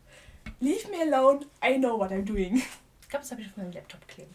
Leave 0.60 0.88
me 0.88 1.12
alone, 1.12 1.40
I 1.64 1.78
know 1.78 1.98
what 1.98 2.10
I'm 2.10 2.24
doing. 2.24 2.56
Ich 3.02 3.08
glaube, 3.08 3.22
das 3.22 3.32
habe 3.32 3.42
ich 3.42 3.48
auf 3.48 3.56
meinem 3.56 3.72
Laptop 3.72 4.06
kleben. 4.08 4.34